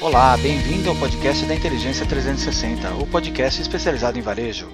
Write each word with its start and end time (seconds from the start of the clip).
Olá, 0.00 0.34
bem-vindo 0.38 0.88
ao 0.88 0.98
podcast 0.98 1.46
da 1.46 1.54
Inteligência 1.54 2.08
360, 2.08 2.94
o 2.94 3.10
podcast 3.10 3.60
especializado 3.60 4.18
em 4.18 4.22
varejo. 4.22 4.66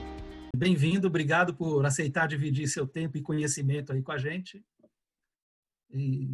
Bem-vindo, 0.55 1.09
obrigado 1.09 1.53
por 1.53 1.85
aceitar 1.85 2.29
dividir 2.29 2.69
seu 2.69 2.87
tempo 2.87 3.19
e 3.19 3.23
conhecimento 3.23 3.93
aí 3.93 4.03
com 4.03 4.13
a 4.13 4.19
gente. 4.19 4.65
E 5.91 6.29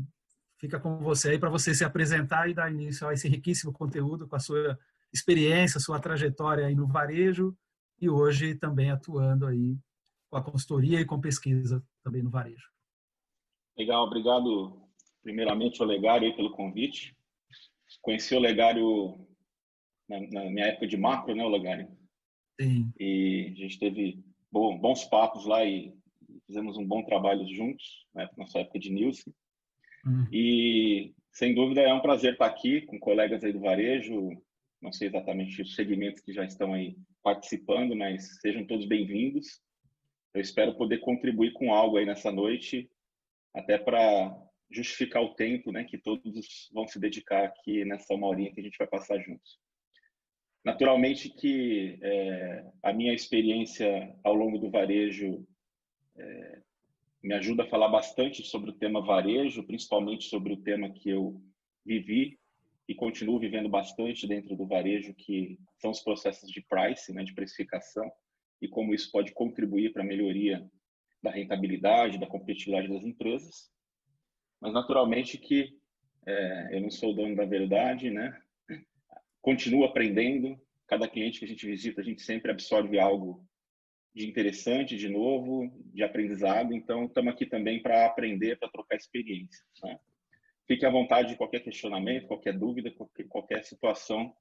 fica 0.61 0.79
com 0.79 0.99
você 0.99 1.31
aí 1.31 1.39
para 1.39 1.49
você 1.49 1.75
se 1.75 1.85
apresentar 1.85 2.51
e 2.51 2.55
dar 2.55 2.71
início 2.71 3.09
a 3.09 3.15
esse 3.15 3.27
riquíssimo 3.29 3.73
conteúdo 3.73 4.29
com 4.29 4.37
a 4.37 4.41
sua 4.41 4.79
experiência, 5.11 5.81
sua 5.81 5.99
trajetória 5.99 6.67
aí 6.67 6.75
no 6.75 6.87
varejo 6.87 7.57
e 7.99 8.11
hoje 8.11 8.57
também 8.57 8.91
atuando 8.91 9.47
aí 9.47 9.79
com 10.29 10.37
a 10.37 10.43
consultoria 10.43 11.01
e 11.01 11.07
com 11.07 11.19
pesquisa 11.19 11.83
também 12.05 12.23
no 12.23 12.29
varejo. 12.29 12.69
Legal, 13.79 14.05
obrigado 14.05 14.83
primeiramente 15.23 15.81
ao 15.81 15.89
Legário 15.89 16.37
pelo 16.37 16.51
convite. 16.51 17.16
Conheci 18.07 18.37
o 18.37 18.39
Legário 18.39 19.19
na, 20.09 20.21
na, 20.21 20.45
minha 20.49 20.67
época 20.67 20.87
de 20.87 20.97
macro, 20.97 21.35
né, 21.35 21.45
o 21.45 21.49
Legário? 21.49 21.89
Sim. 22.61 22.93
E 23.01 23.53
a 23.53 23.55
gente 23.57 23.81
teve 23.81 24.23
bom, 24.49 24.79
bons 24.79 25.05
papos 25.07 25.45
lá 25.45 25.65
e 25.65 25.93
fizemos 26.47 26.77
um 26.77 26.87
bom 26.87 27.03
trabalho 27.03 27.45
juntos, 27.53 28.07
né, 28.15 28.31
na 28.37 28.45
nossa 28.45 28.61
época 28.61 28.79
de 28.79 28.93
Nielsen. 28.93 29.35
Uhum. 30.07 30.25
E, 30.33 31.15
sem 31.33 31.53
dúvida, 31.53 31.81
é 31.81 31.93
um 31.93 32.01
prazer 32.01 32.35
estar 32.35 32.47
aqui 32.47 32.83
com 32.83 32.97
colegas 33.01 33.43
aí 33.43 33.53
do 33.53 33.59
varejo, 33.59 34.41
não 34.81 34.93
sei 34.93 35.09
exatamente 35.09 35.61
os 35.61 35.75
segmentos 35.75 36.23
que 36.23 36.33
já 36.33 36.45
estão 36.45 36.75
aí 36.75 36.97
participando, 37.25 37.97
mas 37.97 38.39
sejam 38.41 38.65
todos 38.65 38.87
bem-vindos. 38.87 39.61
Eu 40.33 40.41
espero 40.41 40.77
poder 40.77 40.99
contribuir 40.99 41.53
com 41.55 41.75
algo 41.75 41.97
aí 41.97 42.07
nessa 42.07 42.31
noite, 42.31 42.89
até 43.53 43.77
para 43.77 44.46
justificar 44.71 45.23
o 45.23 45.35
tempo 45.35 45.71
né, 45.71 45.85
que 45.85 45.99
todos 45.99 46.71
vão 46.73 46.87
se 46.87 46.99
dedicar 46.99 47.45
aqui 47.45 47.85
nessa 47.85 48.15
uma 48.15 48.27
horinha 48.27 48.53
que 48.53 48.61
a 48.61 48.65
gente 48.65 48.79
vai 48.79 48.87
passar 48.87 49.19
juntos. 49.19 49.59
Naturalmente 50.65 51.29
que 51.29 51.99
é, 52.03 52.65
a 52.83 52.93
minha 52.93 53.15
experiência 53.15 54.13
ao 54.25 54.35
longo 54.35 54.59
do 54.59 54.69
varejo 54.69 55.47
é, 56.17 56.63
me 57.23 57.35
ajuda 57.35 57.63
a 57.63 57.69
falar 57.69 57.89
bastante 57.89 58.43
sobre 58.43 58.71
o 58.71 58.73
tema 58.73 59.01
varejo, 59.01 59.65
principalmente 59.65 60.25
sobre 60.25 60.53
o 60.53 60.57
tema 60.57 60.91
que 60.91 61.09
eu 61.09 61.41
vivi 61.85 62.39
e 62.89 62.95
continuo 62.95 63.39
vivendo 63.39 63.69
bastante 63.69 64.27
dentro 64.27 64.57
do 64.57 64.67
varejo, 64.67 65.15
que 65.15 65.59
são 65.79 65.91
os 65.91 66.01
processos 66.01 66.51
de 66.51 66.61
price, 66.63 67.13
né, 67.13 67.25
de 67.25 67.35
precificação, 67.35 68.11
e 68.61 68.69
como 68.69 68.95
isso 68.95 69.11
pode 69.11 69.33
contribuir 69.33 69.93
para 69.93 70.03
a 70.03 70.07
melhoria 70.07 70.69
da 71.23 71.31
rentabilidade, 71.31 72.19
da 72.19 72.27
competitividade 72.27 72.89
das 72.89 73.05
empresas. 73.05 73.71
Mas, 74.61 74.73
naturalmente, 74.73 75.39
que 75.39 75.77
é, 76.27 76.77
eu 76.77 76.81
não 76.81 76.91
sou 76.91 77.13
o 77.13 77.15
dono 77.15 77.37
da 77.37 77.45
verdade, 77.45 78.11
né? 78.11 78.37
Continuo 79.41 79.85
aprendendo. 79.85 80.61
Cada 80.87 81.09
cliente 81.09 81.39
que 81.39 81.45
a 81.45 81.49
gente 81.49 81.67
visita, 81.67 82.01
a 82.01 82.05
gente 82.05 82.23
sempre 82.23 82.51
absorve 82.51 82.99
algo 82.99 83.45
de 84.15 84.27
interessante, 84.27 84.97
de 84.97 85.09
novo, 85.09 85.71
de 85.93 86.03
aprendizado. 86.03 86.73
Então, 86.73 87.05
estamos 87.05 87.33
aqui 87.33 87.45
também 87.45 87.83
para 87.83 88.07
aprender, 88.07 88.59
para 88.59 88.71
trocar 88.71 88.97
experiência. 88.97 89.65
Né? 89.85 89.99
Fique 90.67 90.87
à 90.87 90.91
vontade 90.91 91.29
de 91.29 91.37
qualquer 91.37 91.61
questionamento, 91.61 92.27
qualquer 92.27 92.59
dúvida, 92.59 92.91
qualquer, 93.29 93.63
situação 93.63 94.35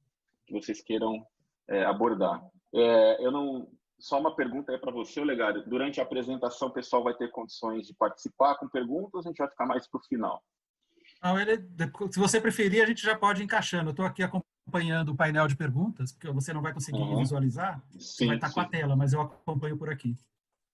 que 0.45 0.53
vocês 0.53 0.81
queiram 0.81 1.25
é, 1.67 1.83
abordar. 1.83 2.41
É, 2.73 3.25
eu 3.25 3.31
não 3.31 3.69
só 3.99 4.19
uma 4.19 4.35
pergunta 4.35 4.71
aí 4.71 4.77
para 4.77 4.91
você, 4.91 5.23
Legário. 5.23 5.67
Durante 5.67 5.99
a 5.99 6.03
apresentação, 6.03 6.67
o 6.67 6.73
pessoal 6.73 7.03
vai 7.03 7.13
ter 7.15 7.31
condições 7.31 7.87
de 7.87 7.93
participar 7.93 8.55
com 8.55 8.67
perguntas, 8.67 9.25
a 9.25 9.29
gente 9.29 9.37
vai 9.37 9.49
ficar 9.49 9.65
mais 9.65 9.87
para 9.87 9.99
o 9.99 10.03
final. 10.03 10.43
Não, 11.23 11.39
ele, 11.39 11.57
se 12.11 12.19
você 12.19 12.41
preferir, 12.41 12.83
a 12.83 12.85
gente 12.85 13.01
já 13.01 13.17
pode 13.17 13.41
ir 13.41 13.45
encaixando. 13.45 13.89
Eu 13.89 13.91
estou 13.91 14.05
aqui 14.05 14.21
acompanhando 14.21 15.09
o 15.09 15.15
painel 15.15 15.47
de 15.47 15.55
perguntas, 15.55 16.11
porque 16.11 16.31
você 16.31 16.53
não 16.53 16.61
vai 16.61 16.73
conseguir 16.73 16.99
uhum. 16.99 17.17
visualizar, 17.17 17.81
sim, 17.91 17.99
você 17.99 18.25
vai 18.27 18.35
estar 18.35 18.49
sim. 18.49 18.53
com 18.53 18.59
a 18.61 18.65
tela, 18.65 18.95
mas 18.95 19.13
eu 19.13 19.21
acompanho 19.21 19.77
por 19.77 19.89
aqui. 19.89 20.15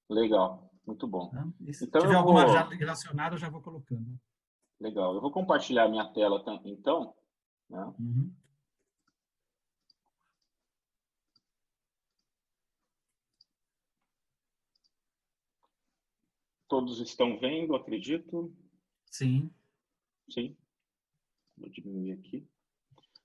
Legal, 0.09 0.69
muito 0.85 1.07
bom. 1.07 1.29
Tá? 1.29 1.47
Se 1.71 1.85
então, 1.85 2.01
tiver 2.01 2.15
alguma 2.15 2.45
vou... 2.45 2.69
relacionada, 2.69 3.35
eu 3.35 3.39
já 3.39 3.49
vou 3.49 3.61
colocando. 3.61 4.19
Legal. 4.81 5.13
Eu 5.13 5.21
vou 5.21 5.31
compartilhar 5.31 5.87
minha 5.87 6.05
tela 6.11 6.43
então. 6.65 7.13
Né? 7.69 7.93
Uhum. 7.99 8.33
Todos 16.71 17.01
estão 17.01 17.37
vendo, 17.37 17.75
acredito? 17.75 18.49
Sim. 19.05 19.51
Sim. 20.29 20.55
Vou 21.57 21.67
diminuir 21.67 22.13
aqui. 22.13 22.47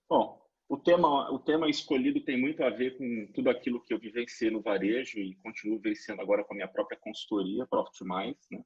Bom, 0.09 0.45
o 0.69 0.77
tema, 0.77 1.31
o 1.31 1.39
tema 1.39 1.71
escolhido 1.71 2.21
tem 2.23 2.37
muito 2.37 2.65
a 2.65 2.71
ver 2.71 2.99
com 2.99 3.31
tudo 3.33 3.49
aquilo 3.49 3.81
que 3.81 3.95
eu 3.95 4.01
vivenciei 4.01 4.51
no 4.51 4.61
varejo 4.61 5.21
e 5.21 5.37
continuo 5.37 5.79
vivenciando 5.79 6.21
agora 6.23 6.43
com 6.43 6.55
a 6.55 6.57
minha 6.57 6.67
própria 6.67 6.99
consultoria, 6.99 7.65
Profit 7.69 8.03
Mais, 8.03 8.37
né? 8.51 8.65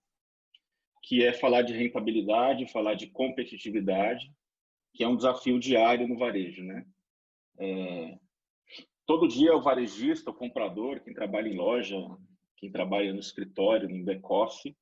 que 1.03 1.23
é 1.23 1.35
falar 1.35 1.61
de 1.61 1.75
rentabilidade, 1.75 2.73
falar 2.73 2.95
de 2.95 3.09
competitividade, 3.09 4.35
que 4.95 5.05
é 5.05 5.09
um 5.09 5.17
desafio 5.17 5.61
diário 5.61 6.09
no 6.09 6.17
varejo, 6.17 6.65
né? 6.65 6.87
É, 7.59 8.19
todo 9.05 9.29
dia 9.29 9.55
o 9.55 9.61
varejista, 9.61 10.31
o 10.31 10.35
comprador, 10.35 11.01
quem 11.01 11.13
trabalha 11.13 11.49
em 11.49 11.57
loja, 11.57 11.99
quem 12.61 12.71
trabalha 12.71 13.13
no 13.13 13.21
escritório, 13.21 13.89
no 13.89 14.05
back-office, 14.05 14.75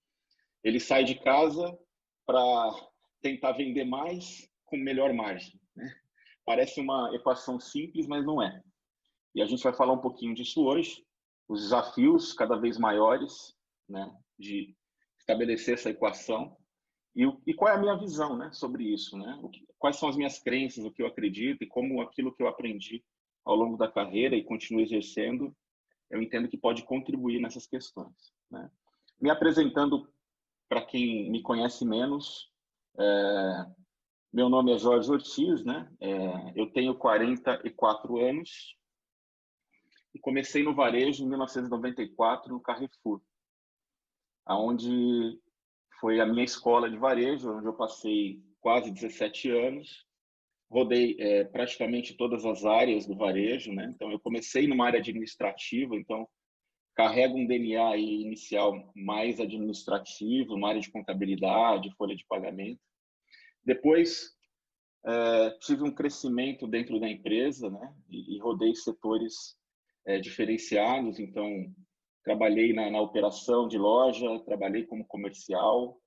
ele 0.65 0.81
sai 0.81 1.05
de 1.05 1.15
casa 1.15 1.79
para 2.27 2.89
tentar 3.23 3.53
vender 3.53 3.85
mais 3.85 4.49
com 4.65 4.77
melhor 4.77 5.13
margem. 5.13 5.59
Né? 5.75 5.91
Parece 6.45 6.81
uma 6.81 7.15
equação 7.15 7.61
simples, 7.61 8.07
mas 8.07 8.27
não 8.27 8.43
é. 8.43 8.61
E 9.35 9.41
a 9.41 9.47
gente 9.47 9.63
vai 9.63 9.73
falar 9.73 9.93
um 9.93 10.01
pouquinho 10.01 10.35
disso 10.35 10.65
hoje, 10.65 11.05
os 11.49 11.63
desafios 11.63 12.33
cada 12.33 12.57
vez 12.57 12.77
maiores 12.77 13.55
né, 13.89 14.13
de 14.39 14.75
estabelecer 15.21 15.75
essa 15.75 15.91
equação 15.91 16.57
e, 17.15 17.25
e 17.47 17.55
qual 17.55 17.73
é 17.73 17.77
a 17.77 17.81
minha 17.81 17.97
visão 17.97 18.37
né, 18.37 18.51
sobre 18.53 18.85
isso, 18.85 19.17
né? 19.17 19.41
Que, 19.53 19.67
quais 19.79 19.97
são 19.97 20.09
as 20.09 20.17
minhas 20.17 20.39
crenças, 20.39 20.85
o 20.85 20.91
que 20.91 21.03
eu 21.03 21.07
acredito 21.07 21.63
e 21.63 21.67
como 21.67 22.01
aquilo 22.01 22.35
que 22.35 22.43
eu 22.43 22.49
aprendi 22.49 23.03
ao 23.45 23.57
longo 23.57 23.77
da 23.77 23.91
carreira 23.91 24.37
e 24.37 24.45
continuo 24.45 24.83
exercendo, 24.83 25.55
eu 26.11 26.23
entendo 26.23 26.49
que 26.49 26.57
pode 26.57 26.85
contribuir 26.85 27.41
nessas 27.41 27.67
questões. 27.67 28.33
Né? 28.51 28.71
Me 29.21 29.31
apresentando 29.31 30.09
para 30.69 30.85
quem 30.85 31.31
me 31.31 31.43
conhece 31.43 31.85
menos, 31.85 32.51
é, 32.99 33.67
meu 34.33 34.49
nome 34.49 34.73
é 34.73 34.79
Jorge 34.79 35.11
Ortiz, 35.11 35.65
né? 35.65 35.91
É, 36.01 36.53
eu 36.55 36.71
tenho 36.71 36.95
44 36.95 38.19
anos 38.19 38.77
e 40.15 40.19
comecei 40.19 40.63
no 40.63 40.75
varejo 40.75 41.25
em 41.25 41.29
1994 41.29 42.53
no 42.53 42.61
Carrefour 42.61 43.23
aonde 44.49 45.39
foi 46.01 46.21
a 46.21 46.27
minha 46.27 46.45
escola 46.45 46.91
de 46.91 46.97
varejo, 46.97 47.53
onde 47.53 47.67
eu 47.67 47.75
passei 47.75 48.43
quase 48.61 48.91
17 48.91 49.51
anos. 49.51 50.07
Rodei 50.71 51.17
é, 51.19 51.45
praticamente 51.45 52.15
todas 52.15 52.45
as 52.45 52.65
áreas 52.65 53.07
do 53.07 53.17
varejo, 53.17 53.73
né? 53.73 53.91
Então, 53.95 54.11
eu 54.11 54.21
comecei 54.21 54.67
numa 54.67 54.87
área 54.87 55.01
administrativa, 55.01 55.97
então 55.97 56.29
carrego 56.95 57.39
um 57.39 57.47
DNA 57.47 57.97
inicial 57.97 58.93
mais 58.95 59.39
administrativo, 59.39 60.55
uma 60.55 60.71
área 60.71 60.81
de 60.81 60.91
contabilidade, 60.91 61.95
folha 61.97 62.17
de 62.17 62.27
pagamento. 62.27 62.81
Depois, 63.65 64.37
é, 65.07 65.51
tive 65.61 65.85
um 65.85 65.95
crescimento 65.95 66.67
dentro 66.67 66.99
da 66.99 67.09
empresa, 67.09 67.71
né? 67.71 67.95
E, 68.11 68.37
e 68.37 68.39
rodei 68.41 68.75
setores 68.75 69.57
é, 70.07 70.19
diferenciados, 70.19 71.19
então 71.19 71.73
trabalhei 72.25 72.73
na, 72.73 72.91
na, 72.91 73.01
operação 73.01 73.69
de 73.69 73.79
loja, 73.79 74.39
trabalhei 74.41 74.85
como 74.85 75.07
comercial, 75.07 75.99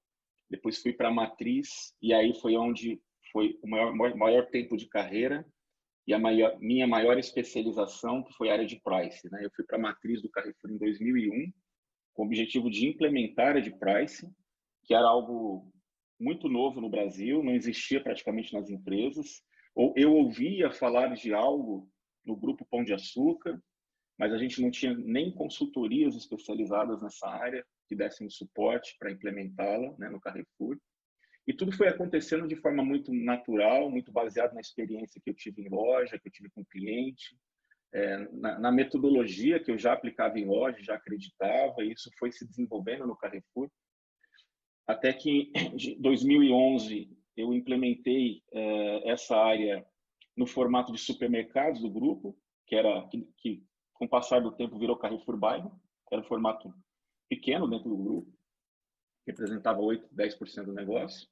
depois 0.50 0.82
fui 0.82 0.94
para 0.94 1.08
a 1.08 1.14
matriz 1.14 1.96
e 2.02 2.14
aí 2.14 2.34
foi 2.34 2.56
onde 2.58 3.02
foi 3.32 3.58
o 3.62 3.68
maior, 3.68 4.16
maior 4.16 4.48
tempo 4.48 4.78
de 4.78 4.88
carreira 4.88 5.46
e 6.08 6.14
a 6.14 6.20
maior, 6.20 6.58
minha 6.60 6.88
maior 6.88 7.18
especialização, 7.18 8.24
que 8.24 8.34
foi 8.34 8.50
a 8.50 8.54
área 8.54 8.66
de 8.66 8.80
price. 8.82 9.30
Né? 9.32 9.46
Eu 9.46 9.52
fui 9.56 9.66
para 9.66 9.78
a 9.78 9.82
matriz 9.82 10.22
do 10.22 10.30
Carrefour 10.30 10.72
em 10.72 10.78
2001 10.78 11.52
com 12.14 12.24
o 12.24 12.26
objetivo 12.26 12.70
de 12.70 12.88
implementar 12.88 13.46
a 13.46 13.50
área 13.50 13.62
de 13.62 13.72
price, 13.72 14.28
que 14.84 14.94
era 14.94 15.08
algo 15.08 15.72
muito 16.20 16.48
novo 16.48 16.80
no 16.82 16.90
Brasil, 16.90 17.44
não 17.44 17.56
existia 17.56 18.02
praticamente 18.02 18.54
nas 18.54 18.70
empresas. 18.70 19.42
Ou 19.74 19.94
eu 19.96 20.14
ouvia 20.14 20.72
falar 20.72 21.14
de 21.16 21.34
algo 21.34 21.90
no 22.26 22.36
grupo 22.36 22.66
Pão 22.70 22.84
de 22.84 22.94
Açúcar, 22.94 23.62
mas 24.18 24.34
a 24.34 24.38
gente 24.38 24.62
não 24.62 24.70
tinha 24.70 24.94
nem 24.94 25.32
consultorias 25.32 26.16
especializadas 26.16 27.02
nessa 27.02 27.28
área 27.28 27.66
que 27.88 27.96
dessem 27.96 28.30
suporte 28.30 28.96
para 29.00 29.12
implementá-la 29.12 29.96
né, 29.98 30.10
no 30.10 30.20
Carrefour. 30.20 30.78
E 31.48 31.54
tudo 31.54 31.72
foi 31.72 31.88
acontecendo 31.88 32.48
de 32.48 32.56
forma 32.56 32.84
muito 32.84 33.14
natural, 33.14 33.90
muito 33.90 34.12
baseado 34.12 34.54
na 34.54 34.62
experiência 34.62 35.20
que 35.24 35.30
eu 35.30 35.34
tive 35.34 35.64
em 35.64 35.70
loja, 35.70 36.20
que 36.20 36.28
eu 36.28 36.32
tive 36.32 36.50
com 36.52 36.64
cliente, 36.66 37.36
é, 37.94 38.18
na, 38.32 38.60
na, 38.60 38.72
metodologia 38.72 39.60
que 39.60 39.70
eu 39.70 39.78
já 39.78 39.94
aplicava 39.94 40.40
em 40.40 40.46
loja, 40.46 40.78
já 40.82 40.96
acreditava, 40.96 41.84
e 41.84 41.92
isso 41.92 42.10
foi 42.18 42.32
se 42.32 42.48
desenvolvendo 42.48 43.06
no 43.06 43.18
Carrefour. 43.18 43.70
Até 44.88 45.12
que 45.12 45.52
em 45.56 46.00
2011 46.00 47.10
eu 47.36 47.54
implementei 47.54 48.44
é, 48.54 49.12
essa 49.12 49.36
área 49.36 49.86
no 50.38 50.46
formato 50.46 50.92
de 50.94 51.00
supermercados 51.00 51.82
do 51.82 51.90
grupo, 51.90 52.38
que 52.66 52.76
era 52.76 53.08
que, 53.10 53.28
que 53.38 53.64
com 53.94 54.06
o 54.06 54.10
passar 54.10 54.42
do 54.42 54.52
tempo 54.52 54.80
virou 54.80 54.98
Carrefour 54.98 55.38
Bairro, 55.38 55.80
era 56.12 56.22
um 56.22 56.26
formato 56.26 56.74
pequeno 57.30 57.70
dentro 57.70 57.90
do 57.90 57.98
grupo, 57.98 58.34
representava 59.32 59.82
8, 59.82 60.08
10% 60.16 60.66
do 60.66 60.74
negócio. 60.74 61.28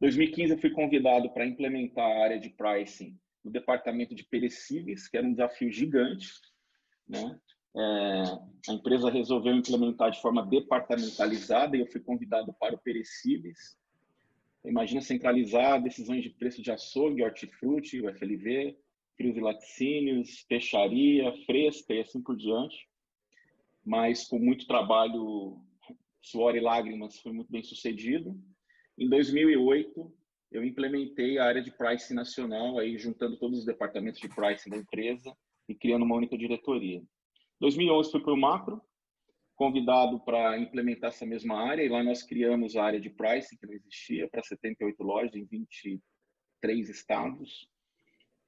Em 0.00 0.06
2015 0.06 0.52
eu 0.52 0.58
fui 0.58 0.70
convidado 0.70 1.30
para 1.30 1.46
implementar 1.46 2.04
a 2.04 2.22
área 2.22 2.38
de 2.38 2.50
pricing 2.50 3.18
no 3.44 3.50
departamento 3.50 4.14
de 4.14 4.24
perecíveis, 4.24 5.08
que 5.08 5.16
era 5.16 5.26
um 5.26 5.32
desafio 5.32 5.70
gigante, 5.72 6.28
né? 7.08 7.38
É, 7.76 8.70
a 8.70 8.72
empresa 8.72 9.10
resolveu 9.10 9.54
implementar 9.54 10.10
de 10.10 10.20
forma 10.20 10.44
departamentalizada 10.44 11.76
e 11.76 11.80
eu 11.80 11.86
fui 11.86 12.00
convidado 12.00 12.52
para 12.54 12.74
o 12.74 12.78
perecíveis. 12.78 13.76
Imagina 14.64 15.00
centralizar 15.00 15.82
decisões 15.82 16.22
de 16.22 16.30
preço 16.30 16.60
de 16.60 16.70
açougue, 16.70 17.22
hortifruti, 17.22 18.00
o 18.00 18.12
FLV, 18.12 18.76
frios 19.16 19.36
e 19.36 19.40
laticínios, 19.40 20.44
peixaria, 20.48 21.32
fresca 21.44 21.94
e 21.94 22.00
assim 22.00 22.20
por 22.22 22.36
diante. 22.36 22.88
Mas 23.84 24.26
com 24.26 24.38
muito 24.38 24.66
trabalho, 24.66 25.60
suor 26.30 26.56
e 26.56 26.60
lágrimas, 26.60 27.18
foi 27.18 27.32
muito 27.32 27.50
bem 27.50 27.62
sucedido. 27.62 28.38
Em 28.98 29.08
2008, 29.08 30.12
eu 30.50 30.64
implementei 30.64 31.38
a 31.38 31.44
área 31.44 31.62
de 31.62 31.70
pricing 31.70 32.14
nacional, 32.14 32.78
aí 32.78 32.98
juntando 32.98 33.38
todos 33.38 33.60
os 33.60 33.64
departamentos 33.64 34.20
de 34.20 34.28
pricing 34.28 34.70
da 34.70 34.76
empresa 34.76 35.34
e 35.68 35.74
criando 35.74 36.04
uma 36.04 36.16
única 36.16 36.36
diretoria. 36.36 37.02
2011 37.60 38.10
fui 38.10 38.22
para 38.22 38.32
o 38.32 38.36
macro, 38.36 38.80
convidado 39.54 40.20
para 40.20 40.58
implementar 40.58 41.08
essa 41.08 41.26
mesma 41.26 41.60
área, 41.60 41.82
e 41.82 41.88
lá 41.88 42.02
nós 42.02 42.22
criamos 42.22 42.76
a 42.76 42.84
área 42.84 43.00
de 43.00 43.10
pricing, 43.10 43.56
que 43.56 43.66
não 43.66 43.74
existia, 43.74 44.28
para 44.28 44.42
78 44.42 45.02
lojas 45.02 45.34
em 45.34 45.44
23 45.44 46.88
estados. 46.88 47.68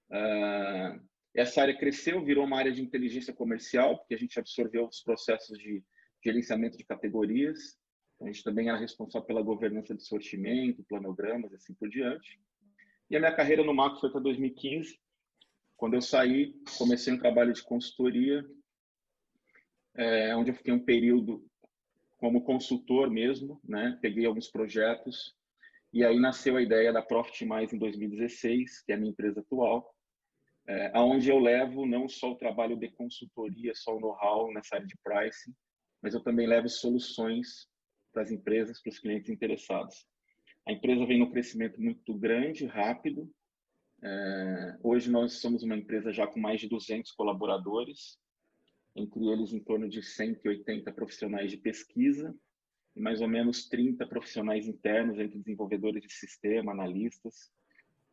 Uh, 0.08 1.00
essa 1.34 1.62
área 1.62 1.76
cresceu, 1.76 2.24
virou 2.24 2.44
uma 2.44 2.58
área 2.58 2.72
de 2.72 2.82
inteligência 2.82 3.32
comercial, 3.32 3.98
porque 3.98 4.14
a 4.14 4.18
gente 4.18 4.38
absorveu 4.38 4.86
os 4.86 5.02
processos 5.02 5.58
de 5.58 5.82
gerenciamento 6.22 6.76
de 6.76 6.84
categorias. 6.84 7.78
A 8.20 8.26
gente 8.26 8.44
também 8.44 8.68
era 8.68 8.78
responsável 8.78 9.26
pela 9.26 9.42
governança 9.42 9.94
de 9.94 10.04
sortimento, 10.04 10.84
planogramas, 10.84 11.52
assim 11.54 11.74
por 11.74 11.88
diante. 11.88 12.40
E 13.08 13.16
a 13.16 13.18
minha 13.18 13.34
carreira 13.34 13.64
no 13.64 13.74
macro 13.74 14.00
foi 14.00 14.10
até 14.10 14.20
2015. 14.20 14.98
Quando 15.76 15.94
eu 15.94 16.02
saí, 16.02 16.54
comecei 16.76 17.12
um 17.12 17.18
trabalho 17.18 17.52
de 17.52 17.62
consultoria 17.62 18.44
é, 19.96 20.34
onde 20.36 20.50
eu 20.50 20.54
fiquei 20.54 20.72
um 20.72 20.84
período 20.84 21.44
como 22.18 22.44
consultor 22.44 23.10
mesmo, 23.10 23.60
né? 23.64 23.98
Peguei 24.00 24.26
alguns 24.26 24.48
projetos 24.48 25.34
e 25.92 26.04
aí 26.04 26.20
nasceu 26.20 26.56
a 26.56 26.62
ideia 26.62 26.92
da 26.92 27.02
Profit 27.02 27.44
Mais 27.44 27.72
em 27.72 27.78
2016, 27.78 28.82
que 28.82 28.92
é 28.92 28.94
a 28.94 28.98
minha 28.98 29.10
empresa 29.10 29.40
atual, 29.40 29.92
é, 30.68 30.90
aonde 30.94 31.30
eu 31.30 31.38
levo 31.38 31.86
não 31.86 32.08
só 32.08 32.30
o 32.30 32.36
trabalho 32.36 32.76
de 32.76 32.88
consultoria, 32.90 33.74
só 33.74 33.96
o 33.96 34.00
know-how 34.00 34.52
nessa 34.52 34.76
área 34.76 34.86
de 34.86 34.96
pricing, 35.02 35.52
mas 36.02 36.14
eu 36.14 36.20
também 36.20 36.46
levo 36.46 36.68
soluções 36.68 37.68
para 38.12 38.22
as 38.22 38.30
empresas, 38.30 38.80
para 38.80 38.90
os 38.90 38.98
clientes 38.98 39.30
interessados. 39.30 40.06
A 40.66 40.72
empresa 40.72 41.06
vem 41.06 41.18
no 41.18 41.30
crescimento 41.30 41.80
muito 41.80 42.14
grande, 42.14 42.66
rápido. 42.66 43.30
É, 44.02 44.78
hoje 44.82 45.10
nós 45.10 45.34
somos 45.34 45.62
uma 45.62 45.76
empresa 45.76 46.12
já 46.12 46.26
com 46.26 46.40
mais 46.40 46.60
de 46.60 46.68
200 46.68 47.12
colaboradores, 47.12 48.18
entre 48.96 49.26
eles 49.28 49.52
em 49.52 49.60
torno 49.60 49.88
de 49.88 50.02
180 50.02 50.92
profissionais 50.92 51.50
de 51.50 51.56
pesquisa 51.56 52.34
e 52.96 53.00
mais 53.00 53.20
ou 53.20 53.28
menos 53.28 53.68
30 53.68 54.06
profissionais 54.06 54.66
internos 54.66 55.18
entre 55.18 55.38
desenvolvedores 55.38 56.02
de 56.02 56.12
sistema, 56.12 56.72
analistas 56.72 57.52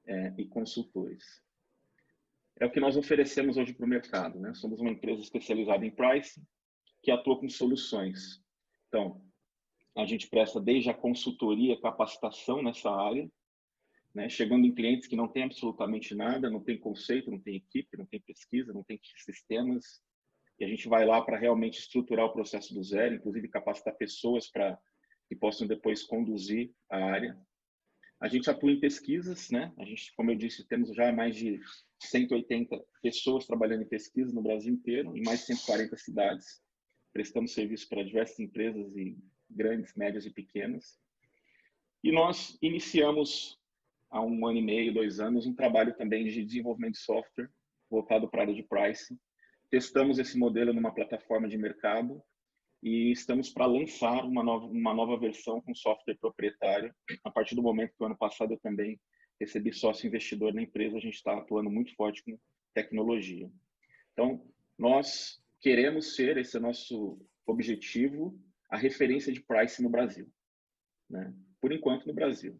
é, 0.05 0.33
e 0.37 0.45
consultores. 0.45 1.41
É 2.59 2.65
o 2.65 2.71
que 2.71 2.79
nós 2.79 2.97
oferecemos 2.97 3.57
hoje 3.57 3.73
para 3.73 3.85
o 3.85 3.89
mercado. 3.89 4.39
Né? 4.39 4.53
Somos 4.53 4.79
uma 4.79 4.91
empresa 4.91 5.21
especializada 5.21 5.85
em 5.85 5.91
pricing 5.91 6.45
que 7.01 7.11
atua 7.11 7.39
com 7.39 7.49
soluções. 7.49 8.41
Então, 8.87 9.21
a 9.95 10.05
gente 10.05 10.27
presta 10.27 10.59
desde 10.59 10.89
a 10.89 10.93
consultoria, 10.93 11.79
capacitação 11.79 12.61
nessa 12.61 12.89
área, 12.91 13.29
né? 14.13 14.29
chegando 14.29 14.65
em 14.65 14.73
clientes 14.73 15.07
que 15.07 15.15
não 15.15 15.27
têm 15.27 15.43
absolutamente 15.43 16.13
nada, 16.15 16.49
não 16.49 16.63
tem 16.63 16.77
conceito, 16.77 17.31
não 17.31 17.39
tem 17.39 17.55
equipe, 17.55 17.97
não 17.97 18.05
tem 18.05 18.19
pesquisa, 18.21 18.73
não 18.73 18.83
tem 18.83 18.99
sistemas, 19.25 20.01
e 20.59 20.65
a 20.65 20.67
gente 20.67 20.87
vai 20.87 21.05
lá 21.05 21.21
para 21.21 21.37
realmente 21.37 21.79
estruturar 21.79 22.25
o 22.25 22.33
processo 22.33 22.73
do 22.73 22.83
zero, 22.83 23.15
inclusive 23.15 23.47
capacitar 23.47 23.95
pessoas 23.95 24.49
para 24.49 24.77
que 25.27 25.35
possam 25.35 25.67
depois 25.67 26.03
conduzir 26.03 26.71
a 26.89 26.97
área. 26.97 27.39
A 28.19 28.27
gente 28.27 28.49
atua 28.49 28.71
em 28.71 28.79
pesquisas, 28.79 29.51
né? 29.51 29.71
A 29.77 29.85
gente, 29.85 30.11
como 30.15 30.31
eu 30.31 30.35
disse, 30.35 30.67
temos 30.67 30.95
já 30.95 31.11
mais 31.11 31.35
de 31.35 31.59
180 32.01 32.83
pessoas 33.03 33.45
trabalhando 33.45 33.83
em 33.83 33.87
pesquisa 33.87 34.33
no 34.33 34.41
Brasil 34.41 34.73
inteiro, 34.73 35.15
em 35.15 35.23
mais 35.23 35.41
de 35.41 35.45
140 35.47 35.95
cidades. 35.97 36.61
Prestamos 37.17 37.51
serviço 37.51 37.89
para 37.89 38.03
diversas 38.03 38.39
empresas 38.39 38.95
e 38.95 39.17
grandes, 39.49 39.91
médias 39.95 40.23
e 40.27 40.29
pequenas. 40.29 40.99
E 42.03 42.11
nós 42.11 42.55
iniciamos 42.61 43.59
há 44.07 44.21
um 44.21 44.45
ano 44.45 44.59
e 44.59 44.61
meio, 44.61 44.93
dois 44.93 45.19
anos, 45.19 45.47
um 45.47 45.55
trabalho 45.55 45.95
também 45.97 46.27
de 46.27 46.45
desenvolvimento 46.45 46.93
de 46.93 46.99
software 46.99 47.49
voltado 47.89 48.29
para 48.29 48.41
a 48.41 48.43
área 48.43 48.53
de 48.53 48.61
pricing, 48.61 49.17
testamos 49.71 50.19
esse 50.19 50.37
modelo 50.37 50.71
numa 50.71 50.93
plataforma 50.93 51.47
de 51.47 51.57
mercado 51.57 52.21
e 52.83 53.11
estamos 53.11 53.49
para 53.49 53.65
lançar 53.65 54.23
uma 54.23 54.43
nova, 54.43 54.67
uma 54.67 54.93
nova 54.93 55.17
versão 55.17 55.59
com 55.59 55.73
software 55.73 56.19
proprietário. 56.21 56.93
A 57.23 57.31
partir 57.31 57.55
do 57.55 57.63
momento 57.63 57.95
que 57.97 58.03
o 58.03 58.05
ano 58.05 58.15
passado 58.15 58.53
eu 58.53 58.59
também 58.59 59.01
recebi 59.39 59.73
sócio 59.73 60.05
investidor 60.05 60.53
na 60.53 60.61
empresa, 60.61 60.97
a 60.97 61.01
gente 61.01 61.15
está 61.15 61.35
atuando 61.35 61.71
muito 61.71 61.95
forte 61.95 62.21
com 62.21 62.37
tecnologia. 62.75 63.49
Então, 64.13 64.45
nós 64.77 65.41
queremos 65.61 66.15
ser, 66.15 66.37
esse 66.37 66.57
é 66.57 66.59
nosso 66.59 67.19
objetivo, 67.45 68.39
a 68.69 68.77
referência 68.77 69.31
de 69.31 69.41
price 69.41 69.81
no 69.81 69.89
Brasil. 69.89 70.29
Né? 71.09 71.33
Por 71.61 71.71
enquanto, 71.71 72.05
no 72.05 72.13
Brasil. 72.13 72.59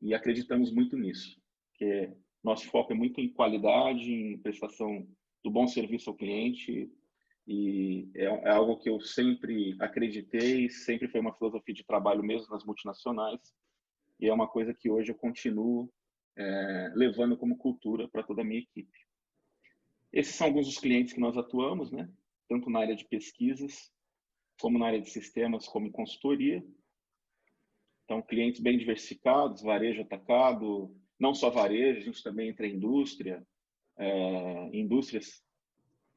E 0.00 0.14
acreditamos 0.14 0.72
muito 0.72 0.96
nisso, 0.96 1.40
que 1.74 2.12
nosso 2.42 2.66
foco 2.68 2.92
é 2.92 2.96
muito 2.96 3.20
em 3.20 3.28
qualidade, 3.28 4.10
em 4.12 4.38
prestação 4.38 5.06
do 5.42 5.50
bom 5.50 5.66
serviço 5.66 6.10
ao 6.10 6.16
cliente 6.16 6.90
e 7.46 8.10
é, 8.14 8.24
é, 8.24 8.50
algo 8.50 8.78
que 8.78 8.88
eu 8.88 9.00
sempre 9.00 9.76
acreditei, 9.80 10.68
sempre 10.68 11.08
foi 11.08 11.20
uma 11.20 11.34
filosofia 11.34 11.74
de 11.74 11.84
trabalho 11.84 12.22
mesmo 12.22 12.50
nas 12.50 12.64
multinacionais 12.64 13.40
e 14.18 14.28
é 14.28 14.32
uma 14.32 14.48
coisa 14.48 14.74
que 14.74 14.90
hoje 14.90 15.10
eu 15.10 15.16
continuo 15.16 15.92
é, 16.36 16.92
levando 16.94 17.36
como 17.36 17.56
cultura 17.56 18.08
para 18.08 18.22
toda 18.22 18.42
a 18.42 18.44
minha 18.44 18.60
equipe. 18.60 18.98
Esses 20.12 20.34
são 20.34 20.46
alguns 20.46 20.66
dos 20.66 20.78
clientes 20.78 21.12
que 21.12 21.20
nós 21.20 21.36
atuamos, 21.36 21.90
né? 21.90 22.10
Tanto 22.50 22.68
na 22.68 22.80
área 22.80 22.96
de 22.96 23.04
pesquisas, 23.04 23.92
como 24.60 24.76
na 24.76 24.88
área 24.88 25.00
de 25.00 25.08
sistemas, 25.08 25.68
como 25.68 25.92
consultoria. 25.92 26.60
Então, 28.04 28.20
clientes 28.20 28.60
bem 28.60 28.76
diversificados, 28.76 29.62
varejo 29.62 30.02
atacado, 30.02 30.92
não 31.16 31.32
só 31.32 31.48
varejo, 31.48 32.00
a 32.00 32.02
gente 32.02 32.24
também 32.24 32.48
entra 32.48 32.66
em 32.66 32.74
indústria, 32.74 33.46
é, 33.96 34.76
indústrias 34.76 35.44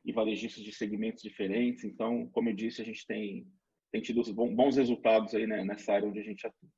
e 0.04 0.12
varejistas 0.12 0.64
de 0.64 0.74
segmentos 0.74 1.22
diferentes. 1.22 1.84
Então, 1.84 2.28
como 2.30 2.50
eu 2.50 2.56
disse, 2.56 2.82
a 2.82 2.86
gente 2.86 3.06
tem, 3.06 3.48
tem 3.92 4.02
tido 4.02 4.24
bons 4.34 4.76
resultados 4.76 5.36
aí 5.36 5.46
né, 5.46 5.64
nessa 5.64 5.94
área 5.94 6.10
onde 6.10 6.20
a 6.20 6.24
gente 6.24 6.48
atua. 6.48 6.70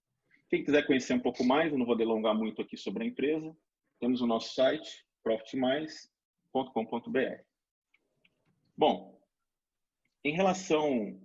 Quem 0.49 0.65
quiser 0.65 0.85
conhecer 0.85 1.13
um 1.13 1.21
pouco 1.21 1.45
mais, 1.45 1.71
eu 1.71 1.79
não 1.79 1.85
vou 1.85 1.95
delongar 1.95 2.35
muito 2.35 2.61
aqui 2.61 2.75
sobre 2.75 3.05
a 3.05 3.07
empresa, 3.07 3.55
temos 4.01 4.19
o 4.21 4.27
nosso 4.27 4.53
site, 4.53 5.05
profitmais.com.br. 5.23 7.41
Bom, 8.77 9.14
em 10.29 10.33
relação. 10.33 11.21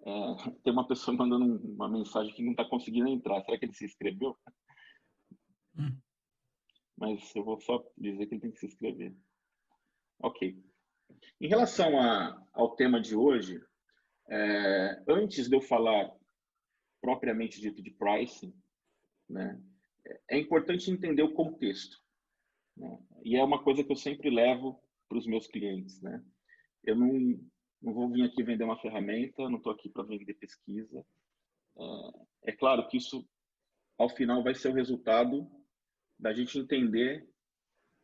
Uh, 0.00 0.50
tem 0.62 0.72
uma 0.72 0.88
pessoa 0.88 1.14
mandando 1.14 1.62
uma 1.62 1.88
mensagem 1.88 2.32
que 2.32 2.42
não 2.42 2.52
está 2.52 2.64
conseguindo 2.64 3.08
entrar. 3.08 3.42
Será 3.42 3.58
que 3.58 3.66
ele 3.66 3.74
se 3.74 3.84
inscreveu? 3.84 4.34
Hum 5.76 5.94
mas 7.00 7.34
eu 7.34 7.42
vou 7.42 7.58
só 7.58 7.82
dizer 7.96 8.26
que 8.26 8.34
ele 8.34 8.42
tem 8.42 8.50
que 8.50 8.58
se 8.58 8.66
inscrever. 8.66 9.16
Ok. 10.22 10.62
Em 11.40 11.48
relação 11.48 11.98
a, 11.98 12.46
ao 12.52 12.76
tema 12.76 13.00
de 13.00 13.16
hoje, 13.16 13.58
é, 14.28 15.02
antes 15.08 15.48
de 15.48 15.56
eu 15.56 15.62
falar 15.62 16.14
propriamente 17.00 17.58
dito 17.58 17.82
de 17.82 17.90
pricing, 17.92 18.54
né, 19.26 19.58
é 20.28 20.38
importante 20.38 20.90
entender 20.90 21.22
o 21.22 21.32
contexto. 21.32 21.98
Né? 22.76 22.98
E 23.24 23.34
é 23.34 23.42
uma 23.42 23.64
coisa 23.64 23.82
que 23.82 23.90
eu 23.90 23.96
sempre 23.96 24.28
levo 24.28 24.78
para 25.08 25.16
os 25.16 25.26
meus 25.26 25.46
clientes. 25.46 26.02
Né? 26.02 26.22
Eu 26.84 26.96
não, 26.96 27.40
não 27.82 27.92
vou 27.94 28.08
vir 28.10 28.24
aqui 28.24 28.42
vender 28.42 28.64
uma 28.64 28.80
ferramenta, 28.80 29.48
não 29.48 29.56
estou 29.56 29.72
aqui 29.72 29.88
para 29.88 30.02
vender 30.02 30.34
pesquisa. 30.34 31.04
É, 31.78 32.50
é 32.50 32.52
claro 32.52 32.86
que 32.88 32.96
isso, 32.96 33.26
ao 33.98 34.08
final, 34.08 34.42
vai 34.42 34.54
ser 34.54 34.68
o 34.68 34.74
resultado 34.74 35.50
da 36.18 36.32
gente 36.32 36.58
entender 36.58 37.26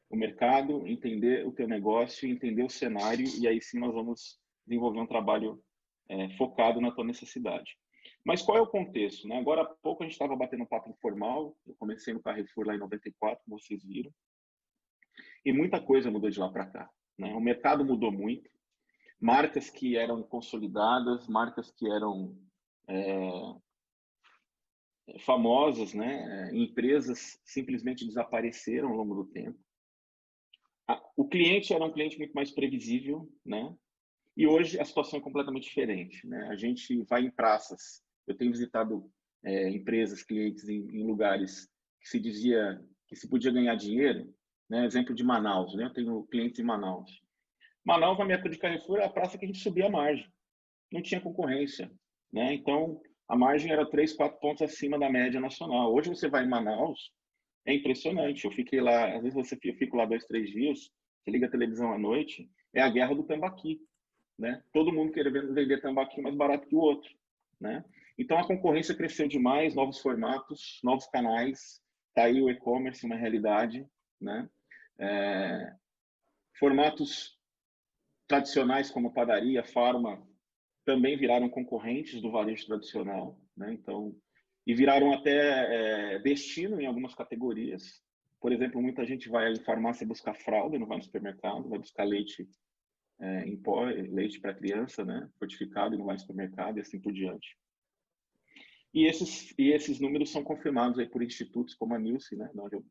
o 0.09 0.17
mercado, 0.17 0.87
entender 0.87 1.47
o 1.47 1.53
teu 1.53 1.69
negócio, 1.69 2.29
entender 2.29 2.63
o 2.63 2.71
cenário 2.71 3.27
e 3.39 3.47
aí 3.47 3.61
sim 3.61 3.79
nós 3.79 3.93
vamos 3.93 4.41
desenvolver 4.67 5.01
um 5.01 5.07
trabalho 5.07 5.63
é, 6.09 6.31
focado 6.37 6.81
na 6.81 6.93
tua 6.93 7.05
necessidade. 7.05 7.77
Mas 8.25 8.43
qual 8.43 8.59
é 8.59 8.61
o 8.61 8.67
contexto? 8.67 9.29
Né? 9.29 9.37
Agora 9.37 9.63
há 9.63 9.65
pouco 9.65 10.03
a 10.03 10.07
gente 10.07 10.15
estava 10.15 10.35
batendo 10.37 10.63
um 10.63 10.67
papo 10.67 10.91
informal, 10.91 11.57
eu 11.67 11.75
comecei 11.77 12.15
no 12.15 12.23
Carrefour 12.23 12.67
lá 12.67 12.75
em 12.75 12.79
94, 12.79 13.45
como 13.45 13.61
vocês 13.61 13.85
viram. 13.85 14.13
E 15.45 15.53
muita 15.53 15.81
coisa 15.81 16.11
mudou 16.11 16.31
de 16.31 16.39
lá 16.39 16.51
para 16.51 16.67
cá. 16.67 16.91
Né? 17.19 17.33
O 17.35 17.41
mercado 17.41 17.85
mudou 17.85 18.11
muito. 18.11 18.51
Marcas 19.21 19.71
que 19.71 19.97
eram 19.97 20.23
consolidadas, 20.23 21.27
marcas 21.27 21.71
que 21.71 21.91
eram 21.91 22.37
é, 22.89 23.31
famosas, 25.21 25.95
né? 25.95 26.51
empresas 26.53 27.41
simplesmente 27.45 28.07
desapareceram 28.07 28.91
ao 28.91 28.97
longo 28.97 29.15
do 29.15 29.25
tempo. 29.25 29.59
O 31.17 31.27
cliente 31.27 31.73
era 31.73 31.85
um 31.85 31.93
cliente 31.93 32.19
muito 32.19 32.33
mais 32.33 32.51
previsível, 32.51 33.29
né? 33.45 33.75
E 34.37 34.47
hoje 34.47 34.79
a 34.79 34.85
situação 34.85 35.19
é 35.19 35.23
completamente 35.23 35.65
diferente, 35.65 36.27
né? 36.27 36.49
A 36.49 36.57
gente 36.57 37.03
vai 37.05 37.23
em 37.23 37.31
praças. 37.31 38.03
Eu 38.27 38.37
tenho 38.37 38.53
visitado 38.53 39.11
é, 39.43 39.71
empresas, 39.71 40.23
clientes 40.23 40.69
em, 40.69 40.87
em, 40.91 41.07
lugares 41.07 41.69
que 42.01 42.09
se 42.09 42.21
dizia 42.21 42.85
que 43.09 43.17
se 43.17 43.29
podia 43.29 43.51
ganhar 43.51 43.75
dinheiro, 43.77 44.33
né? 44.69 44.85
Exemplo 44.85 45.15
de 45.15 45.25
Manaus, 45.25 45.75
né? 45.75 45.87
Eu 45.87 45.93
tenho 45.93 46.23
clientes 46.25 46.61
em 46.61 46.65
Manaus. 46.65 47.11
Manaus, 47.87 48.19
na 48.19 48.25
minha 48.25 48.37
de 48.37 48.59
Carrefour, 48.59 48.97
era 48.97 49.07
a 49.07 49.11
praça 49.11 49.39
que 49.39 49.45
a 49.45 49.49
gente 49.49 49.61
subia 49.61 49.87
a 49.87 49.91
margem. 49.91 50.27
Não 50.93 51.01
tinha 51.01 51.21
concorrência, 51.21 51.89
né? 52.33 52.53
Então, 52.53 53.01
a 53.29 53.37
margem 53.37 53.71
era 53.71 53.89
3, 53.89 54.13
4 54.13 54.41
pontos 54.41 54.63
acima 54.63 54.99
da 54.99 55.09
média 55.09 55.39
nacional. 55.39 55.95
Hoje 55.95 56.09
você 56.09 56.29
vai 56.29 56.45
em 56.45 56.49
Manaus, 56.49 57.13
é 57.65 57.73
impressionante. 57.73 58.45
Eu 58.45 58.51
fiquei 58.51 58.81
lá, 58.81 59.15
às 59.15 59.23
vezes 59.23 59.35
você 59.35 59.57
eu 59.63 59.75
fico 59.77 59.97
lá 59.97 60.05
dois, 60.05 60.25
três 60.25 60.51
dias, 60.51 60.91
você 61.23 61.31
liga 61.31 61.47
a 61.47 61.51
televisão 61.51 61.93
à 61.93 61.99
noite, 61.99 62.51
é 62.75 62.83
a 62.83 62.91
guerra 62.91 63.15
do 63.15 63.23
tambaqui, 63.23 63.81
né? 64.37 64.61
Todo 64.73 64.93
mundo 64.93 65.13
querendo 65.13 65.55
vender 65.55 65.81
tambaqui 65.81 66.21
mais 66.21 66.35
barato 66.35 66.67
que 66.67 66.75
o 66.75 66.81
outro, 66.81 67.09
né? 67.61 67.85
Então 68.19 68.37
a 68.37 68.47
concorrência 68.47 68.97
cresceu 68.97 69.29
demais, 69.29 69.77
novos 69.77 70.01
formatos, 70.01 70.81
novos 70.83 71.07
canais, 71.07 71.81
tá 72.13 72.25
aí 72.25 72.43
o 72.43 72.51
e-commerce 72.51 73.07
uma 73.07 73.15
realidade, 73.15 73.87
né? 74.21 74.51
É, 74.99 75.73
formatos 76.59 77.36
tradicionais 78.27 78.91
como 78.91 79.13
padaria, 79.13 79.65
farma, 79.65 80.27
também 80.85 81.17
viraram 81.17 81.49
concorrentes 81.49 82.21
do 82.21 82.31
varejo 82.31 82.67
tradicional, 82.67 83.39
né? 83.57 83.73
Então 83.73 84.17
e 84.67 84.75
viraram 84.75 85.13
até 85.13 86.15
é, 86.15 86.19
destino 86.19 86.81
em 86.81 86.87
algumas 86.87 87.15
categorias. 87.15 88.03
Por 88.41 88.53
exemplo, 88.53 88.83
muita 88.83 89.07
gente 89.07 89.29
vai 89.29 89.53
em 89.53 89.61
farmácia 89.61 90.07
buscar 90.07 90.35
fralda, 90.35 90.79
não 90.79 90.87
vai 90.87 90.99
no 90.99 91.05
supermercado, 91.05 91.69
vai 91.69 91.79
buscar 91.79 92.05
leite 92.05 92.49
é, 93.21 93.47
em 93.47 93.57
pó, 93.57 93.85
leite 93.85 94.41
para 94.41 94.55
criança, 94.55 95.05
né, 95.05 95.31
fortificado 95.39 95.95
e 95.95 95.99
não 95.99 96.05
vai 96.05 96.15
no 96.15 96.21
supermercado 96.21 96.79
e 96.79 96.81
assim 96.81 97.01
por 97.01 97.13
diante. 97.13 97.57
E 98.93 99.07
esses 99.07 99.55
e 99.57 99.71
esses 99.71 100.01
números 100.01 100.31
são 100.31 100.43
confirmados 100.43 100.99
aí 100.99 101.09
por 101.09 101.23
institutos 101.23 101.75
como 101.75 101.95
a 101.95 101.99
Nielsen, 101.99 102.39
né, 102.39 102.51
onde 102.59 102.77
eu, 102.77 102.85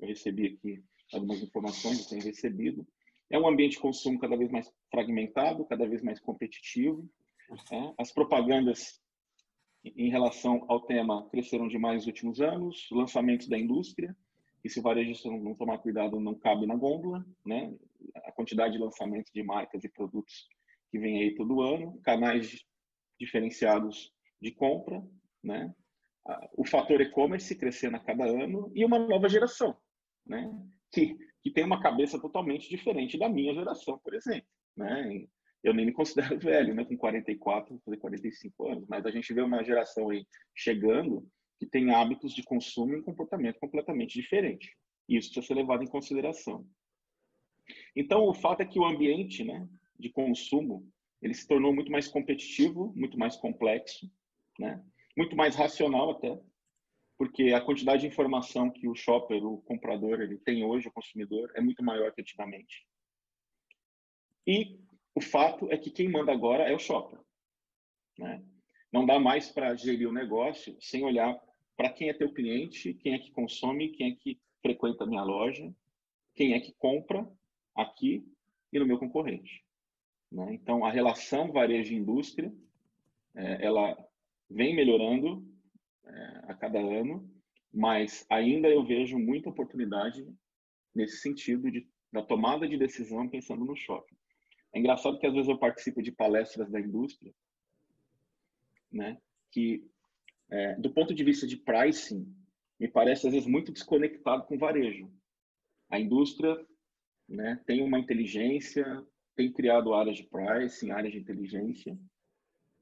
eu 0.00 0.08
recebi 0.08 0.46
aqui 0.46 0.82
algumas 1.12 1.42
informações, 1.42 2.00
eu 2.00 2.08
tenho 2.08 2.24
recebido. 2.24 2.86
É 3.30 3.38
um 3.38 3.48
ambiente 3.48 3.72
de 3.72 3.80
consumo 3.80 4.18
cada 4.18 4.36
vez 4.36 4.50
mais 4.50 4.72
fragmentado, 4.90 5.64
cada 5.64 5.88
vez 5.88 6.02
mais 6.02 6.20
competitivo. 6.20 7.08
Né? 7.70 7.94
As 7.98 8.12
propagandas 8.12 9.00
em 9.84 10.08
relação 10.08 10.64
ao 10.68 10.80
tema 10.80 11.28
cresceram 11.30 11.68
demais 11.68 11.96
nos 11.96 12.06
últimos 12.06 12.40
anos, 12.40 12.88
lançamentos 12.90 13.48
da 13.48 13.58
indústria, 13.58 14.16
e 14.64 14.70
se 14.70 14.80
o 14.80 14.82
varejista 14.82 15.30
não 15.30 15.54
tomar 15.54 15.78
cuidado, 15.78 16.18
não 16.18 16.34
cabe 16.34 16.66
na 16.66 16.74
gôndola, 16.74 17.24
né? 17.44 17.70
A 18.24 18.32
quantidade 18.32 18.72
de 18.72 18.82
lançamentos 18.82 19.30
de 19.30 19.42
marcas 19.42 19.84
e 19.84 19.90
produtos 19.90 20.48
que 20.90 20.98
vem 20.98 21.20
aí 21.20 21.34
todo 21.34 21.60
ano, 21.60 22.00
canais 22.00 22.64
diferenciados 23.20 24.10
de 24.40 24.50
compra, 24.52 25.06
né? 25.42 25.74
O 26.56 26.64
fator 26.64 26.98
e-commerce 27.02 27.54
crescendo 27.54 27.96
a 27.96 28.00
cada 28.00 28.24
ano 28.24 28.72
e 28.74 28.82
uma 28.86 28.98
nova 28.98 29.28
geração, 29.28 29.76
né? 30.26 30.50
Que, 30.90 31.18
que 31.44 31.50
tem 31.50 31.62
uma 31.62 31.80
cabeça 31.80 32.18
totalmente 32.18 32.70
diferente 32.70 33.18
da 33.18 33.28
minha 33.28 33.52
geração, 33.54 33.98
por 33.98 34.14
exemplo, 34.14 34.48
né? 34.74 35.26
eu 35.62 35.74
nem 35.74 35.84
me 35.84 35.92
considero 35.92 36.38
velho, 36.40 36.74
né? 36.74 36.84
Com 36.86 36.96
44, 36.96 37.78
fazer 37.84 37.98
45 37.98 38.68
anos, 38.68 38.88
mas 38.88 39.04
a 39.04 39.10
gente 39.10 39.32
vê 39.32 39.42
uma 39.42 39.62
geração 39.62 40.08
aí 40.08 40.26
chegando 40.54 41.28
que 41.58 41.66
tem 41.66 41.94
hábitos 41.94 42.34
de 42.34 42.42
consumo 42.42 42.94
e 42.94 42.96
um 42.96 43.02
comportamento 43.02 43.60
completamente 43.60 44.18
diferente. 44.18 44.74
Isso 45.06 45.28
precisa 45.28 45.46
ser 45.46 45.54
levado 45.54 45.84
em 45.84 45.88
consideração. 45.88 46.66
Então, 47.94 48.24
o 48.24 48.34
fato 48.34 48.62
é 48.62 48.66
que 48.66 48.78
o 48.78 48.86
ambiente, 48.86 49.44
né, 49.44 49.68
de 49.98 50.10
consumo, 50.10 50.90
ele 51.20 51.34
se 51.34 51.46
tornou 51.46 51.74
muito 51.74 51.92
mais 51.92 52.08
competitivo, 52.08 52.92
muito 52.96 53.18
mais 53.18 53.36
complexo, 53.36 54.10
né? 54.58 54.82
Muito 55.16 55.36
mais 55.36 55.54
racional 55.54 56.10
até, 56.10 56.38
porque 57.16 57.52
a 57.52 57.60
quantidade 57.60 58.02
de 58.02 58.08
informação 58.08 58.70
que 58.70 58.88
o 58.88 58.94
shopper, 58.94 59.44
o 59.44 59.58
comprador, 59.62 60.20
ele 60.20 60.38
tem 60.38 60.64
hoje, 60.64 60.88
o 60.88 60.92
consumidor, 60.92 61.52
é 61.54 61.60
muito 61.60 61.82
maior 61.82 62.12
que 62.12 62.20
antigamente. 62.20 62.86
E 64.46 64.78
o 65.14 65.20
fato 65.20 65.70
é 65.70 65.78
que 65.78 65.90
quem 65.90 66.08
manda 66.08 66.32
agora 66.32 66.64
é 66.64 66.74
o 66.74 66.78
shopper. 66.78 67.20
Né? 68.18 68.44
Não 68.92 69.06
dá 69.06 69.18
mais 69.18 69.50
para 69.50 69.74
gerir 69.74 70.08
o 70.08 70.12
negócio 70.12 70.76
sem 70.80 71.04
olhar 71.04 71.40
para 71.76 71.90
quem 71.90 72.08
é 72.08 72.14
teu 72.14 72.32
cliente, 72.32 72.94
quem 72.94 73.14
é 73.14 73.18
que 73.18 73.30
consome, 73.32 73.90
quem 73.90 74.12
é 74.12 74.14
que 74.16 74.40
frequenta 74.60 75.04
a 75.04 75.06
minha 75.06 75.22
loja, 75.22 75.72
quem 76.34 76.54
é 76.54 76.60
que 76.60 76.72
compra 76.74 77.28
aqui 77.74 78.24
e 78.72 78.78
no 78.78 78.86
meu 78.86 78.98
concorrente. 78.98 79.64
Né? 80.30 80.54
Então, 80.54 80.84
a 80.84 80.90
relação 80.90 81.52
varejo-indústria, 81.52 82.52
é, 83.34 83.64
ela 83.64 83.96
vem 84.48 84.74
melhorando 84.74 85.44
a 86.44 86.54
cada 86.54 86.78
ano, 86.78 87.28
mas 87.72 88.24
ainda 88.30 88.68
eu 88.68 88.84
vejo 88.84 89.18
muita 89.18 89.50
oportunidade 89.50 90.26
nesse 90.94 91.18
sentido 91.18 91.70
de, 91.70 91.88
da 92.12 92.22
tomada 92.22 92.68
de 92.68 92.76
decisão 92.76 93.28
pensando 93.28 93.64
no 93.64 93.76
shopping. 93.76 94.16
É 94.72 94.78
engraçado 94.78 95.18
que 95.18 95.26
às 95.26 95.32
vezes 95.32 95.48
eu 95.48 95.58
participo 95.58 96.02
de 96.02 96.12
palestras 96.12 96.70
da 96.70 96.80
indústria, 96.80 97.32
né? 98.90 99.20
Que 99.50 99.84
é, 100.50 100.74
do 100.76 100.92
ponto 100.92 101.14
de 101.14 101.24
vista 101.24 101.46
de 101.46 101.56
pricing, 101.56 102.26
me 102.78 102.88
parece 102.88 103.26
às 103.26 103.32
vezes 103.32 103.48
muito 103.48 103.72
desconectado 103.72 104.44
com 104.44 104.56
o 104.56 104.58
varejo. 104.58 105.10
A 105.88 105.98
indústria, 105.98 106.56
né? 107.28 107.60
Tem 107.66 107.82
uma 107.82 107.98
inteligência, 107.98 108.84
tem 109.36 109.52
criado 109.52 109.94
áreas 109.94 110.16
de 110.16 110.24
pricing, 110.24 110.90
áreas 110.90 111.12
de 111.12 111.18
inteligência, 111.18 111.98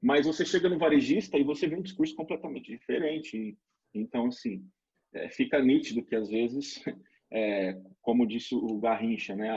mas 0.03 0.25
você 0.25 0.45
chega 0.45 0.67
no 0.67 0.77
varejista 0.77 1.37
e 1.37 1.43
você 1.43 1.65
vê 1.65 1.77
um 1.77 1.81
discurso 1.81 2.13
completamente 2.13 2.69
diferente. 2.69 3.57
Então, 3.93 4.27
assim, 4.27 4.67
é, 5.13 5.29
fica 5.29 5.61
nítido 5.61 6.03
que 6.03 6.13
às 6.13 6.29
vezes 6.29 6.83
é, 7.31 7.81
como 8.01 8.27
disse 8.27 8.53
o 8.53 8.77
Garrincha, 8.79 9.33
né, 9.33 9.49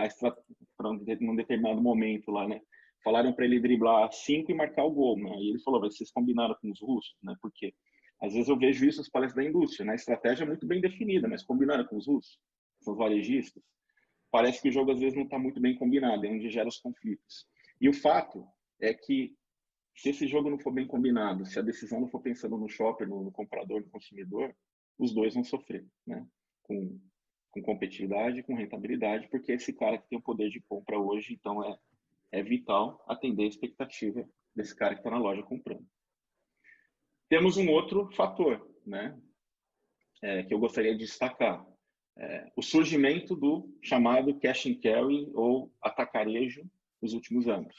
para 0.76 0.90
um 0.90 1.36
determinado 1.36 1.82
momento 1.82 2.30
lá, 2.30 2.46
né, 2.46 2.60
falaram 3.02 3.32
para 3.32 3.44
ele 3.44 3.60
driblar 3.60 4.10
cinco 4.12 4.52
e 4.52 4.54
marcar 4.54 4.84
o 4.84 4.90
gol, 4.90 5.18
né, 5.18 5.34
e 5.38 5.50
ele 5.50 5.58
falou, 5.58 5.80
vocês 5.80 6.10
combinaram 6.10 6.56
com 6.60 6.70
os 6.70 6.80
russos, 6.80 7.16
né, 7.22 7.34
porque 7.42 7.74
às 8.22 8.32
vezes 8.32 8.48
eu 8.48 8.56
vejo 8.56 8.86
isso 8.86 8.98
nas 8.98 9.10
palestras 9.10 9.44
da 9.44 9.50
indústria, 9.50 9.84
né, 9.84 9.92
a 9.92 9.96
estratégia 9.96 10.44
é 10.44 10.46
muito 10.46 10.66
bem 10.66 10.80
definida, 10.80 11.28
mas 11.28 11.42
combinaram 11.42 11.84
com 11.84 11.96
os 11.96 12.06
russos, 12.06 12.38
são 12.80 12.94
os 12.94 12.98
varejistas, 12.98 13.62
parece 14.30 14.62
que 14.62 14.68
o 14.68 14.72
jogo 14.72 14.92
às 14.92 15.00
vezes 15.00 15.14
não 15.14 15.24
está 15.24 15.38
muito 15.38 15.60
bem 15.60 15.76
combinado, 15.76 16.24
é 16.24 16.30
onde 16.30 16.48
gera 16.48 16.68
os 16.68 16.78
conflitos. 16.78 17.46
E 17.80 17.88
o 17.88 17.92
fato 17.92 18.46
é 18.80 18.94
que 18.94 19.34
se 19.96 20.10
esse 20.10 20.26
jogo 20.26 20.50
não 20.50 20.58
for 20.58 20.72
bem 20.72 20.86
combinado, 20.86 21.46
se 21.46 21.58
a 21.58 21.62
decisão 21.62 22.00
não 22.00 22.08
for 22.08 22.20
pensando 22.20 22.56
no 22.56 22.68
shopper, 22.68 23.08
no, 23.08 23.32
comprador, 23.32 23.80
no 23.80 23.90
consumidor, 23.90 24.54
os 24.98 25.12
dois 25.12 25.34
vão 25.34 25.42
sofrer, 25.42 25.86
né? 26.06 26.26
Com 26.62 27.00
com 27.56 27.62
competitividade, 27.62 28.42
com 28.42 28.54
rentabilidade, 28.54 29.28
porque 29.28 29.52
esse 29.52 29.72
cara 29.72 29.96
que 29.96 30.06
tem 30.08 30.18
o 30.18 30.22
poder 30.22 30.50
de 30.50 30.60
compra 30.60 30.98
hoje, 30.98 31.32
então 31.32 31.64
é, 31.64 31.78
é 32.30 32.42
vital 32.42 33.02
atender 33.08 33.44
a 33.44 33.48
expectativa 33.48 34.28
desse 34.54 34.76
cara 34.76 34.94
que 34.94 35.00
está 35.00 35.10
na 35.10 35.18
loja 35.18 35.42
comprando. 35.42 35.86
Temos 37.30 37.56
um 37.56 37.70
outro 37.70 38.10
fator, 38.12 38.70
né, 38.84 39.18
é, 40.22 40.42
que 40.42 40.52
eu 40.52 40.58
gostaria 40.58 40.92
de 40.92 40.98
destacar, 40.98 41.66
é, 42.18 42.52
o 42.54 42.62
surgimento 42.62 43.34
do 43.34 43.74
chamado 43.82 44.38
cash 44.38 44.66
and 44.66 44.78
carry 44.80 45.30
ou 45.34 45.72
atacarejo 45.80 46.62
nos 47.00 47.14
últimos 47.14 47.48
anos. 47.48 47.74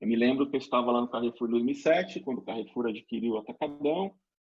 Eu 0.00 0.08
me 0.08 0.16
lembro 0.16 0.48
que 0.48 0.56
eu 0.56 0.58
estava 0.58 0.90
lá 0.90 1.00
no 1.00 1.08
Carrefour 1.08 1.48
em 1.48 1.52
2007, 1.52 2.20
quando 2.20 2.38
o 2.38 2.44
Carrefour 2.44 2.86
adquiriu 2.88 3.34
o 3.34 3.38
Atacadão, 3.38 4.14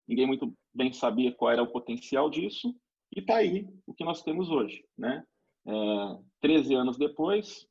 ninguém 0.07 0.27
muito 0.27 0.53
bem 0.73 0.91
sabia 0.91 1.31
qual 1.31 1.51
era 1.51 1.63
o 1.63 1.71
potencial 1.71 2.29
disso, 2.29 2.75
e 3.15 3.19
está 3.19 3.37
aí 3.37 3.67
o 3.85 3.93
que 3.93 4.03
nós 4.03 4.21
temos 4.21 4.49
hoje. 4.49 4.85
Né? 4.97 5.23
É, 5.67 5.71
13 6.41 6.75
anos 6.75 6.97
depois, 6.97 7.67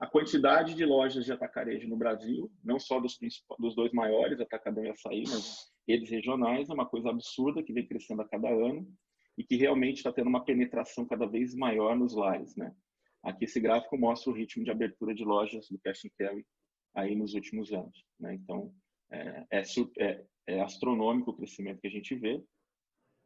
a 0.00 0.06
quantidade 0.06 0.74
de 0.74 0.84
lojas 0.84 1.24
de 1.24 1.32
atacarejo 1.32 1.88
no 1.88 1.96
Brasil, 1.96 2.50
não 2.64 2.78
só 2.78 2.98
dos, 2.98 3.16
dos 3.58 3.74
dois 3.76 3.92
maiores, 3.92 4.40
Atacadão 4.40 4.84
e 4.84 4.90
Açaí, 4.90 5.22
mas 5.28 5.70
redes 5.86 6.10
regionais, 6.10 6.68
é 6.68 6.74
uma 6.74 6.86
coisa 6.86 7.10
absurda 7.10 7.62
que 7.62 7.72
vem 7.72 7.86
crescendo 7.86 8.22
a 8.22 8.28
cada 8.28 8.48
ano 8.48 8.86
e 9.36 9.44
que 9.44 9.56
realmente 9.56 9.98
está 9.98 10.12
tendo 10.12 10.28
uma 10.28 10.44
penetração 10.44 11.06
cada 11.06 11.26
vez 11.26 11.54
maior 11.54 11.96
nos 11.96 12.14
lares. 12.14 12.56
Né? 12.56 12.74
Aqui 13.22 13.44
esse 13.44 13.60
gráfico 13.60 13.96
mostra 13.96 14.32
o 14.32 14.34
ritmo 14.34 14.64
de 14.64 14.70
abertura 14.70 15.14
de 15.14 15.24
lojas 15.24 15.68
do 15.68 15.78
Cash 15.78 16.04
and 16.04 16.10
Carry 16.18 16.46
aí 16.94 17.14
nos 17.14 17.34
últimos 17.34 17.72
anos. 17.72 18.04
Né? 18.18 18.34
Então, 18.34 18.74
é, 19.10 19.46
é, 19.50 19.62
é, 19.98 20.24
é 20.46 20.60
astronômico 20.60 21.30
o 21.30 21.36
crescimento 21.36 21.80
que 21.80 21.88
a 21.88 21.90
gente 21.90 22.14
vê 22.14 22.42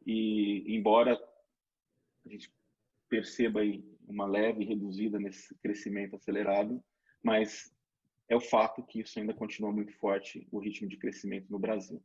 e, 0.05 0.63
embora 0.67 1.19
a 2.25 2.29
gente 2.29 2.51
perceba 3.09 3.61
aí 3.61 3.83
uma 4.07 4.25
leve 4.25 4.63
reduzida 4.63 5.19
nesse 5.19 5.55
crescimento 5.55 6.15
acelerado, 6.15 6.83
mas 7.23 7.73
é 8.29 8.35
o 8.35 8.41
fato 8.41 8.83
que 8.83 8.99
isso 8.99 9.19
ainda 9.19 9.33
continua 9.33 9.71
muito 9.71 9.93
forte, 9.97 10.47
o 10.51 10.59
ritmo 10.59 10.87
de 10.87 10.97
crescimento 10.97 11.49
no 11.49 11.59
Brasil. 11.59 12.01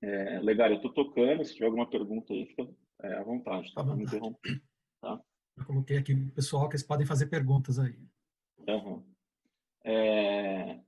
É, 0.00 0.40
legal, 0.40 0.68
eu 0.68 0.76
estou 0.76 0.92
tocando, 0.92 1.44
se 1.44 1.54
tiver 1.54 1.66
alguma 1.66 1.88
pergunta 1.88 2.32
aí, 2.32 2.46
fica 2.46 2.68
é, 3.02 3.14
à 3.14 3.22
vontade, 3.22 3.72
tá? 3.72 3.82
Não 3.82 3.96
me 3.96 4.04
interromper, 4.04 4.62
tá? 5.00 5.20
Eu 5.56 5.64
coloquei 5.64 5.98
aqui 5.98 6.14
pessoal 6.30 6.68
que 6.68 6.74
eles 6.74 6.86
podem 6.86 7.06
fazer 7.06 7.26
perguntas 7.26 7.78
aí. 7.78 7.96
Uhum. 8.66 9.04
É... 9.84 10.80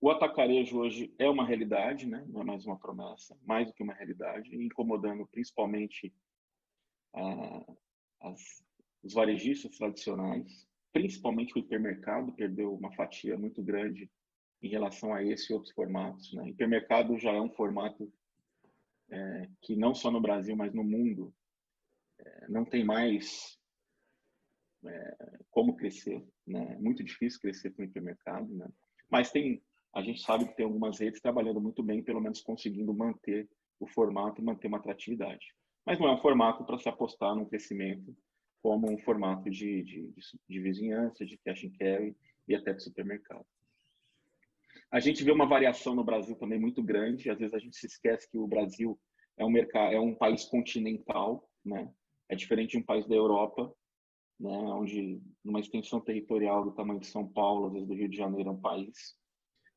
O 0.00 0.10
atacarejo 0.10 0.78
hoje 0.78 1.14
é 1.18 1.28
uma 1.28 1.46
realidade, 1.46 2.08
né? 2.08 2.24
não 2.28 2.40
é 2.40 2.44
mais 2.44 2.66
uma 2.66 2.76
promessa, 2.76 3.38
mais 3.44 3.68
do 3.68 3.72
que 3.72 3.84
uma 3.84 3.94
realidade, 3.94 4.54
incomodando 4.56 5.24
principalmente 5.28 6.12
ah, 7.14 7.64
as, 8.22 8.64
os 9.02 9.14
varejistas 9.14 9.76
tradicionais, 9.76 10.66
principalmente 10.92 11.54
o 11.54 11.58
hipermercado, 11.58 12.32
perdeu 12.32 12.74
uma 12.74 12.92
fatia 12.92 13.38
muito 13.38 13.62
grande 13.62 14.10
em 14.62 14.68
relação 14.68 15.12
a 15.12 15.22
esse 15.22 15.52
e 15.52 15.54
outros 15.54 15.72
formatos. 15.72 16.32
Né? 16.32 16.48
Hipermercado 16.50 17.18
já 17.18 17.32
é 17.32 17.40
um 17.40 17.50
formato 17.50 18.12
é, 19.10 19.48
que 19.60 19.76
não 19.76 19.94
só 19.94 20.10
no 20.10 20.20
Brasil, 20.20 20.56
mas 20.56 20.72
no 20.72 20.84
mundo, 20.84 21.34
é, 22.18 22.48
não 22.48 22.64
tem 22.64 22.84
mais 22.84 23.58
é, 24.84 25.38
como 25.50 25.76
crescer. 25.76 26.24
Né? 26.46 26.74
É 26.74 26.78
muito 26.78 27.02
difícil 27.02 27.40
crescer 27.40 27.70
com 27.70 27.82
o 27.82 27.84
hipermercado, 27.84 28.52
né? 28.54 28.68
mas 29.10 29.30
tem, 29.30 29.62
a 29.94 30.02
gente 30.02 30.22
sabe 30.22 30.46
que 30.46 30.56
tem 30.56 30.64
algumas 30.64 30.98
redes 30.98 31.20
trabalhando 31.20 31.60
muito 31.60 31.82
bem, 31.82 32.02
pelo 32.02 32.20
menos 32.20 32.40
conseguindo 32.40 32.92
manter 32.94 33.48
o 33.78 33.86
formato 33.86 34.40
e 34.40 34.44
manter 34.44 34.68
uma 34.68 34.78
atratividade. 34.78 35.54
Mas 35.84 35.98
não 35.98 36.08
é 36.08 36.14
um 36.14 36.20
formato 36.20 36.64
para 36.64 36.78
se 36.78 36.88
apostar 36.88 37.34
num 37.34 37.44
crescimento 37.44 38.16
como 38.62 38.90
um 38.90 38.98
formato 38.98 39.50
de, 39.50 39.82
de, 39.82 40.12
de, 40.12 40.22
de 40.48 40.60
vizinhança, 40.60 41.26
de 41.26 41.36
cash 41.38 41.64
and 41.64 41.72
carry 41.78 42.16
e 42.46 42.54
até 42.54 42.72
de 42.72 42.82
supermercado. 42.82 43.44
A 44.90 45.00
gente 45.00 45.24
vê 45.24 45.32
uma 45.32 45.46
variação 45.46 45.94
no 45.94 46.04
Brasil 46.04 46.36
também 46.36 46.60
muito 46.60 46.82
grande. 46.82 47.28
Às 47.28 47.38
vezes 47.38 47.54
a 47.54 47.58
gente 47.58 47.76
se 47.76 47.86
esquece 47.86 48.30
que 48.30 48.38
o 48.38 48.46
Brasil 48.46 48.98
é 49.36 49.44
um 49.44 49.50
mercado, 49.50 49.92
é 49.92 50.00
um 50.00 50.14
país 50.14 50.44
continental, 50.44 51.48
né? 51.64 51.90
É 52.28 52.36
diferente 52.36 52.72
de 52.72 52.78
um 52.78 52.82
país 52.82 53.06
da 53.06 53.14
Europa, 53.14 53.74
né? 54.38 54.50
Onde 54.50 55.20
numa 55.44 55.60
extensão 55.60 56.00
territorial 56.00 56.64
do 56.64 56.72
tamanho 56.72 57.00
de 57.00 57.06
São 57.06 57.26
Paulo, 57.26 57.66
às 57.66 57.72
vezes 57.72 57.88
do 57.88 57.94
Rio 57.94 58.08
de 58.08 58.16
Janeiro 58.16 58.50
é 58.50 58.52
um 58.52 58.60
país. 58.60 59.16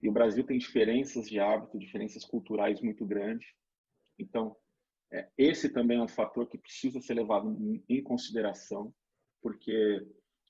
E 0.01 0.09
o 0.09 0.11
Brasil 0.11 0.45
tem 0.45 0.57
diferenças 0.57 1.27
de 1.27 1.39
hábito, 1.39 1.79
diferenças 1.79 2.23
culturais 2.25 2.81
muito 2.81 3.05
grandes. 3.05 3.47
Então, 4.19 4.55
é, 5.11 5.29
esse 5.37 5.69
também 5.69 5.97
é 5.97 6.03
um 6.03 6.07
fator 6.07 6.47
que 6.47 6.57
precisa 6.57 6.99
ser 6.99 7.13
levado 7.13 7.55
em 7.87 8.03
consideração, 8.03 8.93
porque 9.41 10.05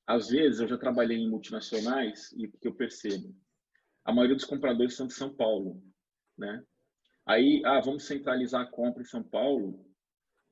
às 0.08 0.30
vezes 0.30 0.60
eu 0.60 0.68
já 0.68 0.78
trabalhei 0.78 1.18
em 1.18 1.30
multinacionais 1.30 2.32
e 2.34 2.48
que 2.48 2.68
eu 2.68 2.74
percebo 2.74 3.36
a 4.06 4.14
maioria 4.14 4.36
dos 4.36 4.46
compradores 4.46 4.96
são 4.96 5.08
de 5.08 5.14
São 5.14 5.34
Paulo, 5.34 5.84
né? 6.38 6.64
Aí, 7.26 7.64
ah, 7.66 7.82
vamos 7.82 8.06
centralizar 8.06 8.62
a 8.62 8.70
compra 8.70 9.02
em 9.02 9.06
São 9.06 9.24
Paulo, 9.24 9.84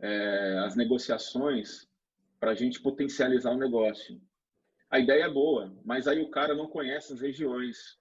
é, 0.01 0.57
as 0.65 0.75
negociações 0.75 1.87
para 2.43 2.51
a 2.51 2.55
gente 2.55 2.81
potencializar 2.81 3.51
o 3.51 3.57
negócio. 3.57 4.21
A 4.89 4.99
ideia 4.99 5.23
é 5.23 5.29
boa, 5.29 5.73
mas 5.85 6.09
aí 6.09 6.21
o 6.21 6.29
cara 6.29 6.53
não 6.53 6.67
conhece 6.67 7.13
as 7.13 7.21
regiões, 7.21 7.97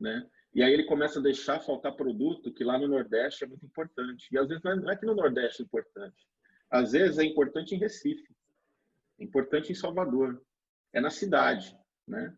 né? 0.00 0.26
E 0.54 0.62
aí 0.62 0.72
ele 0.72 0.84
começa 0.84 1.18
a 1.18 1.22
deixar 1.22 1.60
faltar 1.60 1.94
produto 1.94 2.54
que 2.54 2.64
lá 2.64 2.78
no 2.78 2.88
Nordeste 2.88 3.44
é 3.44 3.46
muito 3.46 3.66
importante. 3.66 4.28
E 4.32 4.38
às 4.38 4.48
vezes 4.48 4.62
não 4.64 4.88
é, 4.88 4.94
é 4.94 4.96
que 4.96 5.04
no 5.04 5.14
Nordeste 5.14 5.60
é 5.60 5.66
importante. 5.66 6.26
Às 6.70 6.92
vezes 6.92 7.18
é 7.18 7.24
importante 7.24 7.74
em 7.74 7.78
Recife, 7.78 8.34
é 9.20 9.24
importante 9.24 9.70
em 9.70 9.74
Salvador, 9.74 10.42
é 10.94 10.98
na 10.98 11.10
cidade, 11.10 11.78
né? 12.08 12.34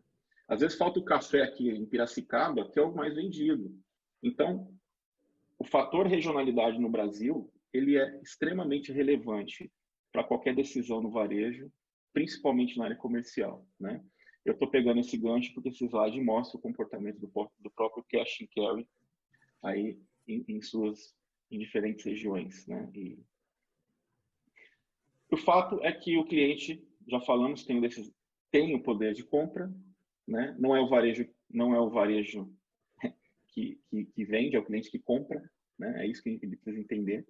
Às 0.49 0.59
vezes 0.59 0.77
falta 0.77 0.99
o 0.99 1.05
café 1.05 1.41
aqui 1.41 1.69
em 1.69 1.85
Piracicaba, 1.85 2.69
que 2.69 2.77
é 2.77 2.81
o 2.81 2.93
mais 2.93 3.15
vendido. 3.15 3.73
Então, 4.21 4.77
o 5.57 5.63
fator 5.63 6.05
regionalidade 6.05 6.77
no 6.77 6.89
Brasil, 6.89 7.49
ele 7.71 7.97
é 7.97 8.19
extremamente 8.21 8.91
relevante 8.91 9.71
para 10.15 10.23
qualquer 10.23 10.55
decisão 10.55 11.01
no 11.01 11.11
varejo, 11.11 11.69
principalmente 12.13 12.77
na 12.77 12.85
área 12.85 12.95
comercial, 12.95 13.67
né? 13.77 14.01
Eu 14.45 14.53
estou 14.53 14.69
pegando 14.69 15.01
esse 15.01 15.17
gancho 15.17 15.53
porque 15.53 15.67
esse 15.67 15.83
slide 15.83 16.21
mostra 16.21 16.57
o 16.57 16.61
comportamento 16.61 17.19
do, 17.19 17.51
do 17.59 17.69
próprio 17.71 18.05
cash 18.09 18.37
and 18.41 18.47
carry 18.55 18.87
aí 19.61 19.99
em, 20.25 20.45
em 20.47 20.61
suas 20.61 21.13
em 21.51 21.59
diferentes 21.59 22.05
regiões, 22.05 22.65
né? 22.65 22.89
E 22.95 23.19
o 25.29 25.35
fato 25.35 25.83
é 25.83 25.91
que 25.91 26.17
o 26.17 26.23
cliente, 26.23 26.81
já 27.09 27.19
falamos, 27.19 27.65
tem, 27.65 27.81
desses, 27.81 28.09
tem 28.49 28.73
o 28.73 28.81
poder 28.81 29.13
de 29.13 29.23
compra, 29.23 29.69
né? 30.25 30.55
Não 30.57 30.73
é 30.73 30.79
o 30.79 30.87
varejo, 30.87 31.27
não 31.49 31.75
é 31.75 31.79
o 31.81 31.89
varejo 31.89 32.49
que, 33.49 33.81
que, 33.89 34.05
que 34.05 34.23
vende, 34.23 34.55
é 34.55 34.59
o 34.59 34.65
cliente 34.65 34.89
que 34.89 34.99
compra, 34.99 35.43
né? 35.77 36.05
É 36.05 36.07
isso 36.07 36.23
que 36.23 36.29
ele 36.29 36.55
precisa 36.55 36.79
entender. 36.79 37.27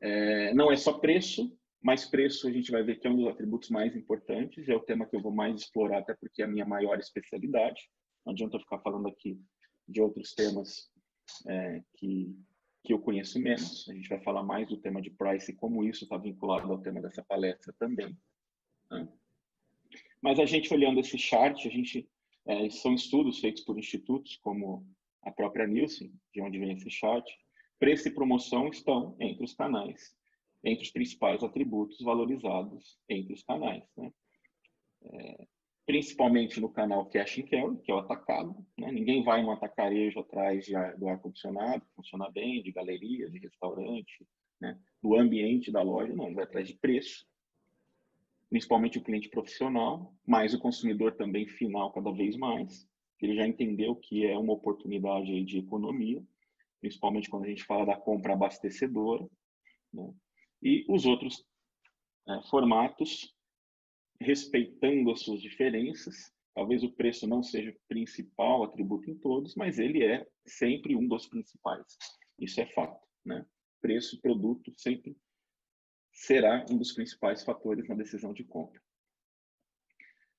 É, 0.00 0.54
não 0.54 0.72
é 0.72 0.76
só 0.76 0.98
preço, 0.98 1.54
mas 1.82 2.06
preço 2.06 2.46
a 2.46 2.52
gente 2.52 2.70
vai 2.70 2.82
ver 2.82 3.00
que 3.00 3.06
é 3.06 3.10
um 3.10 3.16
dos 3.16 3.26
atributos 3.26 3.68
mais 3.68 3.96
importantes, 3.96 4.68
é 4.68 4.74
o 4.74 4.80
tema 4.80 5.04
que 5.04 5.16
eu 5.16 5.20
vou 5.20 5.32
mais 5.32 5.60
explorar, 5.60 5.98
até 5.98 6.14
porque 6.14 6.40
é 6.40 6.44
a 6.44 6.48
minha 6.48 6.64
maior 6.64 6.98
especialidade. 6.98 7.90
Não 8.24 8.32
adianta 8.32 8.56
eu 8.56 8.60
ficar 8.60 8.78
falando 8.78 9.08
aqui 9.08 9.40
de 9.88 10.00
outros 10.00 10.32
temas 10.32 10.90
é, 11.48 11.82
que, 11.96 12.36
que 12.84 12.92
eu 12.92 13.00
conheço 13.00 13.40
menos. 13.40 13.88
A 13.88 13.94
gente 13.94 14.08
vai 14.08 14.20
falar 14.20 14.44
mais 14.44 14.68
do 14.68 14.76
tema 14.76 15.02
de 15.02 15.10
price 15.10 15.50
e 15.50 15.56
como 15.56 15.82
isso 15.82 16.04
está 16.04 16.16
vinculado 16.16 16.70
ao 16.70 16.80
tema 16.80 17.02
dessa 17.02 17.22
palestra 17.24 17.74
também. 17.78 18.16
Né? 18.88 19.08
Mas 20.20 20.38
a 20.38 20.46
gente 20.46 20.72
olhando 20.72 21.00
esse 21.00 21.18
chart, 21.18 21.66
a 21.66 21.70
gente 21.70 22.08
é, 22.46 22.70
são 22.70 22.94
estudos 22.94 23.40
feitos 23.40 23.64
por 23.64 23.76
institutos 23.76 24.36
como 24.36 24.86
a 25.22 25.32
própria 25.32 25.66
Nielsen, 25.66 26.12
de 26.32 26.40
onde 26.40 26.60
vem 26.60 26.72
esse 26.72 26.90
chart. 26.90 27.28
Preço 27.80 28.06
e 28.06 28.14
promoção 28.14 28.68
estão 28.68 29.16
entre 29.18 29.44
os 29.44 29.54
canais, 29.54 30.14
entre 30.64 30.84
os 30.84 30.90
principais 30.90 31.42
atributos 31.42 32.00
valorizados 32.00 32.98
entre 33.08 33.34
os 33.34 33.42
canais. 33.42 33.84
Né? 33.96 34.12
É, 35.04 35.46
principalmente 35.84 36.60
no 36.60 36.68
canal 36.68 37.06
Cash 37.06 37.38
and 37.38 37.46
Carry, 37.46 37.76
que 37.82 37.90
é 37.90 37.94
o 37.94 37.98
atacado. 37.98 38.54
Né? 38.78 38.92
Ninguém 38.92 39.22
vai 39.22 39.42
no 39.42 39.50
atacarejo 39.50 40.20
atrás 40.20 40.72
ar, 40.72 40.96
do 40.96 41.08
ar-condicionado, 41.08 41.84
que 41.84 41.94
funciona 41.94 42.30
bem, 42.30 42.62
de 42.62 42.70
galeria, 42.70 43.28
de 43.28 43.38
restaurante, 43.38 44.26
né? 44.60 44.78
do 45.02 45.16
ambiente 45.16 45.72
da 45.72 45.82
loja, 45.82 46.14
não, 46.14 46.26
ele 46.26 46.36
vai 46.36 46.44
atrás 46.44 46.68
de 46.68 46.74
preço 46.74 47.26
principalmente 48.52 48.98
o 48.98 49.02
cliente 49.02 49.30
profissional, 49.30 50.14
mas 50.26 50.52
o 50.52 50.58
consumidor 50.58 51.12
também 51.12 51.48
final 51.48 51.90
cada 51.90 52.12
vez 52.12 52.36
mais. 52.36 52.86
Ele 53.18 53.34
já 53.34 53.46
entendeu 53.46 53.96
que 53.96 54.26
é 54.26 54.36
uma 54.36 54.52
oportunidade 54.52 55.42
de 55.44 55.56
economia, 55.56 56.22
principalmente 56.78 57.30
quando 57.30 57.44
a 57.44 57.48
gente 57.48 57.64
fala 57.64 57.86
da 57.86 57.96
compra 57.96 58.34
abastecedora. 58.34 59.26
Né? 59.90 60.12
E 60.62 60.84
os 60.88 61.04
outros 61.04 61.44
é, 62.28 62.40
formatos, 62.48 63.34
respeitando 64.20 65.10
as 65.10 65.20
suas 65.20 65.40
diferenças, 65.40 66.32
talvez 66.54 66.84
o 66.84 66.92
preço 66.92 67.26
não 67.26 67.42
seja 67.42 67.70
o 67.70 67.88
principal 67.88 68.62
atributo 68.62 69.10
em 69.10 69.18
todos, 69.18 69.54
mas 69.56 69.78
ele 69.78 70.04
é 70.04 70.26
sempre 70.46 70.94
um 70.94 71.08
dos 71.08 71.26
principais. 71.26 71.96
Isso 72.38 72.60
é 72.60 72.66
fato. 72.66 73.04
Né? 73.24 73.44
Preço, 73.80 74.20
produto, 74.20 74.72
sempre 74.76 75.16
será 76.12 76.64
um 76.70 76.76
dos 76.76 76.92
principais 76.92 77.42
fatores 77.42 77.88
na 77.88 77.94
decisão 77.94 78.32
de 78.32 78.44
compra. 78.44 78.80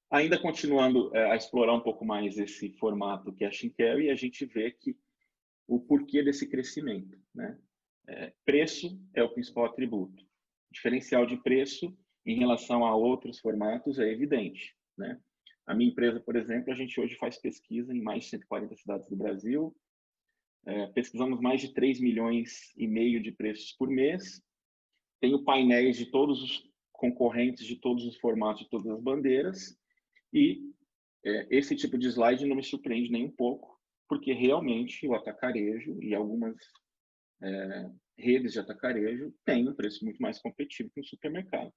Ainda 0.09 0.39
continuando 0.39 1.15
é, 1.15 1.31
a 1.31 1.35
explorar 1.35 1.73
um 1.73 1.81
pouco 1.81 2.05
mais 2.05 2.37
esse 2.37 2.71
formato 2.73 3.33
cash 3.33 3.63
and 3.63 3.71
carry, 3.71 4.11
a 4.11 4.15
gente 4.15 4.45
vê 4.45 4.71
que 4.71 4.95
o 5.67 5.79
porquê 5.79 6.23
desse 6.23 6.47
crescimento. 6.47 7.19
Né? 7.33 7.59
É, 8.07 8.33
preço 8.45 8.99
é 9.13 9.23
o 9.23 9.33
principal 9.33 9.65
atributo. 9.65 10.23
O 10.23 10.73
diferencial 10.73 11.25
de 11.25 11.37
preço 11.37 11.95
em 12.25 12.37
relação 12.37 12.85
a 12.85 12.95
outros 12.95 13.39
formatos 13.39 13.99
é 13.99 14.11
evidente. 14.11 14.75
Né? 14.97 15.19
A 15.65 15.73
minha 15.73 15.89
empresa, 15.89 16.19
por 16.19 16.35
exemplo, 16.35 16.71
a 16.71 16.75
gente 16.75 16.99
hoje 16.99 17.15
faz 17.15 17.37
pesquisa 17.37 17.93
em 17.93 18.01
mais 18.01 18.23
de 18.23 18.31
140 18.31 18.75
cidades 18.75 19.09
do 19.09 19.15
Brasil. 19.15 19.75
É, 20.65 20.87
pesquisamos 20.87 21.39
mais 21.41 21.61
de 21.61 21.73
3 21.73 21.99
milhões 21.99 22.73
e 22.77 22.87
meio 22.87 23.21
de 23.21 23.31
preços 23.31 23.73
por 23.73 23.89
mês 23.89 24.41
tenho 25.23 25.41
painéis 25.41 25.95
de 25.95 26.07
todos 26.07 26.43
os 26.43 26.69
concorrentes, 26.91 27.65
de 27.65 27.77
todos 27.77 28.05
os 28.05 28.17
formatos, 28.17 28.63
de 28.63 28.69
todas 28.69 28.91
as 28.91 29.01
bandeiras, 29.01 29.73
e 30.33 30.69
é, 31.23 31.47
esse 31.49 31.77
tipo 31.77 31.97
de 31.97 32.09
slide 32.09 32.45
não 32.45 32.57
me 32.57 32.63
surpreende 32.63 33.09
nem 33.09 33.23
um 33.23 33.31
pouco, 33.31 33.79
porque 34.09 34.33
realmente 34.33 35.07
o 35.07 35.15
atacarejo 35.15 35.97
e 36.03 36.13
algumas 36.13 36.57
é, 37.43 37.91
redes 38.17 38.53
de 38.53 38.59
atacarejo 38.59 39.33
têm 39.45 39.67
um 39.67 39.73
preço 39.73 40.03
muito 40.03 40.21
mais 40.21 40.39
competitivo 40.39 40.91
que 40.93 41.01
o 41.01 41.05
supermercado. 41.05 41.71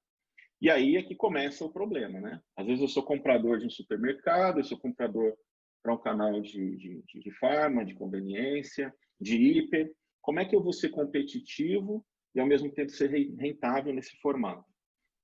E 0.60 0.70
aí 0.70 0.96
é 0.96 1.02
que 1.02 1.14
começa 1.14 1.64
o 1.64 1.72
problema, 1.72 2.20
né? 2.20 2.40
Às 2.56 2.66
vezes 2.66 2.80
eu 2.80 2.88
sou 2.88 3.02
comprador 3.02 3.58
de 3.58 3.66
um 3.66 3.70
supermercado, 3.70 4.58
eu 4.58 4.64
sou 4.64 4.78
comprador 4.78 5.36
para 5.82 5.92
um 5.92 6.00
canal 6.00 6.40
de, 6.40 6.76
de, 6.76 7.20
de 7.20 7.30
farma, 7.32 7.84
de 7.84 7.94
conveniência, 7.94 8.94
de 9.20 9.36
hiper. 9.36 9.92
Como 10.22 10.40
é 10.40 10.44
que 10.44 10.56
eu 10.56 10.62
vou 10.62 10.72
ser 10.72 10.88
competitivo 10.88 12.04
e 12.34 12.40
ao 12.40 12.46
mesmo 12.46 12.72
tempo 12.72 12.90
ser 12.90 13.10
rentável 13.10 13.92
nesse 13.92 14.16
formato, 14.20 14.64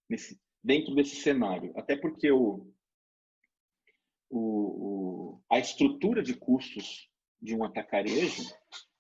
nesse, 0.09 0.39
dentro 0.63 0.95
desse 0.95 1.17
cenário, 1.17 1.73
até 1.77 1.97
porque 1.97 2.31
o, 2.31 2.71
o, 4.31 4.39
o, 4.39 5.43
a 5.51 5.59
estrutura 5.59 6.23
de 6.23 6.35
custos 6.35 7.11
de 7.41 7.55
um 7.55 7.65
atacarejo 7.65 8.45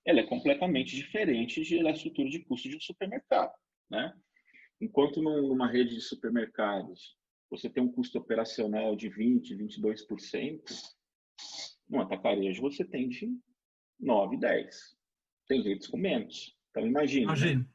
ela 0.04 0.20
é 0.20 0.26
completamente 0.26 0.96
diferente 0.96 1.82
da 1.82 1.90
estrutura 1.90 2.28
de 2.28 2.40
custos 2.40 2.70
de 2.70 2.76
um 2.76 2.80
supermercado, 2.80 3.52
né? 3.90 4.12
Enquanto 4.80 5.22
numa 5.22 5.70
rede 5.70 5.94
de 5.94 6.00
supermercados 6.00 7.16
você 7.48 7.68
tem 7.68 7.82
um 7.82 7.92
custo 7.92 8.18
operacional 8.18 8.96
de 8.96 9.08
20, 9.10 9.54
22%, 9.56 10.60
no 11.88 12.00
atacarejo 12.00 12.62
você 12.62 12.84
tem 12.84 13.08
de 13.08 13.30
9, 14.00 14.38
10. 14.38 14.96
Tem 15.46 15.62
redes 15.62 15.86
com 15.86 15.98
menos. 15.98 16.56
Então 16.70 16.86
imagina. 16.86 17.24
Imagina. 17.24 17.60
Né? 17.60 17.66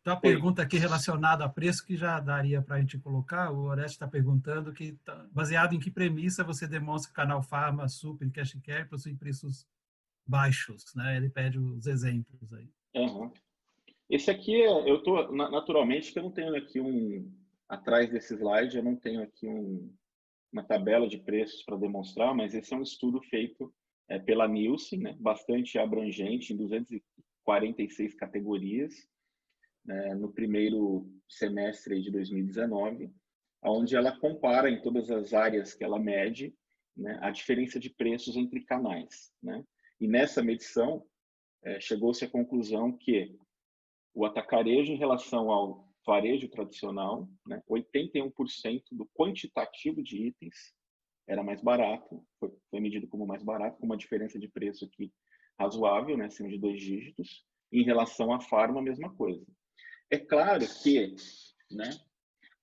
Então, 0.00 0.16
a 0.16 0.20
pergunta 0.20 0.62
aqui 0.62 0.78
relacionada 0.78 1.44
a 1.44 1.48
preço 1.48 1.84
que 1.84 1.96
já 1.96 2.18
daria 2.20 2.62
para 2.62 2.76
a 2.76 2.80
gente 2.80 2.98
colocar, 2.98 3.50
o 3.50 3.64
Oreste 3.64 3.96
está 3.96 4.08
perguntando 4.08 4.72
que, 4.72 4.92
tá, 5.04 5.26
baseado 5.30 5.74
em 5.74 5.78
que 5.78 5.90
premissa 5.90 6.44
você 6.44 6.66
demonstra 6.66 7.08
que 7.08 7.12
o 7.12 7.16
canal 7.16 7.42
Farma, 7.42 7.88
Super 7.88 8.26
e 8.26 8.30
Cash 8.30 8.56
Care 8.64 8.88
possuem 8.88 9.16
preços 9.16 9.66
baixos, 10.28 10.84
né? 10.94 11.16
Ele 11.16 11.30
pede 11.30 11.58
os 11.58 11.86
exemplos 11.86 12.52
aí. 12.52 12.68
Uhum. 12.94 13.32
Esse 14.10 14.30
aqui, 14.30 14.52
eu 14.52 15.02
tô 15.02 15.30
naturalmente 15.32 16.12
que 16.12 16.18
eu 16.18 16.22
não 16.22 16.30
tenho 16.30 16.54
aqui 16.56 16.80
um 16.80 17.30
atrás 17.68 18.10
desse 18.10 18.34
slide, 18.34 18.76
eu 18.76 18.82
não 18.82 18.96
tenho 18.96 19.22
aqui 19.22 19.46
um, 19.46 19.94
uma 20.52 20.64
tabela 20.64 21.06
de 21.06 21.18
preços 21.18 21.62
para 21.62 21.76
demonstrar, 21.76 22.34
mas 22.34 22.54
esse 22.54 22.72
é 22.72 22.76
um 22.76 22.82
estudo 22.82 23.20
feito 23.22 23.72
é, 24.08 24.18
pela 24.18 24.48
Nielsen, 24.48 25.00
né? 25.00 25.16
Bastante 25.20 25.78
abrangente 25.78 26.52
em 26.52 26.56
246 26.56 28.14
categorias 28.14 28.94
né, 29.84 30.14
no 30.14 30.32
primeiro 30.32 31.10
semestre 31.28 32.00
de 32.02 32.10
2019, 32.10 33.10
onde 33.62 33.96
ela 33.96 34.18
compara 34.18 34.70
em 34.70 34.80
todas 34.82 35.10
as 35.10 35.32
áreas 35.32 35.74
que 35.74 35.82
ela 35.82 35.98
mede 35.98 36.54
né, 36.96 37.18
a 37.22 37.30
diferença 37.30 37.80
de 37.80 37.90
preços 37.90 38.36
entre 38.36 38.60
canais. 38.60 39.32
Né? 39.42 39.64
E 40.00 40.06
nessa 40.06 40.42
medição, 40.42 41.04
é, 41.62 41.80
chegou-se 41.80 42.24
à 42.24 42.30
conclusão 42.30 42.96
que 42.96 43.36
o 44.14 44.24
atacarejo 44.24 44.92
em 44.92 44.96
relação 44.96 45.50
ao 45.50 45.88
varejo 46.06 46.48
tradicional, 46.48 47.28
né, 47.46 47.62
81% 47.68 48.82
do 48.92 49.06
quantitativo 49.14 50.02
de 50.02 50.28
itens 50.28 50.74
era 51.26 51.42
mais 51.42 51.60
barato, 51.60 52.24
foi, 52.40 52.50
foi, 52.70 52.80
medido 52.80 53.06
como 53.06 53.26
mais 53.26 53.42
barato, 53.42 53.78
com 53.78 53.84
uma 53.84 53.96
diferença 53.96 54.38
de 54.38 54.48
preço 54.48 54.86
aqui 54.86 55.12
razoável, 55.58 56.16
né, 56.16 56.26
acima 56.26 56.48
de 56.48 56.58
dois 56.58 56.80
dígitos. 56.80 57.44
Em 57.70 57.82
relação 57.82 58.32
à 58.32 58.40
farma, 58.40 58.80
a 58.80 58.82
mesma 58.82 59.14
coisa. 59.14 59.44
É 60.10 60.16
claro 60.16 60.64
que, 60.82 61.14
né, 61.70 61.90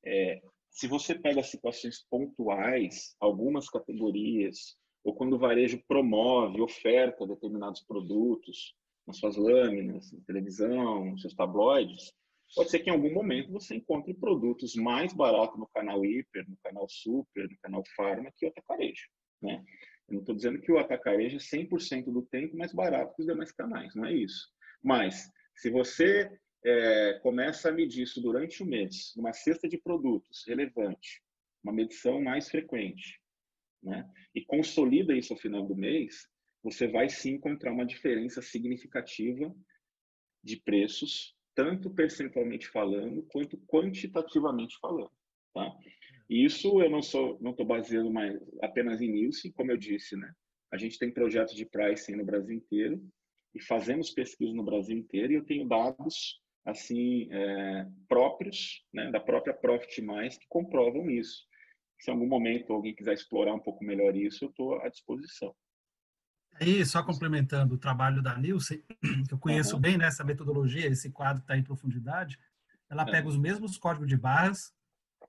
é, 0.03 0.41
se 0.71 0.87
você 0.87 1.13
pega 1.13 1.43
situações 1.43 2.03
pontuais, 2.09 3.15
algumas 3.19 3.69
categorias, 3.69 4.75
ou 5.05 5.13
quando 5.13 5.33
o 5.33 5.39
varejo 5.39 5.79
promove, 5.87 6.59
oferta 6.59 7.27
determinados 7.27 7.79
produtos 7.81 8.75
nas 9.05 9.17
suas 9.17 9.37
lâminas, 9.37 10.11
na 10.11 10.19
televisão, 10.25 11.05
nos 11.05 11.21
seus 11.21 11.35
tabloides, 11.35 12.11
pode 12.55 12.71
ser 12.71 12.79
que 12.79 12.89
em 12.89 12.93
algum 12.93 13.13
momento 13.13 13.51
você 13.51 13.75
encontre 13.75 14.15
produtos 14.15 14.75
mais 14.75 15.13
baratos 15.13 15.59
no 15.59 15.67
canal 15.67 16.03
hiper, 16.03 16.49
no 16.49 16.57
canal 16.57 16.89
super, 16.89 17.47
no 17.47 17.57
canal 17.61 17.83
farma 17.95 18.33
que 18.35 18.47
o 18.47 18.49
atacarejo, 18.49 19.07
né? 19.43 19.63
Eu 20.07 20.15
não 20.15 20.19
estou 20.21 20.35
dizendo 20.35 20.59
que 20.59 20.71
o 20.71 20.79
atacarejo 20.79 21.35
é 21.35 21.39
100% 21.39 22.05
do 22.05 22.23
tempo 22.23 22.57
mais 22.57 22.73
barato 22.73 23.13
que 23.15 23.21
os 23.21 23.27
demais 23.27 23.51
canais, 23.51 23.93
não 23.93 24.05
é 24.05 24.13
isso. 24.13 24.49
Mas, 24.83 25.29
se 25.55 25.69
você 25.69 26.31
é, 26.63 27.19
começa 27.21 27.69
a 27.69 27.71
medir 27.71 28.03
isso 28.03 28.19
durante 28.19 28.63
o 28.63 28.65
mês, 28.65 29.13
numa 29.15 29.33
cesta 29.33 29.69
de 29.69 29.77
produtos 29.77 30.43
relevante, 30.47 31.21
uma 31.63 31.73
medição 31.73 32.21
mais 32.21 32.49
frequente, 32.49 33.19
né? 33.85 34.09
e 34.33 34.43
consolida 34.43 35.15
isso 35.15 35.33
ao 35.33 35.39
final 35.39 35.65
do 35.65 35.75
mês, 35.75 36.27
você 36.63 36.87
vai 36.87 37.07
sim 37.09 37.33
encontrar 37.33 37.71
uma 37.71 37.85
diferença 37.85 38.41
significativa 38.41 39.55
de 40.43 40.57
preços, 40.57 41.35
tanto 41.53 41.89
percentualmente 41.89 42.67
falando, 42.67 43.23
quanto 43.31 43.57
quantitativamente 43.67 44.77
falando. 44.79 45.11
Tá? 45.53 45.71
E 46.29 46.43
isso 46.43 46.81
eu 46.81 46.89
não 46.89 47.01
sou, 47.01 47.39
não 47.39 47.51
estou 47.51 47.65
baseando 47.65 48.11
mais 48.11 48.37
apenas 48.61 48.99
em 49.01 49.11
Nielsen, 49.11 49.51
como 49.51 49.71
eu 49.71 49.77
disse, 49.77 50.17
né? 50.17 50.33
A 50.71 50.77
gente 50.77 50.97
tem 50.97 51.11
projetos 51.11 51.55
de 51.55 51.65
pricing 51.65 52.15
no 52.15 52.25
Brasil 52.25 52.55
inteiro 52.55 53.01
e 53.53 53.61
fazemos 53.61 54.09
pesquisa 54.09 54.53
no 54.53 54.63
Brasil 54.63 54.97
inteiro 54.97 55.31
e 55.31 55.35
eu 55.35 55.45
tenho 55.45 55.67
dados 55.67 56.41
assim 56.65 57.29
é, 57.31 57.87
próprios 58.09 58.83
né, 58.91 59.11
da 59.11 59.19
própria 59.19 59.53
Profit 59.53 60.01
Mais 60.01 60.37
que 60.37 60.47
comprovam 60.49 61.09
isso. 61.09 61.45
Se 62.05 62.11
em 62.11 62.13
algum 62.13 62.27
momento 62.27 62.71
alguém 62.71 62.93
quiser 62.93 63.15
explorar 63.15 63.55
um 63.55 63.59
pouco 63.59 63.83
melhor 63.83 64.15
isso, 64.15 64.45
eu 64.45 64.49
estou 64.49 64.79
à 64.79 64.89
disposição. 64.89 65.55
Aí, 66.53 66.85
só 66.85 67.01
complementando 67.01 67.73
o 67.73 67.79
trabalho 67.79 68.21
da 68.21 68.37
Nilce, 68.37 68.85
que 69.27 69.33
eu 69.33 69.39
conheço 69.39 69.73
uhum. 69.73 69.81
bem 69.81 69.97
nessa 69.97 70.23
metodologia, 70.23 70.85
esse 70.85 71.09
quadro 71.09 71.41
está 71.41 71.57
em 71.57 71.63
profundidade, 71.63 72.37
ela 72.87 73.01
é. 73.01 73.11
pega 73.11 73.27
os 73.27 73.35
mesmos 73.35 73.75
códigos 73.75 74.07
de 74.07 74.15
barras 74.15 74.71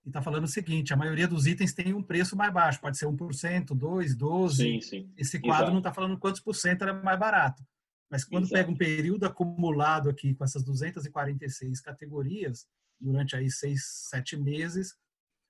e 0.05 0.11
está 0.11 0.21
falando 0.21 0.45
o 0.45 0.49
seguinte, 0.49 0.93
a 0.93 0.97
maioria 0.97 1.27
dos 1.27 1.47
itens 1.47 1.73
tem 1.73 1.95
um 1.95 2.03
preço 2.03 2.37
mais 2.37 2.53
baixo, 2.53 2.79
pode 2.79 2.99
ser 2.99 3.07
1%, 3.07 3.17
2%, 3.17 3.69
12%. 3.75 4.51
Sim, 4.51 4.81
sim. 4.83 5.11
Esse 5.17 5.41
quadro 5.41 5.63
Exato. 5.63 5.71
não 5.73 5.79
está 5.79 5.95
falando 5.95 6.19
quantos 6.19 6.43
por 6.43 6.55
cento 6.55 6.83
era 6.83 6.93
mais 6.93 7.19
barato. 7.19 7.65
Mas 8.11 8.23
quando 8.23 8.45
Exato. 8.45 8.55
pega 8.55 8.71
um 8.71 8.77
período 8.77 9.25
acumulado 9.25 10.11
aqui 10.11 10.35
com 10.35 10.45
essas 10.45 10.63
246 10.63 11.81
categorias, 11.81 12.69
durante 13.01 13.35
aí 13.35 13.51
seis, 13.51 13.83
sete 14.11 14.37
meses, 14.37 14.95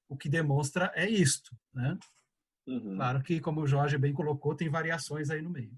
o 0.08 0.16
que 0.16 0.28
demonstra 0.28 0.92
é 0.94 1.08
isto, 1.08 1.56
né? 1.72 1.98
Uhum. 2.66 2.96
Claro 2.96 3.22
que, 3.22 3.40
como 3.40 3.60
o 3.60 3.66
Jorge 3.66 3.96
bem 3.96 4.12
colocou, 4.12 4.54
tem 4.54 4.68
variações 4.68 5.30
aí 5.30 5.40
no 5.40 5.50
meio. 5.50 5.72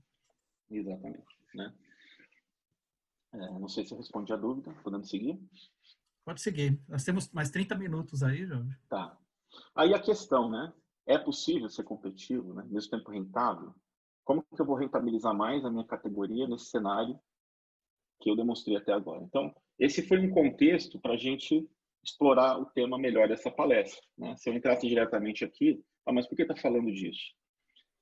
Exatamente, 0.70 1.26
né? 1.54 1.74
É, 3.34 3.38
não 3.38 3.68
sei 3.68 3.86
se 3.86 3.92
eu 3.92 3.98
respondi 3.98 4.32
a 4.32 4.36
dúvida, 4.36 4.72
podemos 4.82 5.08
seguir? 5.08 5.38
Pode 6.24 6.40
seguir. 6.40 6.80
Nós 6.88 7.04
temos 7.04 7.30
mais 7.30 7.50
30 7.50 7.74
minutos 7.74 8.22
aí, 8.22 8.46
Jorge. 8.46 8.76
Tá. 8.88 9.18
Aí 9.74 9.92
a 9.94 10.00
questão, 10.00 10.50
né? 10.50 10.72
É 11.06 11.18
possível 11.18 11.68
ser 11.68 11.84
competitivo, 11.84 12.52
né? 12.54 12.64
mesmo 12.68 12.90
tempo 12.90 13.10
rentável? 13.10 13.74
como 14.28 14.42
que 14.42 14.60
eu 14.60 14.66
vou 14.66 14.76
rentabilizar 14.76 15.34
mais 15.34 15.64
a 15.64 15.70
minha 15.70 15.86
categoria 15.86 16.46
nesse 16.46 16.66
cenário 16.66 17.18
que 18.20 18.30
eu 18.30 18.36
demonstrei 18.36 18.76
até 18.76 18.92
agora. 18.92 19.24
Então, 19.24 19.54
esse 19.78 20.06
foi 20.06 20.18
um 20.18 20.30
contexto 20.30 21.00
para 21.00 21.14
a 21.14 21.16
gente 21.16 21.66
explorar 22.02 22.58
o 22.58 22.66
tema 22.66 22.98
melhor 22.98 23.28
dessa 23.28 23.50
palestra. 23.50 24.00
Né? 24.16 24.34
Se 24.36 24.48
eu 24.48 24.54
entrasse 24.54 24.86
diretamente 24.86 25.44
aqui, 25.44 25.80
ah, 26.06 26.12
mas 26.12 26.26
por 26.26 26.36
que 26.36 26.42
está 26.42 26.56
falando 26.56 26.90
disso? 26.92 27.20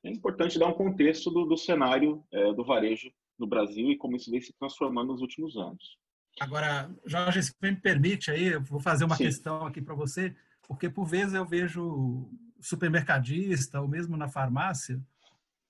É 0.04 0.10
importante 0.10 0.58
dar 0.58 0.68
um 0.68 0.74
contexto 0.74 1.30
do, 1.30 1.44
do 1.44 1.56
cenário 1.56 2.24
é, 2.32 2.52
do 2.52 2.64
varejo 2.64 3.10
no 3.38 3.46
Brasil 3.46 3.90
e 3.90 3.96
como 3.96 4.16
isso 4.16 4.30
vem 4.30 4.40
se 4.40 4.52
transformando 4.58 5.12
nos 5.12 5.20
últimos 5.20 5.56
anos. 5.56 5.98
Agora, 6.38 6.94
Jorge, 7.04 7.42
se 7.42 7.52
me 7.60 7.74
permite 7.74 8.30
aí, 8.30 8.48
eu 8.48 8.62
vou 8.62 8.78
fazer 8.78 9.04
uma 9.04 9.16
Sim. 9.16 9.24
questão 9.24 9.66
aqui 9.66 9.80
para 9.80 9.94
você, 9.94 10.36
porque 10.68 10.88
por 10.88 11.06
vezes 11.06 11.34
eu 11.34 11.46
vejo 11.46 12.30
supermercadista 12.60 13.80
ou 13.80 13.88
mesmo 13.88 14.16
na 14.16 14.28
farmácia 14.28 15.00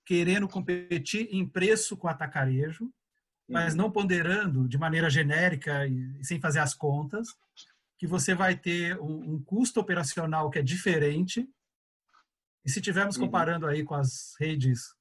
querendo 0.05 0.49
competir 0.49 1.29
em 1.33 1.47
preço 1.47 1.97
com 1.97 2.07
atacarejo, 2.07 2.93
mas 3.49 3.73
uhum. 3.73 3.79
não 3.79 3.91
ponderando 3.91 4.69
de 4.69 4.79
maneira 4.79 5.11
genérica 5.11 5.87
e 5.87 6.25
sem 6.25 6.41
fazer 6.41 6.61
as 6.61 6.75
contas, 6.75 7.29
que 7.98 8.06
você 8.06 8.35
vai 8.35 8.56
ter 8.56 8.98
um, 9.00 9.35
um 9.35 9.42
custo 9.42 9.80
operacional 9.80 10.50
que 10.50 10.59
é 10.59 10.62
diferente. 10.62 11.48
E 12.64 12.70
se 12.70 12.78
estivermos 12.78 13.16
uhum. 13.16 13.24
comparando 13.24 13.66
aí 13.66 13.85
com 13.85 13.94
as 13.94 14.35
redes 14.38 14.94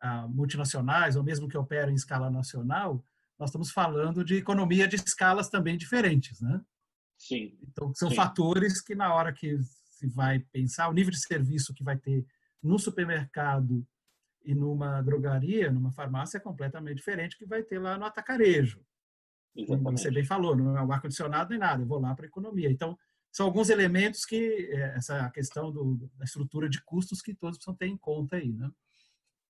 ah, 0.00 0.28
multinacionais, 0.28 1.16
ou 1.16 1.22
mesmo 1.22 1.48
que 1.48 1.56
operam 1.56 1.92
em 1.92 1.96
escala 1.96 2.30
nacional, 2.30 3.04
nós 3.38 3.50
estamos 3.50 3.70
falando 3.70 4.24
de 4.24 4.36
economia 4.36 4.86
de 4.86 4.96
escalas 4.96 5.48
também 5.48 5.76
diferentes, 5.76 6.40
né? 6.40 6.60
Sim. 7.16 7.56
Então, 7.62 7.94
são 7.94 8.10
Sim. 8.10 8.16
fatores 8.16 8.80
que 8.80 8.94
na 8.94 9.14
hora 9.14 9.32
que 9.32 9.58
se 9.62 10.06
vai 10.08 10.40
pensar, 10.52 10.88
o 10.88 10.92
nível 10.92 11.10
de 11.10 11.20
serviço 11.20 11.72
que 11.72 11.84
vai 11.84 11.96
ter 11.96 12.26
no 12.62 12.78
supermercado 12.78 13.86
e 14.44 14.54
numa 14.54 15.00
drogaria, 15.00 15.70
numa 15.70 15.92
farmácia, 15.92 16.36
é 16.36 16.40
completamente 16.40 16.96
diferente 16.96 17.38
que 17.38 17.46
vai 17.46 17.62
ter 17.62 17.78
lá 17.78 17.96
no 17.96 18.04
atacarejo. 18.04 18.84
Exatamente. 19.56 19.84
Como 19.84 19.98
você 19.98 20.10
bem 20.10 20.24
falou, 20.24 20.56
não 20.56 20.76
é 20.76 20.84
o 20.84 20.92
ar-condicionado 20.92 21.50
nem 21.50 21.58
nada, 21.58 21.82
eu 21.82 21.86
vou 21.86 22.00
lá 22.00 22.14
para 22.14 22.26
a 22.26 22.28
economia. 22.28 22.70
Então, 22.70 22.98
são 23.30 23.46
alguns 23.46 23.68
elementos 23.68 24.24
que, 24.24 24.68
é, 24.72 24.96
essa 24.96 25.30
questão 25.30 25.72
do, 25.72 25.96
da 26.16 26.24
estrutura 26.24 26.68
de 26.68 26.82
custos 26.84 27.20
que 27.20 27.34
todos 27.34 27.58
precisam 27.58 27.76
ter 27.76 27.86
em 27.86 27.96
conta 27.96 28.36
aí, 28.36 28.52
né? 28.52 28.70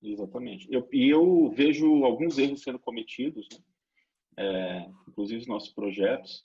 Exatamente. 0.01 0.67
Eu, 0.71 0.87
e 0.91 1.09
eu 1.09 1.51
vejo 1.51 2.03
alguns 2.03 2.37
erros 2.37 2.61
sendo 2.61 2.79
cometidos, 2.79 3.47
né? 3.51 3.59
é, 4.37 4.89
inclusive 5.07 5.41
os 5.41 5.47
nossos 5.47 5.69
projetos, 5.69 6.43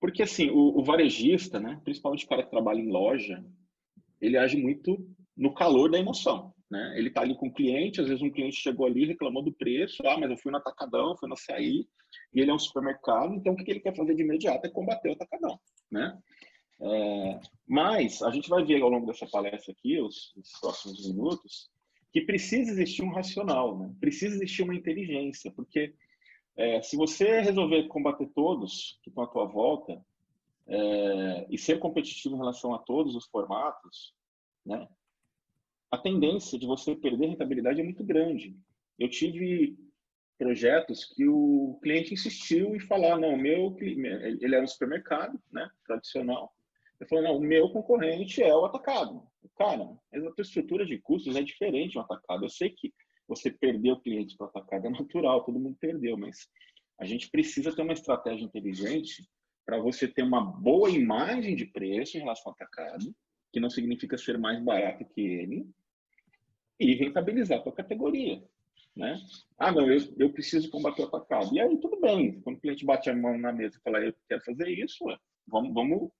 porque 0.00 0.22
assim, 0.22 0.50
o, 0.50 0.78
o 0.78 0.84
varejista, 0.84 1.60
né, 1.60 1.80
principalmente 1.84 2.24
o 2.24 2.28
cara 2.28 2.42
que 2.42 2.50
trabalha 2.50 2.80
em 2.80 2.90
loja, 2.90 3.44
ele 4.20 4.36
age 4.36 4.56
muito 4.56 5.04
no 5.36 5.54
calor 5.54 5.90
da 5.90 5.98
emoção. 5.98 6.51
Né? 6.72 6.94
Ele 6.96 7.08
está 7.08 7.20
ali 7.20 7.34
com 7.34 7.48
o 7.48 7.52
cliente, 7.52 8.00
às 8.00 8.08
vezes 8.08 8.22
um 8.22 8.30
cliente 8.30 8.56
chegou 8.56 8.86
ali 8.86 9.04
reclamou 9.04 9.42
do 9.42 9.52
preço, 9.52 10.02
ah, 10.06 10.16
mas 10.18 10.30
eu 10.30 10.38
fui 10.38 10.50
no 10.50 10.56
Atacadão, 10.56 11.14
fui 11.18 11.28
no 11.28 11.34
Açaí, 11.34 11.86
e 12.32 12.40
ele 12.40 12.50
é 12.50 12.54
um 12.54 12.58
supermercado, 12.58 13.34
então 13.34 13.52
o 13.52 13.56
que 13.56 13.70
ele 13.70 13.80
quer 13.80 13.94
fazer 13.94 14.14
de 14.14 14.22
imediato 14.22 14.66
é 14.66 14.70
combater 14.70 15.10
o 15.10 15.12
Atacadão. 15.12 15.60
Né? 15.90 16.18
É, 16.80 17.40
mas 17.68 18.22
a 18.22 18.30
gente 18.30 18.48
vai 18.48 18.64
ver 18.64 18.80
ao 18.80 18.88
longo 18.88 19.04
dessa 19.04 19.26
palestra 19.26 19.70
aqui, 19.70 20.00
os, 20.00 20.34
os 20.34 20.50
próximos 20.62 21.06
minutos, 21.06 21.70
que 22.10 22.22
precisa 22.22 22.70
existir 22.70 23.02
um 23.02 23.12
racional, 23.12 23.78
né? 23.78 23.94
precisa 24.00 24.34
existir 24.36 24.62
uma 24.62 24.74
inteligência, 24.74 25.52
porque 25.52 25.92
é, 26.56 26.80
se 26.80 26.96
você 26.96 27.42
resolver 27.42 27.86
combater 27.88 28.30
todos 28.34 28.98
que 29.02 29.10
estão 29.10 29.24
à 29.24 29.26
tua 29.26 29.44
volta 29.44 30.02
é, 30.66 31.46
e 31.50 31.58
ser 31.58 31.78
competitivo 31.78 32.34
em 32.34 32.38
relação 32.38 32.72
a 32.72 32.78
todos 32.78 33.14
os 33.14 33.26
formatos, 33.26 34.14
né, 34.64 34.88
a 35.92 35.98
tendência 35.98 36.58
de 36.58 36.66
você 36.66 36.96
perder 36.96 37.26
rentabilidade 37.26 37.80
é 37.80 37.84
muito 37.84 38.02
grande. 38.02 38.56
Eu 38.98 39.10
tive 39.10 39.76
projetos 40.38 41.04
que 41.04 41.28
o 41.28 41.78
cliente 41.82 42.14
insistiu 42.14 42.74
em 42.74 42.80
falar, 42.80 43.18
não, 43.18 43.36
meu 43.36 43.76
ele 43.78 44.54
era 44.54 44.64
um 44.64 44.66
supermercado, 44.66 45.38
né, 45.52 45.70
tradicional. 45.86 46.50
Ele 46.98 47.08
falou, 47.08 47.24
não, 47.24 47.36
o 47.36 47.40
meu 47.40 47.68
concorrente 47.68 48.42
é 48.42 48.54
o 48.54 48.64
atacado. 48.64 49.22
Cara, 49.56 49.82
a 49.82 50.32
tua 50.32 50.42
estrutura 50.42 50.86
de 50.86 50.98
custos 50.98 51.36
é 51.36 51.42
diferente 51.42 51.92
do 51.92 52.00
atacado. 52.00 52.44
Eu 52.44 52.48
sei 52.48 52.70
que 52.70 52.92
você 53.28 53.50
perdeu 53.50 54.00
clientes 54.00 54.34
para 54.34 54.46
o 54.46 54.48
atacado 54.48 54.86
é 54.86 54.90
natural, 54.90 55.44
todo 55.44 55.60
mundo 55.60 55.76
perdeu, 55.78 56.16
mas 56.16 56.48
a 56.98 57.04
gente 57.04 57.30
precisa 57.30 57.74
ter 57.74 57.82
uma 57.82 57.92
estratégia 57.92 58.44
inteligente 58.44 59.28
para 59.66 59.78
você 59.78 60.08
ter 60.08 60.22
uma 60.22 60.40
boa 60.40 60.88
imagem 60.88 61.54
de 61.54 61.66
preço 61.66 62.16
em 62.16 62.20
relação 62.20 62.50
ao 62.50 62.54
atacado, 62.54 63.14
que 63.52 63.60
não 63.60 63.68
significa 63.68 64.16
ser 64.16 64.38
mais 64.38 64.62
barato 64.62 65.04
que 65.04 65.20
ele, 65.20 65.66
e 66.82 66.94
rentabilizar 66.94 67.62
tua 67.62 67.72
categoria. 67.72 68.42
Né? 68.94 69.18
Ah, 69.58 69.72
não, 69.72 69.90
eu, 69.90 70.00
eu 70.18 70.32
preciso 70.32 70.70
combater 70.70 71.02
o 71.02 71.06
atacado. 71.06 71.54
E 71.54 71.60
aí, 71.60 71.78
tudo 71.78 71.98
bem. 72.00 72.40
Quando 72.42 72.56
o 72.56 72.60
cliente 72.60 72.84
bate 72.84 73.08
a 73.08 73.14
mão 73.14 73.38
na 73.38 73.52
mesa 73.52 73.76
e 73.78 73.82
fala, 73.82 74.00
eu 74.00 74.14
quero 74.28 74.44
fazer 74.44 74.68
isso, 74.68 75.04
vamos, 75.46 75.72
vamos, 75.72 76.10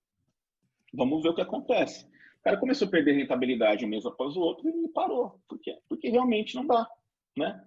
vamos 0.92 1.22
ver 1.22 1.30
o 1.30 1.34
que 1.34 1.42
acontece. 1.42 2.06
O 2.06 2.42
cara 2.42 2.56
começou 2.56 2.88
a 2.88 2.90
perder 2.90 3.12
rentabilidade 3.12 3.84
um 3.84 3.88
mês 3.88 4.06
após 4.06 4.36
o 4.36 4.40
outro 4.40 4.68
e 4.68 4.88
parou. 4.88 5.40
Por 5.48 5.60
quê? 5.60 5.78
Porque 5.88 6.08
realmente 6.08 6.54
não 6.54 6.66
dá. 6.66 6.88
Né? 7.36 7.62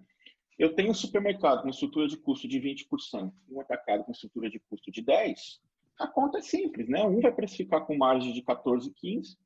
Eu 0.58 0.74
tenho 0.74 0.90
um 0.90 0.94
supermercado 0.94 1.62
com 1.62 1.68
estrutura 1.68 2.08
de 2.08 2.16
custo 2.16 2.48
de 2.48 2.60
20%, 2.60 3.32
um 3.50 3.60
atacado 3.60 4.04
com 4.04 4.12
estrutura 4.12 4.50
de 4.50 4.58
custo 4.58 4.90
de 4.90 5.02
10%, 5.02 5.60
a 5.98 6.06
conta 6.06 6.38
é 6.38 6.42
simples, 6.42 6.88
né? 6.88 7.02
Um 7.04 7.20
vai 7.20 7.32
precificar 7.32 7.86
com 7.86 7.96
margem 7.96 8.32
de 8.32 8.42
14, 8.42 8.92
15, 8.92 9.36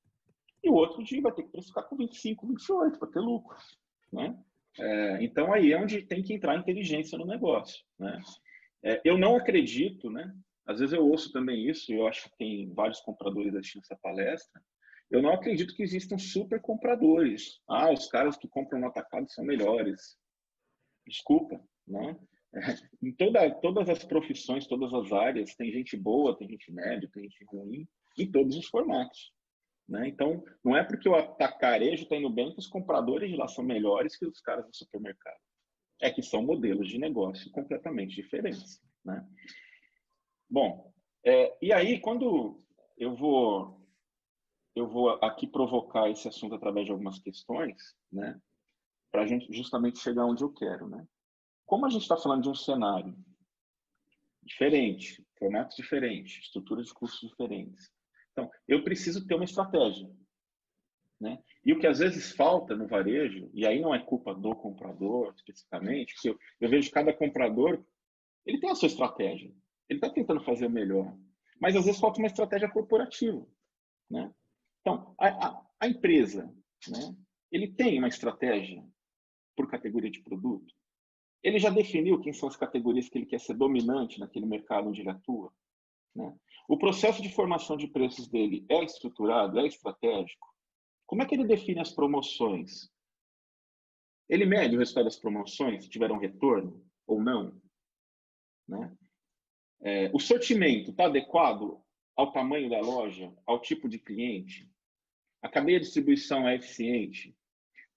e 0.62 0.68
o 0.68 0.74
outro 0.74 1.02
dia 1.02 1.22
vai 1.22 1.32
ter 1.32 1.42
que 1.42 1.50
precificar 1.50 1.88
com 1.88 1.96
25, 1.96 2.46
28 2.46 2.98
para 2.98 3.08
ter 3.08 3.20
lucro, 3.20 3.56
né? 4.12 4.38
É, 4.78 5.22
então 5.22 5.52
aí 5.52 5.72
é 5.72 5.78
onde 5.78 6.02
tem 6.02 6.22
que 6.22 6.32
entrar 6.32 6.56
inteligência 6.56 7.18
no 7.18 7.26
negócio, 7.26 7.84
né? 7.98 8.20
É, 8.82 9.00
eu 9.04 9.18
não 9.18 9.36
acredito, 9.36 10.10
né? 10.10 10.34
Às 10.66 10.78
vezes 10.78 10.94
eu 10.94 11.06
ouço 11.06 11.32
também 11.32 11.68
isso, 11.68 11.92
e 11.92 11.96
eu 11.96 12.06
acho 12.06 12.30
que 12.30 12.36
tem 12.38 12.72
vários 12.72 13.00
compradores 13.00 13.54
assistindo 13.54 13.82
essa 13.82 13.96
palestra, 13.96 14.62
eu 15.10 15.20
não 15.20 15.32
acredito 15.32 15.74
que 15.74 15.82
existam 15.82 16.16
super 16.16 16.60
compradores. 16.60 17.60
Ah, 17.68 17.90
os 17.90 18.06
caras 18.06 18.36
que 18.36 18.48
compram 18.48 18.78
no 18.78 18.86
atacado 18.86 19.28
são 19.30 19.44
melhores. 19.44 20.16
Desculpa, 21.04 21.60
né? 21.86 22.16
Em 23.02 23.12
toda, 23.12 23.50
todas 23.60 23.88
as 23.88 24.04
profissões, 24.04 24.66
todas 24.66 24.92
as 24.92 25.12
áreas, 25.12 25.54
tem 25.56 25.72
gente 25.72 25.96
boa, 25.96 26.36
tem 26.36 26.48
gente 26.48 26.72
média, 26.72 27.08
tem 27.12 27.24
gente 27.24 27.44
ruim, 27.44 27.88
em 28.18 28.30
todos 28.30 28.56
os 28.56 28.66
formatos. 28.66 29.32
Né? 29.90 30.06
Então, 30.06 30.42
não 30.64 30.76
é 30.76 30.84
porque 30.84 31.08
o 31.08 31.16
atacarejo 31.16 32.04
está 32.04 32.14
indo 32.14 32.30
bem 32.30 32.52
que 32.52 32.60
os 32.60 32.68
compradores 32.68 33.28
de 33.28 33.36
lá 33.36 33.48
são 33.48 33.64
melhores 33.64 34.16
que 34.16 34.24
os 34.24 34.40
caras 34.40 34.64
do 34.64 34.74
supermercado. 34.74 35.40
É 36.00 36.10
que 36.10 36.22
são 36.22 36.42
modelos 36.42 36.88
de 36.88 36.96
negócio 36.96 37.50
completamente 37.50 38.14
diferentes. 38.14 38.80
Né? 39.04 39.26
Bom, 40.48 40.92
é, 41.24 41.58
e 41.60 41.72
aí, 41.72 41.98
quando 42.00 42.56
eu 42.96 43.16
vou 43.16 43.78
eu 44.76 44.86
vou 44.86 45.10
aqui 45.24 45.48
provocar 45.48 46.08
esse 46.08 46.28
assunto 46.28 46.54
através 46.54 46.86
de 46.86 46.92
algumas 46.92 47.18
questões, 47.18 47.76
né, 48.10 48.40
para 49.10 49.22
a 49.22 49.26
gente 49.26 49.52
justamente 49.52 49.98
chegar 49.98 50.24
onde 50.24 50.44
eu 50.44 50.52
quero, 50.52 50.88
né? 50.88 51.04
Como 51.66 51.84
a 51.84 51.90
gente 51.90 52.02
está 52.02 52.16
falando 52.16 52.44
de 52.44 52.48
um 52.48 52.54
cenário 52.54 53.18
diferente, 54.40 55.26
formatos 55.36 55.76
diferentes, 55.76 56.44
estruturas 56.44 56.86
de 56.86 56.94
custos 56.94 57.28
diferentes, 57.28 57.90
então 58.40 58.50
eu 58.66 58.82
preciso 58.82 59.26
ter 59.26 59.34
uma 59.34 59.44
estratégia, 59.44 60.10
né? 61.20 61.42
E 61.64 61.72
o 61.72 61.78
que 61.78 61.86
às 61.86 61.98
vezes 61.98 62.32
falta 62.32 62.74
no 62.74 62.86
varejo, 62.86 63.50
e 63.52 63.66
aí 63.66 63.80
não 63.80 63.94
é 63.94 63.98
culpa 63.98 64.34
do 64.34 64.54
comprador 64.54 65.34
especificamente, 65.36 66.14
porque 66.14 66.30
eu, 66.30 66.38
eu 66.60 66.70
vejo 66.70 66.90
cada 66.90 67.12
comprador, 67.12 67.84
ele 68.46 68.58
tem 68.58 68.70
a 68.70 68.74
sua 68.74 68.86
estratégia, 68.86 69.52
ele 69.88 69.98
está 69.98 70.08
tentando 70.08 70.42
fazer 70.42 70.66
o 70.66 70.70
melhor, 70.70 71.14
mas 71.60 71.76
às 71.76 71.84
vezes 71.84 72.00
falta 72.00 72.18
uma 72.18 72.28
estratégia 72.28 72.70
corporativa, 72.70 73.46
né? 74.08 74.32
Então, 74.80 75.14
a, 75.18 75.28
a, 75.28 75.66
a 75.80 75.88
empresa, 75.88 76.46
né, 76.88 77.14
ele 77.52 77.68
tem 77.68 77.98
uma 77.98 78.08
estratégia 78.08 78.82
por 79.54 79.68
categoria 79.68 80.10
de 80.10 80.22
produto? 80.22 80.74
Ele 81.42 81.58
já 81.58 81.68
definiu 81.68 82.20
quem 82.20 82.32
são 82.32 82.48
as 82.48 82.56
categorias 82.56 83.08
que 83.08 83.18
ele 83.18 83.26
quer 83.26 83.40
ser 83.40 83.54
dominante 83.54 84.18
naquele 84.18 84.46
mercado 84.46 84.88
onde 84.88 85.02
ele 85.02 85.10
atua? 85.10 85.52
Né? 86.14 86.34
O 86.68 86.78
processo 86.78 87.22
de 87.22 87.32
formação 87.32 87.76
de 87.76 87.88
preços 87.88 88.28
dele 88.28 88.64
é 88.68 88.84
estruturado, 88.84 89.58
é 89.58 89.66
estratégico? 89.66 90.46
Como 91.06 91.22
é 91.22 91.26
que 91.26 91.34
ele 91.34 91.44
define 91.44 91.80
as 91.80 91.92
promoções? 91.92 92.90
Ele 94.28 94.46
mede 94.46 94.76
o 94.76 94.78
resultado 94.78 95.04
das 95.04 95.16
promoções, 95.16 95.84
se 95.84 95.90
tiveram 95.90 96.18
retorno 96.18 96.84
ou 97.06 97.22
não? 97.22 97.60
Né? 98.68 98.96
É, 99.80 100.10
o 100.14 100.20
sortimento 100.20 100.90
está 100.90 101.06
adequado 101.06 101.82
ao 102.16 102.32
tamanho 102.32 102.70
da 102.70 102.80
loja, 102.80 103.32
ao 103.46 103.60
tipo 103.60 103.88
de 103.88 103.98
cliente? 103.98 104.70
A 105.42 105.48
cadeia 105.48 105.80
de 105.80 105.86
distribuição 105.86 106.46
é 106.48 106.54
eficiente? 106.54 107.36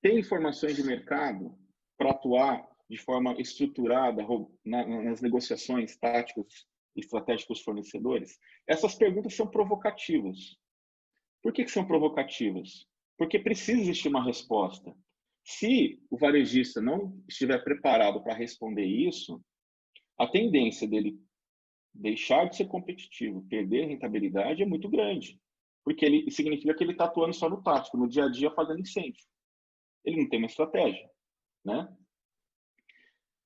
Tem 0.02 0.18
informações 0.18 0.76
de 0.76 0.84
mercado 0.84 1.58
para 1.98 2.12
atuar 2.12 2.68
de 2.90 2.98
forma 2.98 3.40
estruturada 3.40 4.24
nas 4.66 5.22
negociações 5.22 5.96
táticas 5.98 6.68
e 6.96 7.00
estratégicas 7.00 7.48
com 7.48 7.54
os 7.54 7.62
fornecedores? 7.62 8.38
Essas 8.68 8.96
perguntas 8.96 9.36
são 9.36 9.48
provocativas. 9.48 10.58
Por 11.42 11.52
que, 11.52 11.64
que 11.64 11.72
são 11.72 11.86
provocativas? 11.86 12.88
Porque 13.18 13.40
precisa 13.40 13.82
existir 13.82 14.10
uma 14.10 14.24
resposta. 14.24 14.96
Se 15.44 16.02
o 16.10 16.18
varejista 16.18 16.82
não 16.82 17.22
estiver 17.28 17.64
preparado 17.64 18.24
para 18.24 18.34
responder 18.34 18.86
isso, 18.86 19.44
a 20.18 20.28
tendência 20.28 20.88
dele 20.88 21.20
deixar 21.94 22.50
de 22.50 22.56
ser 22.56 22.66
competitivo, 22.66 23.46
perder 23.48 23.88
rentabilidade 23.88 24.64
é 24.64 24.66
muito 24.66 24.90
grande. 24.90 25.40
Porque 25.84 26.06
ele 26.06 26.32
significa 26.32 26.74
que 26.74 26.84
ele 26.84 26.94
está 26.94 27.06
atuando 27.06 27.34
só 27.34 27.50
no 27.50 27.62
tático, 27.62 27.98
no 27.98 28.08
dia 28.08 28.26
a 28.26 28.32
dia 28.32 28.50
fazendo 28.52 28.80
incêndio. 28.80 29.24
Ele 30.06 30.22
não 30.22 30.30
tem 30.30 30.40
uma 30.40 30.48
estratégia, 30.48 31.10
né? 31.64 31.94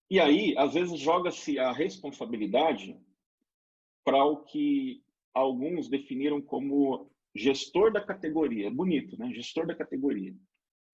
E 0.09 0.19
aí, 0.19 0.55
às 0.57 0.73
vezes, 0.73 0.99
joga-se 0.99 1.59
a 1.59 1.71
responsabilidade 1.71 2.97
para 4.07 4.23
o 4.23 4.37
que 4.37 5.03
alguns 5.33 5.89
definiram 5.89 6.41
como 6.41 7.11
gestor 7.35 7.91
da 7.91 7.99
categoria. 7.99 8.71
Bonito, 8.71 9.19
né? 9.19 9.33
Gestor 9.33 9.67
da 9.67 9.75
categoria. 9.75 10.33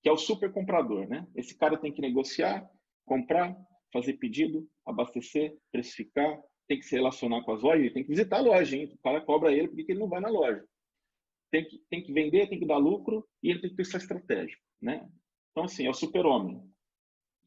Que 0.02 0.10
é 0.10 0.12
o 0.12 0.17
super 0.17 0.52
comprador, 0.52 1.08
né? 1.08 1.28
Esse 1.36 1.56
cara 1.56 1.78
tem 1.78 1.93
que 1.93 2.02
negociar, 2.02 2.67
comprar, 3.06 3.56
fazer 3.93 4.13
pedido, 4.13 4.67
abastecer, 4.84 5.56
precificar, 5.71 6.41
tem 6.67 6.80
que 6.80 6.86
se 6.88 6.95
relacionar 6.95 7.43
com 7.43 7.52
as 7.52 7.62
lojas, 7.62 7.93
tem 7.93 8.02
que 8.02 8.10
visitar 8.10 8.38
a 8.38 8.41
loja, 8.41 8.76
hein? 8.76 8.91
O 8.91 8.97
cara 9.04 9.21
cobra 9.21 9.54
ele 9.54 9.67
porque 9.67 9.91
ele 9.91 9.99
não 9.99 10.10
vai 10.10 10.19
na 10.19 10.30
loja. 10.30 10.65
Tem 11.52 11.63
que, 11.63 11.84
tem 11.91 12.02
que 12.02 12.12
vender, 12.12 12.49
tem 12.49 12.58
que 12.58 12.65
dar 12.65 12.78
lucro 12.78 13.23
e 13.43 13.52
ele 13.52 13.62
tem 13.62 13.69
que 13.69 13.76
ter 13.76 13.84
essa 13.84 13.97
estratégia, 13.97 14.58
né? 14.82 15.08
Então, 15.52 15.65
assim, 15.65 15.86
é 15.86 15.89
o 15.91 15.93
super-homem. 15.93 16.67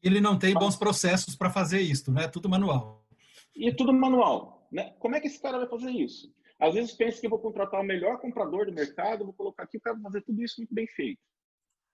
Ele 0.01 0.21
não 0.21 0.39
tem 0.39 0.53
bons 0.53 0.77
processos 0.77 1.35
para 1.35 1.49
fazer 1.49 1.81
isso, 1.81 2.09
né? 2.09 2.29
Tudo 2.29 2.47
manual. 2.47 3.05
E 3.53 3.67
é 3.67 3.75
tudo 3.75 3.91
manual. 3.91 4.56
Né? 4.71 4.93
Como 4.99 5.15
é 5.15 5.19
que 5.19 5.27
esse 5.27 5.41
cara 5.41 5.57
vai 5.57 5.67
fazer 5.67 5.91
isso? 5.91 6.33
Às 6.59 6.73
vezes 6.73 6.93
pensa 6.93 7.19
que 7.19 7.25
eu 7.27 7.29
vou 7.29 7.39
contratar 7.39 7.81
o 7.81 7.85
melhor 7.85 8.19
comprador 8.19 8.65
do 8.65 8.73
mercado, 8.73 9.25
vou 9.25 9.33
colocar 9.33 9.63
aqui, 9.63 9.77
o 9.77 9.81
cara 9.81 9.99
fazer 9.99 10.21
tudo 10.23 10.43
isso 10.43 10.55
muito 10.57 10.73
bem 10.73 10.87
feito. 10.87 11.19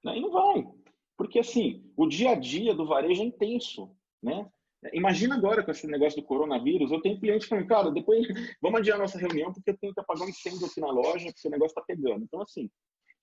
Né? 0.04 0.18
E 0.18 0.22
não 0.22 0.32
vai. 0.32 0.66
Porque, 1.18 1.40
assim, 1.40 1.84
o 1.96 2.08
dia 2.08 2.32
a 2.32 2.36
dia 2.36 2.74
do 2.74 2.88
varejo 2.88 3.22
é 3.22 3.26
intenso, 3.26 3.96
né? 4.22 4.50
Imagina 4.92 5.36
agora 5.36 5.64
com 5.64 5.72
esse 5.72 5.88
negócio 5.88 6.22
do 6.22 6.28
coronavírus, 6.28 6.92
eu 6.92 7.02
tenho 7.02 7.20
cliente 7.20 7.46
falando, 7.46 7.68
cara, 7.68 7.92
depois 7.92 8.28
vamos 8.62 8.80
adiar 8.80 8.98
nossa 8.98 9.18
reunião 9.18 9.54
porque 9.54 9.70
eu 9.70 9.78
tenho 9.78 9.94
que 9.94 10.00
apagar 10.00 10.26
um 10.26 10.30
incêndio 10.30 10.66
aqui 10.66 10.82
na 10.82 10.92
loja 10.92 11.32
porque 11.32 11.48
o 11.48 11.52
negócio 11.52 11.72
está 11.72 11.82
pegando. 11.82 12.24
Então, 12.24 12.42
assim, 12.42 12.70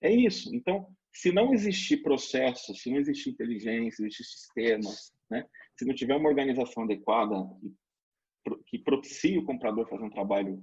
é 0.00 0.10
isso. 0.10 0.54
Então, 0.54 0.86
se 1.12 1.32
não 1.32 1.52
existir 1.52 1.98
processo, 1.98 2.74
se 2.74 2.90
não 2.90 2.98
existir 2.98 3.30
inteligência, 3.30 4.02
existir 4.02 4.24
sistemas, 4.24 5.12
né? 5.30 5.44
se 5.76 5.84
não 5.84 5.94
tiver 5.94 6.16
uma 6.16 6.28
organização 6.28 6.84
adequada 6.84 7.34
que 8.70 8.78
propicie 8.78 9.36
o 9.36 9.44
comprador 9.44 9.88
fazer 9.88 10.04
um 10.04 10.10
trabalho 10.10 10.62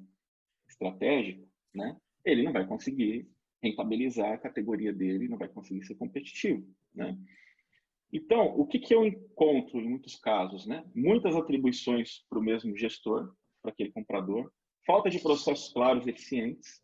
estratégico, 0.67 1.45
né? 1.75 1.97
ele 2.23 2.43
não 2.43 2.53
vai 2.53 2.65
conseguir 2.65 3.29
rentabilizar 3.61 4.31
a 4.31 4.37
categoria 4.37 4.93
dele, 4.93 5.27
não 5.27 5.37
vai 5.37 5.49
conseguir 5.49 5.83
ser 5.83 5.95
competitivo. 5.95 6.65
Né? 6.95 7.17
Então, 8.11 8.57
o 8.57 8.65
que, 8.65 8.79
que 8.79 8.95
eu 8.95 9.05
encontro 9.05 9.79
em 9.81 9.89
muitos 9.89 10.15
casos? 10.15 10.65
Né? 10.65 10.85
Muitas 10.95 11.35
atribuições 11.35 12.25
para 12.29 12.39
o 12.39 12.43
mesmo 12.43 12.77
gestor, 12.77 13.35
para 13.61 13.71
aquele 13.71 13.91
comprador, 13.91 14.49
falta 14.85 15.09
de 15.09 15.19
processos 15.19 15.73
claros 15.73 16.07
e 16.07 16.11
eficientes, 16.11 16.81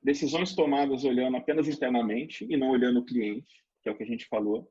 decisões 0.00 0.54
tomadas 0.54 1.02
olhando 1.04 1.36
apenas 1.36 1.66
internamente 1.66 2.46
e 2.48 2.56
não 2.56 2.70
olhando 2.70 3.00
o 3.00 3.04
cliente, 3.04 3.64
que 3.82 3.88
é 3.88 3.92
o 3.92 3.96
que 3.96 4.04
a 4.04 4.06
gente 4.06 4.26
falou 4.26 4.70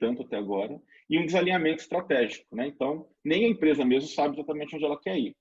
tanto 0.00 0.22
até 0.22 0.36
agora, 0.36 0.80
e 1.10 1.18
um 1.18 1.26
desalinhamento 1.26 1.82
estratégico. 1.82 2.54
Né? 2.54 2.68
Então, 2.68 3.08
nem 3.24 3.44
a 3.44 3.48
empresa 3.48 3.84
mesmo 3.84 4.08
sabe 4.08 4.36
exatamente 4.36 4.76
onde 4.76 4.84
ela 4.84 4.98
quer 4.98 5.18
ir. 5.18 5.36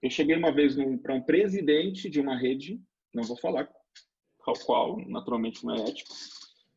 Eu 0.00 0.10
cheguei 0.10 0.34
uma 0.34 0.50
vez 0.50 0.74
para 1.02 1.14
um 1.14 1.22
presidente 1.22 2.08
de 2.08 2.18
uma 2.18 2.36
rede, 2.36 2.80
não 3.14 3.22
vou 3.22 3.36
falar 3.36 3.70
qual, 4.38 4.56
qual 4.64 5.08
naturalmente 5.08 5.64
não 5.64 5.74
é 5.74 5.82
ético, 5.82 6.12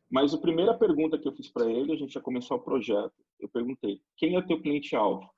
mas 0.08 0.32
a 0.32 0.38
primeira 0.38 0.78
pergunta 0.78 1.18
que 1.18 1.26
eu 1.26 1.32
fiz 1.32 1.48
para 1.48 1.68
ele, 1.68 1.92
a 1.92 1.96
gente 1.96 2.14
ia 2.14 2.20
começar 2.20 2.54
o 2.54 2.62
projeto, 2.62 3.14
eu 3.40 3.48
perguntei, 3.48 4.00
quem 4.16 4.36
é 4.36 4.38
o 4.38 4.46
teu 4.46 4.60
cliente-alvo? 4.60 5.28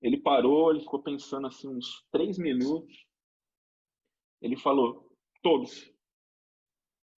Ele 0.00 0.16
parou, 0.16 0.70
ele 0.70 0.80
ficou 0.80 1.02
pensando 1.02 1.46
assim 1.46 1.68
uns 1.68 2.06
três 2.10 2.38
minutos, 2.38 3.04
ele 4.40 4.56
falou, 4.56 5.12
todos. 5.42 5.92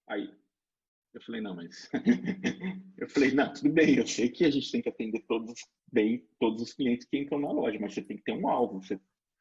Aí, 0.09 0.35
eu 1.14 1.20
falei, 1.20 1.40
não, 1.40 1.55
mas... 1.55 1.90
eu 2.96 3.09
falei, 3.09 3.33
não, 3.33 3.53
tudo 3.53 3.70
bem, 3.70 3.96
eu 3.96 4.07
sei 4.07 4.29
que 4.29 4.44
a 4.44 4.51
gente 4.51 4.70
tem 4.70 4.81
que 4.81 4.88
atender 4.88 5.20
todos 5.29 5.55
bem, 5.90 6.27
todos 6.38 6.62
os 6.62 6.72
clientes 6.72 7.07
que 7.07 7.18
entram 7.18 7.38
na 7.38 7.53
loja, 7.53 7.79
mas 7.81 7.94
você 7.94 8.03
tem 8.03 8.16
que 8.16 8.25
ter 8.25 8.33
um 8.33 8.48
alvo, 8.48 8.83
você, 8.83 8.98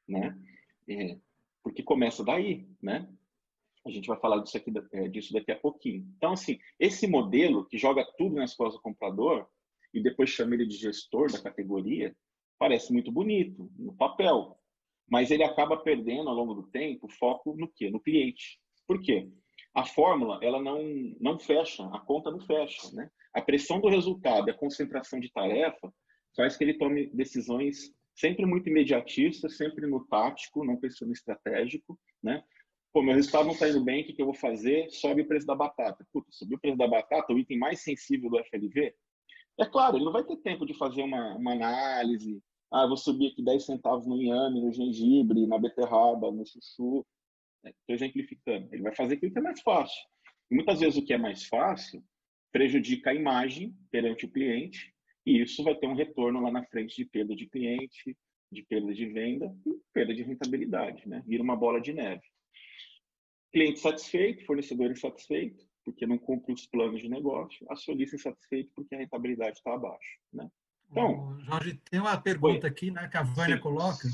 né? 0.07 0.37
É, 0.89 1.17
porque 1.63 1.81
começa 1.81 2.23
daí, 2.23 2.67
né? 2.81 3.09
A 3.85 3.89
gente 3.89 4.07
vai 4.07 4.19
falar 4.19 4.43
disso, 4.43 4.57
aqui, 4.57 4.71
é, 4.91 5.07
disso 5.07 5.33
daqui 5.33 5.51
a 5.51 5.59
pouquinho. 5.59 6.05
Então, 6.17 6.33
assim, 6.33 6.59
esse 6.79 7.07
modelo 7.07 7.65
que 7.65 7.77
joga 7.77 8.05
tudo 8.17 8.35
nas 8.35 8.53
costas 8.53 8.79
do 8.79 8.83
comprador 8.83 9.47
e 9.93 10.01
depois 10.01 10.29
chama 10.29 10.53
ele 10.53 10.67
de 10.67 10.75
gestor 10.75 11.31
da 11.31 11.41
categoria, 11.41 12.15
parece 12.59 12.93
muito 12.93 13.11
bonito 13.11 13.71
no 13.77 13.93
papel, 13.95 14.57
mas 15.09 15.31
ele 15.31 15.43
acaba 15.43 15.77
perdendo 15.77 16.29
ao 16.29 16.35
longo 16.35 16.53
do 16.53 16.63
tempo 16.63 17.07
foco 17.07 17.55
no 17.57 17.67
quê? 17.67 17.89
No 17.89 17.99
cliente. 17.99 18.59
Por 18.85 19.01
quê? 19.01 19.29
A 19.73 19.85
fórmula, 19.85 20.39
ela 20.41 20.61
não, 20.61 20.81
não 21.19 21.39
fecha, 21.39 21.85
a 21.93 21.99
conta 21.99 22.29
não 22.29 22.39
fecha, 22.39 22.91
né? 22.93 23.09
A 23.33 23.41
pressão 23.41 23.79
do 23.79 23.87
resultado 23.87 24.47
e 24.47 24.51
a 24.51 24.57
concentração 24.57 25.19
de 25.19 25.31
tarefa 25.31 25.93
faz 26.35 26.57
que 26.57 26.63
ele 26.63 26.77
tome 26.77 27.07
decisões 27.07 27.93
sempre 28.13 28.45
muito 28.45 28.69
imediatistas, 28.69 29.55
sempre 29.55 29.87
no 29.87 30.05
tático, 30.07 30.65
não 30.65 30.77
pensando 30.77 31.07
no 31.07 31.13
estratégico, 31.13 31.97
né? 32.21 32.43
Pô, 32.93 33.01
meu 33.01 33.15
resultado 33.15 33.45
não 33.45 33.53
está 33.53 33.69
indo 33.69 33.83
bem, 33.83 34.01
o 34.01 34.05
que, 34.05 34.13
que 34.13 34.21
eu 34.21 34.25
vou 34.25 34.35
fazer? 34.35 34.89
Sobe 34.91 35.21
o 35.21 35.27
preço 35.27 35.47
da 35.47 35.55
batata. 35.55 36.05
Puta, 36.11 36.27
subiu 36.31 36.57
o 36.57 36.59
preço 36.59 36.77
da 36.77 36.87
batata, 36.87 37.33
o 37.33 37.39
item 37.39 37.57
mais 37.57 37.81
sensível 37.81 38.29
do 38.29 38.37
FLV. 38.37 38.93
É 39.57 39.65
claro, 39.65 39.95
ele 39.95 40.05
não 40.05 40.11
vai 40.11 40.25
ter 40.25 40.35
tempo 40.37 40.65
de 40.65 40.73
fazer 40.73 41.01
uma, 41.01 41.35
uma 41.35 41.53
análise. 41.53 42.43
Ah, 42.69 42.85
vou 42.85 42.97
subir 42.97 43.27
aqui 43.27 43.41
10 43.41 43.65
centavos 43.65 44.05
no 44.05 44.21
inhame, 44.21 44.61
no 44.61 44.73
gengibre, 44.73 45.47
na 45.47 45.57
beterraba, 45.57 46.31
no 46.31 46.45
chuchu. 46.45 47.05
Estou 47.69 47.95
exemplificando. 47.95 48.67
Ele 48.71 48.81
vai 48.81 48.95
fazer 48.95 49.15
aquilo 49.15 49.31
que 49.31 49.39
é 49.39 49.41
mais 49.41 49.61
fácil. 49.61 50.01
E 50.49 50.55
muitas 50.55 50.79
vezes 50.79 50.97
o 50.97 51.05
que 51.05 51.13
é 51.13 51.17
mais 51.17 51.45
fácil 51.45 52.03
prejudica 52.51 53.11
a 53.11 53.13
imagem 53.13 53.75
perante 53.89 54.25
o 54.25 54.29
cliente 54.29 54.93
e 55.25 55.41
isso 55.41 55.63
vai 55.63 55.75
ter 55.75 55.87
um 55.87 55.95
retorno 55.95 56.41
lá 56.41 56.51
na 56.51 56.65
frente 56.65 56.95
de 56.95 57.05
perda 57.05 57.35
de 57.35 57.47
cliente, 57.47 58.17
de 58.51 58.63
perda 58.63 58.93
de 58.93 59.05
venda 59.05 59.55
e 59.65 59.79
perda 59.93 60.13
de 60.13 60.23
rentabilidade, 60.23 61.07
né? 61.07 61.23
Vira 61.25 61.43
uma 61.43 61.55
bola 61.55 61.79
de 61.79 61.93
neve. 61.93 62.23
Cliente 63.51 63.79
satisfeito, 63.79 64.45
fornecedor 64.45 64.91
insatisfeito, 64.91 65.65
porque 65.85 66.05
não 66.05 66.17
cumpre 66.17 66.53
os 66.53 66.65
planos 66.65 67.01
de 67.01 67.09
negócio, 67.09 67.65
acionista 67.69 68.15
insatisfeito 68.15 68.71
porque 68.75 68.95
a 68.95 68.97
rentabilidade 68.97 69.57
está 69.57 69.73
abaixo, 69.73 70.19
né? 70.33 70.49
Então, 70.89 71.39
Jorge, 71.41 71.79
tem 71.89 72.01
uma 72.01 72.19
pergunta 72.19 72.67
aqui, 72.67 72.91
né, 72.91 73.07
que 73.07 73.15
a 73.15 73.23
Vânia 73.23 73.55
Sim. 73.55 73.61
coloca, 73.61 74.09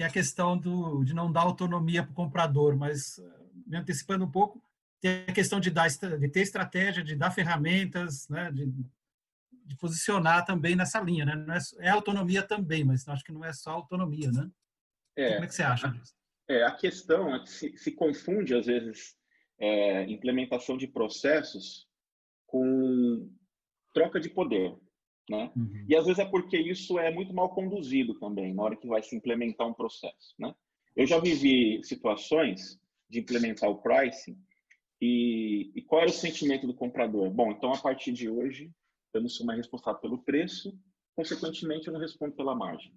que 0.00 0.04
é 0.04 0.06
a 0.06 0.10
questão 0.10 0.56
do, 0.56 1.04
de 1.04 1.12
não 1.12 1.30
dar 1.30 1.42
autonomia 1.42 2.02
para 2.02 2.10
o 2.10 2.14
comprador, 2.14 2.74
mas 2.74 3.18
eh, 3.18 3.22
me 3.66 3.76
antecipando 3.76 4.24
um 4.24 4.30
pouco, 4.30 4.64
tem 4.98 5.26
a 5.28 5.32
questão 5.32 5.60
de, 5.60 5.70
dar, 5.70 5.88
de 5.90 6.28
ter 6.30 6.40
estratégia, 6.40 7.04
de 7.04 7.14
dar 7.14 7.30
ferramentas, 7.30 8.26
né, 8.26 8.50
de, 8.50 8.72
de 9.66 9.76
posicionar 9.76 10.46
também 10.46 10.74
nessa 10.74 11.02
linha, 11.02 11.26
né? 11.26 11.34
Não 11.34 11.54
é, 11.54 11.58
é 11.80 11.90
autonomia 11.90 12.42
também, 12.42 12.82
mas 12.82 13.06
acho 13.06 13.22
que 13.22 13.30
não 13.30 13.44
é 13.44 13.52
só 13.52 13.72
autonomia, 13.72 14.32
né? 14.32 14.50
É, 15.14 15.32
Como 15.34 15.44
é 15.44 15.46
que 15.46 15.54
você 15.54 15.64
acha 15.64 15.88
disso? 15.88 16.14
É, 16.48 16.64
a 16.64 16.74
questão 16.74 17.34
é 17.34 17.40
que 17.40 17.50
se, 17.50 17.76
se 17.76 17.92
confunde, 17.92 18.54
às 18.54 18.64
vezes, 18.64 19.14
é, 19.58 20.04
implementação 20.04 20.78
de 20.78 20.86
processos 20.86 21.86
com 22.46 23.30
troca 23.92 24.18
de 24.18 24.30
poder. 24.30 24.74
Né? 25.30 25.48
Uhum. 25.56 25.86
E 25.88 25.94
às 25.94 26.06
vezes 26.06 26.18
é 26.18 26.24
porque 26.24 26.58
isso 26.58 26.98
é 26.98 27.08
muito 27.08 27.32
mal 27.32 27.54
conduzido 27.54 28.18
também, 28.18 28.52
na 28.52 28.64
hora 28.64 28.76
que 28.76 28.88
vai 28.88 29.00
se 29.00 29.14
implementar 29.14 29.68
um 29.68 29.72
processo. 29.72 30.34
Né? 30.36 30.52
Eu 30.96 31.06
já 31.06 31.20
vivi 31.20 31.80
situações 31.84 32.80
de 33.08 33.20
implementar 33.20 33.70
o 33.70 33.80
pricing 33.80 34.36
e, 35.00 35.70
e 35.72 35.82
qual 35.82 36.02
era 36.02 36.10
o 36.10 36.12
sentimento 36.12 36.66
do 36.66 36.74
comprador? 36.74 37.30
Bom, 37.30 37.52
então 37.52 37.72
a 37.72 37.78
partir 37.78 38.10
de 38.10 38.28
hoje 38.28 38.72
eu 39.14 39.20
não 39.20 39.28
sou 39.28 39.46
mais 39.46 39.56
responsável 39.56 40.00
pelo 40.00 40.18
preço, 40.18 40.76
consequentemente 41.14 41.86
eu 41.86 41.92
não 41.92 42.00
respondo 42.00 42.34
pela 42.34 42.54
margem. 42.54 42.92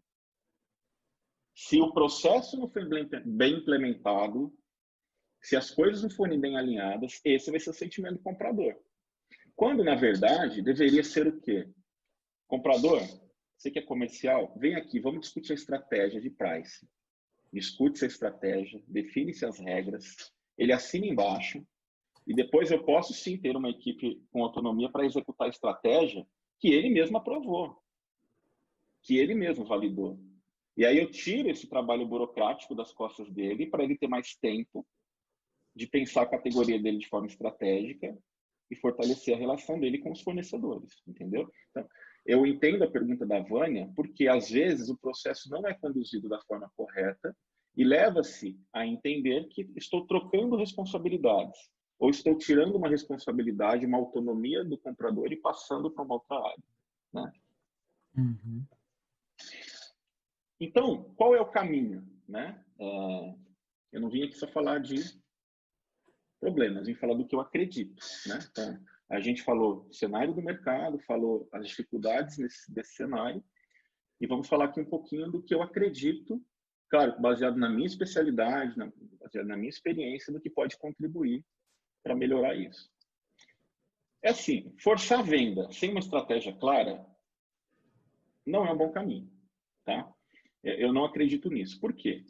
Se 1.56 1.80
o 1.80 1.94
processo 1.94 2.58
não 2.58 2.68
foi 2.68 2.84
bem 3.24 3.54
implementado, 3.60 4.52
se 5.40 5.56
as 5.56 5.70
coisas 5.70 6.02
não 6.02 6.10
forem 6.10 6.40
bem 6.40 6.58
alinhadas, 6.58 7.22
esse 7.24 7.52
vai 7.52 7.60
ser 7.60 7.70
o 7.70 7.74
sentimento 7.74 8.16
do 8.16 8.24
comprador. 8.24 8.76
Quando, 9.56 9.84
na 9.84 9.94
verdade, 9.94 10.64
deveria 10.64 11.04
ser 11.04 11.28
o 11.28 11.40
quê? 11.40 11.70
Comprador, 12.54 13.02
você 13.58 13.72
que 13.72 13.80
é 13.80 13.82
comercial, 13.82 14.54
vem 14.56 14.76
aqui, 14.76 15.00
vamos 15.00 15.22
discutir 15.22 15.54
a 15.54 15.56
estratégia 15.56 16.22
de 16.22 16.30
price. 16.30 16.88
Discute 17.52 17.96
essa 17.96 18.06
estratégia, 18.06 18.80
define-se 18.88 19.44
as 19.44 19.58
regras, 19.58 20.32
ele 20.56 20.72
assina 20.72 21.08
embaixo, 21.08 21.66
e 22.28 22.36
depois 22.36 22.70
eu 22.70 22.84
posso 22.84 23.12
sim 23.12 23.40
ter 23.40 23.56
uma 23.56 23.72
equipe 23.72 24.22
com 24.30 24.44
autonomia 24.44 24.88
para 24.88 25.04
executar 25.04 25.48
a 25.48 25.50
estratégia 25.50 26.28
que 26.60 26.68
ele 26.68 26.92
mesmo 26.92 27.18
aprovou, 27.18 27.76
que 29.02 29.18
ele 29.18 29.34
mesmo 29.34 29.66
validou. 29.66 30.20
E 30.78 30.86
aí 30.86 31.00
eu 31.00 31.10
tiro 31.10 31.50
esse 31.50 31.66
trabalho 31.68 32.06
burocrático 32.06 32.76
das 32.76 32.94
costas 32.94 33.32
dele 33.32 33.66
para 33.66 33.84
ele 33.84 33.98
ter 33.98 34.08
mais 34.08 34.36
tempo 34.36 34.86
de 35.76 35.88
pensar 35.88 36.22
a 36.22 36.30
categoria 36.30 36.80
dele 36.80 37.00
de 37.00 37.10
forma 37.10 37.26
estratégica 37.26 38.16
e 38.70 38.76
fortalecer 38.76 39.34
a 39.34 39.40
relação 39.40 39.80
dele 39.80 39.98
com 39.98 40.12
os 40.12 40.22
fornecedores, 40.22 41.02
entendeu? 41.08 41.52
Então, 41.72 41.90
eu 42.26 42.46
entendo 42.46 42.84
a 42.84 42.90
pergunta 42.90 43.26
da 43.26 43.40
Vânia, 43.40 43.92
porque 43.96 44.28
às 44.28 44.50
vezes 44.50 44.90
o 44.90 44.98
processo 44.98 45.50
não 45.50 45.68
é 45.68 45.74
conduzido 45.74 46.30
da 46.30 46.40
forma 46.42 46.72
correta 46.76 47.36
e 47.76 47.84
leva-se 47.84 48.60
a 48.72 48.86
entender 48.86 49.48
que 49.50 49.70
estou 49.76 50.06
trocando 50.06 50.56
responsabilidades 50.56 51.58
ou 52.00 52.10
estou 52.10 52.38
tirando 52.38 52.76
uma 52.76 52.90
responsabilidade, 52.90 53.86
uma 53.86 53.98
autonomia 53.98 54.64
do 54.64 54.78
comprador 54.78 55.32
e 55.32 55.38
passando 55.38 55.92
para 55.92 56.04
uma 56.04 56.16
outra 56.16 56.38
área, 56.38 56.64
né? 57.14 57.34
Uhum. 58.18 58.66
Então, 60.60 61.04
qual 61.16 61.36
é 61.36 61.42
o 61.42 61.52
caminho, 61.52 62.08
né? 62.28 62.64
Uh, 62.80 63.38
eu 63.92 64.02
não 64.02 64.10
vim 64.10 64.24
aqui 64.24 64.36
só 64.36 64.48
falar 64.48 64.80
de 64.80 64.96
problemas, 66.40 66.88
vim 66.88 66.96
falar 66.96 67.16
do 67.16 67.26
que 67.26 67.36
eu 67.36 67.40
acredito, 67.40 68.04
né? 68.28 68.40
Então, 68.52 68.80
a 69.10 69.20
gente 69.20 69.44
falou 69.44 69.88
cenário 69.92 70.34
do 70.34 70.42
mercado, 70.42 71.00
falou 71.00 71.48
as 71.52 71.68
dificuldades 71.68 72.38
nesse, 72.38 72.72
desse 72.74 72.96
cenário, 72.96 73.44
e 74.20 74.28
vamos 74.28 74.48
falar 74.48 74.66
aqui 74.66 74.80
um 74.80 74.86
pouquinho 74.86 75.30
do 75.30 75.42
que 75.42 75.54
eu 75.54 75.62
acredito, 75.62 76.42
claro, 76.90 77.20
baseado 77.20 77.58
na 77.58 77.70
minha 77.70 77.88
especialidade, 77.88 78.78
na, 78.78 78.92
baseado 79.20 79.48
na 79.48 79.58
minha 79.58 79.70
experiência, 79.70 80.32
do 80.32 80.40
que 80.40 80.50
pode 80.50 80.78
contribuir 80.78 81.46
para 82.02 82.16
melhorar 82.16 82.56
isso. 82.56 82.92
É 84.22 84.30
assim, 84.30 84.74
forçar 84.80 85.20
a 85.20 85.24
venda 85.24 85.70
sem 85.72 85.90
uma 85.90 86.00
estratégia 86.00 86.54
clara 86.54 87.06
não 88.46 88.66
é 88.66 88.72
um 88.72 88.78
bom 88.78 88.92
caminho, 88.92 89.30
tá? 89.84 90.10
Eu 90.64 90.94
não 90.94 91.04
acredito 91.04 91.50
nisso. 91.50 91.80
Por 91.80 91.94
quê? 91.94 92.26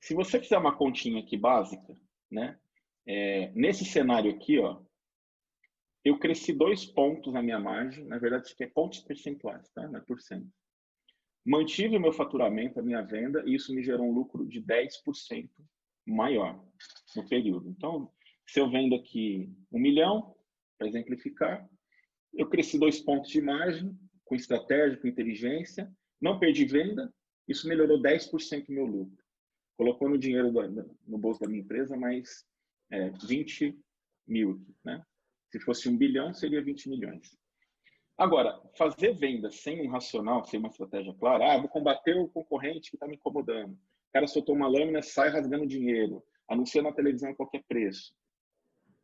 Se 0.00 0.14
você 0.14 0.40
fizer 0.40 0.58
uma 0.58 0.76
continha 0.76 1.20
aqui 1.20 1.36
básica, 1.36 1.96
né? 2.30 2.58
É, 3.06 3.52
nesse 3.54 3.84
cenário 3.84 4.30
aqui, 4.30 4.58
ó, 4.58 4.80
eu 6.04 6.18
cresci 6.18 6.52
dois 6.52 6.84
pontos 6.86 7.32
na 7.32 7.42
minha 7.42 7.58
margem, 7.58 8.04
na 8.04 8.18
verdade 8.18 8.46
isso 8.46 8.54
aqui 8.54 8.64
é 8.64 8.68
pontos 8.68 9.00
percentuais, 9.00 9.68
tá? 9.70 9.86
Não 9.88 9.98
é 9.98 10.02
por 10.02 10.20
cento. 10.20 10.48
Mantive 11.44 11.96
o 11.96 12.00
meu 12.00 12.12
faturamento, 12.12 12.78
a 12.78 12.82
minha 12.82 13.02
venda, 13.02 13.42
e 13.46 13.54
isso 13.54 13.74
me 13.74 13.82
gerou 13.82 14.06
um 14.06 14.12
lucro 14.12 14.46
de 14.46 14.62
10% 14.62 15.48
maior 16.06 16.62
no 17.16 17.28
período. 17.28 17.68
Então, 17.68 18.10
se 18.46 18.60
eu 18.60 18.70
vendo 18.70 18.94
aqui 18.94 19.50
um 19.70 19.78
milhão, 19.78 20.34
para 20.78 20.88
exemplificar, 20.88 21.68
eu 22.32 22.48
cresci 22.48 22.78
dois 22.78 23.00
pontos 23.00 23.30
de 23.30 23.40
margem, 23.40 23.94
com 24.24 24.34
estratégia, 24.34 24.98
com 24.98 25.08
inteligência, 25.08 25.92
não 26.20 26.38
perdi 26.38 26.64
venda, 26.64 27.12
isso 27.46 27.68
melhorou 27.68 28.00
10% 28.00 28.66
do 28.66 28.72
meu 28.72 28.86
lucro. 28.86 29.24
Colocou 29.76 30.08
no 30.08 30.16
dinheiro 30.16 30.52
do, 30.52 30.96
no 31.06 31.18
bolso 31.18 31.40
da 31.40 31.48
minha 31.48 31.60
empresa 31.60 31.96
mais 31.96 32.46
é, 32.90 33.10
20 33.10 33.78
mil, 34.26 34.64
né? 34.84 35.04
Se 35.50 35.58
fosse 35.60 35.88
um 35.88 35.96
bilhão, 35.96 36.32
seria 36.32 36.62
20 36.62 36.88
milhões. 36.88 37.36
Agora, 38.16 38.60
fazer 38.76 39.14
venda 39.14 39.50
sem 39.50 39.80
um 39.80 39.90
racional, 39.90 40.44
sem 40.44 40.60
uma 40.60 40.68
estratégia 40.68 41.14
clara, 41.14 41.54
ah, 41.54 41.58
vou 41.58 41.68
combater 41.68 42.16
o 42.16 42.28
concorrente 42.28 42.90
que 42.90 42.96
está 42.96 43.06
me 43.08 43.16
incomodando. 43.16 43.72
O 43.72 44.12
cara 44.12 44.26
soltou 44.26 44.54
uma 44.54 44.68
lâmina, 44.68 45.02
sai 45.02 45.30
rasgando 45.30 45.66
dinheiro. 45.66 46.22
anuncia 46.48 46.82
na 46.82 46.92
televisão 46.92 47.30
a 47.30 47.34
qualquer 47.34 47.62
preço, 47.66 48.12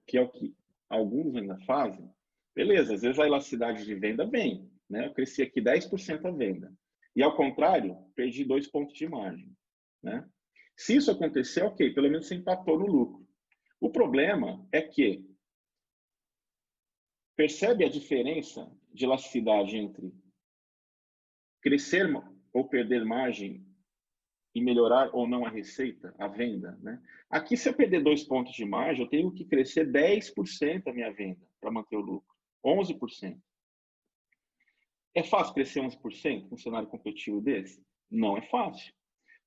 que 0.06 0.18
é 0.18 0.20
o 0.20 0.28
que 0.28 0.54
alguns 0.88 1.34
ainda 1.34 1.58
fazem, 1.60 2.10
beleza, 2.54 2.94
às 2.94 3.02
vezes 3.02 3.18
a 3.18 3.26
elasticidade 3.26 3.84
de 3.84 3.94
venda 3.94 4.26
vem, 4.26 4.70
né? 4.88 5.06
Eu 5.06 5.14
cresci 5.14 5.42
aqui 5.42 5.60
10% 5.60 6.26
a 6.26 6.30
venda. 6.30 6.72
E 7.14 7.22
ao 7.22 7.34
contrário, 7.36 7.96
perdi 8.14 8.44
dois 8.44 8.66
pontos 8.66 8.96
de 8.96 9.08
margem, 9.08 9.50
né? 10.02 10.28
Se 10.76 10.94
isso 10.94 11.10
acontecer, 11.10 11.62
ok, 11.62 11.92
pelo 11.94 12.10
menos 12.10 12.28
você 12.28 12.34
empatou 12.34 12.78
no 12.78 12.86
lucro. 12.86 13.26
O 13.80 13.90
problema 13.90 14.66
é 14.72 14.82
que 14.82 15.24
percebe 17.36 17.84
a 17.84 17.88
diferença 17.88 18.70
de 18.92 19.04
elasticidade 19.04 19.76
entre 19.76 20.12
crescer 21.60 22.10
ou 22.52 22.66
perder 22.66 23.04
margem 23.04 23.64
e 24.54 24.60
melhorar 24.60 25.10
ou 25.12 25.28
não 25.28 25.44
a 25.44 25.50
receita, 25.50 26.14
a 26.18 26.26
venda, 26.26 26.78
né? 26.80 27.02
Aqui, 27.28 27.56
se 27.56 27.68
eu 27.68 27.74
perder 27.74 28.02
dois 28.02 28.24
pontos 28.24 28.54
de 28.54 28.64
margem, 28.64 29.04
eu 29.04 29.10
tenho 29.10 29.30
que 29.30 29.44
crescer 29.44 29.86
10% 29.86 30.86
a 30.86 30.92
minha 30.92 31.12
venda 31.12 31.46
para 31.60 31.70
manter 31.70 31.96
o 31.96 32.00
lucro, 32.00 32.34
11%. 32.64 33.38
É 35.14 35.22
fácil 35.22 35.54
crescer 35.54 35.80
11% 35.80 36.50
num 36.50 36.56
cenário 36.56 36.88
competitivo 36.88 37.40
desse? 37.40 37.84
Não 38.10 38.38
é 38.38 38.42
fácil. 38.42 38.94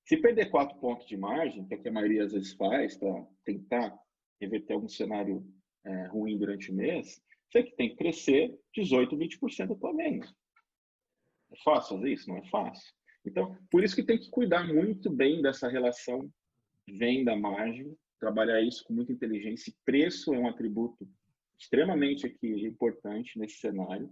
Se 0.04 0.18
perder 0.18 0.52
quatro 0.52 0.78
pontos 0.80 1.08
de 1.08 1.18
margem, 1.18 1.66
que 1.66 1.74
é 1.74 1.78
o 1.78 1.82
que 1.82 1.90
a 1.90 1.92
maioria 1.92 2.26
às 2.26 2.34
vezes 2.34 2.54
faz 2.54 2.98
para 2.98 3.26
tentar 3.44 3.98
reverter 4.40 4.74
algum 4.74 4.90
cenário 4.90 5.44
é, 5.86 6.08
ruim 6.08 6.38
durante 6.38 6.72
o 6.72 6.76
mês, 6.76 7.22
você 7.50 7.64
tem 7.64 7.90
que 7.90 7.96
crescer 7.96 8.58
18, 8.76 9.18
20% 9.18 9.68
da 9.68 9.76
tua 9.76 9.96
venda. 9.96 10.28
É 11.52 11.56
fácil 11.64 11.98
fazer 11.98 12.14
isso? 12.14 12.30
Não 12.30 12.38
é 12.38 12.48
fácil. 12.50 12.94
Então, 13.26 13.58
por 13.70 13.84
isso 13.84 13.96
que 13.96 14.04
tem 14.04 14.20
que 14.20 14.30
cuidar 14.30 14.68
muito 14.68 15.10
bem 15.10 15.42
dessa 15.42 15.68
relação 15.68 16.32
venda-margem, 16.88 17.96
trabalhar 18.20 18.62
isso 18.62 18.84
com 18.84 18.94
muita 18.94 19.12
inteligência. 19.12 19.74
Preço 19.84 20.34
é 20.34 20.40
um 20.40 20.48
atributo 20.48 21.08
extremamente 21.58 22.26
aqui 22.26 22.66
importante 22.66 23.38
nesse 23.38 23.58
cenário, 23.58 24.10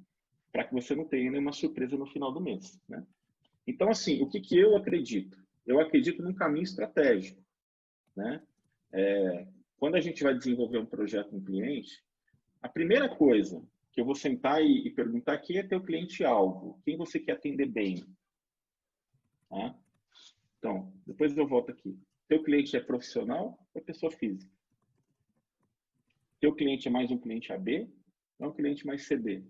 para 0.52 0.66
que 0.66 0.74
você 0.74 0.96
não 0.96 1.06
tenha 1.06 1.32
nenhuma 1.32 1.54
surpresa 1.54 1.96
no 1.96 2.06
final 2.06 2.32
do 2.32 2.42
mês. 2.42 2.80
Né? 2.90 3.06
Então, 3.66 3.90
assim, 3.90 4.22
o 4.22 4.28
que, 4.28 4.42
que 4.42 4.58
eu 4.58 4.76
acredito? 4.76 5.38
Eu 5.66 5.80
acredito 5.80 6.22
num 6.22 6.34
caminho 6.34 6.64
estratégico. 6.64 7.42
Né? 8.16 8.42
É, 8.92 9.48
quando 9.78 9.96
a 9.96 10.02
gente 10.02 10.24
vai 10.24 10.36
desenvolver 10.36 10.80
um 10.80 10.86
projeto 10.86 11.30
com 11.30 11.38
um 11.38 11.44
cliente, 11.44 12.04
a 12.68 12.70
primeira 12.70 13.08
coisa 13.08 13.66
que 13.94 14.02
eu 14.02 14.06
vou 14.06 14.14
sentar 14.14 14.62
e, 14.62 14.86
e 14.86 14.92
perguntar 14.92 15.38
quem 15.38 15.58
é 15.58 15.64
teu 15.64 15.82
cliente-alvo, 15.82 16.80
quem 16.84 16.98
você 16.98 17.18
quer 17.18 17.32
atender 17.32 17.66
bem. 17.66 18.06
Tá? 19.50 19.74
Então, 20.60 20.94
depois 21.06 21.36
eu 21.38 21.48
volto 21.48 21.72
aqui. 21.72 21.98
Teu 22.28 22.44
cliente 22.44 22.76
é 22.76 22.82
profissional 22.82 23.58
ou 23.74 23.82
é 23.82 23.84
pessoa 23.84 24.12
física? 24.12 24.52
Teu 26.42 26.54
cliente 26.54 26.90
é 26.90 26.92
mais 26.92 27.10
um 27.10 27.18
cliente 27.18 27.54
AB 27.54 27.90
ou 28.38 28.48
é 28.48 28.50
um 28.50 28.54
cliente 28.54 28.86
mais 28.86 29.08
CD? 29.08 29.46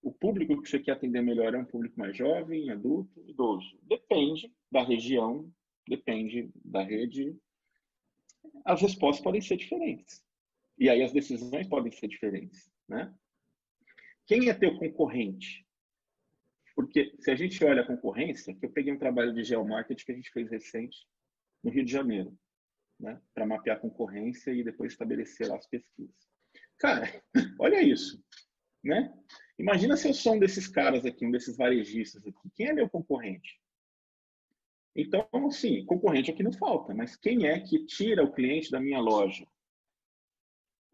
O 0.00 0.12
público 0.12 0.62
que 0.62 0.68
você 0.68 0.78
quer 0.78 0.92
atender 0.92 1.22
melhor 1.22 1.54
é 1.54 1.58
um 1.58 1.64
público 1.64 1.98
mais 1.98 2.16
jovem, 2.16 2.70
adulto, 2.70 3.20
idoso? 3.26 3.76
Depende 3.82 4.52
da 4.70 4.82
região, 4.84 5.52
depende 5.88 6.52
da 6.64 6.84
rede. 6.84 7.36
As 8.64 8.80
respostas 8.80 9.24
podem 9.24 9.40
ser 9.40 9.56
diferentes. 9.56 10.24
E 10.78 10.88
aí 10.88 11.02
as 11.02 11.12
decisões 11.12 11.68
podem 11.68 11.92
ser 11.92 12.08
diferentes, 12.08 12.70
né? 12.88 13.14
Quem 14.26 14.48
é 14.48 14.54
teu 14.54 14.76
concorrente? 14.78 15.64
Porque 16.74 17.14
se 17.20 17.30
a 17.30 17.36
gente 17.36 17.62
olha 17.64 17.82
a 17.82 17.86
concorrência, 17.86 18.54
que 18.54 18.66
eu 18.66 18.70
peguei 18.70 18.92
um 18.92 18.98
trabalho 18.98 19.32
de 19.32 19.44
geomarketing 19.44 20.04
que 20.04 20.12
a 20.12 20.16
gente 20.16 20.30
fez 20.32 20.50
recente 20.50 21.06
no 21.62 21.70
Rio 21.70 21.84
de 21.84 21.92
Janeiro, 21.92 22.36
né? 22.98 23.20
Para 23.32 23.46
mapear 23.46 23.76
a 23.76 23.80
concorrência 23.80 24.50
e 24.50 24.64
depois 24.64 24.92
estabelecer 24.92 25.48
lá 25.48 25.56
as 25.56 25.66
pesquisas. 25.66 26.14
Cara, 26.78 27.22
olha 27.60 27.80
isso, 27.82 28.22
né? 28.82 29.12
Imagina 29.58 29.96
se 29.96 30.08
eu 30.08 30.14
sou 30.14 30.34
um 30.34 30.38
desses 30.38 30.66
caras 30.66 31.06
aqui, 31.06 31.24
um 31.24 31.30
desses 31.30 31.56
varejistas 31.56 32.26
aqui. 32.26 32.50
Quem 32.54 32.66
é 32.66 32.72
meu 32.72 32.88
concorrente? 32.88 33.60
Então, 34.96 35.28
sim, 35.50 35.84
concorrente 35.86 36.30
aqui 36.30 36.42
não 36.42 36.52
falta, 36.52 36.94
mas 36.94 37.16
quem 37.16 37.46
é 37.46 37.58
que 37.60 37.84
tira 37.84 38.22
o 38.22 38.32
cliente 38.32 38.70
da 38.70 38.80
minha 38.80 39.00
loja? 39.00 39.46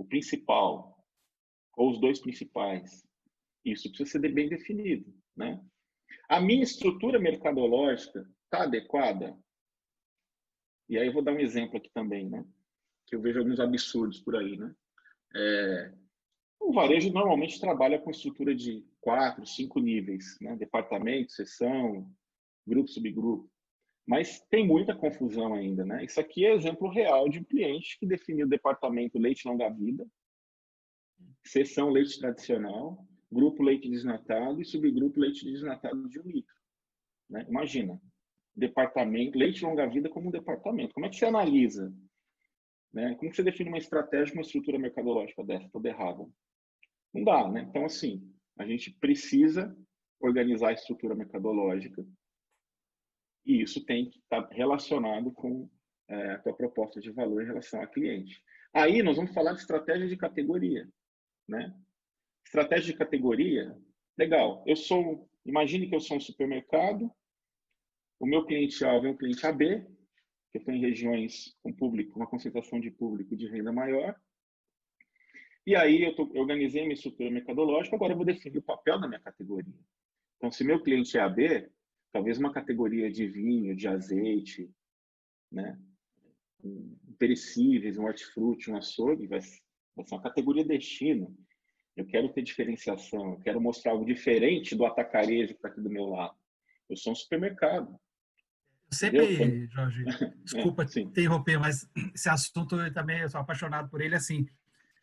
O 0.00 0.04
principal, 0.04 0.98
ou 1.76 1.90
os 1.90 2.00
dois 2.00 2.18
principais. 2.18 3.06
Isso 3.64 3.88
precisa 3.90 4.10
ser 4.10 4.32
bem 4.32 4.48
definido. 4.48 5.12
Né? 5.36 5.62
A 6.28 6.40
minha 6.40 6.62
estrutura 6.62 7.18
mercadológica 7.18 8.26
está 8.44 8.64
adequada? 8.64 9.38
E 10.88 10.98
aí 10.98 11.06
eu 11.06 11.12
vou 11.12 11.22
dar 11.22 11.32
um 11.32 11.38
exemplo 11.38 11.76
aqui 11.76 11.90
também, 11.92 12.28
né? 12.30 12.44
que 13.06 13.14
eu 13.14 13.20
vejo 13.20 13.40
alguns 13.40 13.60
absurdos 13.60 14.20
por 14.20 14.36
aí. 14.36 14.56
Né? 14.56 14.74
É, 15.36 15.94
o 16.58 16.72
varejo 16.72 17.12
normalmente 17.12 17.60
trabalha 17.60 17.98
com 17.98 18.10
estrutura 18.10 18.54
de 18.54 18.82
quatro, 19.02 19.44
cinco 19.44 19.80
níveis, 19.80 20.38
né? 20.40 20.56
departamento, 20.56 21.32
seção, 21.32 22.10
grupo, 22.66 22.88
subgrupo. 22.88 23.50
Mas 24.10 24.40
tem 24.50 24.66
muita 24.66 24.92
confusão 24.92 25.54
ainda, 25.54 25.84
né? 25.84 26.04
Isso 26.04 26.18
aqui 26.18 26.44
é 26.44 26.52
exemplo 26.52 26.90
real 26.90 27.28
de 27.28 27.38
um 27.38 27.44
cliente 27.44 27.96
que 27.96 28.04
definiu 28.04 28.44
o 28.44 28.48
departamento 28.48 29.20
leite 29.20 29.46
longa-vida, 29.46 30.04
seção 31.44 31.90
leite 31.90 32.18
tradicional, 32.18 33.06
grupo 33.30 33.62
leite 33.62 33.88
desnatado 33.88 34.60
e 34.60 34.64
subgrupo 34.64 35.20
leite 35.20 35.44
desnatado 35.44 36.08
de 36.08 36.18
um 36.18 36.24
litro. 36.24 36.56
Né? 37.28 37.46
Imagina, 37.48 38.02
departamento, 38.56 39.38
leite 39.38 39.64
longa-vida 39.64 40.08
como 40.08 40.26
um 40.26 40.32
departamento. 40.32 40.92
Como 40.92 41.06
é 41.06 41.08
que 41.08 41.14
você 41.14 41.26
analisa? 41.26 41.94
Né? 42.92 43.14
Como 43.14 43.32
você 43.32 43.44
define 43.44 43.68
uma 43.68 43.78
estratégia, 43.78 44.34
uma 44.34 44.42
estrutura 44.42 44.76
mercadológica 44.76 45.44
dessa, 45.44 45.68
toda 45.68 45.88
errada? 45.88 46.26
Não 47.14 47.22
dá, 47.22 47.48
né? 47.48 47.64
Então, 47.70 47.84
assim, 47.84 48.28
a 48.58 48.66
gente 48.66 48.90
precisa 48.90 49.72
organizar 50.18 50.70
a 50.70 50.72
estrutura 50.72 51.14
mercadológica 51.14 52.04
e 53.44 53.62
isso 53.62 53.84
tem 53.84 54.10
que 54.10 54.18
estar 54.18 54.46
relacionado 54.50 55.32
com 55.32 55.68
é, 56.08 56.32
a 56.32 56.38
tua 56.38 56.54
proposta 56.54 57.00
de 57.00 57.10
valor 57.10 57.42
em 57.42 57.46
relação 57.46 57.80
ao 57.80 57.88
cliente. 57.88 58.42
Aí 58.72 59.02
nós 59.02 59.16
vamos 59.16 59.32
falar 59.32 59.52
de 59.52 59.60
estratégia 59.60 60.08
de 60.08 60.16
categoria, 60.16 60.88
né? 61.48 61.74
Estratégia 62.44 62.92
de 62.92 62.98
categoria, 62.98 63.76
legal. 64.16 64.62
Eu 64.66 64.76
sou, 64.76 65.28
imagine 65.44 65.88
que 65.88 65.94
eu 65.94 66.00
sou 66.00 66.16
um 66.16 66.20
supermercado, 66.20 67.10
o 68.18 68.26
meu 68.26 68.44
cliente-alvo 68.44 69.06
é 69.06 69.10
um 69.10 69.16
cliente 69.16 69.46
AB, 69.46 69.80
que 70.50 70.58
eu 70.58 70.60
estou 70.60 70.74
em 70.74 70.80
regiões 70.80 71.56
com 71.62 71.72
público, 71.72 72.18
uma 72.18 72.26
concentração 72.26 72.80
de 72.80 72.90
público 72.90 73.36
de 73.36 73.48
renda 73.48 73.72
maior. 73.72 74.14
E 75.66 75.76
aí 75.76 76.02
eu, 76.02 76.14
tô, 76.14 76.30
eu 76.34 76.42
organizei 76.42 76.82
minha 76.82 76.94
estrutura 76.94 77.30
mercadológica, 77.30 77.96
agora 77.96 78.12
eu 78.12 78.16
vou 78.16 78.26
definir 78.26 78.58
o 78.58 78.62
papel 78.62 78.98
da 78.98 79.06
minha 79.06 79.20
categoria. 79.20 79.78
Então, 80.36 80.50
se 80.50 80.64
meu 80.64 80.82
cliente 80.82 81.16
é 81.16 81.20
AB, 81.20 81.70
talvez 82.12 82.38
uma 82.38 82.52
categoria 82.52 83.10
de 83.10 83.26
vinho, 83.26 83.74
de 83.74 83.88
azeite, 83.88 84.70
né? 85.50 85.78
Um 86.62 86.96
perecíveis, 87.18 87.98
um 87.98 88.04
hortifruti, 88.04 88.70
um 88.70 88.76
açougue, 88.76 89.26
vai, 89.26 89.40
vai 89.96 90.06
ser 90.06 90.14
uma 90.14 90.22
categoria 90.22 90.64
destino. 90.64 91.36
Eu 91.96 92.06
quero 92.06 92.28
ter 92.32 92.42
diferenciação, 92.42 93.32
eu 93.32 93.40
quero 93.40 93.60
mostrar 93.60 93.92
algo 93.92 94.04
diferente 94.04 94.74
do 94.74 94.86
atacarejo 94.86 95.48
que 95.48 95.54
está 95.54 95.68
aqui 95.68 95.80
do 95.80 95.90
meu 95.90 96.06
lado. 96.06 96.34
Eu 96.88 96.96
sou 96.96 97.12
um 97.12 97.16
supermercado. 97.16 97.98
Eu 98.90 98.96
sempre, 98.96 99.66
Jorge, 99.68 100.04
desculpa 100.44 100.84
é, 100.84 101.00
interromper, 101.00 101.58
mas 101.58 101.88
esse 102.14 102.28
assunto 102.28 102.80
eu 102.80 102.92
também 102.92 103.20
eu 103.20 103.28
sou 103.28 103.40
apaixonado 103.40 103.88
por 103.88 104.00
ele. 104.00 104.14
Assim, 104.14 104.46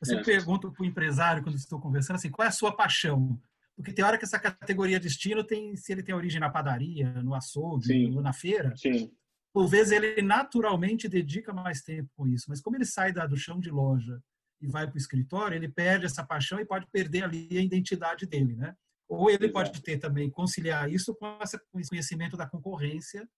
eu 0.02 0.06
sempre 0.06 0.22
é. 0.22 0.36
pergunto 0.38 0.72
para 0.72 0.84
o 0.84 0.86
empresário, 0.86 1.44
quando 1.44 1.56
estou 1.56 1.80
conversando, 1.80 2.18
assim, 2.18 2.30
qual 2.30 2.46
é 2.46 2.50
a 2.50 2.52
sua 2.52 2.76
paixão? 2.76 3.40
Porque 3.78 3.94
tem 3.94 4.04
hora 4.04 4.18
que 4.18 4.26
essa 4.26 4.40
categoria 4.40 5.00
destino 5.00 5.44
tem, 5.44 5.78
se 5.78 5.92
ele 5.92 6.02
tem 6.02 6.16
origem 6.16 6.40
na 6.40 6.50
padaria, 6.50 7.14
no 7.22 7.36
açougue, 7.36 7.86
Sim. 7.86 8.16
ou 8.16 8.24
na 8.24 8.34
feira, 8.34 8.76
Sim. 8.76 9.12
por 9.54 9.68
vezes 9.68 9.92
ele 9.92 10.20
naturalmente 10.24 11.08
dedica 11.08 11.54
mais 11.54 11.84
tempo 11.84 12.10
com 12.16 12.28
isso. 12.28 12.46
Mas 12.50 12.60
como 12.60 12.76
ele 12.76 12.86
sai 12.86 13.14
da, 13.14 13.28
do 13.28 13.38
chão 13.38 13.60
de 13.60 13.70
loja 13.70 14.20
e 14.60 14.68
vai 14.68 14.88
para 14.88 14.96
o 14.96 14.98
escritório, 14.98 15.56
ele 15.56 15.70
perde 15.70 16.08
essa 16.08 16.26
paixão 16.26 16.60
e 16.60 16.66
pode 16.66 16.88
perder 16.92 17.24
ali 17.24 17.48
a 17.56 17.62
identidade 17.62 18.26
dele, 18.26 18.56
né? 18.56 18.76
Ou 19.08 19.30
ele 19.30 19.46
Exato. 19.46 19.54
pode 19.54 19.82
ter 19.84 20.00
também 20.00 20.30
conciliar 20.30 20.92
isso 20.92 21.16
com 21.16 21.38
esse 21.80 21.88
conhecimento 21.88 22.36
da 22.36 22.48
concorrência 22.48 23.30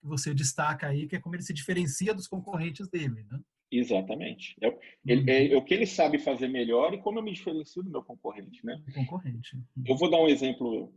que 0.00 0.06
você 0.06 0.34
destaca 0.34 0.88
aí, 0.88 1.06
que 1.06 1.14
é 1.16 1.20
como 1.20 1.36
ele 1.36 1.42
se 1.42 1.54
diferencia 1.54 2.12
dos 2.12 2.26
concorrentes 2.26 2.88
dele, 2.88 3.24
né? 3.30 3.40
Exatamente. 3.70 4.56
É, 4.62 4.78
ele, 5.06 5.30
é, 5.30 5.40
uhum. 5.40 5.54
é, 5.54 5.56
o 5.56 5.64
que 5.64 5.74
ele 5.74 5.86
sabe 5.86 6.18
fazer 6.18 6.48
melhor 6.48 6.94
e 6.94 6.98
como 6.98 7.18
eu 7.18 7.22
me 7.22 7.32
diferencio 7.32 7.82
do 7.82 7.90
meu 7.90 8.02
concorrente, 8.02 8.64
né? 8.64 8.82
Concorrente. 8.94 9.56
Uhum. 9.56 9.84
Eu 9.86 9.96
vou 9.96 10.10
dar 10.10 10.20
um 10.20 10.28
exemplo 10.28 10.92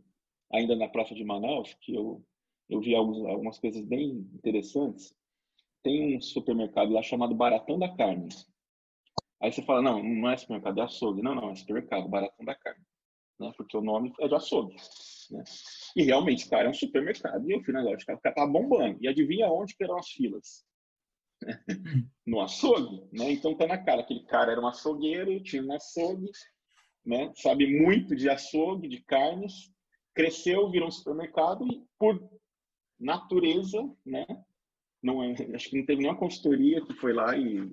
ainda 0.50 0.74
na 0.74 0.88
Praça 0.88 1.14
de 1.14 1.24
Manaus, 1.24 1.74
que 1.80 1.94
eu, 1.94 2.24
eu 2.68 2.80
vi 2.80 2.94
alguns, 2.94 3.26
algumas 3.26 3.58
coisas 3.58 3.84
bem 3.84 4.26
interessantes. 4.34 5.14
Tem 5.82 6.16
um 6.16 6.20
supermercado 6.20 6.92
lá 6.92 7.02
chamado 7.02 7.34
Baratão 7.34 7.78
da 7.78 7.88
Carne. 7.94 8.28
Aí 9.40 9.52
você 9.52 9.60
fala, 9.62 9.82
não, 9.82 10.02
não 10.02 10.30
é 10.30 10.36
supermercado, 10.36 10.80
é 10.80 10.84
açougue. 10.84 11.22
Não, 11.22 11.34
não, 11.34 11.50
é 11.50 11.54
supermercado, 11.54 12.08
Baratão 12.08 12.44
da 12.44 12.54
Carne. 12.54 12.84
Né? 13.38 13.52
Porque 13.56 13.76
o 13.76 13.82
nome 13.82 14.12
é 14.20 14.28
de 14.28 14.34
açougue. 14.34 14.76
Né? 15.30 15.42
E 15.96 16.04
realmente, 16.04 16.48
cara, 16.48 16.68
é 16.68 16.70
um 16.70 16.74
supermercado. 16.74 17.50
E 17.50 17.52
eu 17.52 17.62
fui 17.62 17.74
na 17.74 17.82
loja, 17.82 18.04
o 18.04 18.06
cara 18.06 18.34
tá 18.34 18.46
bombando. 18.46 18.98
E 19.00 19.08
adivinha 19.08 19.50
onde 19.50 19.74
que 19.74 19.82
eram 19.82 19.98
as 19.98 20.08
filas? 20.08 20.64
no 22.26 22.40
açougue, 22.40 23.02
né? 23.12 23.30
Então 23.32 23.54
tá 23.54 23.66
na 23.66 23.78
cara, 23.78 24.00
aquele 24.00 24.24
cara 24.24 24.52
era 24.52 24.60
um 24.60 24.66
açougueiro, 24.66 25.42
tinha 25.42 25.62
um 25.62 25.72
açougue, 25.72 26.30
né? 27.04 27.32
Sabe 27.36 27.66
muito 27.80 28.14
de 28.14 28.28
açougue, 28.28 28.88
de 28.88 29.02
carnes, 29.04 29.70
cresceu, 30.14 30.70
virou 30.70 30.88
um 30.88 30.92
supermercado 30.92 31.66
e 31.66 31.82
por 31.98 32.22
natureza, 32.98 33.82
né? 34.04 34.24
Não 35.02 35.22
é, 35.22 35.32
acho 35.54 35.68
que 35.68 35.78
não 35.78 35.84
teve 35.84 36.02
nenhuma 36.02 36.18
consultoria 36.18 36.80
que 36.84 36.94
foi 36.94 37.12
lá 37.12 37.36
e, 37.36 37.68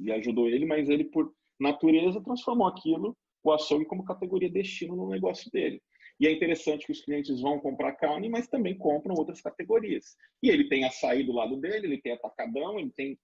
e 0.00 0.10
ajudou 0.12 0.48
ele, 0.48 0.66
mas 0.66 0.88
ele 0.88 1.04
por 1.04 1.32
natureza 1.58 2.20
transformou 2.22 2.66
aquilo, 2.66 3.16
o 3.44 3.52
açougue 3.52 3.84
como 3.84 4.04
categoria 4.04 4.50
destino 4.50 4.96
no 4.96 5.08
negócio 5.08 5.50
dele. 5.50 5.80
E 6.20 6.26
é 6.26 6.32
interessante 6.32 6.84
que 6.84 6.92
os 6.92 7.00
clientes 7.00 7.40
vão 7.40 7.60
comprar 7.60 7.92
carne, 7.92 8.28
mas 8.28 8.48
também 8.48 8.76
compram 8.76 9.14
outras 9.14 9.40
categorias. 9.40 10.16
E 10.42 10.48
ele 10.48 10.68
tem 10.68 10.84
açaí 10.84 11.24
do 11.24 11.32
lado 11.32 11.56
dele, 11.60 11.86
ele 11.86 12.02
tem 12.02 12.12
atacadão, 12.12 12.78
ele 12.78 12.90
tem 12.90 13.18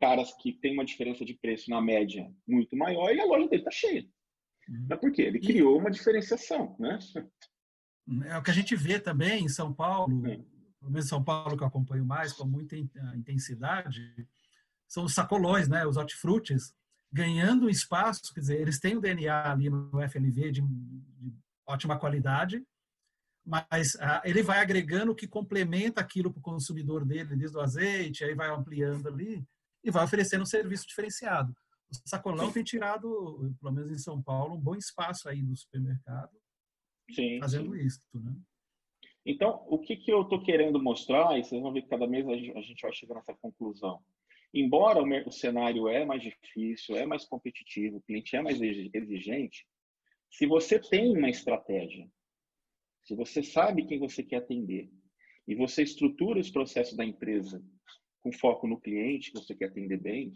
caras 0.00 0.34
que 0.40 0.52
tem 0.54 0.72
uma 0.72 0.84
diferença 0.84 1.24
de 1.24 1.34
preço 1.34 1.70
na 1.70 1.80
média 1.80 2.28
muito 2.48 2.76
maior 2.76 3.14
e 3.14 3.20
a 3.20 3.24
loja 3.24 3.48
dele 3.48 3.60
está 3.60 3.70
cheia. 3.70 4.02
Uhum. 4.68 4.86
Mas 4.88 4.98
por 4.98 5.12
quê? 5.12 5.22
Ele 5.22 5.38
criou 5.38 5.78
uma 5.78 5.90
diferenciação, 5.90 6.76
né? 6.78 6.98
É 8.26 8.36
o 8.36 8.42
que 8.42 8.50
a 8.50 8.54
gente 8.54 8.74
vê 8.74 8.98
também 8.98 9.44
em 9.44 9.48
São 9.48 9.72
Paulo, 9.72 10.26
é. 10.26 10.36
pelo 10.80 10.90
menos 10.90 11.06
em 11.06 11.08
São 11.08 11.22
Paulo 11.22 11.56
que 11.56 11.62
eu 11.62 11.68
acompanho 11.68 12.04
mais 12.04 12.32
com 12.32 12.44
muita 12.44 12.76
intensidade, 13.14 14.00
são 14.88 15.04
os 15.04 15.14
sacolões, 15.14 15.68
né? 15.68 15.86
Os 15.86 15.96
hortifrutis 15.96 16.74
ganhando 17.12 17.70
espaço, 17.70 18.32
quer 18.34 18.40
dizer, 18.40 18.60
eles 18.60 18.80
têm 18.80 18.96
o 18.96 19.00
DNA 19.00 19.52
ali 19.52 19.70
no 19.70 20.00
FNV 20.08 20.50
de, 20.50 20.62
de 20.62 21.32
ótima 21.66 21.98
qualidade, 21.98 22.64
mas 23.44 23.96
ah, 24.00 24.22
ele 24.24 24.42
vai 24.42 24.60
agregando 24.60 25.12
o 25.12 25.14
que 25.14 25.26
complementa 25.26 26.00
aquilo 26.00 26.32
para 26.32 26.40
o 26.40 26.42
consumidor 26.42 27.04
dele, 27.04 27.36
desde 27.36 27.56
o 27.56 27.60
azeite, 27.60 28.24
aí 28.24 28.34
vai 28.34 28.50
ampliando 28.50 29.08
ali 29.08 29.44
e 29.82 29.90
vai 29.90 30.04
oferecendo 30.04 30.42
um 30.42 30.46
serviço 30.46 30.86
diferenciado. 30.86 31.52
O 31.90 32.08
sacolão 32.08 32.46
sim. 32.46 32.54
tem 32.54 32.64
tirado, 32.64 33.54
pelo 33.60 33.72
menos 33.72 33.90
em 33.90 33.98
São 33.98 34.22
Paulo, 34.22 34.54
um 34.54 34.60
bom 34.60 34.74
espaço 34.74 35.28
aí 35.28 35.42
no 35.42 35.56
supermercado, 35.56 36.30
sim, 37.10 37.38
fazendo 37.40 37.74
sim. 37.74 37.84
isso, 37.84 38.00
né? 38.14 38.34
Então, 39.24 39.64
o 39.68 39.78
que, 39.78 39.96
que 39.96 40.12
eu 40.12 40.22
estou 40.22 40.42
querendo 40.42 40.82
mostrar, 40.82 41.38
e 41.38 41.44
vocês 41.44 41.60
vão 41.62 41.72
ver 41.72 41.82
que 41.82 41.88
cada 41.88 42.06
mês 42.06 42.26
a 42.28 42.60
gente 42.60 42.82
vai 42.82 42.92
chegar 42.92 43.14
nessa 43.14 43.34
conclusão. 43.34 44.00
Embora 44.52 45.00
o 45.00 45.32
cenário 45.32 45.88
é 45.88 46.04
mais 46.04 46.22
difícil, 46.22 46.96
é 46.96 47.06
mais 47.06 47.24
competitivo, 47.24 47.98
o 47.98 48.02
cliente 48.02 48.34
é 48.36 48.42
mais 48.42 48.60
exigente, 48.60 49.66
se 50.32 50.46
você 50.46 50.78
tem 50.78 51.16
uma 51.16 51.28
estratégia, 51.28 52.10
se 53.02 53.14
você 53.14 53.42
sabe 53.42 53.86
quem 53.86 53.98
você 53.98 54.22
quer 54.22 54.36
atender 54.36 54.90
e 55.46 55.54
você 55.54 55.82
estrutura 55.82 56.40
os 56.40 56.50
processos 56.50 56.96
da 56.96 57.04
empresa 57.04 57.62
com 58.20 58.32
foco 58.32 58.66
no 58.66 58.80
cliente 58.80 59.30
que 59.30 59.38
você 59.38 59.54
quer 59.54 59.66
atender 59.66 60.00
bem, 60.00 60.32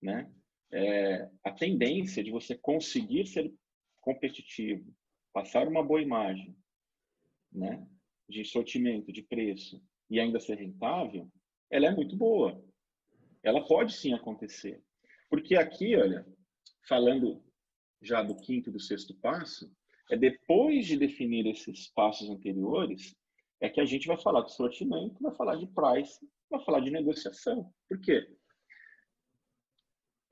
né? 0.00 0.30
É, 0.70 1.28
a 1.44 1.50
tendência 1.50 2.22
de 2.22 2.30
você 2.30 2.56
conseguir 2.56 3.26
ser 3.26 3.52
competitivo, 4.00 4.94
passar 5.32 5.66
uma 5.66 5.82
boa 5.82 6.00
imagem, 6.00 6.56
né? 7.50 7.84
De 8.28 8.44
sortimento, 8.44 9.12
de 9.12 9.22
preço 9.22 9.82
e 10.08 10.20
ainda 10.20 10.38
ser 10.38 10.58
rentável, 10.58 11.28
ela 11.68 11.86
é 11.86 11.94
muito 11.94 12.16
boa. 12.16 12.62
Ela 13.42 13.66
pode 13.66 13.94
sim 13.94 14.12
acontecer. 14.12 14.80
Porque 15.28 15.56
aqui, 15.56 15.96
olha, 15.96 16.24
falando 16.86 17.42
já 18.02 18.22
do 18.22 18.36
quinto 18.36 18.68
e 18.68 18.72
do 18.72 18.80
sexto 18.80 19.14
passo, 19.14 19.70
é 20.10 20.16
depois 20.16 20.86
de 20.86 20.96
definir 20.96 21.46
esses 21.46 21.88
passos 21.88 22.28
anteriores, 22.28 23.14
é 23.60 23.68
que 23.68 23.80
a 23.80 23.84
gente 23.84 24.06
vai 24.06 24.20
falar 24.20 24.42
de 24.42 24.54
sortimento, 24.54 25.22
vai 25.22 25.34
falar 25.34 25.56
de 25.56 25.66
price, 25.68 26.18
vai 26.50 26.62
falar 26.64 26.80
de 26.80 26.90
negociação. 26.90 27.72
Por 27.88 28.00
quê? 28.00 28.28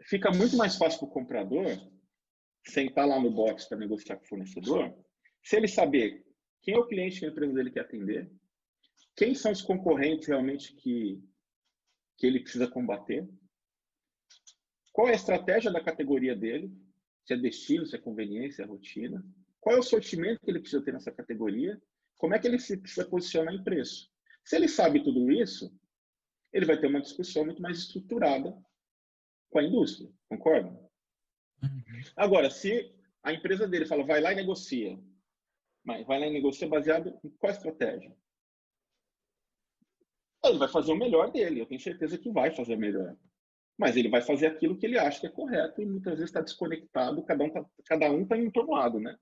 Fica 0.02 0.30
muito 0.32 0.56
mais 0.56 0.76
fácil 0.76 0.98
para 0.98 1.08
o 1.08 1.12
comprador 1.12 1.66
sentar 2.66 3.06
lá 3.06 3.18
no 3.20 3.30
box 3.30 3.68
para 3.68 3.78
negociar 3.78 4.16
com 4.16 4.24
o 4.24 4.28
fornecedor, 4.28 4.94
se 5.42 5.56
ele 5.56 5.68
saber 5.68 6.26
quem 6.62 6.74
é 6.74 6.78
o 6.78 6.86
cliente 6.86 7.20
que 7.20 7.26
a 7.26 7.28
empresa 7.28 7.54
dele 7.54 7.70
quer 7.70 7.80
atender, 7.80 8.30
quem 9.16 9.34
são 9.34 9.52
os 9.52 9.62
concorrentes 9.62 10.28
realmente 10.28 10.74
que, 10.74 11.22
que 12.18 12.26
ele 12.26 12.40
precisa 12.40 12.68
combater, 12.68 13.26
qual 14.92 15.08
é 15.08 15.12
a 15.12 15.16
estratégia 15.16 15.70
da 15.70 15.82
categoria 15.82 16.36
dele, 16.36 16.70
se 17.30 17.34
é 17.34 17.36
destino, 17.36 17.86
se 17.86 17.94
é 17.94 17.98
conveniência, 17.98 18.56
se 18.56 18.62
é 18.62 18.64
rotina. 18.64 19.24
Qual 19.60 19.76
é 19.76 19.78
o 19.78 19.84
sortimento 19.84 20.40
que 20.40 20.50
ele 20.50 20.58
precisa 20.58 20.82
ter 20.82 20.92
nessa 20.92 21.12
categoria? 21.12 21.80
Como 22.16 22.34
é 22.34 22.38
que 22.40 22.48
ele 22.48 22.58
se 22.58 22.76
precisa 22.76 23.06
posicionar 23.08 23.54
em 23.54 23.62
preço? 23.62 24.10
Se 24.44 24.56
ele 24.56 24.66
sabe 24.66 25.04
tudo 25.04 25.30
isso, 25.30 25.72
ele 26.52 26.66
vai 26.66 26.78
ter 26.80 26.88
uma 26.88 27.00
discussão 27.00 27.44
muito 27.44 27.62
mais 27.62 27.78
estruturada 27.78 28.56
com 29.48 29.58
a 29.60 29.62
indústria, 29.62 30.10
concorda? 30.28 30.70
Uhum. 31.62 32.02
Agora, 32.16 32.50
se 32.50 32.92
a 33.22 33.32
empresa 33.32 33.68
dele 33.68 33.86
fala, 33.86 34.04
vai 34.04 34.20
lá 34.20 34.32
e 34.32 34.36
negocia, 34.36 34.98
mas 35.84 36.04
vai 36.06 36.18
lá 36.18 36.26
e 36.26 36.32
negocia 36.32 36.66
baseado 36.66 37.16
em 37.22 37.30
qual 37.30 37.52
estratégia? 37.52 38.12
Ele 40.44 40.58
vai 40.58 40.68
fazer 40.68 40.90
o 40.90 40.96
melhor 40.96 41.30
dele, 41.30 41.60
eu 41.60 41.66
tenho 41.66 41.80
certeza 41.80 42.18
que 42.18 42.30
vai 42.32 42.50
fazer 42.50 42.76
melhor 42.76 43.16
mas 43.80 43.96
ele 43.96 44.10
vai 44.10 44.20
fazer 44.20 44.46
aquilo 44.46 44.76
que 44.76 44.84
ele 44.84 44.98
acha 44.98 45.20
que 45.20 45.26
é 45.26 45.30
correto 45.30 45.80
e 45.80 45.86
muitas 45.86 46.12
vezes 46.12 46.28
está 46.28 46.42
desconectado, 46.42 47.22
cada 47.22 47.42
um 47.42 47.46
está 47.46 47.64
cada 47.86 48.10
um 48.12 48.26
tá 48.26 48.36
indo 48.36 48.52
para 48.52 48.62
um 48.62 48.72
lado, 48.72 49.00
né? 49.00 49.16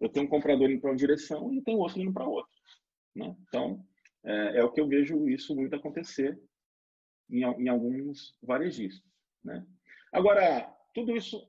Eu 0.00 0.08
tenho 0.08 0.24
um 0.24 0.28
comprador 0.28 0.70
indo 0.70 0.80
para 0.80 0.88
uma 0.88 0.96
direção 0.96 1.52
e 1.52 1.60
tem 1.60 1.76
outro 1.76 2.00
indo 2.00 2.10
para 2.10 2.26
outra, 2.26 2.50
né? 3.14 3.36
Então, 3.46 3.86
é, 4.24 4.60
é, 4.60 4.64
o 4.64 4.72
que 4.72 4.80
eu 4.80 4.88
vejo 4.88 5.28
isso 5.28 5.54
muito 5.54 5.76
acontecer 5.76 6.40
em, 7.28 7.40
em 7.42 7.68
alguns 7.68 8.34
varejistas, 8.42 9.04
né? 9.44 9.66
Agora, 10.10 10.74
tudo 10.94 11.14
isso 11.14 11.46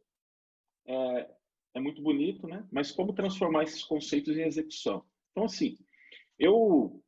é, 0.86 1.30
é 1.76 1.80
muito 1.80 2.02
bonito, 2.02 2.50
né? 2.50 2.68
Mas 2.70 2.92
como 2.92 3.14
transformar 3.14 3.64
esses 3.64 3.86
conceitos 3.86 4.38
em 4.38 4.44
execução? 4.44 5.06
Então, 5.32 5.46
assim, 5.46 5.78
eu 6.38 7.02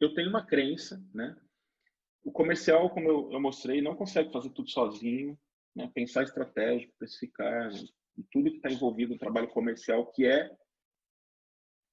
eu 0.00 0.14
tenho 0.14 0.30
uma 0.30 0.46
crença, 0.46 1.04
né? 1.12 1.36
O 2.24 2.32
comercial, 2.32 2.88
como 2.90 3.08
eu, 3.08 3.32
eu 3.32 3.40
mostrei, 3.40 3.82
não 3.82 3.94
consegue 3.94 4.32
fazer 4.32 4.50
tudo 4.50 4.70
sozinho, 4.70 5.38
né? 5.76 5.90
pensar 5.94 6.22
estratégico, 6.22 6.94
precificar, 6.98 7.70
e 8.16 8.22
tudo 8.30 8.50
que 8.50 8.56
está 8.56 8.70
envolvido 8.70 9.12
no 9.12 9.18
trabalho 9.18 9.48
comercial, 9.48 10.10
que 10.12 10.26
é 10.26 10.50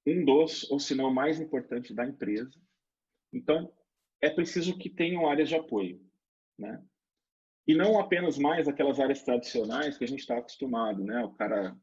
um 0.07 0.23
dos, 0.23 0.69
ou 0.71 0.79
se 0.79 0.95
não 0.95 1.13
mais 1.13 1.39
importante 1.39 1.93
da 1.93 2.05
empresa. 2.05 2.59
Então, 3.33 3.71
é 4.21 4.29
preciso 4.29 4.77
que 4.77 4.89
tenham 4.89 5.29
áreas 5.29 5.49
de 5.49 5.55
apoio, 5.55 6.01
né? 6.57 6.83
E 7.67 7.75
não 7.75 7.99
apenas 7.99 8.37
mais 8.37 8.67
aquelas 8.67 8.99
áreas 8.99 9.23
tradicionais 9.23 9.97
que 9.97 10.03
a 10.03 10.07
gente 10.07 10.19
está 10.19 10.37
acostumado, 10.37 11.03
né? 11.03 11.23
O 11.23 11.33
cara 11.33 11.75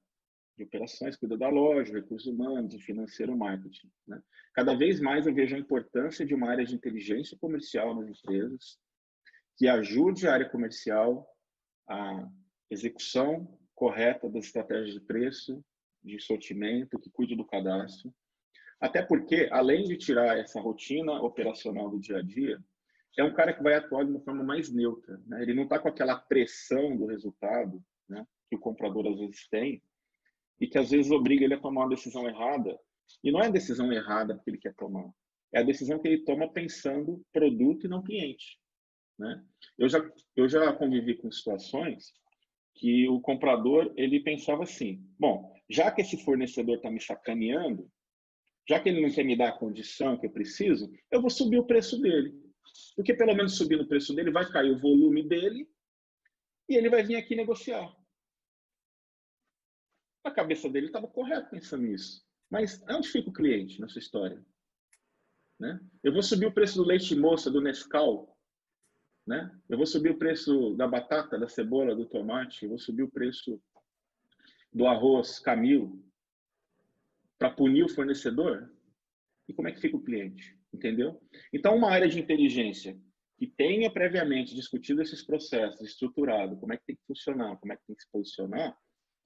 de 0.59 0.65
operações 0.65 1.17
cuida 1.17 1.39
da 1.39 1.49
loja, 1.49 1.93
recursos 1.93 2.27
humanos, 2.27 2.75
financeiro, 2.83 3.37
marketing. 3.37 3.89
Né? 4.07 4.21
Cada 4.53 4.77
vez 4.77 5.01
mais 5.01 5.27
eu 5.27 5.33
vejo 5.33 5.55
a 5.55 5.59
importância 5.59 6.27
de 6.27 6.35
uma 6.35 6.51
área 6.51 6.65
de 6.65 6.75
inteligência 6.75 7.39
comercial 7.41 7.95
nas 7.95 8.09
empresas 8.09 8.77
que 9.57 9.69
ajude 9.69 10.27
a 10.27 10.33
área 10.35 10.49
comercial 10.49 11.27
a 11.89 12.29
execução 12.71 13.59
correta 13.75 14.29
das 14.29 14.47
estratégias 14.47 14.93
de 14.93 15.01
preço, 15.01 15.65
de 16.03 16.21
sortimento, 16.21 16.99
que 16.99 17.11
cuide 17.11 17.37
do 17.37 17.47
cadastro. 17.47 18.13
Até 18.81 19.03
porque, 19.03 19.49
além 19.51 19.85
de 19.85 19.97
tirar 19.97 20.39
essa 20.39 20.61
rotina 20.61 21.13
operacional 21.23 21.89
do 21.89 22.01
dia 22.01 22.19
a 22.19 22.23
dia, 22.23 22.63
é 23.17 23.25
um 23.25 23.35
cara 23.35 23.53
que 23.53 23.63
vai 23.63 23.75
atuar 23.75 24.05
de 24.05 24.11
uma 24.11 24.21
forma 24.21 24.45
mais 24.45 24.73
neutra. 24.73 25.21
Né? 25.27 25.43
Ele 25.43 25.55
não 25.55 25.65
está 25.65 25.79
com 25.79 25.89
aquela 25.89 26.17
pressão 26.17 26.97
do 26.97 27.07
resultado 27.07 27.83
né, 28.09 28.25
que 28.49 28.57
o 28.57 28.61
comprador 28.61 29.09
às 29.09 29.19
vezes 29.19 29.49
tem, 29.49 29.83
e 30.61 30.67
que 30.67 30.79
às 30.79 30.91
vezes 30.91 31.11
obriga 31.11 31.45
ele 31.45 31.55
a 31.55 31.61
tomar 31.61 31.83
uma 31.83 31.91
decisão 31.91 32.29
errada. 32.29 32.79
E 33.23 33.31
não 33.31 33.41
é 33.41 33.47
a 33.47 33.51
decisão 33.51 33.93
errada 33.93 34.35
porque 34.35 34.51
ele 34.51 34.59
quer 34.59 34.75
tomar, 34.75 35.11
é 35.53 35.61
a 35.61 35.65
decisão 35.65 35.99
que 35.99 36.09
ele 36.09 36.25
toma 36.25 36.53
pensando 36.53 37.25
produto 37.33 37.87
e 37.87 37.89
não 37.89 38.03
cliente. 38.03 38.59
Né? 39.19 39.43
Eu, 39.79 39.89
já, 39.89 39.99
eu 40.37 40.49
já 40.49 40.73
convivi 40.73 41.17
com 41.17 41.31
situações 41.31 42.13
que 42.75 43.09
o 43.09 43.21
comprador 43.21 43.93
ele 43.97 44.21
pensava 44.21 44.63
assim: 44.63 45.05
bom, 45.19 45.53
já 45.69 45.91
que 45.91 46.03
esse 46.03 46.23
fornecedor 46.25 46.77
está 46.77 46.91
me 46.91 47.01
sacaneando, 47.01 47.91
já 48.69 48.79
que 48.79 48.89
ele 48.89 49.01
não 49.01 49.11
quer 49.11 49.25
me 49.25 49.37
dar 49.37 49.49
a 49.49 49.59
condição 49.59 50.17
que 50.17 50.27
eu 50.27 50.31
preciso, 50.31 50.91
eu 51.11 51.21
vou 51.21 51.31
subir 51.31 51.59
o 51.59 51.67
preço 51.67 52.01
dele. 52.01 52.35
Porque 52.95 53.15
pelo 53.15 53.35
menos 53.35 53.57
subindo 53.57 53.83
o 53.83 53.89
preço 53.89 54.15
dele, 54.15 54.31
vai 54.31 54.49
cair 54.51 54.71
o 54.71 54.79
volume 54.79 55.27
dele 55.27 55.67
e 56.69 56.77
ele 56.77 56.91
vai 56.91 57.03
vir 57.03 57.17
aqui 57.17 57.35
negociar. 57.35 57.91
A 60.29 60.31
cabeça 60.31 60.69
dele 60.69 60.87
estava 60.87 61.09
correto 61.09 61.51
pensando 61.51 61.85
nisso. 61.85 62.23
Mas 62.51 62.83
onde 62.89 63.09
fica 63.09 63.31
o 63.31 63.33
cliente 63.33 63.81
nessa 63.81 63.99
história? 63.99 64.45
Né? 65.59 65.81
Eu 66.05 66.13
vou 66.13 66.23
subir 66.23 66.47
o 66.47 66.53
preço 66.53 66.77
do 66.77 66.87
leite 66.87 67.15
moça, 67.15 67.51
do 67.51 67.61
Nescau, 67.61 68.37
né? 69.27 69.51
Eu 69.69 69.77
vou 69.77 69.87
subir 69.87 70.11
o 70.11 70.19
preço 70.19 70.75
da 70.75 70.87
batata, 70.87 71.39
da 71.39 71.49
cebola, 71.49 71.95
do 71.95 72.07
tomate, 72.07 72.65
eu 72.65 72.71
vou 72.71 72.79
subir 72.79 73.03
o 73.03 73.11
preço 73.11 73.61
do 74.73 74.87
arroz 74.87 75.39
Camil 75.39 76.03
para 77.39 77.51
punir 77.51 77.85
o 77.85 77.89
fornecedor? 77.89 78.71
E 79.49 79.55
como 79.55 79.69
é 79.69 79.73
que 79.73 79.81
fica 79.81 79.97
o 79.97 80.05
cliente? 80.05 80.59
Entendeu? 80.73 81.21
Então, 81.53 81.75
uma 81.75 81.91
área 81.91 82.09
de 82.09 82.21
inteligência 82.21 82.99
que 83.39 83.47
tenha 83.47 83.91
previamente 83.91 84.55
discutido 84.55 85.01
esses 85.01 85.23
processos, 85.23 85.81
estruturado, 85.81 86.59
como 86.59 86.73
é 86.73 86.77
que 86.77 86.85
tem 86.85 86.97
que 86.97 87.07
funcionar, 87.07 87.57
como 87.57 87.73
é 87.73 87.77
que 87.77 87.87
tem 87.87 87.97
que 87.97 88.03
se 88.03 88.11
posicionar, 88.11 88.77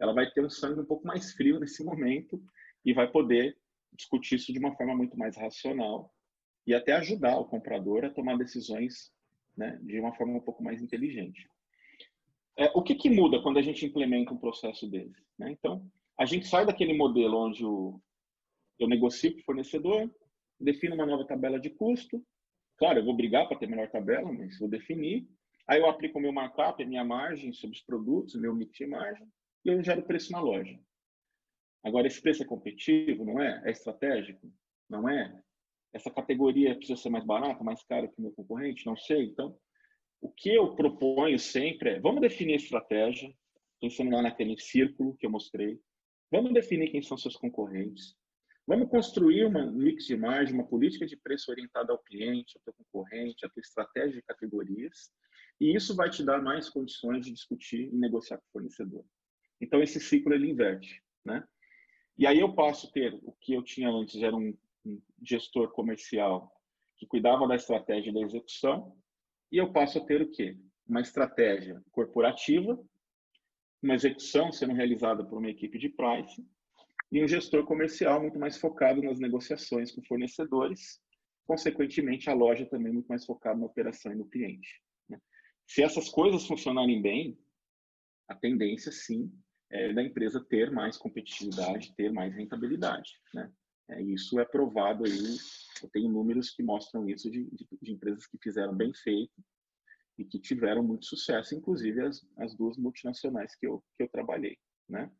ela 0.03 0.13
vai 0.13 0.29
ter 0.29 0.45
um 0.45 0.51
sangue 0.51 0.81
um 0.81 0.85
pouco 0.85 1.07
mais 1.07 1.33
frio 1.33 1.61
nesse 1.61 1.85
momento 1.85 2.43
e 2.85 2.93
vai 2.93 3.09
poder 3.09 3.57
discutir 3.93 4.35
isso 4.35 4.53
de 4.53 4.59
uma 4.59 4.75
forma 4.75 4.97
muito 4.97 5.17
mais 5.17 5.37
racional 5.37 6.13
e 6.67 6.75
até 6.75 6.93
ajudar 6.95 7.39
o 7.39 7.45
comprador 7.45 8.05
a 8.05 8.11
tomar 8.11 8.37
decisões 8.37 9.13
né, 9.57 9.79
de 9.81 10.01
uma 10.01 10.13
forma 10.17 10.35
um 10.35 10.41
pouco 10.41 10.61
mais 10.61 10.83
inteligente. 10.83 11.49
É, 12.59 12.65
o 12.75 12.83
que, 12.83 12.97
que, 12.97 13.09
muda 13.09 13.41
quando 13.41 13.59
a 13.59 13.63
gente 13.63 13.87
implementa 13.87 14.35
um 14.35 14.39
processo 14.39 14.91
desse? 14.91 15.23
Né? 15.39 15.53
Então, 15.53 15.89
a 16.19 16.25
gente 16.25 16.49
sai 16.49 16.67
daquele 16.67 16.95
modelo 16.95 17.39
onde 17.39 17.65
o, 17.65 18.01
eu 18.81 18.89
negocio 18.89 19.33
com 19.33 19.39
o 19.39 19.45
fornecedor, 19.45 20.13
defino 20.59 20.97
uma 20.97 21.07
nova 21.07 21.25
tabela 21.25 21.61
de 21.61 21.71
custo. 21.71 22.21
Claro, 22.77 22.99
eu 22.99 23.05
vou 23.05 23.17
brigar 23.17 23.47
para 23.47 23.57
ter 23.57 23.69
melhor 23.69 23.89
tabela, 23.89 24.33
mas 24.33 24.59
vou 24.59 24.69
definir. 24.69 25.29
Aí 25.69 25.79
eu 25.79 25.89
aplico 25.89 26.19
o 26.19 26.23
meu 26.23 26.33
markup, 26.33 26.83
a 26.83 26.87
minha 26.87 27.05
margem 27.05 27.53
sobre 27.53 27.77
os 27.77 27.83
produtos, 27.85 28.35
meu 28.35 28.53
mix 28.53 28.77
de 28.77 28.87
margem, 28.87 29.29
e 29.65 29.69
eu 29.69 29.83
gero 29.83 30.03
preço 30.03 30.33
na 30.33 30.41
loja. 30.41 30.79
Agora, 31.85 32.07
esse 32.07 32.21
preço 32.21 32.43
é 32.43 32.47
competitivo, 32.47 33.25
não 33.25 33.41
é? 33.41 33.63
É 33.65 33.71
estratégico? 33.71 34.53
Não 34.89 35.09
é? 35.09 35.43
Essa 35.93 36.11
categoria 36.11 36.75
precisa 36.77 37.01
ser 37.01 37.11
mais 37.11 37.25
barata, 37.25 37.63
mais 37.65 37.83
cara 37.85 38.09
que 38.09 38.19
o 38.19 38.23
meu 38.23 38.33
concorrente? 38.33 38.87
Não 38.87 38.97
sei. 38.97 39.25
Então, 39.25 39.59
o 40.21 40.31
que 40.31 40.55
eu 40.55 40.75
proponho 40.75 41.39
sempre 41.39 41.91
é, 41.91 42.01
vamos 42.01 42.21
definir 42.21 42.55
a 42.55 42.57
estratégia, 42.57 43.35
pensando 43.81 44.11
lá 44.13 44.23
naquele 44.23 44.59
círculo 44.59 45.17
que 45.17 45.27
eu 45.27 45.31
mostrei. 45.31 45.81
Vamos 46.31 46.55
definir 46.55 46.91
quem 46.91 47.03
são 47.03 47.19
seus 47.19 47.37
concorrentes. 47.37 48.17
Vamos 48.65 48.89
construir 48.89 49.45
uma 49.45 49.67
mix 49.67 50.07
de 50.07 50.17
margem, 50.17 50.55
uma 50.55 50.67
política 50.67 51.05
de 51.05 51.17
preço 51.17 51.51
orientada 51.51 51.93
ao 51.93 51.99
cliente, 51.99 52.57
ao 52.57 52.63
teu 52.63 52.73
concorrente, 52.75 53.45
à 53.45 53.49
tua 53.49 53.61
estratégia 53.61 54.15
de 54.15 54.23
categorias. 54.23 55.11
E 55.61 55.75
isso 55.75 55.97
vai 55.97 56.09
te 56.09 56.25
dar 56.25 56.41
mais 56.41 56.71
condições 56.71 57.27
de 57.27 57.33
discutir 57.33 57.93
e 57.93 57.97
negociar 57.97 58.39
com 58.39 58.45
o 58.45 58.53
fornecedor. 58.53 59.05
Então, 59.63 59.81
esse 59.81 60.01
ciclo 60.01 60.35
ele 60.35 60.51
inverte. 60.51 61.01
Né? 61.25 61.47
E 62.19 62.27
aí 62.27 62.41
eu 62.41 62.53
passo 62.53 62.89
a 62.89 62.91
ter 62.91 63.15
o 63.23 63.33
que 63.41 63.55
eu 63.55 63.63
tinha 63.63 63.89
antes, 63.89 64.21
era 64.21 64.35
um, 64.35 64.57
gestor 65.23 65.71
comercial 65.71 66.53
que 66.97 67.07
cuidava 67.07 67.47
da 67.47 67.55
estratégia 67.55 68.11
e 68.11 68.15
da 68.15 68.21
execução, 68.21 68.97
e 69.51 69.59
eu 69.59 69.73
passo 69.73 69.99
a 69.99 70.05
ter 70.05 70.21
o 70.21 70.31
quê? 70.31 70.59
Uma 70.89 71.01
estratégia 71.01 71.81
corporativa, 71.93 72.77
uma 73.81 73.95
execução 73.95 74.51
sendo 74.51 74.73
realizada 74.73 75.25
por 75.25 75.39
uma 75.39 75.51
equipe 75.51 75.79
de 75.79 75.89
price 75.89 76.45
e 77.13 77.23
um 77.23 77.29
gestor 77.29 77.65
comercial 77.65 78.21
muito 78.21 78.39
mais 78.39 78.57
focado 78.57 79.01
nas 79.01 79.21
negociações 79.21 79.93
com 79.93 80.03
fornecedores, 80.03 81.01
consequentemente 81.47 82.29
a 82.29 82.35
loja 82.35 82.67
também 82.67 82.93
muito 82.93 83.07
mais 83.07 83.25
focada 83.25 83.59
na 83.59 83.67
operação 83.67 84.13
e 84.13 84.17
no 84.17 84.29
cliente. 84.29 84.83
Né? 85.09 85.21
Se 85.67 85.83
essas 85.83 86.09
coisas 86.09 86.47
funcionarem 86.47 87.01
bem, 87.01 87.39
a 88.29 88.35
tendência 88.35 88.91
sim 88.91 89.33
é 89.73 89.93
da 89.93 90.03
empresa 90.03 90.45
ter 90.45 90.71
mais 90.71 90.97
competitividade, 90.97 91.95
ter 91.97 92.13
mais 92.13 92.35
rentabilidade. 92.35 93.13
Né? 93.33 93.51
É, 93.91 94.03
isso 94.03 94.39
é 94.39 94.45
provado 94.45 95.05
aí, 95.05 95.37
eu 95.83 95.89
tenho 95.91 96.11
números 96.11 96.51
que 96.51 96.63
mostram 96.63 97.09
isso 97.09 97.31
de, 97.31 97.45
de, 97.51 97.67
de, 97.81 97.93
empresas 97.93 98.27
que 98.27 98.39
fizeram 98.41 98.75
bem 98.75 98.93
feito 98.95 99.33
e 100.19 100.25
que 100.25 100.39
tiveram 100.39 100.83
muito 100.83 101.07
sucesso, 101.07 101.55
inclusive 101.55 102.03
as, 102.03 102.25
as 102.39 102.55
duas 102.55 102.77
multinacionais 102.77 103.57
que 103.57 103.67
eu, 103.67 103.83
que 103.97 104.05
eu 104.05 104.09
trabalhei. 104.09 104.59
Né? 104.89 105.11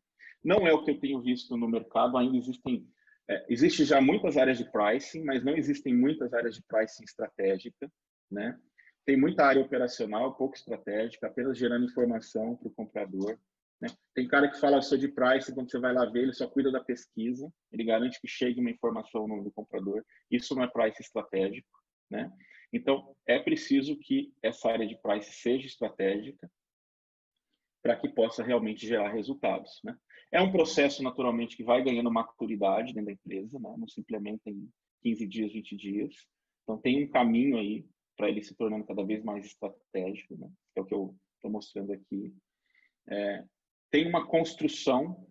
Não 0.43 0.67
é 0.67 0.73
o 0.73 0.83
que 0.83 0.91
eu 0.91 0.99
tenho 0.99 1.21
visto 1.21 1.57
no 1.57 1.67
mercado, 1.67 2.15
ainda 2.17 2.37
existem, 2.37 2.87
é, 3.27 3.45
existe 3.49 3.83
já 3.85 3.99
muitas 3.99 4.37
áreas 4.37 4.59
de 4.59 4.71
pricing, 4.71 5.23
mas 5.23 5.43
não 5.43 5.55
existem 5.55 5.95
muitas 5.95 6.31
áreas 6.33 6.55
de 6.55 6.63
pricing 6.63 7.03
estratégica, 7.03 7.91
né? 8.29 8.59
Tem 9.05 9.17
muita 9.17 9.45
área 9.45 9.61
operacional, 9.61 10.35
pouco 10.35 10.55
estratégica, 10.55 11.27
apenas 11.27 11.57
gerando 11.57 11.85
informação 11.85 12.55
para 12.55 12.69
o 12.69 12.73
comprador. 12.73 13.37
Né? 13.83 13.89
Tem 14.15 14.25
cara 14.25 14.49
que 14.49 14.57
fala 14.61 14.81
só 14.81 14.95
de 14.95 15.09
price, 15.09 15.53
quando 15.53 15.69
você 15.69 15.77
vai 15.77 15.93
lá 15.93 16.05
ver, 16.05 16.23
ele 16.23 16.33
só 16.33 16.47
cuida 16.47 16.71
da 16.71 16.81
pesquisa, 16.81 17.51
ele 17.69 17.83
garante 17.83 18.19
que 18.21 18.27
chegue 18.29 18.61
uma 18.61 18.71
informação 18.71 19.27
no 19.27 19.43
do 19.43 19.51
comprador. 19.51 20.05
Isso 20.31 20.55
não 20.55 20.63
é 20.63 20.67
price 20.67 21.01
estratégico, 21.01 21.67
né? 22.09 22.31
Então, 22.71 23.13
é 23.27 23.37
preciso 23.39 23.97
que 23.97 24.33
essa 24.41 24.71
área 24.71 24.87
de 24.87 24.95
price 25.01 25.33
seja 25.33 25.67
estratégica 25.67 26.49
para 27.83 27.97
que 27.97 28.07
possa 28.07 28.41
realmente 28.41 28.87
gerar 28.87 29.11
resultados, 29.11 29.81
né? 29.83 29.97
É 30.31 30.41
um 30.41 30.51
processo, 30.51 31.03
naturalmente, 31.03 31.57
que 31.57 31.63
vai 31.63 31.83
ganhando 31.83 32.09
maturidade 32.09 32.93
dentro 32.93 33.07
da 33.07 33.11
empresa, 33.11 33.59
né? 33.59 33.75
não 33.77 33.87
se 33.87 33.99
implementa 33.99 34.49
em 34.49 34.67
15 35.01 35.27
dias, 35.27 35.51
20 35.51 35.75
dias. 35.75 36.15
Então, 36.63 36.77
tem 36.77 37.03
um 37.03 37.09
caminho 37.09 37.57
aí 37.57 37.85
para 38.15 38.29
ele 38.29 38.41
se 38.41 38.55
tornando 38.55 38.85
cada 38.85 39.03
vez 39.03 39.21
mais 39.23 39.45
estratégico, 39.45 40.37
né? 40.37 40.49
é 40.75 40.81
o 40.81 40.85
que 40.85 40.93
eu 40.93 41.13
estou 41.35 41.51
mostrando 41.51 41.91
aqui. 41.91 42.33
É, 43.09 43.43
tem 43.93 44.07
uma 44.07 44.25
construção, 44.25 45.23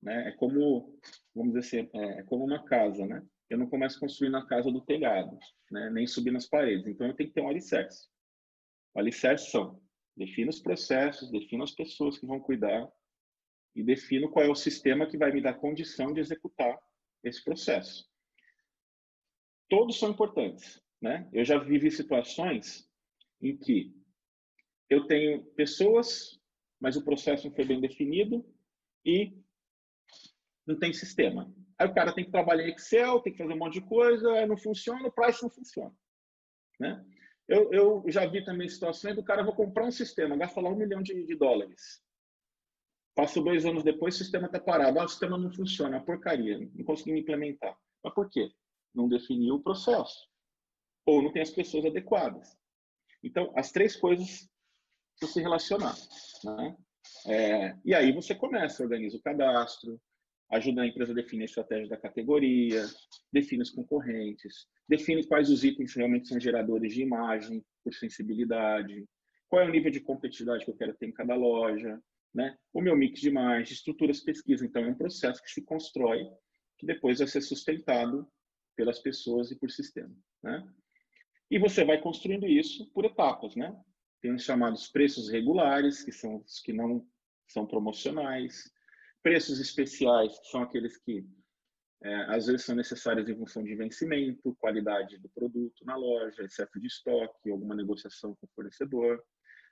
né? 0.00 0.28
É 0.28 0.32
como, 0.36 0.96
vamos 1.34 1.52
dizer 1.52 1.80
assim, 1.82 1.90
é, 1.98 2.20
é 2.20 2.22
como 2.22 2.44
uma 2.44 2.64
casa, 2.64 3.04
né? 3.04 3.26
Eu 3.50 3.58
não 3.58 3.68
começo 3.68 3.98
a 4.36 4.46
casa 4.46 4.70
do 4.70 4.80
telhado, 4.80 5.36
né? 5.68 5.90
Nem 5.90 6.06
subir 6.06 6.30
nas 6.30 6.46
paredes. 6.46 6.86
Então 6.86 7.08
eu 7.08 7.14
tenho 7.14 7.28
que 7.28 7.34
ter 7.34 7.40
um 7.40 7.48
alicerce. 7.48 8.06
O 8.94 9.00
alicerce 9.00 9.50
são 9.50 9.82
defina 10.16 10.48
os 10.50 10.60
processos, 10.60 11.30
defina 11.32 11.64
as 11.64 11.72
pessoas 11.72 12.18
que 12.18 12.26
vão 12.26 12.38
cuidar 12.38 12.88
e 13.74 13.82
defino 13.82 14.30
qual 14.30 14.44
é 14.44 14.48
o 14.48 14.54
sistema 14.54 15.06
que 15.06 15.18
vai 15.18 15.32
me 15.32 15.42
dar 15.42 15.54
condição 15.54 16.12
de 16.12 16.20
executar 16.20 16.78
esse 17.24 17.42
processo. 17.42 18.08
Todos 19.68 19.98
são 19.98 20.10
importantes, 20.10 20.80
né? 21.02 21.28
Eu 21.32 21.44
já 21.44 21.58
vivi 21.58 21.90
situações 21.90 22.88
em 23.42 23.56
que 23.56 23.92
eu 24.88 25.04
tenho 25.06 25.44
pessoas 25.54 26.38
mas 26.80 26.96
o 26.96 27.04
processo 27.04 27.48
não 27.48 27.54
foi 27.54 27.64
bem 27.64 27.80
definido 27.80 28.44
e 29.04 29.36
não 30.66 30.78
tem 30.78 30.92
sistema. 30.92 31.52
Aí 31.78 31.88
o 31.88 31.94
cara 31.94 32.12
tem 32.12 32.24
que 32.24 32.30
trabalhar 32.30 32.68
em 32.68 32.72
Excel, 32.72 33.20
tem 33.20 33.32
que 33.32 33.38
fazer 33.38 33.52
um 33.52 33.58
monte 33.58 33.74
de 33.74 33.86
coisa, 33.86 34.46
não 34.46 34.56
funciona, 34.56 35.06
o 35.08 35.12
price 35.12 35.42
não 35.42 35.50
funciona. 35.50 35.94
Né? 36.78 37.04
Eu, 37.46 37.72
eu 37.72 38.04
já 38.08 38.26
vi 38.26 38.44
também 38.44 38.68
situações 38.68 39.16
do 39.16 39.24
cara, 39.24 39.42
vou 39.42 39.54
comprar 39.54 39.86
um 39.86 39.90
sistema, 39.90 40.36
gasta 40.36 40.60
lá 40.60 40.68
um 40.68 40.76
milhão 40.76 41.02
de, 41.02 41.24
de 41.24 41.34
dólares. 41.34 42.02
Passa 43.14 43.40
dois 43.40 43.64
anos 43.64 43.82
depois, 43.82 44.14
o 44.14 44.18
sistema 44.18 44.46
está 44.46 44.60
parado. 44.60 45.00
Ah, 45.00 45.04
o 45.04 45.08
sistema 45.08 45.36
não 45.36 45.52
funciona, 45.52 45.96
é 45.96 46.00
porcaria, 46.00 46.58
não 46.58 46.84
consegui 46.84 47.18
implementar. 47.18 47.76
Mas 48.04 48.14
por 48.14 48.30
quê? 48.30 48.52
Não 48.94 49.08
definiu 49.08 49.56
o 49.56 49.62
processo. 49.62 50.28
Ou 51.04 51.22
não 51.22 51.32
tem 51.32 51.42
as 51.42 51.50
pessoas 51.50 51.86
adequadas. 51.86 52.56
Então, 53.22 53.52
as 53.56 53.72
três 53.72 53.96
coisas 53.96 54.48
se 55.26 55.40
relacionar. 55.40 55.96
Né? 56.44 56.76
É, 57.26 57.76
e 57.84 57.94
aí 57.94 58.12
você 58.12 58.34
começa, 58.34 58.82
organiza 58.82 59.16
o 59.16 59.22
cadastro, 59.22 60.00
ajuda 60.50 60.82
a 60.82 60.86
empresa 60.86 61.12
a 61.12 61.14
definir 61.14 61.42
a 61.42 61.46
estratégia 61.46 61.88
da 61.88 61.96
categoria, 61.96 62.84
define 63.32 63.62
os 63.62 63.70
concorrentes, 63.70 64.66
define 64.88 65.26
quais 65.26 65.50
os 65.50 65.64
itens 65.64 65.94
realmente 65.94 66.28
são 66.28 66.40
geradores 66.40 66.94
de 66.94 67.02
imagem 67.02 67.64
por 67.84 67.92
sensibilidade, 67.94 69.06
qual 69.48 69.62
é 69.62 69.66
o 69.66 69.70
nível 69.70 69.90
de 69.90 70.00
competitividade 70.00 70.64
que 70.64 70.70
eu 70.70 70.76
quero 70.76 70.94
ter 70.94 71.06
em 71.06 71.12
cada 71.12 71.34
loja, 71.34 72.00
né? 72.34 72.56
o 72.72 72.80
meu 72.80 72.96
mix 72.96 73.20
de 73.20 73.28
imagem, 73.28 73.72
estruturas 73.72 74.20
pesquisa. 74.20 74.64
Então, 74.64 74.84
é 74.84 74.88
um 74.88 74.94
processo 74.94 75.42
que 75.42 75.50
se 75.50 75.62
constrói, 75.62 76.24
que 76.78 76.86
depois 76.86 77.18
vai 77.18 77.28
ser 77.28 77.40
sustentado 77.40 78.26
pelas 78.76 79.00
pessoas 79.00 79.50
e 79.50 79.58
por 79.58 79.70
sistema. 79.70 80.14
Né? 80.42 80.66
E 81.50 81.58
você 81.58 81.84
vai 81.84 82.00
construindo 82.00 82.46
isso 82.46 82.90
por 82.92 83.04
etapas, 83.04 83.56
né? 83.56 83.74
Tem 84.20 84.34
os 84.34 84.42
chamados 84.42 84.88
preços 84.88 85.28
regulares, 85.28 86.02
que 86.02 86.12
são 86.12 86.38
os 86.38 86.60
que 86.60 86.72
não 86.72 87.06
são 87.46 87.66
promocionais. 87.66 88.70
Preços 89.22 89.60
especiais, 89.60 90.38
que 90.38 90.48
são 90.48 90.62
aqueles 90.62 90.96
que 90.98 91.26
é, 92.02 92.14
às 92.34 92.46
vezes 92.46 92.64
são 92.64 92.76
necessários 92.76 93.28
em 93.28 93.36
função 93.36 93.64
de 93.64 93.74
vencimento, 93.74 94.56
qualidade 94.60 95.18
do 95.18 95.28
produto 95.30 95.84
na 95.84 95.96
loja, 95.96 96.44
excesso 96.44 96.78
de 96.78 96.86
estoque, 96.86 97.50
alguma 97.50 97.74
negociação 97.74 98.36
com 98.36 98.46
o 98.46 98.50
fornecedor. 98.54 99.22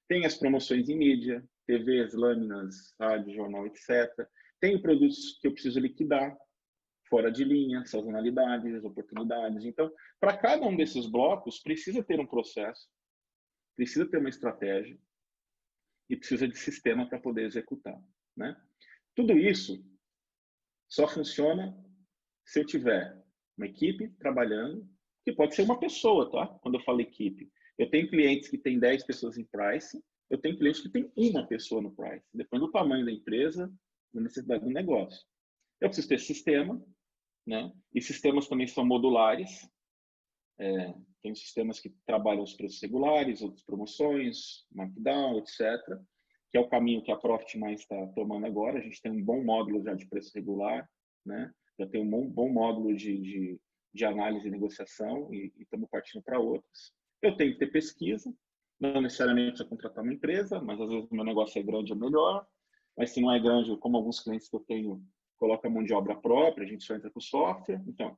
Tem 0.08 0.24
as 0.26 0.36
promoções 0.36 0.88
em 0.88 0.96
mídia, 0.96 1.44
TVs, 1.66 2.14
lâminas, 2.14 2.94
rádio, 3.00 3.34
jornal, 3.34 3.66
etc. 3.66 4.08
Tem 4.60 4.80
produtos 4.80 5.38
que 5.40 5.46
eu 5.46 5.52
preciso 5.52 5.78
liquidar, 5.78 6.36
fora 7.08 7.30
de 7.30 7.44
linha, 7.44 7.84
sazonalidades, 7.86 8.84
oportunidades. 8.84 9.64
Então, 9.64 9.92
para 10.18 10.36
cada 10.36 10.66
um 10.66 10.76
desses 10.76 11.06
blocos, 11.06 11.60
precisa 11.60 12.02
ter 12.02 12.18
um 12.18 12.26
processo 12.26 12.88
precisa 13.76 14.06
ter 14.06 14.18
uma 14.18 14.28
estratégia 14.28 14.98
e 16.08 16.16
precisa 16.16 16.48
de 16.48 16.58
sistema 16.58 17.08
para 17.08 17.20
poder 17.20 17.44
executar, 17.44 18.00
né? 18.36 18.56
Tudo 19.14 19.38
isso 19.38 19.84
só 20.88 21.06
funciona 21.06 21.76
se 22.44 22.60
eu 22.60 22.66
tiver 22.66 23.22
uma 23.56 23.66
equipe 23.66 24.08
trabalhando, 24.18 24.88
que 25.24 25.32
pode 25.32 25.54
ser 25.54 25.62
uma 25.62 25.78
pessoa, 25.78 26.30
tá? 26.30 26.46
Quando 26.60 26.76
eu 26.76 26.84
falo 26.84 27.00
equipe. 27.00 27.50
Eu 27.78 27.90
tenho 27.90 28.08
clientes 28.08 28.48
que 28.48 28.58
têm 28.58 28.78
10 28.78 29.04
pessoas 29.04 29.36
em 29.36 29.44
price, 29.44 30.02
eu 30.30 30.38
tenho 30.38 30.56
clientes 30.56 30.80
que 30.80 30.88
têm 30.88 31.10
uma 31.16 31.46
pessoa 31.46 31.82
no 31.82 31.94
price. 31.94 32.24
Depende 32.32 32.64
do 32.64 32.70
tamanho 32.70 33.04
da 33.04 33.12
empresa, 33.12 33.72
da 34.12 34.20
necessidade 34.20 34.64
do 34.64 34.70
negócio. 34.70 35.26
Eu 35.80 35.88
preciso 35.88 36.08
ter 36.08 36.20
sistema, 36.20 36.82
né? 37.46 37.72
E 37.94 38.00
sistemas 38.00 38.48
também 38.48 38.66
são 38.66 38.84
modulares. 38.84 39.68
É, 40.58 40.94
tem 41.22 41.34
sistemas 41.34 41.80
que 41.80 41.90
trabalham 42.06 42.42
os 42.42 42.54
preços 42.54 42.80
regulares, 42.80 43.42
outras 43.42 43.62
promoções, 43.62 44.66
markdown, 44.72 45.38
etc., 45.38 45.60
que 46.50 46.56
é 46.56 46.60
o 46.60 46.68
caminho 46.68 47.02
que 47.02 47.10
a 47.10 47.16
Profit 47.16 47.58
mais 47.58 47.80
está 47.80 48.06
tomando 48.08 48.46
agora. 48.46 48.78
A 48.78 48.82
gente 48.82 49.02
tem 49.02 49.12
um 49.12 49.22
bom 49.22 49.42
módulo 49.42 49.82
já 49.82 49.94
de 49.94 50.06
preço 50.06 50.32
regular, 50.34 50.88
né? 51.24 51.52
já 51.78 51.86
tem 51.86 52.00
um 52.00 52.08
bom, 52.08 52.28
bom 52.28 52.48
módulo 52.48 52.94
de, 52.94 53.18
de, 53.18 53.60
de, 53.92 54.04
análise 54.04 54.48
e 54.48 54.50
negociação 54.50 55.32
e 55.32 55.52
estamos 55.58 55.88
partindo 55.90 56.22
para 56.22 56.38
outros. 56.38 56.92
Eu 57.20 57.36
tenho 57.36 57.52
que 57.52 57.58
ter 57.58 57.66
pesquisa, 57.66 58.32
não 58.80 59.00
necessariamente 59.00 59.48
precisa 59.48 59.68
contratar 59.68 60.04
uma 60.04 60.12
empresa, 60.12 60.60
mas 60.60 60.80
às 60.80 60.88
vezes 60.88 61.10
o 61.10 61.14
meu 61.14 61.24
negócio 61.24 61.58
é 61.58 61.62
grande, 61.62 61.92
é 61.92 61.94
melhor. 61.94 62.46
Mas 62.96 63.10
se 63.10 63.20
não 63.20 63.32
é 63.32 63.38
grande, 63.38 63.76
como 63.78 63.96
alguns 63.96 64.20
clientes 64.20 64.48
que 64.48 64.56
eu 64.56 64.60
tenho, 64.60 65.02
coloca 65.38 65.68
mão 65.68 65.84
de 65.84 65.92
obra 65.92 66.14
própria, 66.14 66.64
a 66.64 66.68
gente 66.68 66.84
só 66.84 66.94
entra 66.94 67.10
com 67.10 67.20
software. 67.20 67.82
Então, 67.86 68.16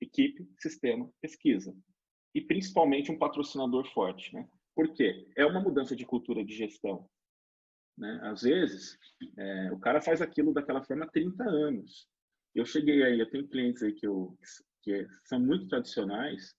equipe, 0.00 0.48
sistema, 0.58 1.10
pesquisa. 1.20 1.74
E 2.34 2.40
principalmente 2.40 3.10
um 3.10 3.18
patrocinador 3.18 3.86
forte, 3.92 4.32
né? 4.34 4.48
Por 4.74 4.92
quê? 4.92 5.26
É 5.36 5.44
uma 5.44 5.60
mudança 5.60 5.96
de 5.96 6.06
cultura 6.06 6.44
de 6.44 6.54
gestão. 6.54 7.08
Né? 7.96 8.20
Às 8.22 8.42
vezes, 8.42 8.96
é, 9.36 9.72
o 9.72 9.78
cara 9.78 10.00
faz 10.00 10.22
aquilo 10.22 10.54
daquela 10.54 10.84
forma 10.84 11.04
há 11.04 11.08
30 11.08 11.42
anos. 11.42 12.08
Eu 12.54 12.64
cheguei 12.64 13.02
aí, 13.02 13.18
eu 13.18 13.28
tenho 13.28 13.48
clientes 13.48 13.82
aí 13.82 13.92
que, 13.92 14.06
eu, 14.06 14.38
que 14.82 15.06
são 15.24 15.40
muito 15.40 15.66
tradicionais, 15.66 16.54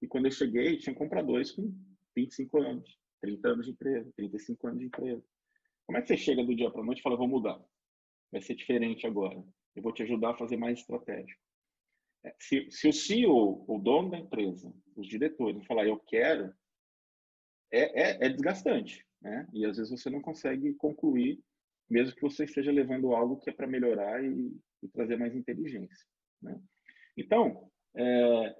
e 0.00 0.06
quando 0.06 0.26
eu 0.26 0.30
cheguei, 0.30 0.76
tinha 0.76 0.94
compradores 0.94 1.50
com 1.50 1.74
25 2.14 2.62
anos, 2.62 2.98
30 3.20 3.48
anos 3.48 3.66
de 3.66 3.72
empresa, 3.72 4.12
35 4.16 4.66
anos 4.68 4.80
de 4.80 4.86
empresa. 4.86 5.24
Como 5.86 5.98
é 5.98 6.02
que 6.02 6.08
você 6.08 6.16
chega 6.16 6.44
do 6.44 6.54
dia 6.54 6.70
para 6.70 6.82
a 6.82 6.84
noite 6.84 7.00
e 7.00 7.02
fala, 7.02 7.16
vou 7.16 7.28
mudar? 7.28 7.60
Vai 8.30 8.40
ser 8.40 8.54
diferente 8.54 9.06
agora. 9.06 9.42
Eu 9.74 9.82
vou 9.82 9.92
te 9.92 10.02
ajudar 10.02 10.30
a 10.30 10.36
fazer 10.36 10.56
mais 10.56 10.80
estratégico. 10.80 11.40
Se, 12.40 12.70
se 12.70 12.88
o 12.88 12.92
CEO, 12.92 13.64
o 13.68 13.78
dono 13.78 14.10
da 14.10 14.18
empresa, 14.18 14.72
os 14.96 15.06
diretores, 15.06 15.64
falar, 15.66 15.86
eu 15.86 15.98
quero, 15.98 16.52
é, 17.70 18.02
é, 18.02 18.26
é 18.26 18.28
desgastante. 18.28 19.06
Né? 19.20 19.48
E 19.52 19.64
às 19.64 19.76
vezes 19.76 19.90
você 19.90 20.10
não 20.10 20.20
consegue 20.20 20.74
concluir, 20.74 21.42
mesmo 21.88 22.14
que 22.14 22.22
você 22.22 22.44
esteja 22.44 22.72
levando 22.72 23.14
algo 23.14 23.38
que 23.38 23.50
é 23.50 23.52
para 23.52 23.66
melhorar 23.66 24.22
e, 24.24 24.52
e, 24.82 24.88
trazer 24.88 25.16
mais 25.16 25.34
inteligência. 25.34 26.06
Né? 26.42 26.60
Então, 27.16 27.70
é, 27.94 28.56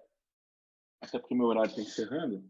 até 1.01 1.19
porque 1.19 1.35
meu 1.35 1.47
horário 1.47 1.71
está 1.71 1.83
encerrando, 1.83 2.45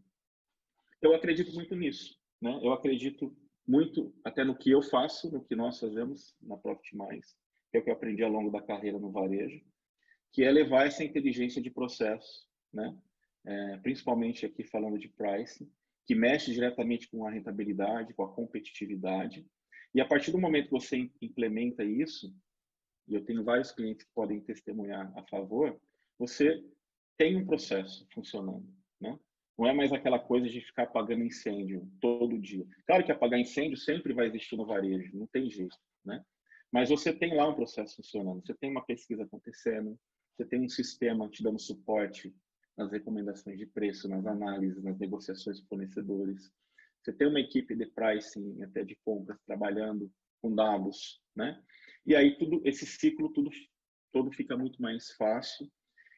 eu 1.01 1.13
acredito 1.13 1.53
muito 1.53 1.75
nisso. 1.75 2.19
Né? 2.41 2.59
Eu 2.63 2.71
acredito 2.73 3.35
muito 3.67 4.13
até 4.23 4.43
no 4.43 4.57
que 4.57 4.71
eu 4.71 4.81
faço, 4.81 5.31
no 5.31 5.43
que 5.43 5.55
nós 5.55 5.79
fazemos 5.79 6.35
na 6.41 6.57
Profit 6.57 6.95
Mais, 6.95 7.35
que 7.71 7.77
é 7.77 7.81
o 7.81 7.83
que 7.83 7.89
eu 7.89 7.93
aprendi 7.93 8.23
ao 8.23 8.31
longo 8.31 8.49
da 8.49 8.61
carreira 8.61 8.97
no 8.97 9.11
varejo, 9.11 9.63
que 10.31 10.43
é 10.43 10.51
levar 10.51 10.87
essa 10.87 11.03
inteligência 11.03 11.61
de 11.61 11.69
processo, 11.69 12.47
né? 12.73 12.95
É, 13.45 13.77
principalmente 13.77 14.45
aqui 14.45 14.63
falando 14.63 14.99
de 14.99 15.07
pricing, 15.07 15.71
que 16.05 16.13
mexe 16.13 16.53
diretamente 16.53 17.09
com 17.09 17.25
a 17.25 17.31
rentabilidade, 17.31 18.13
com 18.13 18.23
a 18.23 18.33
competitividade. 18.33 19.45
E 19.93 20.01
a 20.01 20.05
partir 20.05 20.31
do 20.31 20.39
momento 20.39 20.65
que 20.65 20.71
você 20.71 21.09
implementa 21.21 21.83
isso, 21.83 22.33
e 23.07 23.15
eu 23.15 23.23
tenho 23.23 23.43
vários 23.43 23.71
clientes 23.71 24.05
que 24.05 24.13
podem 24.13 24.41
testemunhar 24.41 25.11
a 25.17 25.23
favor, 25.23 25.79
você 26.19 26.63
tem 27.17 27.35
um 27.35 27.45
processo 27.45 28.07
funcionando, 28.13 28.67
né? 28.99 29.17
Não 29.57 29.65
é 29.65 29.73
mais 29.73 29.91
aquela 29.91 30.19
coisa 30.19 30.47
de 30.47 30.61
ficar 30.61 30.83
apagando 30.83 31.23
incêndio 31.23 31.89
todo 31.99 32.37
dia. 32.37 32.65
Claro 32.85 33.03
que 33.03 33.11
apagar 33.11 33.39
incêndio 33.39 33.77
sempre 33.77 34.13
vai 34.13 34.27
existir 34.27 34.55
no 34.55 34.67
varejo, 34.67 35.17
não 35.17 35.25
tem 35.27 35.49
jeito, 35.49 35.75
né? 36.05 36.23
Mas 36.71 36.89
você 36.89 37.13
tem 37.13 37.35
lá 37.35 37.47
um 37.47 37.55
processo 37.55 37.95
funcionando, 37.95 38.45
você 38.45 38.53
tem 38.53 38.69
uma 38.69 38.85
pesquisa 38.85 39.23
acontecendo, 39.23 39.97
você 40.37 40.45
tem 40.45 40.61
um 40.61 40.69
sistema 40.69 41.27
te 41.29 41.41
dando 41.41 41.59
suporte 41.59 42.33
nas 42.77 42.91
recomendações 42.91 43.57
de 43.57 43.65
preço, 43.65 44.07
nas 44.07 44.25
análises, 44.27 44.83
nas 44.83 44.99
negociações 44.99 45.59
com 45.61 45.67
fornecedores. 45.67 46.51
Você 47.01 47.11
tem 47.11 47.27
uma 47.27 47.39
equipe 47.39 47.75
de 47.75 47.87
pricing, 47.87 48.61
até 48.61 48.83
de 48.83 48.95
compras, 48.97 49.39
trabalhando 49.47 50.11
com 50.39 50.53
dados, 50.53 51.19
né? 51.35 51.59
E 52.05 52.15
aí 52.15 52.37
tudo 52.37 52.61
esse 52.63 52.85
ciclo 52.85 53.33
tudo 53.33 53.49
todo 54.13 54.31
fica 54.31 54.55
muito 54.55 54.79
mais 54.81 55.11
fácil 55.13 55.67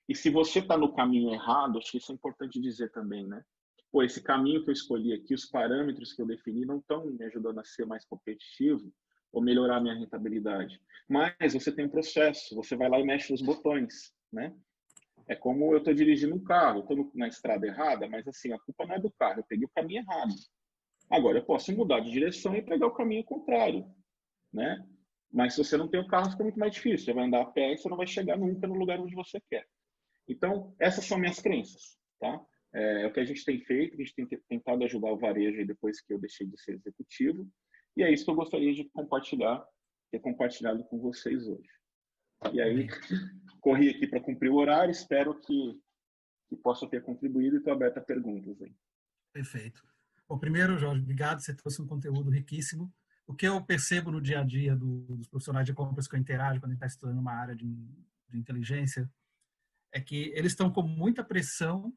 e 0.08 0.14
se 0.14 0.30
você 0.30 0.60
está 0.60 0.78
no 0.78 0.94
caminho 0.94 1.34
errado, 1.34 1.78
acho 1.78 1.92
que 1.92 1.98
isso 1.98 2.12
é 2.12 2.16
importante 2.16 2.60
dizer 2.60 2.92
também, 2.92 3.26
né? 3.26 3.44
Pô, 3.92 4.04
esse 4.04 4.22
caminho 4.22 4.64
que 4.64 4.70
eu 4.70 4.74
escolhi 4.74 5.14
aqui, 5.14 5.34
os 5.34 5.46
parâmetros 5.46 6.14
que 6.14 6.22
eu 6.22 6.26
defini 6.26 6.66
não 6.66 6.80
estão 6.80 7.06
me 7.06 7.24
ajudando 7.26 7.60
a 7.60 7.64
ser 7.64 7.86
mais 7.86 8.04
competitivo 8.06 8.92
ou 9.32 9.42
melhorar 9.42 9.80
minha 9.82 9.96
rentabilidade. 9.96 10.82
Mas 11.08 11.54
você 11.54 11.72
tem 11.72 11.86
um 11.86 11.90
processo, 11.90 12.56
você 12.56 12.76
vai 12.76 12.90
lá 12.90 13.00
e 13.00 13.04
mexe 13.04 13.32
nos 13.32 13.42
botões, 13.42 14.14
né? 14.32 14.54
É 15.28 15.36
como 15.36 15.74
eu 15.74 15.78
estou 15.78 15.94
dirigindo 15.94 16.36
um 16.36 16.44
carro, 16.44 16.82
estou 16.82 17.12
na 17.14 17.28
estrada 17.28 17.66
errada, 17.68 18.08
mas 18.08 18.28
assim, 18.28 18.52
a 18.52 18.60
culpa 18.60 18.86
não 18.86 18.96
é 18.96 19.00
do 19.00 19.12
carro, 19.12 19.40
eu 19.40 19.46
peguei 19.48 19.66
o 19.66 19.72
caminho 19.76 20.02
errado. 20.02 20.34
Agora, 21.10 21.40
eu 21.40 21.46
posso 21.46 21.76
mudar 21.76 22.00
de 22.00 22.12
direção 22.12 22.56
e 22.56 22.62
pegar 22.62 22.88
o 22.88 22.94
caminho 22.94 23.24
contrário, 23.24 23.86
né? 24.54 24.86
Mas 25.32 25.54
se 25.54 25.64
você 25.64 25.78
não 25.78 25.88
tem 25.88 26.00
o 26.00 26.08
carro, 26.08 26.32
fica 26.32 26.44
muito 26.44 26.60
mais 26.60 26.74
difícil. 26.74 27.06
Você 27.06 27.14
vai 27.14 27.26
andar 27.26 27.42
a 27.42 27.46
pé 27.46 27.74
e 27.74 27.78
você 27.78 27.88
não 27.88 27.98
vai 27.98 28.08
chegar 28.08 28.38
nunca 28.38 28.68
no 28.68 28.74
lugar 28.74 29.00
onde 29.00 29.14
você 29.14 29.40
quer. 29.50 29.68
Então, 30.28 30.76
essas 30.80 31.06
são 31.06 31.18
minhas 31.18 31.40
crenças, 31.40 31.98
tá? 32.20 32.44
É, 32.74 33.04
é, 33.04 33.08
o 33.08 33.14
que 33.14 33.20
a 33.20 33.26
gente 33.26 33.44
tem 33.44 33.60
feito, 33.62 33.96
a 33.96 33.98
gente 33.98 34.14
tem 34.14 34.26
tentado 34.48 34.84
ajudar 34.84 35.12
o 35.12 35.18
varejo 35.18 35.66
depois 35.66 36.02
que 36.02 36.14
eu 36.14 36.20
deixei 36.20 36.46
de 36.46 36.60
ser 36.62 36.74
executivo, 36.74 37.48
e 37.96 38.04
é 38.04 38.12
isso 38.12 38.26
que 38.26 38.32
eu 38.32 38.36
gostaria 38.36 38.74
de 38.74 38.86
compartilhar, 38.86 39.66
ter 40.12 40.20
compartilhado 40.20 40.84
com 40.86 41.00
vocês 41.00 41.48
hoje. 41.48 41.70
E 42.54 42.62
aí, 42.62 42.88
corri 43.60 43.90
aqui 43.90 44.08
para 44.08 44.22
cumprir 44.22 44.50
o 44.50 44.56
horário, 44.56 44.92
espero 44.92 45.40
que, 45.40 45.80
que 46.48 46.56
possa 46.56 46.88
ter 46.88 47.04
contribuído 47.04 47.56
e 47.56 47.60
estou 47.60 47.74
aberto 47.74 47.98
a 47.98 48.02
perguntas 48.02 48.62
aí. 48.62 48.74
Perfeito. 49.34 49.84
Bom, 50.28 50.38
primeiro, 50.38 50.78
Jorge, 50.78 51.02
obrigado, 51.02 51.42
você 51.42 51.54
trouxe 51.54 51.82
um 51.82 51.88
conteúdo 51.88 52.30
riquíssimo. 52.30 52.92
O 53.28 53.36
que 53.36 53.48
eu 53.48 53.64
percebo 53.64 54.12
no 54.12 54.22
dia 54.22 54.40
a 54.40 54.44
dia 54.44 54.76
do, 54.76 55.02
dos 55.16 55.28
profissionais 55.28 55.66
de 55.66 55.74
compras 55.74 56.08
que 56.08 56.16
eu 56.16 56.20
interajo 56.20 56.60
quando 56.60 56.72
a 56.72 56.74
gente 56.74 56.84
está 56.84 56.88
estudando 56.88 57.20
uma 57.20 57.34
área 57.34 57.56
de, 57.56 57.68
de 58.28 58.38
inteligência 58.38 59.12
é 59.92 60.00
que 60.00 60.32
eles 60.36 60.52
estão 60.52 60.72
com 60.72 60.82
muita 60.84 61.24
pressão, 61.24 61.94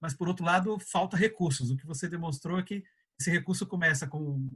mas 0.00 0.14
por 0.14 0.28
outro 0.28 0.44
lado 0.44 0.78
falta 0.78 1.16
recursos. 1.16 1.70
O 1.70 1.76
que 1.76 1.86
você 1.86 2.08
demonstrou 2.08 2.58
é 2.58 2.62
que 2.62 2.84
esse 3.18 3.30
recurso 3.30 3.66
começa 3.66 4.06
com, 4.06 4.48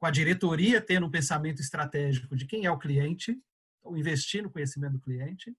com 0.00 0.06
a 0.06 0.10
diretoria 0.10 0.80
tendo 0.80 1.06
um 1.06 1.10
pensamento 1.10 1.60
estratégico 1.60 2.34
de 2.34 2.46
quem 2.46 2.64
é 2.64 2.70
o 2.70 2.78
cliente, 2.78 3.38
ou 3.82 3.96
investir 3.96 4.42
no 4.42 4.50
conhecimento 4.50 4.94
do 4.94 5.00
cliente, 5.00 5.54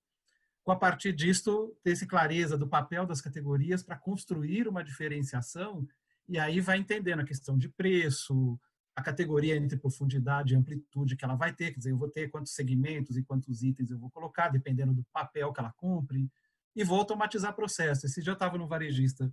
com 0.63 0.71
a 0.71 0.75
partir 0.75 1.13
disto 1.13 1.75
ter 1.83 1.91
essa 1.91 2.07
clareza 2.07 2.57
do 2.57 2.67
papel 2.67 3.05
das 3.05 3.21
categorias 3.21 3.83
para 3.83 3.95
construir 3.95 4.67
uma 4.67 4.83
diferenciação 4.83 5.87
e 6.27 6.39
aí 6.39 6.59
vai 6.59 6.77
entendendo 6.77 7.19
a 7.19 7.25
questão 7.25 7.57
de 7.57 7.69
preço, 7.69 8.59
a 8.95 9.01
categoria 9.01 9.55
entre 9.55 9.77
profundidade 9.77 10.53
e 10.53 10.57
amplitude 10.57 11.15
que 11.15 11.23
ela 11.23 11.35
vai 11.35 11.53
ter, 11.53 11.71
quer 11.71 11.77
dizer, 11.77 11.91
eu 11.91 11.97
vou 11.97 12.09
ter 12.09 12.29
quantos 12.29 12.53
segmentos 12.53 13.17
e 13.17 13.23
quantos 13.23 13.61
itens 13.61 13.91
eu 13.91 13.99
vou 13.99 14.09
colocar, 14.09 14.49
dependendo 14.49 14.93
do 14.93 15.03
papel 15.13 15.53
que 15.53 15.59
ela 15.59 15.73
cumpre, 15.77 16.29
e 16.75 16.83
vou 16.83 16.99
automatizar 16.99 17.55
processo. 17.55 18.05
Esse 18.05 18.21
dia 18.21 18.31
eu 18.31 18.35
estava 18.35 18.57
no 18.57 18.67
varejista 18.67 19.31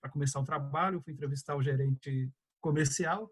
para 0.00 0.10
começar 0.10 0.40
o 0.40 0.44
trabalho, 0.44 1.00
fui 1.00 1.12
entrevistar 1.12 1.56
o 1.56 1.62
gerente 1.62 2.30
comercial, 2.60 3.30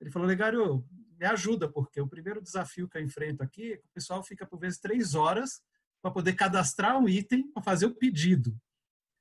ele 0.00 0.10
falou, 0.10 0.26
Legário, 0.28 0.84
me 1.18 1.26
ajuda, 1.26 1.68
porque 1.68 2.00
o 2.00 2.08
primeiro 2.08 2.40
desafio 2.40 2.88
que 2.88 2.96
eu 2.96 3.02
enfrento 3.02 3.42
aqui 3.42 3.72
é 3.72 3.76
que 3.76 3.86
o 3.86 3.90
pessoal 3.92 4.22
fica, 4.22 4.46
por 4.46 4.58
vezes, 4.58 4.78
três 4.78 5.14
horas 5.14 5.60
para 6.00 6.10
poder 6.10 6.34
cadastrar 6.34 6.96
um 6.98 7.08
item 7.08 7.50
para 7.50 7.62
fazer 7.62 7.86
o 7.86 7.94
pedido. 7.94 8.56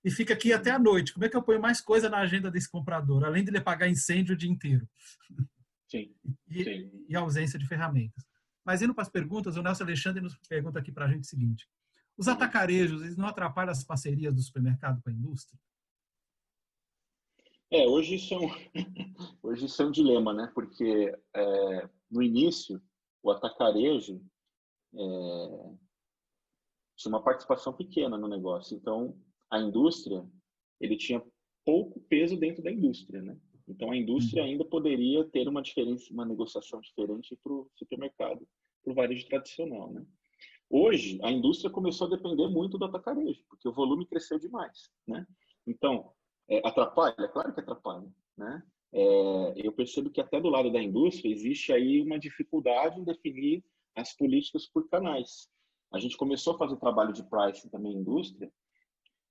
E 0.03 0.11
fica 0.11 0.33
aqui 0.33 0.53
até 0.53 0.71
a 0.71 0.79
noite. 0.79 1.11
Como 1.11 1.25
é 1.25 1.29
que 1.29 1.35
eu 1.35 1.41
ponho 1.41 1.59
mais 1.59 1.81
coisa 1.81 2.07
na 2.07 2.19
agenda 2.19 2.51
desse 2.51 2.69
comprador, 2.69 3.23
além 3.23 3.43
de 3.43 3.49
ele 3.49 3.59
pagar 3.59 3.89
incêndio 3.89 4.35
o 4.35 4.37
dia 4.37 4.49
inteiro? 4.49 4.87
Sim. 5.89 6.13
E, 6.49 6.63
Sim. 6.63 7.05
e 7.09 7.15
ausência 7.15 7.59
de 7.59 7.67
ferramentas. 7.67 8.23
Mas 8.63 8.81
indo 8.81 8.93
para 8.93 9.01
as 9.01 9.09
perguntas, 9.09 9.57
o 9.57 9.61
Nelson 9.61 9.83
Alexandre 9.83 10.21
nos 10.21 10.37
pergunta 10.47 10.79
aqui 10.79 10.93
para 10.93 11.05
a 11.05 11.09
gente 11.09 11.25
o 11.25 11.27
seguinte: 11.27 11.67
os 12.17 12.27
atacarejos 12.27 13.01
eles 13.01 13.17
não 13.17 13.27
atrapalham 13.27 13.71
as 13.71 13.83
parcerias 13.83 14.33
do 14.33 14.41
supermercado 14.41 15.01
com 15.01 15.09
a 15.09 15.13
indústria? 15.13 15.59
É, 17.71 17.85
hoje 17.85 18.15
isso 18.15 18.33
é 18.33 18.37
um, 18.37 18.49
hoje 19.43 19.65
isso 19.65 19.81
é 19.81 19.85
um 19.85 19.91
dilema, 19.91 20.33
né? 20.33 20.51
Porque 20.53 21.13
é, 21.33 21.89
no 22.09 22.23
início 22.23 22.81
o 23.21 23.31
atacarejo 23.31 24.21
é, 24.93 25.75
tinha 26.95 27.09
uma 27.09 27.23
participação 27.23 27.73
pequena 27.73 28.17
no 28.17 28.27
negócio, 28.27 28.75
então 28.75 29.17
a 29.49 29.59
indústria 29.59 30.25
ele 30.79 30.95
tinha 30.95 31.23
pouco 31.65 31.99
peso 32.01 32.37
dentro 32.37 32.63
da 32.63 32.71
indústria, 32.71 33.21
né? 33.21 33.37
Então, 33.67 33.91
a 33.91 33.97
indústria 33.97 34.43
uhum. 34.43 34.49
ainda 34.49 34.63
poderia 34.63 35.25
ter 35.25 35.47
uma 35.47 35.61
diferença, 35.61 36.13
uma 36.13 36.25
negociação 36.25 36.79
diferente 36.79 37.35
para 37.43 37.51
o 37.51 37.69
supermercado, 37.75 38.47
para 38.81 38.91
o 38.91 38.95
varejo 38.95 39.27
tradicional, 39.27 39.91
né? 39.91 40.05
Hoje, 40.69 41.19
a 41.21 41.31
indústria 41.31 41.69
começou 41.69 42.07
a 42.07 42.09
depender 42.09 42.47
muito 42.47 42.77
do 42.77 42.85
atacarejo, 42.85 43.43
porque 43.49 43.67
o 43.67 43.73
volume 43.73 44.05
cresceu 44.05 44.39
demais, 44.39 44.89
né? 45.05 45.27
Então, 45.65 46.13
é, 46.49 46.61
atrapalha? 46.67 47.27
Claro 47.27 47.53
que 47.53 47.59
atrapalha, 47.59 48.07
né? 48.37 48.63
É, 48.93 49.53
eu 49.57 49.71
percebo 49.73 50.09
que 50.09 50.21
até 50.21 50.39
do 50.39 50.49
lado 50.49 50.71
da 50.71 50.81
indústria 50.81 51.31
existe 51.31 51.73
aí 51.73 52.01
uma 52.01 52.17
dificuldade 52.17 52.99
em 52.99 53.03
definir 53.03 53.63
as 53.95 54.15
políticas 54.15 54.65
por 54.65 54.87
canais. 54.89 55.49
A 55.91 55.99
gente 55.99 56.17
começou 56.17 56.55
a 56.55 56.57
fazer 56.57 56.77
trabalho 56.77 57.13
de 57.13 57.23
pricing 57.23 57.69
também 57.69 57.93
em 57.93 57.97
indústria, 57.97 58.51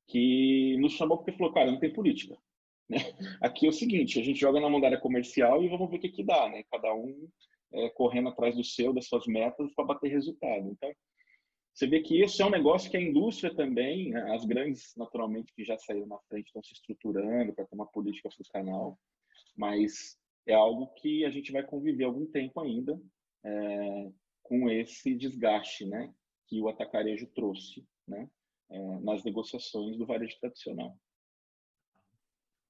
que 0.06 0.76
nos 0.78 0.92
chamou 0.92 1.18
porque 1.18 1.32
falou, 1.32 1.52
cara, 1.52 1.70
não 1.70 1.80
tem 1.80 1.92
política. 1.92 2.36
Né? 2.88 2.98
Aqui 3.40 3.66
é 3.66 3.68
o 3.68 3.72
seguinte, 3.72 4.20
a 4.20 4.22
gente 4.22 4.38
joga 4.38 4.60
na 4.60 4.70
mão 4.70 4.80
da 4.80 4.86
área 4.86 5.00
comercial 5.00 5.60
e 5.60 5.68
vamos 5.68 5.90
ver 5.90 5.96
o 5.96 6.00
que, 6.00 6.08
que 6.08 6.22
dá, 6.22 6.48
né? 6.48 6.62
Cada 6.70 6.94
um 6.94 7.28
é, 7.72 7.88
correndo 7.88 8.28
atrás 8.28 8.54
do 8.54 8.62
seu, 8.62 8.92
das 8.92 9.08
suas 9.08 9.26
metas 9.26 9.74
para 9.74 9.86
bater 9.86 10.08
resultado. 10.08 10.70
Então, 10.70 10.88
você 11.77 11.87
vê 11.87 12.01
que 12.01 12.18
isso 12.22 12.43
é 12.43 12.47
um 12.47 12.51
negócio 12.51 12.91
que 12.91 12.97
a 12.97 13.01
indústria 13.01 13.55
também, 13.55 14.09
né? 14.09 14.35
as 14.35 14.47
grandes, 14.47 14.95
naturalmente, 14.97 15.53
que 15.53 15.62
já 15.62 15.77
saíram 15.77 16.07
na 16.07 16.18
frente, 16.20 16.47
estão 16.47 16.62
se 16.62 16.72
estruturando 16.72 17.53
para 17.53 17.66
ter 17.66 17.74
uma 17.74 17.87
política 17.87 18.31
canal, 18.51 18.99
mas 19.55 20.18
é 20.47 20.55
algo 20.55 20.87
que 20.95 21.22
a 21.27 21.31
gente 21.31 21.53
vai 21.53 21.62
conviver 21.62 22.05
algum 22.05 22.24
tempo 22.24 22.61
ainda 22.61 22.99
é, 23.45 24.11
com 24.43 24.70
esse 24.70 25.14
desgaste 25.14 25.85
né? 25.85 26.14
que 26.47 26.62
o 26.62 26.68
atacarejo 26.70 27.27
trouxe 27.35 27.87
né? 28.09 28.27
É, 28.70 29.01
nas 29.01 29.22
negociações 29.22 29.99
do 29.99 30.07
varejo 30.07 30.35
tradicional. 30.41 30.97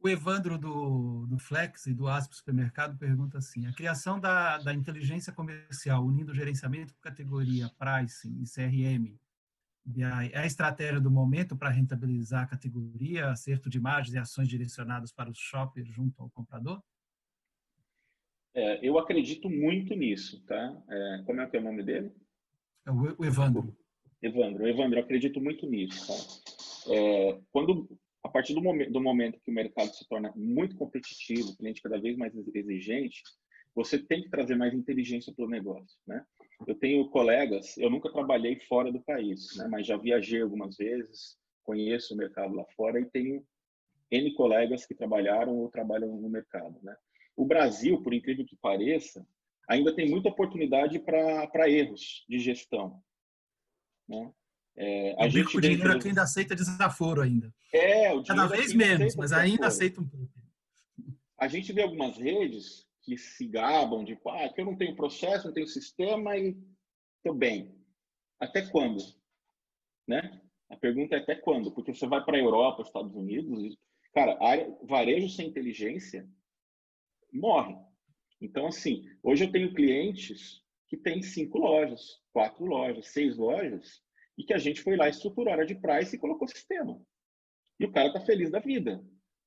O 0.01 0.09
Evandro 0.09 0.59
do, 0.59 1.27
do 1.27 1.39
Flex 1.39 1.87
e 1.87 1.95
do 1.95 2.07
Asp 2.07 2.33
Supermercado 2.33 2.99
pergunta 2.99 3.39
assim: 3.39 3.67
a 3.67 3.73
criação 3.73 4.21
da, 4.21 4.59
da 4.59 4.73
inteligência 4.73 5.33
comercial 5.33 6.05
unindo 6.05 6.35
gerenciamento 6.35 6.95
com 6.95 7.01
categoria, 7.01 7.71
pricing 7.79 8.43
e 8.43 8.45
CRM 8.45 9.17
é 10.33 10.39
a 10.39 10.47
estratégia 10.47 11.01
do 11.01 11.11
momento 11.11 11.57
para 11.57 11.71
rentabilizar 11.71 12.43
a 12.43 12.47
categoria, 12.47 13.31
acerto 13.31 13.71
de 13.71 13.81
margens 13.81 14.15
e 14.15 14.19
ações 14.19 14.49
direcionadas 14.49 15.13
para 15.13 15.31
os 15.31 15.39
shoppers 15.39 15.89
junto 15.89 16.21
ao 16.21 16.31
comprador? 16.31 16.83
É, 18.53 18.87
eu 18.87 18.99
acredito 18.99 19.49
muito 19.49 19.95
nisso, 19.95 20.43
tá? 20.45 20.83
É, 20.89 21.23
como 21.25 21.41
é 21.41 21.47
que 21.47 21.57
é 21.57 21.61
o 21.61 21.63
nome 21.63 21.85
dele? 21.85 22.11
É 22.85 22.91
o 22.91 23.25
Evandro. 23.25 23.77
Evandro, 24.21 24.67
Evandro, 24.67 24.99
eu 24.99 25.05
acredito 25.05 25.41
muito 25.41 25.67
nisso. 25.69 26.07
Tá? 26.07 26.93
É, 26.93 27.41
quando 27.53 27.89
a 28.27 28.29
partir 28.29 28.55
do 28.55 28.61
momento, 28.61 28.93
do 28.93 29.01
momento 29.01 29.41
que 29.41 29.51
o 29.51 29.55
mercado 29.55 29.95
se 29.95 30.07
torna 30.09 30.33
muito 30.35 30.77
competitivo, 30.77 31.51
o 31.51 31.57
cliente 31.57 31.81
cada 31.81 31.99
vez 32.01 32.17
mais 32.17 32.35
exigente, 32.35 33.23
você 33.73 33.99
tem 33.99 34.23
que 34.23 34.31
trazer 34.31 34.57
mais 34.57 34.75
inteligência 34.75 35.33
para 35.33 35.45
o 35.45 35.49
negócio, 35.49 35.97
né? 36.07 36.25
Eu 36.67 36.75
tenho 36.75 37.09
colegas, 37.09 37.77
eu 37.79 37.89
nunca 37.89 38.11
trabalhei 38.11 38.59
fora 38.61 38.91
do 38.91 39.01
país, 39.01 39.55
né? 39.57 39.69
Mas 39.69 39.87
já 39.87 39.97
viajei 39.97 40.43
algumas 40.43 40.77
vezes, 40.77 41.39
conheço 41.63 42.15
o 42.15 42.17
mercado 42.17 42.55
lá 42.55 42.65
fora 42.77 42.99
e 43.01 43.07
tenho 43.07 43.47
N 44.11 44.35
colegas 44.35 44.85
que 44.85 44.95
trabalharam 44.95 45.57
ou 45.57 45.71
trabalham 45.71 46.17
no 46.17 46.29
mercado, 46.29 46.81
né? 46.83 46.97
O 47.37 47.45
Brasil, 47.45 48.03
por 48.03 48.13
incrível 48.13 48.45
que 48.45 48.57
pareça, 48.57 49.25
ainda 49.69 49.95
tem 49.95 50.11
muita 50.11 50.31
oportunidade 50.31 50.99
para 50.99 51.71
erros 51.71 52.25
de 52.29 52.41
gestão, 52.41 53.01
né? 54.09 54.33
É, 54.77 55.15
a 55.23 55.27
o 55.27 55.31
gente 55.31 55.47
bico 55.47 55.61
dinheiro 55.61 55.93
aqui 55.93 56.09
ainda 56.09 56.23
aceita 56.23 56.55
desaforo 56.55 57.23
ainda. 57.23 57.53
É, 57.73 58.13
o 58.13 58.23
Cada 58.23 58.47
vez 58.47 58.75
menos, 58.75 59.17
mas 59.17 59.33
ainda 59.33 59.67
aceita 59.69 60.01
um 60.01 60.09
pouco. 60.09 60.31
A 61.39 61.49
gente 61.49 61.73
vê 61.73 61.83
algumas 61.83 62.17
redes 62.19 62.87
que 63.03 63.17
se 63.17 63.47
gabam 63.47 64.05
de 64.05 64.19
ah, 64.27 64.49
que 64.49 64.61
eu 64.61 64.65
não 64.65 64.77
tenho 64.77 64.97
processo, 64.97 65.47
não 65.47 65.55
tenho 65.55 65.67
sistema 65.67 66.37
e 66.37 66.57
estou 67.19 67.35
bem. 67.35 67.75
Até 68.41 68.67
quando? 68.67 68.99
Né? 70.07 70.41
A 70.69 70.77
pergunta 70.77 71.17
é 71.17 71.21
até 71.21 71.35
quando? 71.37 71.73
Porque 71.73 71.95
você 71.95 72.07
vai 72.07 72.23
para 72.25 72.37
a 72.37 72.41
Europa, 72.41 72.83
Estados 72.83 73.15
Unidos, 73.15 73.63
e, 73.63 73.79
cara, 74.13 74.37
área, 74.45 74.77
varejo 74.83 75.29
sem 75.29 75.49
inteligência 75.49 76.29
morre. 77.33 77.77
Então, 78.41 78.67
assim, 78.67 79.05
hoje 79.23 79.45
eu 79.45 79.53
tenho 79.53 79.75
clientes 79.75 80.63
que 80.89 80.97
têm 80.97 81.23
cinco 81.23 81.59
lojas, 81.59 82.21
quatro 82.33 82.65
lojas, 82.65 83.09
seis 83.09 83.37
lojas, 83.37 84.03
e 84.37 84.45
que 84.45 84.53
a 84.53 84.59
gente 84.59 84.83
foi 84.83 84.97
lá, 84.97 85.09
estruturou 85.09 85.51
a 85.51 85.57
área 85.57 85.67
de 85.67 85.75
price 85.75 86.15
e 86.15 86.19
colocou 86.19 86.47
sistema. 86.49 87.01
E 87.81 87.85
o 87.85 87.93
cara 87.93 88.13
tá 88.13 88.21
feliz 88.21 88.51
da 88.51 88.59
vida, 88.59 89.05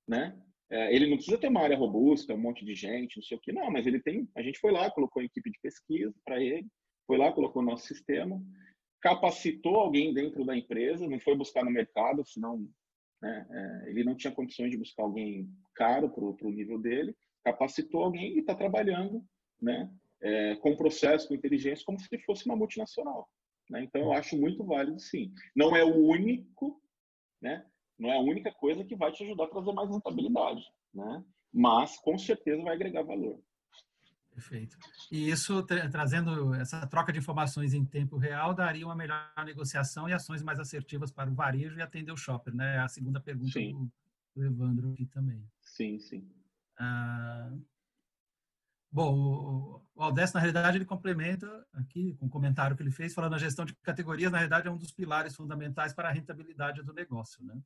né? 0.08 0.40
É, 0.70 0.96
ele 0.96 1.08
não 1.08 1.16
precisa 1.16 1.38
ter 1.38 1.48
uma 1.48 1.62
área 1.62 1.78
robusta, 1.78 2.34
um 2.34 2.40
monte 2.40 2.64
de 2.64 2.76
gente, 2.76 3.18
não 3.18 3.24
sei 3.24 3.38
o 3.38 3.42
que, 3.42 3.52
não, 3.52 3.72
mas 3.72 3.88
ele 3.88 4.00
tem. 4.00 4.30
A 4.36 4.42
gente 4.42 4.60
foi 4.60 4.72
lá, 4.72 4.90
colocou 4.92 5.22
a 5.22 5.26
equipe 5.26 5.50
de 5.50 5.60
pesquisa 5.60 6.14
para 6.24 6.42
ele, 6.42 6.68
foi 7.08 7.18
lá, 7.18 7.32
colocou 7.32 7.62
o 7.62 7.66
nosso 7.66 7.88
sistema, 7.88 8.40
capacitou 9.02 9.78
alguém 9.78 10.14
dentro 10.14 10.46
da 10.46 10.56
empresa, 10.56 11.08
não 11.08 11.20
foi 11.20 11.36
buscar 11.36 11.64
no 11.64 11.72
mercado, 11.72 12.24
senão 12.24 12.70
né, 13.20 13.48
é, 13.50 13.90
ele 13.90 14.04
não 14.04 14.16
tinha 14.16 14.34
condições 14.34 14.70
de 14.70 14.78
buscar 14.78 15.04
alguém 15.04 15.50
caro 15.74 16.10
para 16.10 16.24
o 16.24 16.52
nível 16.52 16.78
dele, 16.78 17.16
capacitou 17.44 18.04
alguém 18.04 18.36
e 18.36 18.40
está 18.40 18.54
trabalhando 18.54 19.26
né, 19.60 19.92
é, 20.22 20.56
com 20.58 20.76
processo, 20.76 21.28
com 21.28 21.34
inteligência, 21.34 21.86
como 21.86 22.00
se 22.00 22.08
fosse 22.20 22.46
uma 22.46 22.56
multinacional. 22.56 23.28
Né? 23.70 23.84
Então, 23.84 24.02
eu 24.02 24.14
acho 24.14 24.38
muito 24.38 24.64
válido, 24.66 25.00
sim. 25.00 25.32
Não 25.56 25.76
é 25.76 25.84
o 25.84 25.96
único, 25.96 26.82
né? 27.42 27.66
não 27.98 28.10
é 28.10 28.18
a 28.18 28.22
única 28.22 28.52
coisa 28.52 28.84
que 28.84 28.96
vai 28.96 29.12
te 29.12 29.24
ajudar 29.24 29.44
a 29.44 29.50
trazer 29.50 29.74
mais 29.74 29.90
rentabilidade, 29.90 30.64
né? 30.94 31.24
mas 31.54 31.98
com 31.98 32.18
certeza 32.18 32.64
vai 32.64 32.74
agregar 32.74 33.04
valor. 33.04 33.40
Perfeito. 34.32 34.78
E 35.12 35.30
isso, 35.30 35.62
tra 35.64 35.90
trazendo 35.90 36.54
essa 36.54 36.88
troca 36.88 37.12
de 37.12 37.20
informações 37.20 37.74
em 37.74 37.84
tempo 37.84 38.18
real, 38.18 38.54
daria 38.54 38.86
uma 38.86 38.96
melhor 38.96 39.30
negociação 39.44 40.08
e 40.08 40.14
ações 40.14 40.42
mais 40.42 40.60
assertivas 40.60 41.12
para 41.12 41.30
o 41.30 41.34
varejo 41.34 41.78
e 41.78 41.82
atender 41.82 42.12
o 42.12 42.18
shopper, 42.18 42.56
né? 42.56 42.78
A 42.80 42.88
segunda 42.88 43.20
pergunta 43.20 43.60
do, 43.60 43.92
do, 44.36 44.46
Evandro 44.46 44.94
aqui 44.94 45.06
também. 45.08 45.44
Sim, 45.62 46.00
sim. 46.00 46.26
Ah, 46.78 47.52
Bom, 48.92 49.84
o 49.96 50.02
Aldesso, 50.02 50.34
na 50.34 50.40
realidade, 50.40 50.78
ele 50.78 50.86
complementa 50.86 51.68
aqui 51.74 52.16
com 52.16 52.26
o 52.26 52.28
um 52.28 52.32
comentário 52.32 52.76
que 52.76 52.82
ele 52.82 52.92
fez, 52.92 53.14
falando 53.14 53.36
a 53.36 53.40
gestão 53.40 53.66
de 53.66 53.76
categorias, 53.76 54.32
na 54.32 54.40
realidade, 54.40 54.68
é 54.68 54.72
um 54.72 54.78
dos 54.78 54.92
pilares 54.92 55.36
fundamentais 55.36 55.94
para 55.94 56.10
a 56.10 56.12
rentabilidade 56.12 56.82
do 56.82 56.94
negócio, 56.94 57.44
né? 57.44 57.62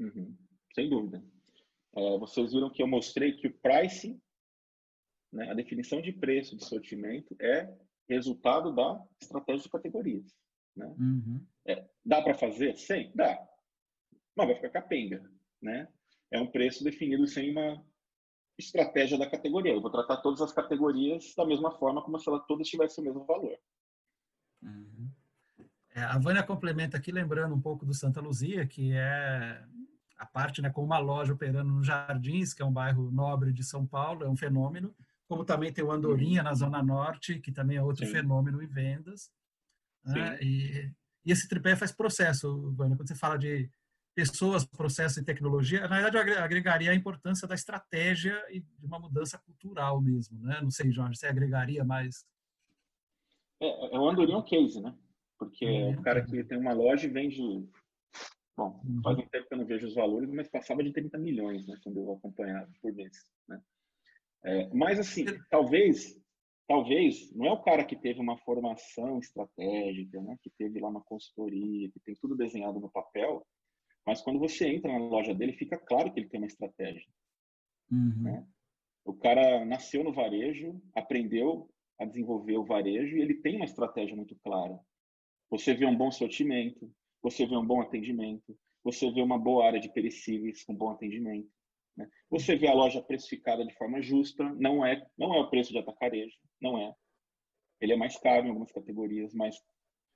Uhum. 0.00 0.36
Sem 0.74 0.88
dúvida. 0.88 1.22
É, 1.94 2.18
vocês 2.18 2.52
viram 2.52 2.70
que 2.70 2.82
eu 2.82 2.86
mostrei 2.86 3.32
que 3.32 3.46
o 3.46 3.58
pricing, 3.58 4.20
né, 5.32 5.50
a 5.50 5.54
definição 5.54 6.00
de 6.00 6.12
preço 6.12 6.56
de 6.56 6.64
sortimento, 6.64 7.36
é 7.40 7.74
resultado 8.08 8.74
da 8.74 9.04
estratégia 9.20 9.62
de 9.62 9.70
categorias. 9.70 10.36
Né? 10.76 10.86
Uhum. 10.98 11.46
É, 11.66 11.88
dá 12.04 12.22
para 12.22 12.34
fazer? 12.34 12.76
Sim, 12.76 13.10
dá. 13.14 13.36
Mas 14.36 14.46
vai 14.46 14.56
ficar 14.56 14.70
capenga. 14.70 15.28
Né? 15.60 15.88
É 16.30 16.38
um 16.38 16.50
preço 16.50 16.84
definido 16.84 17.26
sem 17.26 17.50
uma 17.50 17.84
estratégia 18.58 19.18
da 19.18 19.28
categoria. 19.28 19.72
Eu 19.72 19.80
vou 19.80 19.90
tratar 19.90 20.18
todas 20.18 20.40
as 20.40 20.52
categorias 20.52 21.34
da 21.36 21.44
mesma 21.44 21.70
forma, 21.70 22.02
como 22.02 22.18
se 22.18 22.28
elas 22.28 22.44
todas 22.46 22.68
tivessem 22.68 23.02
o 23.02 23.06
mesmo 23.06 23.24
valor. 23.24 23.58
Uhum. 24.62 25.10
É, 25.94 26.02
a 26.02 26.18
Vânia 26.18 26.42
complementa 26.42 26.96
aqui, 26.96 27.10
lembrando 27.10 27.54
um 27.54 27.60
pouco 27.60 27.86
do 27.86 27.94
Santa 27.94 28.20
Luzia, 28.20 28.66
que 28.66 28.92
é 28.92 29.64
a 30.18 30.26
parte 30.26 30.60
né, 30.60 30.70
com 30.70 30.82
uma 30.82 30.98
loja 30.98 31.32
operando 31.32 31.72
no 31.72 31.84
Jardins, 31.84 32.52
que 32.52 32.62
é 32.62 32.64
um 32.64 32.72
bairro 32.72 33.10
nobre 33.10 33.52
de 33.52 33.64
São 33.64 33.86
Paulo, 33.86 34.24
é 34.24 34.28
um 34.28 34.36
fenômeno. 34.36 34.94
Como 35.28 35.44
também 35.44 35.72
tem 35.72 35.84
o 35.84 35.90
Andorinha, 35.90 36.42
na 36.42 36.54
Zona 36.54 36.82
Norte, 36.82 37.40
que 37.40 37.50
também 37.50 37.76
é 37.76 37.82
outro 37.82 38.06
Sim. 38.06 38.12
fenômeno 38.12 38.62
em 38.62 38.66
vendas. 38.66 39.30
Né? 40.04 40.38
E, 40.40 40.92
e, 41.24 41.32
esse 41.32 41.48
tripé 41.48 41.74
faz 41.74 41.90
processo, 41.90 42.72
Vânia. 42.72 42.96
Quando 42.96 43.08
você 43.08 43.14
fala 43.14 43.36
de 43.36 43.68
pessoas, 44.16 44.64
processos 44.64 45.18
e 45.18 45.24
tecnologia, 45.24 45.86
na 45.86 46.00
verdade, 46.00 46.30
eu 46.30 46.42
agregaria 46.42 46.90
a 46.90 46.94
importância 46.94 47.46
da 47.46 47.54
estratégia 47.54 48.42
e 48.48 48.60
de 48.60 48.86
uma 48.86 48.98
mudança 48.98 49.38
cultural 49.38 50.00
mesmo, 50.00 50.42
né? 50.42 50.58
Não 50.62 50.70
sei, 50.70 50.90
Jorge, 50.90 51.18
você 51.18 51.26
agregaria 51.26 51.84
mais? 51.84 52.24
É, 53.60 53.94
é 53.94 53.98
o 53.98 54.08
Andorinha 54.08 54.42
case, 54.42 54.80
né? 54.80 54.96
Porque 55.38 55.66
é, 55.66 55.90
o 55.90 56.02
cara 56.02 56.24
que 56.24 56.42
tem 56.44 56.56
uma 56.56 56.72
loja 56.72 57.06
e 57.06 57.10
vende... 57.10 57.68
Bom, 58.56 58.80
uhum. 58.86 59.02
faz 59.02 59.18
um 59.18 59.26
tempo 59.26 59.48
que 59.48 59.52
eu 59.52 59.58
não 59.58 59.66
vejo 59.66 59.86
os 59.86 59.94
valores, 59.94 60.30
mas 60.30 60.48
passava 60.48 60.82
de 60.82 60.92
30 60.94 61.18
milhões, 61.18 61.66
né? 61.66 61.78
Quando 61.84 61.98
eu 61.98 62.12
acompanhava 62.12 62.70
por 62.80 62.94
mês, 62.94 63.18
né? 63.46 63.60
É, 64.44 64.68
mas, 64.74 64.98
assim, 64.98 65.26
talvez... 65.50 66.18
Talvez, 66.68 67.32
não 67.32 67.46
é 67.46 67.52
o 67.52 67.62
cara 67.62 67.84
que 67.84 67.94
teve 67.94 68.18
uma 68.18 68.36
formação 68.38 69.20
estratégica, 69.20 70.20
né? 70.20 70.36
Que 70.42 70.50
teve 70.58 70.80
lá 70.80 70.88
uma 70.88 71.02
consultoria, 71.02 71.88
que 71.92 72.00
tem 72.00 72.16
tudo 72.16 72.34
desenhado 72.34 72.80
no 72.80 72.90
papel, 72.90 73.46
mas 74.06 74.22
quando 74.22 74.38
você 74.38 74.68
entra 74.68 74.92
na 74.92 74.98
loja 74.98 75.34
dele, 75.34 75.52
fica 75.52 75.76
claro 75.76 76.12
que 76.12 76.20
ele 76.20 76.28
tem 76.28 76.38
uma 76.38 76.46
estratégia. 76.46 77.06
Uhum. 77.90 78.22
Né? 78.22 78.46
O 79.04 79.14
cara 79.14 79.64
nasceu 79.64 80.04
no 80.04 80.12
varejo, 80.12 80.80
aprendeu 80.94 81.68
a 81.98 82.04
desenvolver 82.04 82.56
o 82.56 82.64
varejo 82.64 83.16
e 83.16 83.20
ele 83.20 83.34
tem 83.34 83.56
uma 83.56 83.64
estratégia 83.64 84.14
muito 84.14 84.36
clara. 84.36 84.78
Você 85.50 85.74
vê 85.74 85.86
um 85.86 85.96
bom 85.96 86.10
sortimento, 86.10 86.92
você 87.22 87.46
vê 87.46 87.56
um 87.56 87.66
bom 87.66 87.80
atendimento, 87.80 88.56
você 88.82 89.10
vê 89.10 89.20
uma 89.20 89.38
boa 89.38 89.66
área 89.66 89.80
de 89.80 89.92
perecíveis 89.92 90.62
com 90.62 90.74
bom 90.74 90.90
atendimento. 90.90 91.50
Né? 91.96 92.08
Você 92.30 92.56
vê 92.56 92.68
a 92.68 92.74
loja 92.74 93.02
precificada 93.02 93.64
de 93.64 93.74
forma 93.74 94.02
justa, 94.02 94.44
não 94.54 94.84
é, 94.84 95.04
não 95.16 95.34
é 95.34 95.40
o 95.40 95.50
preço 95.50 95.72
de 95.72 95.78
atacarejo, 95.78 96.36
não 96.60 96.78
é. 96.78 96.94
Ele 97.80 97.92
é 97.92 97.96
mais 97.96 98.16
caro 98.18 98.46
em 98.46 98.48
algumas 98.48 98.72
categorias, 98.72 99.34
mais 99.34 99.56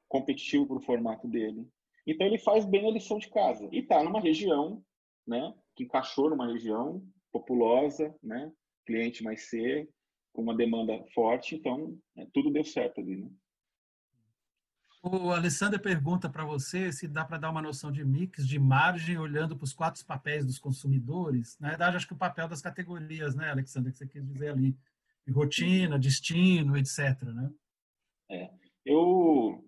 competitivo 0.09 0.67
para 0.67 0.77
o 0.77 0.83
formato 0.83 1.29
dele. 1.29 1.67
Então 2.11 2.27
ele 2.27 2.39
faz 2.39 2.65
bem 2.65 2.89
a 2.89 2.91
lição 2.91 3.21
de 3.21 3.29
casa 3.29 3.69
e 3.71 3.79
está 3.79 4.03
numa 4.03 4.21
região, 4.21 4.85
né, 5.25 5.55
que 5.77 5.85
encaixou 5.85 6.29
numa 6.29 6.53
região 6.53 7.07
populosa, 7.31 8.13
né, 8.21 8.51
cliente 8.85 9.23
mais 9.23 9.49
C, 9.49 9.89
com 10.33 10.43
uma 10.43 10.57
demanda 10.57 11.05
forte, 11.15 11.55
então 11.55 11.97
né, 12.17 12.27
tudo 12.35 12.51
deu 12.51 12.65
certo 12.65 13.01
ali, 13.01 13.17
né? 13.17 13.31
O 15.03 15.31
Alessandro 15.31 15.81
pergunta 15.81 16.29
para 16.29 16.45
você 16.45 16.93
se 16.93 17.09
dá 17.09 17.25
para 17.25 17.39
dar 17.39 17.51
uma 17.51 17.63
noção 17.63 17.91
de 17.91 18.05
mix, 18.05 18.47
de 18.47 18.59
margem, 18.59 19.17
olhando 19.17 19.57
para 19.57 19.65
os 19.65 19.73
quatro 19.73 20.05
papéis 20.05 20.45
dos 20.45 20.59
consumidores. 20.59 21.57
Na 21.59 21.71
verdade, 21.71 21.97
acho 21.97 22.07
que 22.07 22.13
o 22.13 22.19
papel 22.19 22.47
das 22.47 22.61
categorias, 22.61 23.35
né, 23.35 23.49
Alexandre, 23.51 23.93
que 23.93 23.97
você 23.97 24.07
quis 24.07 24.27
dizer 24.27 24.51
ali, 24.51 24.77
de 25.27 25.33
rotina, 25.33 25.99
destino, 25.99 26.77
etc. 26.77 27.23
Né? 27.23 27.51
É, 28.31 28.51
eu, 28.85 29.65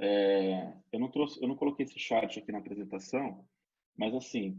é, 0.00 0.72
eu, 0.92 0.98
não 0.98 1.10
trouxe, 1.10 1.40
eu 1.42 1.48
não 1.48 1.56
coloquei 1.56 1.84
esse 1.84 1.98
chat 1.98 2.38
aqui 2.38 2.50
na 2.50 2.58
apresentação, 2.58 3.46
mas 3.96 4.14
assim, 4.14 4.58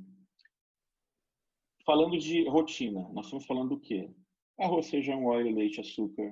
falando 1.85 2.17
de 2.17 2.47
rotina, 2.47 3.09
nós 3.11 3.25
estamos 3.25 3.45
falando 3.45 3.69
do 3.69 3.79
quê? 3.79 4.09
Arroz, 4.59 4.89
feijão, 4.89 5.25
óleo, 5.25 5.55
leite, 5.55 5.81
açúcar, 5.81 6.31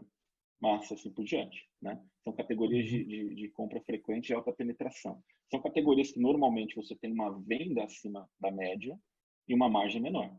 massa, 0.61 0.93
assim 0.93 1.11
por 1.11 1.25
diante. 1.25 1.67
Né? 1.81 1.99
São 2.23 2.33
categorias 2.33 2.85
de, 2.85 3.03
de, 3.03 3.35
de, 3.35 3.49
compra 3.49 3.81
frequente 3.81 4.29
e 4.29 4.33
alta 4.33 4.53
penetração. 4.53 5.23
São 5.49 5.59
categorias 5.61 6.11
que 6.11 6.19
normalmente 6.19 6.75
você 6.75 6.95
tem 6.95 7.11
uma 7.11 7.31
venda 7.41 7.83
acima 7.83 8.29
da 8.39 8.51
média 8.51 8.95
e 9.47 9.55
uma 9.55 9.67
margem 9.67 10.01
menor. 10.01 10.37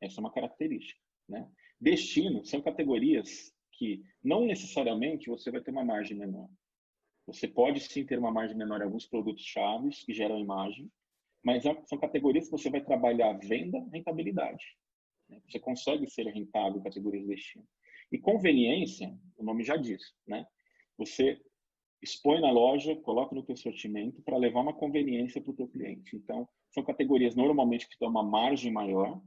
Essa 0.00 0.18
é 0.18 0.20
uma 0.20 0.32
característica. 0.32 1.00
Né? 1.28 1.46
Destino 1.78 2.44
são 2.44 2.62
categorias 2.62 3.52
que 3.72 4.02
não 4.24 4.46
necessariamente 4.46 5.28
você 5.28 5.50
vai 5.50 5.60
ter 5.60 5.70
uma 5.70 5.84
margem 5.84 6.16
menor. 6.16 6.48
Você 7.28 7.46
pode 7.46 7.80
sim 7.80 8.06
ter 8.06 8.18
uma 8.18 8.30
margem 8.30 8.56
menor 8.56 8.80
em 8.80 8.84
alguns 8.84 9.06
produtos 9.06 9.44
chaves 9.44 10.02
que 10.02 10.14
geram 10.14 10.38
imagem, 10.38 10.90
mas 11.44 11.66
é, 11.66 11.78
são 11.84 11.98
categorias 11.98 12.46
que 12.46 12.52
você 12.52 12.70
vai 12.70 12.80
trabalhar 12.80 13.34
venda, 13.34 13.78
rentabilidade. 13.92 14.64
Né? 15.28 15.38
Você 15.46 15.60
consegue 15.60 16.08
ser 16.10 16.26
rentável 16.26 16.80
em 16.80 16.82
categorias 16.82 17.24
de 17.24 17.34
destino. 17.34 17.68
E 18.10 18.18
conveniência, 18.18 19.14
o 19.36 19.44
nome 19.44 19.62
já 19.62 19.76
diz, 19.76 20.02
né? 20.26 20.46
Você 20.96 21.38
expõe 22.00 22.40
na 22.40 22.50
loja, 22.50 22.96
coloca 22.96 23.34
no 23.34 23.42
teu 23.42 23.56
sortimento 23.56 24.22
para 24.22 24.38
levar 24.38 24.60
uma 24.60 24.72
conveniência 24.72 25.42
para 25.42 25.50
o 25.50 25.56
teu 25.56 25.68
cliente. 25.68 26.16
Então, 26.16 26.48
são 26.70 26.82
categorias 26.82 27.36
normalmente 27.36 27.86
que 27.86 27.98
dão 28.00 28.08
uma 28.08 28.22
margem 28.22 28.72
maior, 28.72 29.20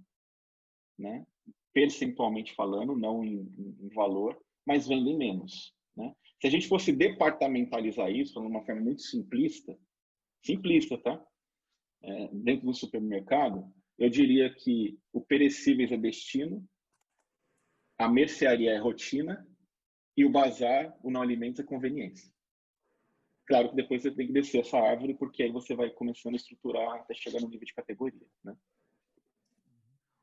né? 0.98 1.24
percentualmente 1.72 2.56
falando, 2.56 2.98
não 2.98 3.24
em, 3.24 3.48
em 3.80 3.90
valor, 3.90 4.42
mas 4.66 4.88
vendem 4.88 5.16
menos. 5.16 5.76
Se 6.42 6.48
a 6.48 6.50
gente 6.50 6.68
fosse 6.68 6.92
departamentalizar 6.92 8.10
isso, 8.10 8.42
de 8.42 8.48
uma 8.48 8.66
forma 8.66 8.82
muito 8.82 9.04
simplista, 9.04 9.78
simplista, 10.44 10.98
tá? 10.98 11.24
É, 12.02 12.30
dentro 12.34 12.66
do 12.66 12.74
supermercado, 12.74 13.72
eu 13.96 14.10
diria 14.10 14.52
que 14.52 15.00
o 15.14 15.22
perecíveis 15.22 15.92
é 15.92 15.98
destino, 15.98 16.68
a 17.96 18.10
mercearia 18.10 18.72
é 18.72 18.78
rotina 18.80 19.48
e 20.18 20.26
o 20.26 20.32
bazar, 20.32 20.98
o 21.04 21.12
não 21.12 21.22
alimento, 21.22 21.62
é 21.62 21.64
conveniência. 21.64 22.34
Claro 23.46 23.70
que 23.70 23.76
depois 23.76 24.02
você 24.02 24.10
tem 24.10 24.26
que 24.26 24.34
descer 24.34 24.62
essa 24.62 24.80
árvore, 24.80 25.14
porque 25.14 25.44
aí 25.44 25.52
você 25.52 25.76
vai 25.76 25.92
começando 25.92 26.34
a 26.34 26.38
estruturar 26.38 27.02
até 27.02 27.14
chegar 27.14 27.40
no 27.40 27.50
nível 27.50 27.68
de 27.68 27.74
categoria. 27.74 28.26
Né? 28.44 28.56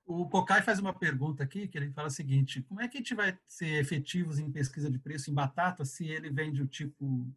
O 0.08 0.26
Pocai 0.26 0.62
faz 0.62 0.78
uma 0.78 0.98
pergunta 0.98 1.44
aqui, 1.44 1.68
que 1.68 1.76
ele 1.76 1.92
fala 1.92 2.08
o 2.08 2.10
seguinte, 2.10 2.62
como 2.62 2.80
é 2.80 2.88
que 2.88 2.96
a 2.96 3.00
gente 3.00 3.14
vai 3.14 3.38
ser 3.46 3.78
efetivos 3.78 4.38
em 4.38 4.50
pesquisa 4.50 4.90
de 4.90 4.98
preço 4.98 5.30
em 5.30 5.34
batata 5.34 5.84
se 5.84 6.08
ele 6.08 6.30
vende 6.30 6.62
o 6.62 6.66
tipo, 6.66 7.30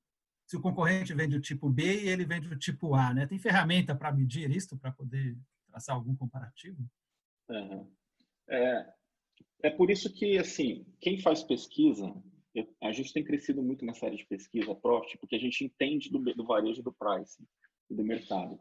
se 0.45 0.55
o 0.55 0.61
concorrente 0.61 1.13
vende 1.13 1.36
o 1.36 1.41
tipo 1.41 1.69
B 1.69 2.03
e 2.03 2.07
ele 2.07 2.24
vende 2.24 2.47
o 2.47 2.57
tipo 2.57 2.95
A, 2.95 3.13
né? 3.13 3.28
Tem 3.28 3.38
ferramenta 3.38 3.93
para 3.93 4.13
medir 4.13 4.49
isso, 4.49 4.78
para 4.78 4.89
poder 4.89 5.38
traçar 5.67 5.97
algum 5.97 6.15
comparativo? 6.15 6.82
É, 8.47 8.93
é 9.63 9.69
por 9.69 9.91
isso 9.91 10.09
que, 10.13 10.38
assim, 10.38 10.86
quem 11.01 11.19
faz 11.19 11.43
pesquisa, 11.43 12.15
a 12.82 12.93
gente 12.93 13.11
tem 13.11 13.22
crescido 13.22 13.61
muito 13.61 13.84
nessa 13.84 14.05
área 14.05 14.17
de 14.17 14.26
pesquisa 14.26 14.74
profit, 14.74 15.17
porque 15.17 15.36
a 15.36 15.39
gente 15.39 15.65
entende 15.65 16.09
do, 16.09 16.19
do 16.19 16.45
varejo 16.45 16.82
do 16.82 16.93
price 16.93 17.45
e 17.89 17.95
do 17.95 18.03
mercado. 18.05 18.57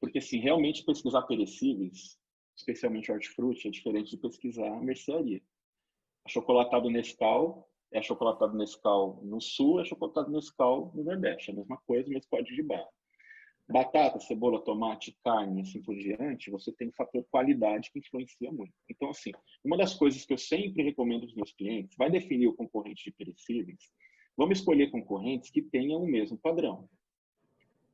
Porque, 0.00 0.18
assim, 0.18 0.40
realmente 0.40 0.84
pesquisar 0.84 1.22
perecíveis, 1.22 2.18
especialmente 2.58 3.10
hortifruti, 3.10 3.68
é 3.68 3.70
diferente 3.70 4.10
de 4.10 4.16
pesquisar 4.16 4.80
mercearia. 4.82 5.40
A 6.24 6.28
chocolatado 6.28 6.90
Nescau 6.90 7.70
é 7.92 8.02
chocolatado 8.02 8.56
Nescau 8.56 9.20
no 9.22 9.40
sul, 9.40 9.80
é 9.80 9.84
chocolatado 9.84 10.30
Nescau 10.30 10.92
no 10.94 11.04
nordeste. 11.04 11.50
É 11.50 11.54
a 11.54 11.56
mesma 11.56 11.78
coisa, 11.86 12.08
mesmo 12.08 12.28
código 12.28 12.54
de 12.54 12.62
barra. 12.62 12.88
Batata, 13.70 14.18
cebola, 14.18 14.64
tomate, 14.64 15.16
carne, 15.22 15.60
assim 15.60 15.82
por 15.82 15.94
diante, 15.94 16.50
você 16.50 16.72
tem 16.72 16.88
o 16.88 16.92
fator 16.92 17.24
qualidade 17.30 17.90
que 17.92 17.98
influencia 17.98 18.50
muito. 18.50 18.72
Então, 18.90 19.10
assim, 19.10 19.30
uma 19.62 19.76
das 19.76 19.94
coisas 19.94 20.24
que 20.24 20.32
eu 20.32 20.38
sempre 20.38 20.82
recomendo 20.82 21.24
aos 21.24 21.34
meus 21.34 21.52
clientes, 21.52 21.94
vai 21.96 22.10
definir 22.10 22.46
o 22.46 22.54
concorrente 22.54 23.04
de 23.04 23.12
perecíveis, 23.12 23.92
vamos 24.36 24.58
escolher 24.58 24.90
concorrentes 24.90 25.50
que 25.50 25.60
tenham 25.60 26.02
o 26.02 26.06
mesmo 26.06 26.38
padrão. 26.38 26.88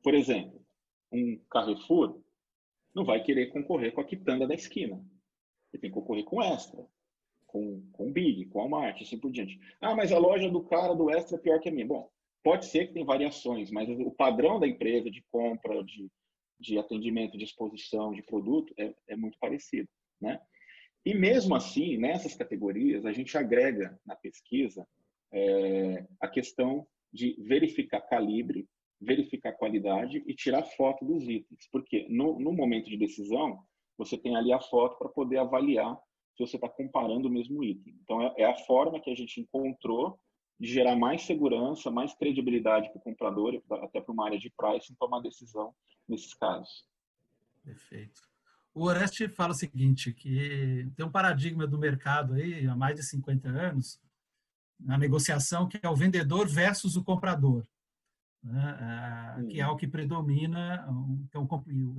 Por 0.01 0.13
exemplo, 0.13 0.65
um 1.11 1.37
Carrefour 1.49 2.21
não 2.95 3.03
vai 3.03 3.21
querer 3.21 3.47
concorrer 3.47 3.93
com 3.93 4.01
a 4.01 4.05
quitanda 4.05 4.47
da 4.47 4.55
esquina. 4.55 4.95
Ele 5.73 5.81
tem 5.81 5.89
que 5.89 5.95
concorrer 5.95 6.23
com 6.23 6.41
Extra, 6.41 6.85
com, 7.45 7.85
com 7.91 8.11
Big, 8.11 8.45
com 8.45 8.59
Walmart, 8.59 9.01
assim 9.01 9.19
por 9.19 9.31
diante. 9.31 9.59
Ah, 9.81 9.93
mas 9.93 10.11
a 10.11 10.17
loja 10.17 10.49
do 10.49 10.63
cara 10.63 10.93
do 10.93 11.09
Extra 11.09 11.37
é 11.37 11.39
pior 11.41 11.59
que 11.59 11.69
a 11.69 11.71
minha. 11.71 11.85
Bom, 11.85 12.09
Pode 12.45 12.67
ser 12.67 12.85
que 12.85 12.93
tem 12.93 13.03
variações, 13.03 13.71
mas 13.71 13.89
o 13.89 14.11
padrão 14.11 14.59
da 14.59 14.67
empresa 14.67 15.09
de 15.09 15.19
compra, 15.31 15.83
de, 15.83 16.11
de 16.59 16.77
atendimento, 16.77 17.39
de 17.39 17.43
exposição, 17.43 18.13
de 18.13 18.21
produto 18.21 18.71
é, 18.77 18.93
é 19.07 19.15
muito 19.15 19.35
parecido, 19.39 19.89
né? 20.21 20.39
E 21.03 21.15
mesmo 21.15 21.55
assim, 21.55 21.97
nessas 21.97 22.35
categorias, 22.35 23.03
a 23.03 23.11
gente 23.11 23.35
agrega 23.35 23.99
na 24.05 24.15
pesquisa 24.15 24.87
é, 25.33 26.05
a 26.19 26.27
questão 26.27 26.85
de 27.11 27.35
verificar 27.39 28.01
calibre, 28.01 28.67
verificar 29.05 29.53
qualidade 29.53 30.23
e 30.25 30.33
tirar 30.33 30.63
foto 30.63 31.05
dos 31.05 31.23
itens. 31.23 31.67
Porque 31.71 32.07
no, 32.09 32.39
no 32.39 32.51
momento 32.51 32.89
de 32.89 32.97
decisão, 32.97 33.59
você 33.97 34.17
tem 34.17 34.35
ali 34.35 34.51
a 34.51 34.59
foto 34.59 34.97
para 34.97 35.09
poder 35.09 35.37
avaliar 35.37 35.95
se 36.35 36.45
você 36.45 36.57
está 36.57 36.67
comparando 36.67 37.27
o 37.27 37.31
mesmo 37.31 37.63
item. 37.63 37.97
Então, 38.03 38.21
é, 38.21 38.33
é, 38.39 38.45
a 38.45 38.57
forma 38.65 38.99
que 38.99 39.09
a 39.09 39.15
gente 39.15 39.39
encontrou 39.39 40.19
de 40.59 40.67
gerar 40.67 40.95
mais 40.95 41.21
segurança, 41.21 41.89
mais 41.91 42.13
credibilidade 42.13 42.89
para 42.89 42.99
o 42.99 43.01
comprador, 43.01 43.61
até 43.83 44.01
para 44.01 44.13
uma 44.13 44.25
área 44.25 44.39
de 44.39 44.51
pricing, 44.57 44.95
tomar 44.95 45.21
decisão 45.21 45.73
nesses 46.07 46.33
casos. 46.33 46.85
Perfeito. 47.63 48.21
O 48.73 48.83
Oreste 48.83 49.29
fala 49.29 49.51
o 49.51 49.55
seguinte, 49.55 50.13
que 50.13 50.89
tem 50.95 51.05
um 51.05 51.11
paradigma 51.11 51.65
do 51.65 51.79
mercado 51.79 52.33
aí 52.33 52.67
há 52.67 52.75
mais 52.75 52.95
de 52.95 53.03
50 53.03 53.47
anos, 53.47 53.99
na 54.79 54.97
negociação, 54.97 55.67
que 55.67 55.79
é 55.81 55.89
o 55.89 55.95
vendedor 55.95 56.47
versus 56.47 56.97
o 56.97 57.03
comprador, 57.03 57.65
né? 58.45 59.45
que 59.49 59.59
é 59.59 59.67
o 59.67 59.75
que 59.75 59.87
predomina. 59.87 60.87
Então, 61.27 61.47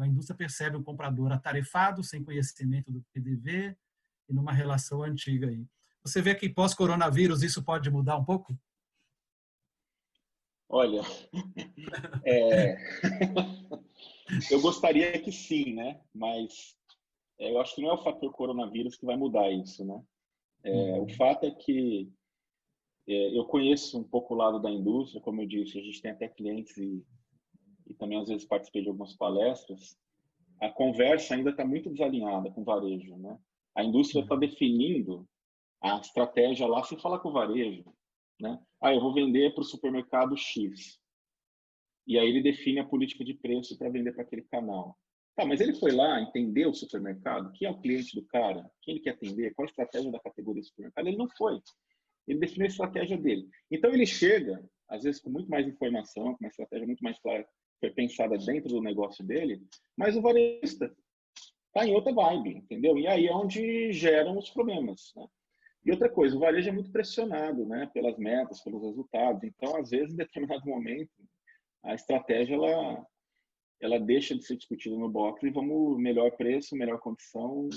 a 0.01 0.07
indústria 0.07 0.37
percebe 0.37 0.77
um 0.77 0.83
comprador 0.83 1.33
atarefado, 1.33 2.03
sem 2.05 2.23
conhecimento 2.23 2.93
do 2.93 3.05
PDV, 3.13 3.77
e 4.29 4.33
numa 4.33 4.53
relação 4.53 5.03
antiga 5.03 5.49
aí. 5.49 5.67
Você 6.03 6.23
vê 6.23 6.35
que 6.35 6.49
pós-coronavírus 6.49 7.43
isso 7.43 7.65
pode 7.65 7.91
mudar 7.91 8.17
um 8.17 8.25
pouco? 8.25 8.57
Olha, 10.69 11.03
é... 12.25 12.77
eu 14.51 14.61
gostaria 14.61 15.21
que 15.21 15.33
sim, 15.33 15.75
né? 15.75 16.01
Mas 16.15 16.77
é, 17.39 17.51
eu 17.51 17.61
acho 17.61 17.75
que 17.75 17.83
não 17.83 17.91
é 17.91 17.95
o 17.95 18.03
fator 18.03 18.33
coronavírus 18.33 18.97
que 18.97 19.07
vai 19.07 19.17
mudar 19.17 19.51
isso, 19.51 19.85
né? 19.85 20.03
É, 20.65 20.71
uhum. 20.71 21.05
O 21.05 21.09
fato 21.15 21.45
é 21.45 21.51
que 21.51 22.13
eu 23.07 23.45
conheço 23.45 23.99
um 23.99 24.05
pouco 24.05 24.35
o 24.35 24.37
lado 24.37 24.61
da 24.61 24.71
indústria, 24.71 25.21
como 25.21 25.43
eu 25.43 25.47
disse, 25.47 25.79
a 25.79 25.83
gente 25.83 26.03
tem 26.03 26.11
até 26.11 26.29
clientes 26.29 26.77
e, 26.77 27.05
e 27.87 27.95
também 27.95 28.19
às 28.19 28.29
vezes 28.29 28.47
participei 28.47 28.83
de 28.83 28.89
algumas 28.89 29.15
palestras. 29.17 29.97
A 30.61 30.71
conversa 30.71 31.35
ainda 31.35 31.51
está 31.51 31.65
muito 31.65 31.91
desalinhada 31.91 32.51
com 32.51 32.63
o 32.63 32.65
varejo, 32.65 33.17
né? 33.17 33.39
A 33.77 33.85
indústria 33.85 34.23
está 34.23 34.35
uhum. 34.35 34.41
definindo 34.41 35.29
a 35.81 35.99
estratégia 35.99 36.67
lá 36.67 36.83
se 36.83 36.97
fala 36.97 37.19
com 37.19 37.29
o 37.29 37.33
varejo, 37.33 37.85
né? 38.41 38.59
Ah, 38.81 38.93
eu 38.93 39.01
vou 39.01 39.15
vender 39.15 39.55
para 39.55 39.61
o 39.61 39.65
supermercado 39.65 40.37
X. 40.37 40.99
E 42.07 42.19
aí 42.19 42.29
ele 42.29 42.43
define 42.43 42.81
a 42.81 42.87
política 42.87 43.25
de 43.25 43.35
preço 43.35 43.77
para 43.77 43.91
vender 43.91 44.13
para 44.13 44.23
aquele 44.23 44.43
canal. 44.43 44.97
Tá, 45.35 45.45
mas 45.45 45.61
ele 45.61 45.75
foi 45.75 45.93
lá, 45.93 46.21
entendeu 46.21 46.71
o 46.71 46.75
supermercado, 46.75 47.53
quem 47.53 47.69
é 47.69 47.71
o 47.71 47.79
cliente 47.79 48.19
do 48.19 48.25
cara, 48.27 48.71
quem 48.81 48.95
ele 48.95 49.05
quer 49.05 49.11
atender, 49.11 49.53
qual 49.55 49.67
a 49.67 49.69
estratégia 49.69 50.11
da 50.11 50.19
categoria 50.19 50.63
do 50.63 50.67
supermercado. 50.67 51.07
Ele 51.07 51.17
não 51.19 51.29
foi. 51.37 51.61
Ele 52.27 52.39
definiu 52.39 52.67
a 52.67 52.69
estratégia 52.69 53.17
dele. 53.17 53.49
Então 53.71 53.93
ele 53.93 54.07
chega, 54.07 54.63
às 54.89 55.03
vezes 55.03 55.21
com 55.21 55.31
muito 55.31 55.51
mais 55.51 55.67
informação, 55.67 56.35
com 56.35 56.45
uma 56.45 56.49
estratégia 56.49 56.87
muito 56.87 57.03
mais 57.03 57.19
clara, 57.19 57.47
foi 57.81 57.91
pensada 57.91 58.37
dentro 58.39 58.71
do 58.71 58.83
negócio 58.83 59.25
dele, 59.25 59.63
mas 59.97 60.17
o 60.17 60.23
varejista 60.23 60.95
está 61.69 61.87
em 61.87 61.95
outra 61.95 62.13
vibe, 62.13 62.57
entendeu? 62.57 62.97
E 62.99 63.07
aí 63.07 63.27
é 63.27 63.35
onde 63.35 63.93
geram 63.93 64.39
os 64.39 64.49
problemas. 64.49 65.13
Né? 65.15 65.27
E 65.85 65.91
outra 65.91 66.09
coisa, 66.09 66.35
o 66.35 66.41
varejo 66.41 66.69
é 66.69 66.73
muito 66.73 66.91
pressionado 66.91 67.67
né, 67.67 67.89
pelas 67.93 68.19
metas, 68.19 68.63
pelos 68.63 68.83
resultados. 68.83 69.45
Então, 69.45 69.77
às 69.77 69.91
vezes, 69.91 70.13
em 70.13 70.17
determinado 70.17 70.67
momento, 70.67 71.13
a 71.85 71.95
estratégia 71.95 72.55
ela, 72.55 73.07
ela 73.81 74.01
deixa 74.01 74.35
de 74.35 74.45
ser 74.45 74.57
discutida 74.57 74.97
no 74.97 75.09
box 75.09 75.45
e 75.45 75.51
vamos 75.51 75.99
melhor 75.99 76.33
preço, 76.33 76.75
melhor 76.75 76.99
condição. 76.99 77.69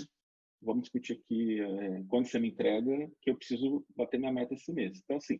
Vamos 0.61 0.83
discutir 0.83 1.13
aqui 1.13 1.59
é, 1.61 2.03
quando 2.09 2.27
você 2.27 2.39
me 2.39 2.49
entrega 2.49 3.09
que 3.21 3.29
eu 3.29 3.35
preciso 3.35 3.85
bater 3.95 4.19
minha 4.19 4.31
meta 4.31 4.53
esse 4.53 4.71
mês. 4.73 4.99
Então, 5.03 5.17
assim, 5.17 5.39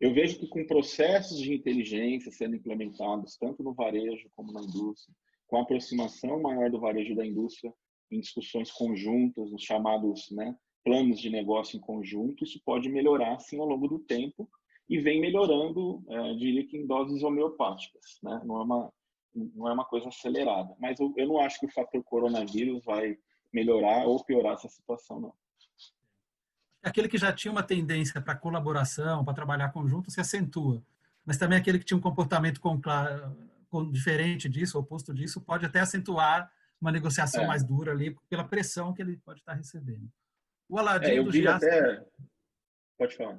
Eu 0.00 0.14
vejo 0.14 0.38
que 0.38 0.48
com 0.48 0.66
processos 0.66 1.38
de 1.38 1.52
inteligência 1.52 2.32
sendo 2.32 2.56
implementados, 2.56 3.36
tanto 3.36 3.62
no 3.62 3.74
varejo 3.74 4.30
como 4.34 4.50
na 4.50 4.62
indústria, 4.62 5.14
com 5.46 5.58
a 5.58 5.62
aproximação 5.62 6.40
maior 6.40 6.70
do 6.70 6.80
varejo 6.80 7.14
da 7.14 7.26
indústria 7.26 7.72
em 8.10 8.20
discussões 8.20 8.70
conjuntas, 8.72 9.50
nos 9.52 9.62
chamados 9.62 10.30
né, 10.30 10.56
planos 10.82 11.20
de 11.20 11.28
negócio 11.28 11.76
em 11.76 11.80
conjunto, 11.80 12.44
isso 12.44 12.60
pode 12.64 12.88
melhorar, 12.88 13.38
sim, 13.40 13.58
ao 13.60 13.66
longo 13.66 13.86
do 13.86 13.98
tempo 13.98 14.48
e 14.88 14.98
vem 14.98 15.20
melhorando, 15.20 16.02
é, 16.08 16.34
diria 16.34 16.66
que 16.66 16.78
em 16.78 16.86
doses 16.86 17.22
homeopáticas, 17.22 18.18
né? 18.22 18.40
não, 18.44 18.60
é 18.60 18.64
uma, 18.64 18.92
não 19.34 19.68
é 19.68 19.72
uma 19.72 19.84
coisa 19.84 20.08
acelerada. 20.08 20.74
Mas 20.80 20.98
eu, 20.98 21.12
eu 21.16 21.28
não 21.28 21.38
acho 21.38 21.60
que 21.60 21.66
o 21.66 21.72
fator 21.72 22.02
coronavírus 22.02 22.82
vai 22.84 23.16
melhorar 23.52 24.06
ou 24.06 24.24
piorar 24.24 24.54
essa 24.54 24.68
situação, 24.68 25.20
não 25.20 25.34
aquele 26.82 27.08
que 27.08 27.18
já 27.18 27.32
tinha 27.32 27.52
uma 27.52 27.62
tendência 27.62 28.20
para 28.20 28.34
colaboração, 28.34 29.24
para 29.24 29.34
trabalhar 29.34 29.70
conjunto, 29.70 30.10
se 30.10 30.20
acentua. 30.20 30.82
Mas 31.24 31.36
também 31.36 31.58
aquele 31.58 31.78
que 31.78 31.84
tinha 31.84 31.98
um 31.98 32.02
comportamento 32.02 32.60
com, 32.60 32.80
com, 33.68 33.90
diferente 33.90 34.48
disso, 34.48 34.78
oposto 34.78 35.12
disso, 35.12 35.40
pode 35.40 35.66
até 35.66 35.80
acentuar 35.80 36.50
uma 36.80 36.90
negociação 36.90 37.44
é. 37.44 37.46
mais 37.46 37.62
dura 37.62 37.92
ali, 37.92 38.16
pela 38.28 38.44
pressão 38.44 38.94
que 38.94 39.02
ele 39.02 39.18
pode 39.18 39.40
estar 39.40 39.52
recebendo. 39.52 40.10
O 40.68 40.78
Aladim 40.78 41.18
é, 41.18 41.22
do 41.22 41.30
Gias... 41.30 41.56
Até... 41.56 42.06
Pode 42.96 43.16
falar. 43.16 43.38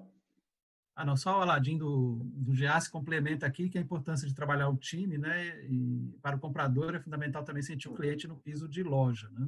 Ah, 0.95 1.05
não, 1.05 1.15
só 1.15 1.39
o 1.39 1.41
Aladim 1.41 1.77
do, 1.77 2.19
do 2.23 2.53
Gias 2.53 2.87
complementa 2.87 3.47
aqui 3.47 3.69
que 3.69 3.77
a 3.77 3.81
importância 3.81 4.27
de 4.27 4.35
trabalhar 4.35 4.69
o 4.69 4.77
time, 4.77 5.17
né? 5.17 5.65
E 5.65 6.13
para 6.21 6.35
o 6.35 6.39
comprador 6.39 6.93
é 6.93 6.99
fundamental 6.99 7.43
também 7.43 7.63
sentir 7.63 7.87
o 7.87 7.93
cliente 7.93 8.27
no 8.27 8.37
piso 8.37 8.67
de 8.67 8.83
loja, 8.83 9.29
né? 9.31 9.47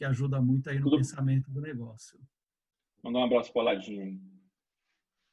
Que 0.00 0.06
ajuda 0.06 0.40
muito 0.40 0.70
aí 0.70 0.78
no 0.78 0.84
Tudo... 0.84 0.96
pensamento 0.96 1.50
do 1.50 1.60
negócio. 1.60 2.18
Mandar 3.04 3.18
um 3.18 3.24
abraço 3.24 3.52
para 3.52 3.58
o 3.58 3.68
Aladinho 3.68 4.02
aí. 4.02 4.18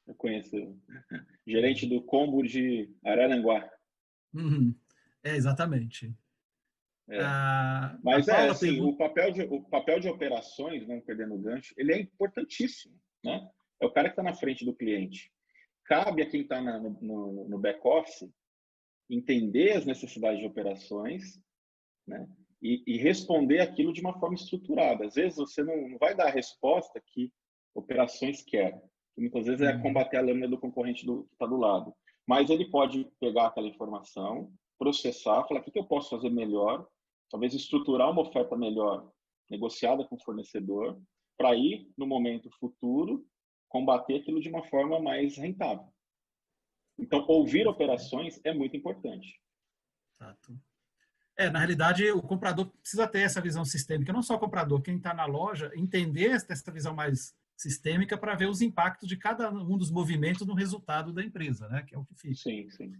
Eu 0.05 0.13
conheço 0.13 0.51
gerente 1.47 1.88
do 1.88 2.01
combo 2.01 2.43
de 2.43 2.93
Araranguá. 3.01 3.72
Uhum. 4.34 4.76
É, 5.24 5.38
exatamente. 5.38 6.13
É. 7.09 7.22
Ah, 7.22 7.97
Mas 8.03 8.28
é 8.28 8.49
assim, 8.49 8.74
pergunta... 8.74 8.93
o, 8.93 8.97
papel 8.97 9.32
de, 9.32 9.41
o 9.43 9.61
papel 9.63 9.99
de 10.01 10.09
operações, 10.09 10.86
não 10.86 10.99
perdendo 10.99 11.36
o 11.36 11.41
gancho, 11.41 11.74
ele 11.78 11.93
é 11.93 12.01
importantíssimo. 12.01 12.99
Né? 13.24 13.49
É 13.82 13.86
o 13.86 13.91
cara 13.93 14.09
que 14.09 14.20
está 14.20 14.24
na 14.24 14.36
frente 14.36 14.65
do 14.65 14.76
cliente. 14.76 15.32
Cabe 15.86 16.24
a 16.24 16.30
quem 16.30 16.41
está 16.41 16.59
no, 16.59 16.89
no, 17.01 17.47
no 17.47 17.57
back-office 17.57 18.30
entender 19.09 19.78
as 19.78 19.86
necessidades 19.86 20.41
de 20.41 20.45
operações 20.45 21.41
né? 22.05 22.28
E, 22.62 22.84
e, 22.88 22.97
responder 22.97 23.60
aquilo 23.60 23.93
de 23.93 24.01
uma 24.01 24.20
forma 24.20 24.36
estruturada. 24.36 25.05
Às 25.05 25.16
vezes 25.16 25.38
você 25.38 25.64
não, 25.64 25.89
não 25.89 25.97
vai 25.97 26.16
dar 26.16 26.28
a 26.28 26.32
resposta 26.32 27.01
que 27.05 27.32
operações 27.76 28.41
quer. 28.41 28.82
Que 29.14 29.22
muitas 29.22 29.45
vezes 29.45 29.62
é 29.62 29.76
uhum. 29.76 29.82
combater 29.82 30.18
a 30.18 30.22
lâmina 30.22 30.47
do 30.47 30.58
concorrente 30.58 31.05
do, 31.05 31.24
que 31.26 31.34
está 31.34 31.45
do 31.45 31.58
lado. 31.58 31.93
Mas 32.28 32.49
ele 32.49 32.70
pode 32.70 33.10
pegar 33.20 33.47
aquela 33.47 33.68
informação, 33.68 34.51
processar, 34.78 35.47
falar 35.47 35.62
o 35.62 35.64
que, 35.64 35.72
que 35.72 35.80
eu 35.80 35.86
posso 35.86 36.10
fazer 36.10 36.30
melhor, 36.30 36.88
talvez 37.30 37.53
estruturar 37.53 38.12
uma 38.12 38.22
oferta 38.22 38.55
melhor, 38.55 39.10
negociada 39.49 40.03
com 40.05 40.16
o 40.16 40.24
fornecedor, 40.24 40.99
para 41.38 41.55
ir, 41.55 41.89
no 41.97 42.08
momento 42.08 42.49
futuro, 42.60 43.26
combater 43.70 44.16
aquilo 44.16 44.41
de 44.41 44.49
uma 44.49 44.64
forma 44.64 44.99
mais 44.99 45.38
rentável. 45.38 45.88
Então, 46.99 47.24
ouvir 47.28 47.68
operações 47.68 48.41
é 48.43 48.53
muito 48.53 48.76
importante. 48.76 49.39
Exato. 50.20 50.60
É, 51.38 51.51
na 51.51 51.59
realidade, 51.59 52.09
o 52.11 52.21
comprador 52.21 52.65
precisa 52.65 53.07
ter 53.07 53.19
essa 53.19 53.39
visão 53.39 53.63
sistêmica, 53.63 54.11
não 54.11 54.23
só 54.23 54.35
o 54.35 54.39
comprador, 54.39 54.81
quem 54.81 54.97
está 54.97 55.13
na 55.13 55.25
loja, 55.25 55.71
entender 55.75 56.31
essa 56.31 56.71
visão 56.71 56.95
mais 56.95 57.35
sistêmica 57.55 58.17
para 58.17 58.35
ver 58.35 58.47
os 58.47 58.61
impactos 58.61 59.07
de 59.07 59.15
cada 59.15 59.51
um 59.51 59.77
dos 59.77 59.91
movimentos 59.91 60.45
no 60.47 60.55
resultado 60.55 61.13
da 61.13 61.23
empresa, 61.23 61.67
né? 61.69 61.83
Que 61.83 61.95
é 61.95 61.97
o 61.97 62.05
que 62.05 62.15
fica. 62.15 62.35
Sim, 62.35 62.69
sim. 62.71 62.93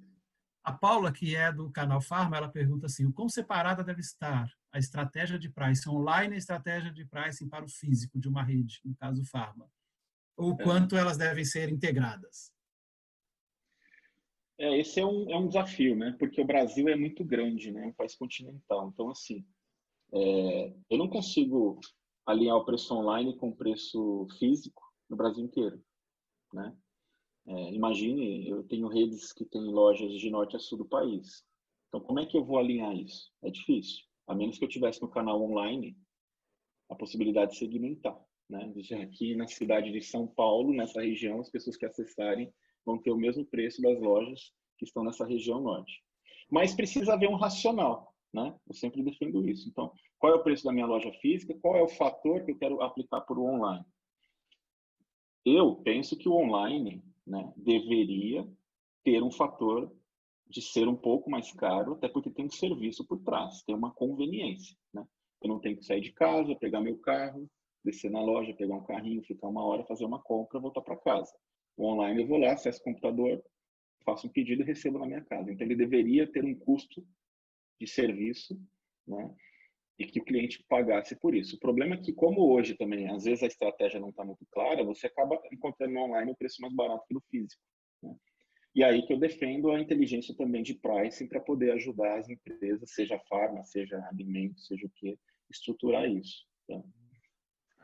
A 0.63 0.71
Paula, 0.71 1.11
que 1.11 1.35
é 1.35 1.51
do 1.51 1.71
canal 1.71 2.01
Farma, 2.01 2.38
ela 2.38 2.49
pergunta 2.49 2.88
assim: 2.88 3.05
o 3.05 3.13
quão 3.13 3.29
separada 3.29 3.83
deve 3.83 4.01
estar 4.01 4.51
a 4.71 4.77
estratégia 4.77 5.39
de 5.39 5.49
pricing 5.49 5.89
online 5.89 6.33
e 6.33 6.35
a 6.35 6.39
estratégia 6.39 6.91
de 6.91 7.05
pricing 7.05 7.47
para 7.47 7.65
o 7.65 7.69
físico 7.69 8.19
de 8.19 8.27
uma 8.27 8.43
rede, 8.43 8.81
no 8.83 8.95
caso 8.95 9.23
Farma? 9.25 9.67
Ou 10.35 10.53
é. 10.59 10.63
quanto 10.63 10.95
elas 10.95 11.17
devem 11.17 11.45
ser 11.45 11.69
integradas? 11.69 12.51
É, 14.60 14.80
esse 14.80 14.99
é 14.99 15.05
um, 15.05 15.30
é 15.30 15.38
um 15.38 15.47
desafio, 15.47 15.95
né? 15.95 16.16
Porque 16.18 16.41
o 16.41 16.45
Brasil 16.45 16.88
é 16.88 16.95
muito 16.95 17.24
grande, 17.24 17.72
né? 17.72 17.84
É 17.84 17.88
um 17.88 17.93
país 17.93 18.16
continental. 18.16 18.89
Então, 18.89 19.10
assim, 19.10 19.45
é, 20.14 20.74
eu 20.89 20.97
não 20.97 21.08
consigo 21.08 21.80
alinhar 22.26 22.58
o 22.58 22.66
preço 22.66 22.93
online 22.93 23.36
com 23.38 23.49
o 23.49 23.55
preço 23.55 24.28
físico 24.39 24.82
no 25.10 25.16
Brasil 25.16 25.43
inteiro, 25.43 25.82
né? 26.53 26.76
É, 27.45 27.74
imagine, 27.74 28.49
eu 28.49 28.64
tenho 28.64 28.89
redes 28.89 29.32
que 29.32 29.45
têm 29.45 29.64
lojas 29.64 30.12
de 30.14 30.30
norte 30.30 30.58
a 30.58 30.60
sul 30.60 30.80
do 30.80 30.86
país. 30.86 31.45
Então, 31.88 32.01
como 32.01 32.20
é 32.20 32.26
que 32.26 32.36
eu 32.36 32.43
vou 32.43 32.58
alinhar 32.58 32.93
isso? 32.93 33.32
É 33.41 33.49
difícil. 33.49 34.03
A 34.28 34.36
menos 34.36 34.58
que 34.58 34.66
eu 34.66 34.70
tivesse 34.70 35.01
no 35.01 35.08
canal 35.08 35.41
online 35.41 35.95
a 36.89 36.95
possibilidade 36.95 37.51
de 37.51 37.60
segmentar, 37.60 38.20
né? 38.49 38.74
Aqui 39.01 39.36
na 39.36 39.47
cidade 39.47 39.91
de 39.91 40.01
São 40.01 40.28
Paulo, 40.28 40.74
nessa 40.74 41.01
região, 41.01 41.39
as 41.39 41.49
pessoas 41.49 41.78
que 41.78 41.86
acessarem 41.86 42.53
vão 42.88 42.97
ter 42.97 43.11
o 43.11 43.17
mesmo 43.17 43.45
preço 43.45 43.81
das 43.81 43.99
lojas 43.99 44.53
que 44.77 44.85
estão 44.85 45.03
nessa 45.03 45.25
região 45.25 45.59
norte. 45.59 46.01
Mas 46.49 46.73
precisa 46.73 47.13
haver 47.13 47.29
um 47.29 47.35
racional, 47.35 48.15
né? 48.33 48.55
Eu 48.65 48.73
sempre 48.73 49.03
defendo 49.03 49.47
isso. 49.47 49.67
Então, 49.67 49.91
qual 50.17 50.33
é 50.33 50.35
o 50.38 50.43
preço 50.43 50.63
da 50.63 50.71
minha 50.71 50.85
loja 50.85 51.11
física? 51.19 51.53
Qual 51.61 51.75
é 51.75 51.83
o 51.83 51.89
fator 51.89 52.45
que 52.45 52.51
eu 52.51 52.57
quero 52.57 52.81
aplicar 52.81 53.21
para 53.21 53.38
o 53.38 53.45
online? 53.45 53.85
Eu 55.45 55.75
penso 55.75 56.17
que 56.17 56.29
o 56.29 56.35
online 56.35 57.03
né, 57.25 57.51
deveria 57.57 58.47
ter 59.03 59.21
um 59.21 59.31
fator 59.31 59.93
de 60.49 60.61
ser 60.61 60.88
um 60.88 60.95
pouco 60.95 61.29
mais 61.29 61.51
caro, 61.51 61.93
até 61.93 62.07
porque 62.07 62.29
tem 62.29 62.45
um 62.45 62.49
serviço 62.49 63.05
por 63.05 63.19
trás, 63.19 63.63
tem 63.63 63.75
uma 63.75 63.91
conveniência. 63.91 64.77
Né? 64.93 65.05
Eu 65.41 65.49
não 65.49 65.59
tenho 65.59 65.75
que 65.75 65.83
sair 65.83 65.99
de 65.99 66.13
casa, 66.13 66.55
pegar 66.55 66.79
meu 66.79 66.97
carro, 66.99 67.49
descer 67.83 68.09
na 68.09 68.21
loja, 68.21 68.53
pegar 68.53 68.75
um 68.75 68.83
carrinho, 68.83 69.23
ficar 69.23 69.47
uma 69.47 69.63
hora, 69.63 69.83
fazer 69.83 70.05
uma 70.05 70.21
compra, 70.21 70.59
voltar 70.59 70.81
para 70.81 70.95
casa. 70.95 71.33
Online 71.78 72.21
eu 72.21 72.28
vou 72.28 72.38
lá, 72.38 72.53
acesso 72.53 72.80
o 72.80 72.84
computador, 72.84 73.43
faço 74.03 74.28
um 74.28 74.30
pedido 74.30 74.61
e 74.61 74.65
recebo 74.65 74.99
na 74.99 75.05
minha 75.05 75.23
casa. 75.23 75.51
Então 75.51 75.65
ele 75.65 75.75
deveria 75.75 76.25
ter 76.25 76.43
um 76.43 76.55
custo 76.55 77.05
de 77.80 77.88
serviço, 77.88 78.59
né? 79.07 79.34
E 79.99 80.05
que 80.05 80.19
o 80.19 80.23
cliente 80.23 80.63
pagasse 80.69 81.15
por 81.15 81.34
isso. 81.34 81.55
O 81.55 81.59
problema 81.59 81.95
é 81.95 81.97
que, 81.97 82.13
como 82.13 82.53
hoje 82.53 82.75
também, 82.75 83.09
às 83.09 83.23
vezes 83.23 83.43
a 83.43 83.47
estratégia 83.47 83.99
não 83.99 84.09
está 84.09 84.23
muito 84.23 84.45
clara, 84.51 84.84
você 84.84 85.07
acaba 85.07 85.41
encontrando 85.51 85.93
no 85.93 86.01
online 86.01 86.32
o 86.32 86.36
preço 86.36 86.61
mais 86.61 86.73
barato 86.73 87.03
que 87.07 87.15
no 87.15 87.21
físico. 87.32 87.61
Né? 88.03 88.15
E 88.76 88.84
aí 88.84 89.06
que 89.06 89.11
eu 89.11 89.19
defendo 89.19 89.72
a 89.72 89.81
inteligência 89.81 90.35
também 90.35 90.61
de 90.61 90.76
pricing 90.76 91.27
para 91.27 91.39
poder 91.39 91.72
ajudar 91.72 92.19
as 92.19 92.30
empresas, 92.30 92.91
seja 92.91 93.19
farma, 93.27 93.64
seja 93.64 93.99
alimento, 94.11 94.60
seja 94.61 94.85
o 94.85 94.91
que, 94.91 95.18
estruturar 95.49 96.07
isso. 96.07 96.45
Tá? 96.68 96.80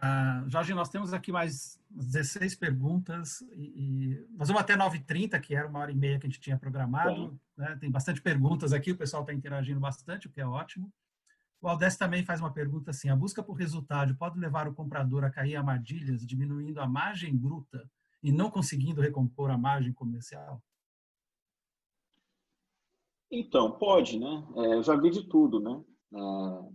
Ah, 0.05 0.43
Jorge, 0.49 0.73
nós 0.73 0.89
temos 0.89 1.13
aqui 1.13 1.31
mais 1.31 1.81
16 1.89 2.55
perguntas 2.55 3.39
e, 3.53 3.71
e 3.73 4.27
nós 4.31 4.49
vamos 4.49 4.61
até 4.61 4.75
9h30, 4.75 5.39
que 5.39 5.55
era 5.55 5.65
uma 5.65 5.79
hora 5.79 5.93
e 5.93 5.95
meia 5.95 6.19
que 6.19 6.27
a 6.27 6.29
gente 6.29 6.41
tinha 6.41 6.57
programado. 6.57 7.39
Né? 7.55 7.77
Tem 7.79 7.89
bastante 7.89 8.21
perguntas 8.21 8.73
aqui, 8.73 8.91
o 8.91 8.97
pessoal 8.97 9.23
está 9.23 9.33
interagindo 9.33 9.79
bastante, 9.79 10.27
o 10.27 10.29
que 10.29 10.41
é 10.41 10.45
ótimo. 10.45 10.91
O 11.61 11.69
Aldés 11.69 11.95
também 11.95 12.25
faz 12.25 12.41
uma 12.41 12.51
pergunta 12.51 12.91
assim: 12.91 13.07
a 13.07 13.15
busca 13.15 13.41
por 13.41 13.53
resultado 13.53 14.13
pode 14.17 14.37
levar 14.37 14.67
o 14.67 14.73
comprador 14.73 15.23
a 15.23 15.29
cair 15.29 15.53
em 15.53 15.55
armadilhas, 15.55 16.27
diminuindo 16.27 16.81
a 16.81 16.85
margem 16.85 17.33
bruta 17.33 17.89
e 18.21 18.29
não 18.29 18.51
conseguindo 18.51 18.99
recompor 18.99 19.51
a 19.51 19.57
margem 19.57 19.93
comercial? 19.93 20.61
Então, 23.31 23.71
pode, 23.71 24.19
né? 24.19 24.45
É, 24.57 24.73
eu 24.73 24.83
já 24.83 24.97
vi 24.97 25.09
de 25.11 25.23
tudo, 25.29 25.61
né? 25.61 25.81
É, 26.13 26.69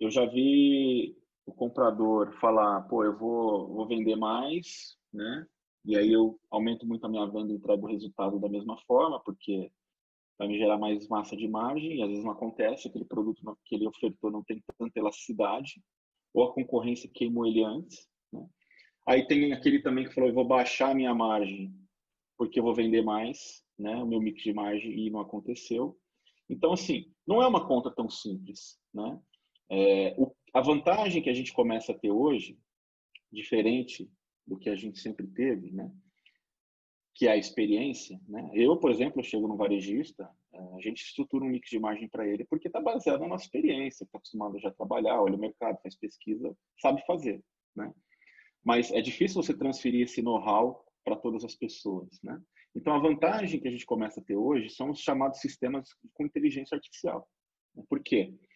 eu 0.00 0.10
já 0.10 0.26
vi 0.26 1.16
o 1.46 1.52
comprador 1.52 2.32
falar, 2.40 2.82
pô, 2.82 3.04
eu 3.04 3.16
vou, 3.16 3.68
vou 3.68 3.86
vender 3.86 4.16
mais, 4.16 4.96
né? 5.12 5.46
E 5.84 5.96
aí 5.96 6.12
eu 6.12 6.38
aumento 6.50 6.86
muito 6.86 7.04
a 7.04 7.08
minha 7.08 7.26
venda 7.26 7.52
e 7.52 7.56
entrego 7.56 7.86
o 7.86 7.90
resultado 7.90 8.38
da 8.38 8.48
mesma 8.48 8.78
forma, 8.86 9.18
porque 9.20 9.70
vai 10.38 10.46
me 10.46 10.56
gerar 10.56 10.78
mais 10.78 11.08
massa 11.08 11.36
de 11.36 11.48
margem, 11.48 11.96
e 11.96 12.02
às 12.02 12.08
vezes 12.08 12.24
não 12.24 12.32
acontece, 12.32 12.88
aquele 12.88 13.04
produto 13.04 13.42
que 13.64 13.74
ele 13.74 13.86
ofertou 13.86 14.30
não 14.30 14.44
tem 14.44 14.62
tanta 14.78 14.98
elasticidade, 14.98 15.82
ou 16.32 16.44
a 16.44 16.54
concorrência 16.54 17.10
queimou 17.12 17.46
ele 17.46 17.64
antes. 17.64 18.08
Né? 18.32 18.46
Aí 19.06 19.26
tem 19.26 19.52
aquele 19.52 19.82
também 19.82 20.04
que 20.04 20.14
falou, 20.14 20.30
eu 20.30 20.34
vou 20.34 20.44
baixar 20.44 20.90
a 20.90 20.94
minha 20.94 21.14
margem, 21.14 21.74
porque 22.38 22.60
eu 22.60 22.64
vou 22.64 22.74
vender 22.74 23.02
mais, 23.02 23.64
né? 23.78 23.96
o 23.96 24.06
meu 24.06 24.20
mix 24.20 24.42
de 24.42 24.52
margem, 24.52 24.92
e 24.92 25.10
não 25.10 25.20
aconteceu. 25.20 25.98
Então, 26.48 26.72
assim, 26.72 27.12
não 27.26 27.42
é 27.42 27.46
uma 27.46 27.66
conta 27.66 27.90
tão 27.90 28.08
simples. 28.08 28.78
Né? 28.94 29.20
É, 29.70 30.14
o 30.18 30.32
a 30.52 30.60
vantagem 30.60 31.22
que 31.22 31.30
a 31.30 31.34
gente 31.34 31.52
começa 31.52 31.92
a 31.92 31.98
ter 31.98 32.10
hoje, 32.10 32.58
diferente 33.30 34.10
do 34.46 34.58
que 34.58 34.68
a 34.68 34.76
gente 34.76 34.98
sempre 34.98 35.26
teve, 35.26 35.70
né? 35.70 35.90
que 37.14 37.26
é 37.26 37.32
a 37.32 37.36
experiência. 37.36 38.20
Né? 38.28 38.50
Eu, 38.54 38.76
por 38.76 38.90
exemplo, 38.90 39.20
eu 39.20 39.24
chego 39.24 39.46
no 39.46 39.56
varejista, 39.56 40.28
eh, 40.52 40.76
a 40.76 40.80
gente 40.80 41.02
estrutura 41.02 41.44
um 41.44 41.48
mix 41.48 41.68
de 41.70 41.78
margem 41.78 42.08
para 42.08 42.26
ele 42.26 42.44
porque 42.44 42.68
está 42.68 42.80
baseado 42.80 43.20
na 43.20 43.28
nossa 43.28 43.44
experiência, 43.44 44.04
está 44.04 44.18
acostumado 44.18 44.58
já 44.58 44.68
a 44.68 44.74
trabalhar, 44.74 45.22
olha 45.22 45.36
o 45.36 45.38
mercado, 45.38 45.80
faz 45.82 45.94
pesquisa, 45.96 46.56
sabe 46.80 47.04
fazer. 47.06 47.42
Né? 47.76 47.92
Mas 48.64 48.90
é 48.92 49.00
difícil 49.00 49.42
você 49.42 49.56
transferir 49.56 50.02
esse 50.02 50.22
know-how 50.22 50.84
para 51.04 51.16
todas 51.16 51.44
as 51.44 51.54
pessoas, 51.54 52.20
né? 52.22 52.40
Então, 52.74 52.94
a 52.94 52.98
vantagem 52.98 53.60
que 53.60 53.68
a 53.68 53.70
gente 53.70 53.84
começa 53.84 54.20
a 54.20 54.24
ter 54.24 54.36
hoje 54.36 54.70
são 54.70 54.90
os 54.90 55.00
chamados 55.00 55.40
sistemas 55.40 55.90
com 56.14 56.24
inteligência 56.24 56.74
artificial. 56.74 57.28
Por 57.88 58.02
quê? 58.02 58.32
É, 58.32 58.51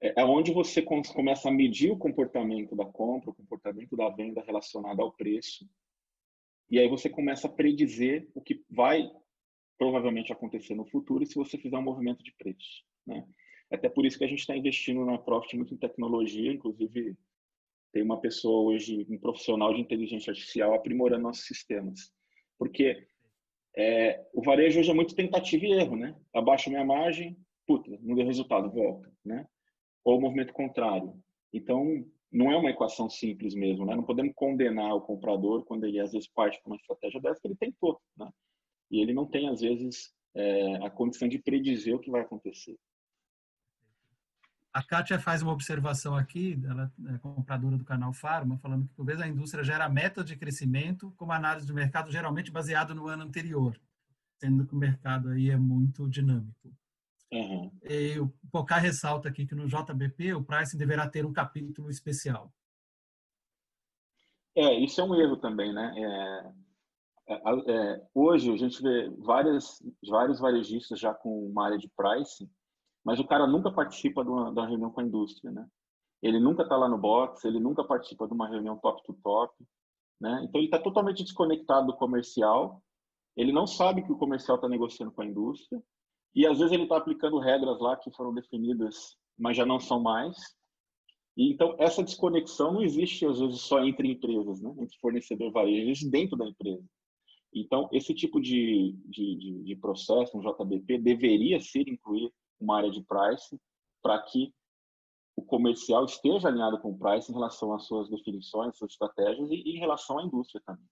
é 0.00 0.24
onde 0.24 0.52
você 0.52 0.80
começa 0.80 1.48
a 1.48 1.52
medir 1.52 1.90
o 1.90 1.98
comportamento 1.98 2.76
da 2.76 2.84
compra, 2.84 3.30
o 3.30 3.34
comportamento 3.34 3.96
da 3.96 4.08
venda 4.08 4.42
relacionado 4.42 5.00
ao 5.00 5.12
preço, 5.12 5.68
e 6.70 6.78
aí 6.78 6.88
você 6.88 7.08
começa 7.08 7.46
a 7.46 7.50
predizer 7.50 8.28
o 8.34 8.40
que 8.40 8.64
vai 8.70 9.10
provavelmente 9.78 10.32
acontecer 10.32 10.74
no 10.74 10.84
futuro 10.84 11.24
se 11.24 11.34
você 11.34 11.56
fizer 11.56 11.78
um 11.78 11.82
movimento 11.82 12.22
de 12.22 12.32
preço. 12.32 12.84
Né? 13.06 13.26
Até 13.70 13.88
por 13.88 14.04
isso 14.04 14.18
que 14.18 14.24
a 14.24 14.28
gente 14.28 14.40
está 14.40 14.56
investindo 14.56 15.04
na 15.04 15.18
Profit 15.18 15.56
muito 15.56 15.74
em 15.74 15.78
tecnologia, 15.78 16.52
inclusive 16.52 17.16
tem 17.92 18.02
uma 18.02 18.20
pessoa 18.20 18.70
hoje, 18.70 19.06
um 19.08 19.18
profissional 19.18 19.72
de 19.72 19.80
inteligência 19.80 20.30
artificial 20.30 20.74
aprimorando 20.74 21.22
nossos 21.22 21.46
sistemas. 21.46 22.12
Porque 22.58 23.06
é, 23.76 24.26
o 24.34 24.42
varejo 24.42 24.80
hoje 24.80 24.90
é 24.90 24.94
muito 24.94 25.14
tentativa 25.14 25.64
e 25.64 25.72
erro, 25.72 25.96
né? 25.96 26.14
Abaixo 26.34 26.68
minha 26.68 26.84
margem, 26.84 27.36
puta, 27.66 27.90
não 28.02 28.14
deu 28.14 28.26
resultado, 28.26 28.70
volta, 28.70 29.10
né? 29.24 29.46
Ou 30.08 30.16
o 30.16 30.20
movimento 30.22 30.54
contrário. 30.54 31.12
Então, 31.52 32.02
não 32.32 32.50
é 32.50 32.56
uma 32.56 32.70
equação 32.70 33.10
simples 33.10 33.54
mesmo, 33.54 33.84
né? 33.84 33.94
Não 33.94 34.02
podemos 34.02 34.32
condenar 34.34 34.94
o 34.94 35.02
comprador 35.02 35.66
quando 35.66 35.84
ele 35.84 36.00
às 36.00 36.12
vezes 36.12 36.26
parte 36.26 36.58
para 36.62 36.70
uma 36.70 36.76
estratégia 36.76 37.20
dessa 37.20 37.38
que 37.42 37.46
ele 37.46 37.56
tentou, 37.56 38.00
né? 38.16 38.30
E 38.90 39.02
ele 39.02 39.12
não 39.12 39.26
tem 39.26 39.50
às 39.50 39.60
vezes 39.60 40.14
é, 40.34 40.76
a 40.76 40.88
condição 40.88 41.28
de 41.28 41.38
predizer 41.38 41.94
o 41.94 41.98
que 41.98 42.10
vai 42.10 42.22
acontecer. 42.22 42.78
A 44.72 44.82
Kátia 44.82 45.18
faz 45.18 45.42
uma 45.42 45.52
observação 45.52 46.16
aqui, 46.16 46.58
ela 46.64 46.90
é 47.14 47.18
compradora 47.18 47.76
do 47.76 47.84
canal 47.84 48.14
Farma, 48.14 48.56
falando 48.56 48.88
que 48.88 48.94
talvez 48.94 49.20
a 49.20 49.28
indústria 49.28 49.62
gera 49.62 49.90
metas 49.90 50.24
de 50.24 50.36
crescimento 50.36 51.12
como 51.18 51.32
análise 51.32 51.66
de 51.66 51.74
mercado 51.74 52.10
geralmente 52.10 52.50
baseado 52.50 52.94
no 52.94 53.08
ano 53.08 53.24
anterior, 53.24 53.78
sendo 54.38 54.66
que 54.66 54.74
o 54.74 54.78
mercado 54.78 55.28
aí 55.28 55.50
é 55.50 55.56
muito 55.58 56.08
dinâmico. 56.08 56.72
Uhum. 57.32 57.70
E 57.82 58.18
o 58.18 58.32
Pocá 58.50 58.78
ressalta 58.78 59.28
aqui 59.28 59.46
que 59.46 59.54
no 59.54 59.68
JBP 59.68 60.34
o 60.34 60.44
pricing 60.44 60.78
deverá 60.78 61.08
ter 61.08 61.26
um 61.26 61.32
capítulo 61.32 61.90
especial. 61.90 62.52
É, 64.56 64.74
isso 64.74 65.00
é 65.00 65.04
um 65.04 65.14
erro 65.14 65.36
também, 65.36 65.72
né? 65.72 65.94
É, 67.28 67.34
é, 67.34 67.36
é, 67.36 68.08
hoje 68.14 68.50
a 68.52 68.56
gente 68.56 68.82
vê 68.82 69.10
várias, 69.18 69.82
vários 70.08 70.40
varejistas 70.40 70.98
já 70.98 71.12
com 71.12 71.46
uma 71.48 71.66
área 71.66 71.78
de 71.78 71.88
pricing, 71.96 72.50
mas 73.04 73.20
o 73.20 73.26
cara 73.26 73.46
nunca 73.46 73.70
participa 73.70 74.24
de 74.24 74.30
uma, 74.30 74.52
de 74.52 74.58
uma 74.58 74.66
reunião 74.66 74.90
com 74.90 75.00
a 75.00 75.04
indústria, 75.04 75.52
né? 75.52 75.66
Ele 76.22 76.40
nunca 76.40 76.62
está 76.62 76.76
lá 76.76 76.88
no 76.88 76.98
box, 76.98 77.44
ele 77.44 77.60
nunca 77.60 77.84
participa 77.84 78.26
de 78.26 78.32
uma 78.32 78.48
reunião 78.48 78.76
top 78.78 79.02
to 79.04 79.14
top, 79.22 79.54
né? 80.20 80.40
Então 80.42 80.58
ele 80.58 80.66
está 80.66 80.80
totalmente 80.80 81.22
desconectado 81.22 81.86
do 81.88 81.96
comercial, 81.96 82.82
ele 83.36 83.52
não 83.52 83.66
sabe 83.66 84.02
que 84.02 84.10
o 84.10 84.18
comercial 84.18 84.56
está 84.56 84.68
negociando 84.68 85.12
com 85.12 85.22
a 85.22 85.26
indústria 85.26 85.80
e 86.38 86.46
às 86.46 86.58
vezes 86.58 86.72
ele 86.72 86.84
está 86.84 86.96
aplicando 86.96 87.40
regras 87.40 87.80
lá 87.80 87.96
que 87.96 88.12
foram 88.12 88.32
definidas, 88.32 89.18
mas 89.36 89.56
já 89.56 89.66
não 89.66 89.80
são 89.80 89.98
mais. 89.98 90.36
E, 91.36 91.52
então, 91.52 91.74
essa 91.80 92.00
desconexão 92.00 92.74
não 92.74 92.80
existe, 92.80 93.26
às 93.26 93.40
vezes, 93.40 93.60
só 93.62 93.84
entre 93.84 94.06
empresas, 94.06 94.60
né? 94.60 94.72
entre 94.78 94.96
fornecedor 95.00 95.48
e 95.48 95.50
varejo, 95.50 95.82
existe 95.82 96.08
dentro 96.08 96.36
da 96.36 96.46
empresa. 96.46 96.84
Então, 97.52 97.88
esse 97.90 98.14
tipo 98.14 98.40
de, 98.40 98.94
de, 99.06 99.34
de, 99.34 99.62
de 99.64 99.76
processo, 99.76 100.38
um 100.38 100.40
JBP, 100.40 100.98
deveria 100.98 101.58
ser 101.58 101.88
incluir 101.88 102.32
uma 102.60 102.76
área 102.76 102.90
de 102.92 103.02
price 103.02 103.60
para 104.00 104.22
que 104.22 104.54
o 105.34 105.42
comercial 105.42 106.04
esteja 106.04 106.46
alinhado 106.46 106.78
com 106.78 106.92
o 106.92 106.98
price 106.98 107.32
em 107.32 107.34
relação 107.34 107.74
às 107.74 107.84
suas 107.84 108.08
definições, 108.08 108.78
suas 108.78 108.92
estratégias 108.92 109.50
e, 109.50 109.56
e 109.56 109.76
em 109.76 109.80
relação 109.80 110.20
à 110.20 110.22
indústria 110.22 110.62
também. 110.64 110.86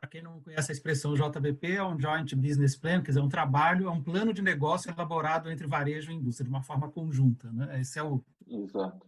Para 0.00 0.08
quem 0.08 0.22
não 0.22 0.40
conhece 0.40 0.72
a 0.72 0.74
expressão 0.74 1.14
JBP, 1.14 1.72
é 1.72 1.84
um 1.84 2.00
Joint 2.00 2.34
Business 2.34 2.74
Plan, 2.74 3.02
quer 3.02 3.10
dizer, 3.10 3.20
é 3.20 3.22
um 3.22 3.28
trabalho, 3.28 3.86
é 3.86 3.90
um 3.90 4.02
plano 4.02 4.32
de 4.32 4.40
negócio 4.40 4.90
elaborado 4.90 5.50
entre 5.50 5.66
varejo 5.66 6.10
e 6.10 6.14
indústria, 6.14 6.44
de 6.44 6.50
uma 6.50 6.62
forma 6.62 6.90
conjunta. 6.90 7.52
Né? 7.52 7.82
Esse 7.82 7.98
é 7.98 8.02
o, 8.02 8.24
Exato. 8.48 9.06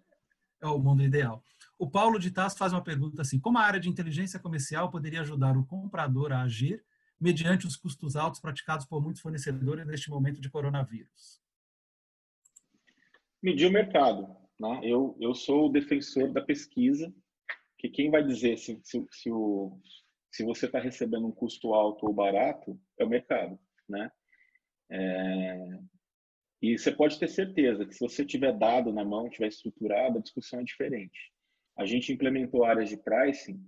É 0.61 0.67
o 0.67 0.79
mundo 0.79 1.03
ideal. 1.03 1.43
O 1.79 1.91
Paulo 1.91 2.19
de 2.19 2.31
Tasso 2.31 2.59
faz 2.59 2.75
uma 2.75 2.85
pergunta 2.85 3.23
assim: 3.23 3.41
como 3.41 3.57
a 3.57 3.63
área 3.63 3.81
de 3.81 3.89
inteligência 3.89 4.39
comercial 4.39 4.91
poderia 4.91 5.23
ajudar 5.23 5.57
o 5.57 5.65
comprador 5.65 6.31
a 6.31 6.43
agir 6.43 6.85
mediante 7.19 7.67
os 7.67 7.75
custos 7.75 8.15
altos 8.15 8.41
praticados 8.41 8.85
por 8.85 9.03
muitos 9.03 9.23
fornecedores 9.23 9.87
neste 9.87 10.11
momento 10.11 10.43
de 10.43 10.51
coronavírus? 10.51 11.41
Medir 13.43 13.67
o 13.67 13.73
mercado. 13.73 14.29
Né? 14.61 14.81
Eu, 14.85 15.17
eu 15.19 15.35
sou 15.35 15.67
o 15.67 15.73
defensor 15.73 16.31
da 16.33 16.43
pesquisa, 16.43 17.13
que 17.79 17.89
quem 17.89 18.11
vai 18.11 18.23
dizer 18.23 18.59
se, 18.59 18.79
se, 18.85 19.05
se 19.11 19.31
o, 19.31 19.81
se 20.33 20.43
você 20.43 20.65
está 20.65 20.81
recebendo 20.81 21.27
um 21.27 21.31
custo 21.31 21.75
alto 21.75 22.07
ou 22.07 22.13
barato, 22.13 22.81
é 22.99 23.05
o 23.05 23.09
mercado, 23.09 23.59
né? 23.87 24.11
É... 24.91 25.79
E 26.63 26.79
você 26.79 26.91
pode 26.91 27.19
ter 27.19 27.29
certeza 27.29 27.85
que 27.85 27.93
se 27.93 28.01
você 28.01 28.25
tiver 28.25 28.57
dado 28.57 28.93
na 28.93 29.05
mão, 29.05 29.29
tiver 29.29 29.49
estruturado, 29.49 30.19
a 30.19 30.23
discussão 30.23 30.61
é 30.61 30.65
diferente. 30.65 31.33
A 31.77 31.85
gente 31.85 32.13
implementou 32.13 32.65
áreas 32.65 32.89
de 32.89 32.97
pricing 32.97 33.61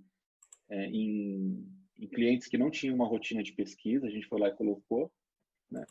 é, 0.69 0.85
em, 0.85 1.67
em, 1.99 2.07
clientes 2.07 2.47
que 2.47 2.57
não 2.57 2.71
tinham 2.71 2.95
uma 2.95 3.07
rotina 3.07 3.43
de 3.43 3.51
pesquisa, 3.51 4.07
a 4.07 4.09
gente 4.09 4.27
foi 4.27 4.39
lá 4.39 4.47
e 4.47 4.55
colocou, 4.55 5.11
né? 5.69 5.85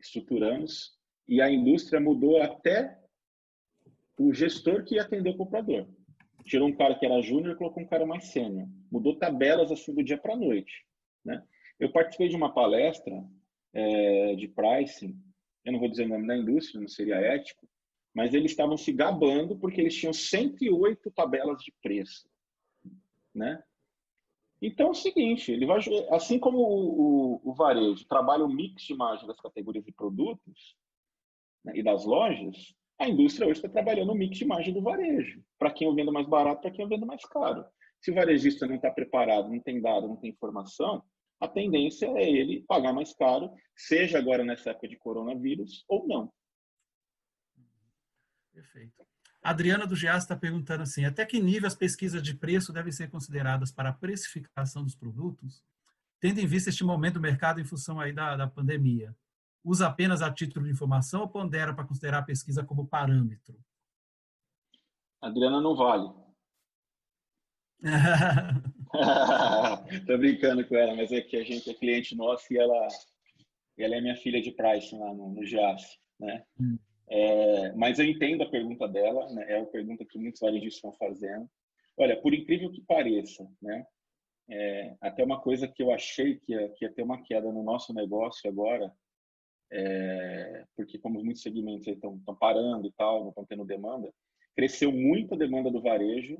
estruturamos, 0.00 0.98
e 1.28 1.40
a 1.40 1.48
indústria 1.48 2.00
mudou 2.00 2.42
até 2.42 3.00
o 4.18 4.32
gestor 4.32 4.84
que 4.84 4.98
atendeu 4.98 5.32
o 5.32 5.36
comprador 5.36 5.88
tirou 6.44 6.68
um 6.68 6.76
cara 6.76 6.94
que 6.98 7.06
era 7.06 7.22
júnior 7.22 7.54
e 7.54 7.58
colocou 7.58 7.82
um 7.82 7.86
cara 7.86 8.06
mais 8.06 8.24
sênior. 8.26 8.68
Mudou 8.90 9.18
tabelas 9.18 9.70
assim 9.70 9.94
do 9.94 10.02
dia 10.02 10.18
para 10.18 10.34
a 10.34 10.36
noite. 10.36 10.84
Né? 11.24 11.42
Eu 11.78 11.90
participei 11.90 12.28
de 12.28 12.36
uma 12.36 12.52
palestra 12.52 13.24
é, 13.72 14.34
de 14.34 14.48
pricing, 14.48 15.16
eu 15.64 15.72
não 15.72 15.78
vou 15.78 15.88
dizer 15.88 16.04
o 16.04 16.08
nome 16.08 16.26
da 16.26 16.36
indústria, 16.36 16.80
não 16.80 16.88
seria 16.88 17.16
ético, 17.16 17.68
mas 18.14 18.34
eles 18.34 18.50
estavam 18.50 18.76
se 18.76 18.92
gabando 18.92 19.56
porque 19.58 19.80
eles 19.80 19.96
tinham 19.96 20.12
108 20.12 21.10
tabelas 21.12 21.62
de 21.62 21.72
preço. 21.82 22.28
Né? 23.34 23.62
Então 24.60 24.88
é 24.88 24.90
o 24.90 24.94
seguinte, 24.94 25.50
ele 25.50 25.66
vai, 25.66 25.80
assim 26.10 26.38
como 26.38 26.58
o, 26.58 27.36
o, 27.36 27.50
o 27.50 27.54
varejo 27.54 28.06
trabalha 28.06 28.44
o 28.44 28.52
mix 28.52 28.82
de 28.82 28.94
margem 28.94 29.26
das 29.26 29.40
categorias 29.40 29.84
de 29.84 29.92
produtos 29.92 30.76
né, 31.64 31.72
e 31.74 31.82
das 31.82 32.04
lojas, 32.04 32.74
a 32.98 33.08
indústria 33.08 33.46
hoje 33.46 33.58
está 33.58 33.68
trabalhando 33.68 34.12
o 34.12 34.14
mix 34.14 34.38
de 34.38 34.44
margem 34.44 34.72
do 34.72 34.82
varejo. 34.82 35.42
Para 35.58 35.72
quem 35.72 35.86
eu 35.86 35.94
vendo 35.94 36.12
mais 36.12 36.28
barato, 36.28 36.62
para 36.62 36.70
quem 36.70 36.84
eu 36.84 36.88
vendo 36.88 37.06
mais 37.06 37.24
caro. 37.24 37.64
Se 38.00 38.10
o 38.10 38.14
varejista 38.14 38.66
não 38.66 38.76
está 38.76 38.90
preparado, 38.90 39.48
não 39.48 39.60
tem 39.60 39.80
dado, 39.80 40.08
não 40.08 40.16
tem 40.16 40.30
informação, 40.30 41.04
a 41.40 41.48
tendência 41.48 42.06
é 42.06 42.28
ele 42.28 42.64
pagar 42.68 42.92
mais 42.92 43.12
caro, 43.12 43.52
seja 43.76 44.18
agora 44.18 44.44
nessa 44.44 44.70
época 44.70 44.88
de 44.88 44.96
coronavírus 44.96 45.84
ou 45.88 46.06
não. 46.06 46.32
Perfeito. 48.52 49.02
A 49.42 49.50
Adriana 49.50 49.86
do 49.86 49.96
GEAS 49.96 50.22
está 50.22 50.36
perguntando 50.36 50.84
assim: 50.84 51.04
até 51.04 51.26
que 51.26 51.40
nível 51.40 51.66
as 51.66 51.74
pesquisas 51.74 52.22
de 52.22 52.34
preço 52.34 52.72
devem 52.72 52.92
ser 52.92 53.10
consideradas 53.10 53.72
para 53.72 53.88
a 53.88 53.92
precificação 53.92 54.84
dos 54.84 54.94
produtos, 54.94 55.64
tendo 56.20 56.38
em 56.38 56.46
vista 56.46 56.70
este 56.70 56.84
momento 56.84 57.14
do 57.14 57.20
mercado 57.20 57.60
em 57.60 57.64
função 57.64 57.98
aí 57.98 58.12
da, 58.12 58.36
da 58.36 58.46
pandemia? 58.46 59.12
Usa 59.64 59.86
apenas 59.86 60.22
a 60.22 60.32
título 60.32 60.66
de 60.66 60.72
informação 60.72 61.22
ou 61.22 61.28
pondera 61.28 61.74
para 61.74 61.86
considerar 61.86 62.18
a 62.18 62.24
pesquisa 62.24 62.64
como 62.64 62.86
parâmetro? 62.86 63.58
Adriana 65.20 65.60
não 65.60 65.76
vale. 65.76 66.10
Tô 70.06 70.18
brincando 70.18 70.66
com 70.66 70.76
ela, 70.76 70.94
mas 70.94 71.12
é 71.12 71.20
que 71.20 71.36
a 71.36 71.44
gente 71.44 71.70
é 71.70 71.74
cliente 71.74 72.16
nosso 72.16 72.52
e 72.52 72.58
ela, 72.58 72.88
ela 73.78 73.96
é 73.96 74.00
minha 74.00 74.16
filha 74.16 74.40
de 74.40 74.52
price 74.52 74.96
lá 74.96 75.12
no, 75.14 75.30
no 75.30 75.44
GIAS, 75.44 75.98
né? 76.18 76.44
Hum. 76.60 76.78
É, 77.08 77.72
mas 77.74 77.98
eu 77.98 78.06
entendo 78.06 78.42
a 78.42 78.50
pergunta 78.50 78.88
dela, 78.88 79.28
né? 79.32 79.44
é 79.48 79.60
a 79.60 79.66
pergunta 79.66 80.04
que 80.04 80.18
muitos 80.18 80.40
varejistas 80.40 80.76
estão 80.76 80.92
fazendo. 80.92 81.48
Olha, 81.96 82.20
por 82.20 82.32
incrível 82.32 82.70
que 82.70 82.80
pareça, 82.82 83.46
né? 83.60 83.84
É, 84.48 84.96
até 85.00 85.22
uma 85.22 85.40
coisa 85.40 85.68
que 85.68 85.82
eu 85.82 85.92
achei 85.92 86.36
que 86.36 86.52
ia, 86.52 86.68
que 86.70 86.84
ia 86.84 86.92
ter 86.92 87.02
uma 87.02 87.22
queda 87.22 87.50
no 87.52 87.62
nosso 87.62 87.94
negócio 87.94 88.48
agora, 88.50 88.92
é, 89.72 90.66
porque 90.76 90.98
como 90.98 91.24
muitos 91.24 91.42
segmentos 91.42 91.86
estão 91.86 92.18
parando 92.38 92.86
e 92.86 92.92
tal, 92.92 93.22
não 93.22 93.28
estão 93.30 93.44
tendo 93.44 93.64
demanda, 93.64 94.12
cresceu 94.54 94.92
muito 94.92 95.34
a 95.34 95.38
demanda 95.38 95.70
do 95.70 95.80
varejo 95.80 96.38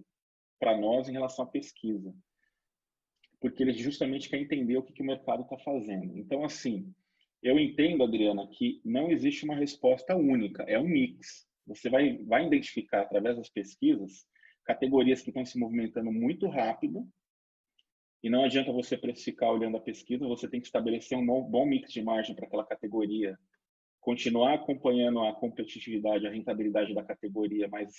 para 0.61 0.77
nós 0.77 1.09
em 1.09 1.13
relação 1.13 1.45
à 1.45 1.49
pesquisa, 1.49 2.15
porque 3.41 3.63
ele 3.63 3.73
justamente 3.73 4.29
quer 4.29 4.39
entender 4.39 4.77
o 4.77 4.83
que, 4.83 4.93
que 4.93 5.03
o 5.03 5.07
mercado 5.07 5.43
está 5.43 5.59
fazendo. 5.59 6.17
Então, 6.17 6.45
assim, 6.45 6.95
eu 7.43 7.59
entendo, 7.59 8.05
Adriana, 8.05 8.47
que 8.47 8.81
não 8.85 9.11
existe 9.11 9.45
uma 9.45 9.57
resposta 9.57 10.15
única, 10.15 10.63
é 10.65 10.79
um 10.79 10.87
mix. 10.87 11.49
Você 11.67 11.89
vai, 11.89 12.19
vai 12.19 12.47
identificar 12.47 13.01
através 13.01 13.37
das 13.37 13.49
pesquisas 13.49 14.27
categorias 14.65 15.23
que 15.23 15.31
estão 15.31 15.45
se 15.45 15.59
movimentando 15.59 16.13
muito 16.13 16.47
rápido 16.49 17.09
e 18.23 18.31
não 18.31 18.45
adianta 18.45 18.71
você 18.71 18.97
precificar 18.97 19.51
olhando 19.51 19.77
a 19.77 19.81
pesquisa, 19.81 20.27
você 20.27 20.49
tem 20.49 20.61
que 20.61 20.67
estabelecer 20.67 21.19
um 21.19 21.25
bom 21.43 21.67
mix 21.67 21.93
de 21.93 22.03
margem 22.03 22.35
para 22.35 22.47
aquela 22.47 22.65
categoria, 22.65 23.37
continuar 24.01 24.55
acompanhando 24.55 25.21
a 25.21 25.35
competitividade, 25.35 26.27
a 26.27 26.31
rentabilidade 26.31 26.95
da 26.95 27.03
categoria, 27.03 27.69
mas 27.69 27.93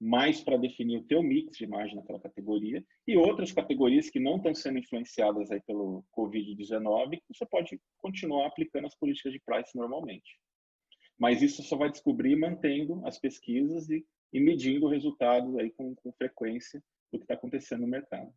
mais 0.00 0.42
para 0.42 0.58
definir 0.58 0.98
o 0.98 1.04
teu 1.04 1.22
mix 1.22 1.56
de 1.56 1.66
margem 1.66 1.96
naquela 1.96 2.20
categoria, 2.20 2.84
e 3.06 3.16
outras 3.16 3.52
categorias 3.52 4.10
que 4.10 4.20
não 4.20 4.36
estão 4.36 4.54
sendo 4.54 4.78
influenciadas 4.78 5.50
aí 5.50 5.60
pelo 5.62 6.04
Covid-19, 6.16 7.22
você 7.28 7.46
pode 7.46 7.80
continuar 7.98 8.46
aplicando 8.46 8.86
as 8.86 8.94
políticas 8.94 9.32
de 9.32 9.40
price 9.40 9.74
normalmente. 9.74 10.38
Mas 11.18 11.40
isso 11.40 11.62
só 11.62 11.76
vai 11.76 11.90
descobrir 11.90 12.36
mantendo 12.36 13.00
as 13.06 13.18
pesquisas 13.18 13.88
e, 13.88 14.04
e 14.32 14.40
medindo 14.40 14.86
o 14.86 14.90
resultado 14.90 15.58
aí 15.58 15.70
com, 15.70 15.94
com 15.94 16.12
frequência 16.12 16.82
do 17.10 17.18
que 17.18 17.24
está 17.24 17.34
acontecendo 17.34 17.82
no 17.82 17.86
mercado. 17.86 18.30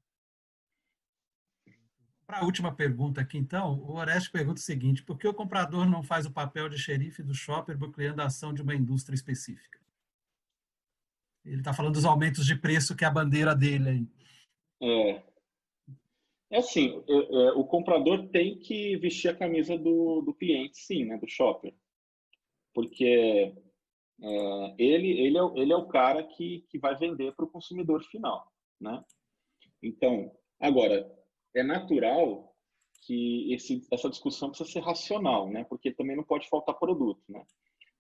Para 2.28 2.40
a 2.40 2.44
última 2.44 2.76
pergunta 2.76 3.22
aqui, 3.22 3.38
então, 3.38 3.80
o 3.80 3.96
Oreste 3.96 4.30
pergunta 4.30 4.60
o 4.60 4.64
seguinte: 4.64 5.02
por 5.02 5.18
que 5.18 5.26
o 5.26 5.34
comprador 5.34 5.90
não 5.90 6.04
faz 6.04 6.26
o 6.26 6.32
papel 6.32 6.68
de 6.68 6.78
xerife 6.78 7.24
do 7.24 7.34
shopper 7.34 7.78
bloqueando 7.78 8.22
a 8.22 8.26
ação 8.26 8.54
de 8.54 8.62
uma 8.62 8.76
indústria 8.76 9.16
específica? 9.16 9.80
Ele 11.46 11.60
está 11.60 11.74
falando 11.74 11.94
dos 11.94 12.04
aumentos 12.04 12.46
de 12.46 12.54
preço 12.54 12.98
que 12.98 13.06
é 13.06 13.08
a 13.08 13.12
bandeira 13.12 13.56
dele 13.56 13.90
aí. 13.90 14.08
É, 14.82 15.24
é 16.50 16.58
assim, 16.58 17.02
é, 17.08 17.14
é, 17.14 17.52
o 17.54 17.64
comprador 17.64 18.28
tem 18.28 18.60
que 18.60 18.98
vestir 18.98 19.30
a 19.30 19.36
camisa 19.36 19.78
do, 19.78 20.22
do 20.22 20.34
cliente, 20.34 20.78
sim, 20.78 21.06
né, 21.06 21.18
do 21.18 21.30
shopper. 21.30 21.74
Porque 22.74 23.56
é, 24.22 24.76
ele, 24.78 25.12
ele, 25.12 25.38
é, 25.38 25.62
ele 25.62 25.72
é 25.72 25.78
o 25.78 25.88
cara 25.88 26.22
que, 26.24 26.66
que 26.70 26.78
vai 26.78 26.94
vender 26.98 27.34
para 27.34 27.46
o 27.46 27.50
consumidor 27.50 28.04
final, 28.04 28.52
né? 28.82 29.02
Então, 29.82 30.30
agora, 30.60 31.10
é 31.56 31.64
natural 31.64 32.56
que 33.02 33.54
esse, 33.54 33.86
essa 33.92 34.10
discussão 34.10 34.50
precisa 34.50 34.70
ser 34.70 34.80
racional, 34.80 35.50
né? 35.50 35.64
Porque 35.64 35.92
também 35.92 36.16
não 36.16 36.24
pode 36.24 36.48
faltar 36.50 36.78
produto, 36.78 37.22
né? 37.30 37.44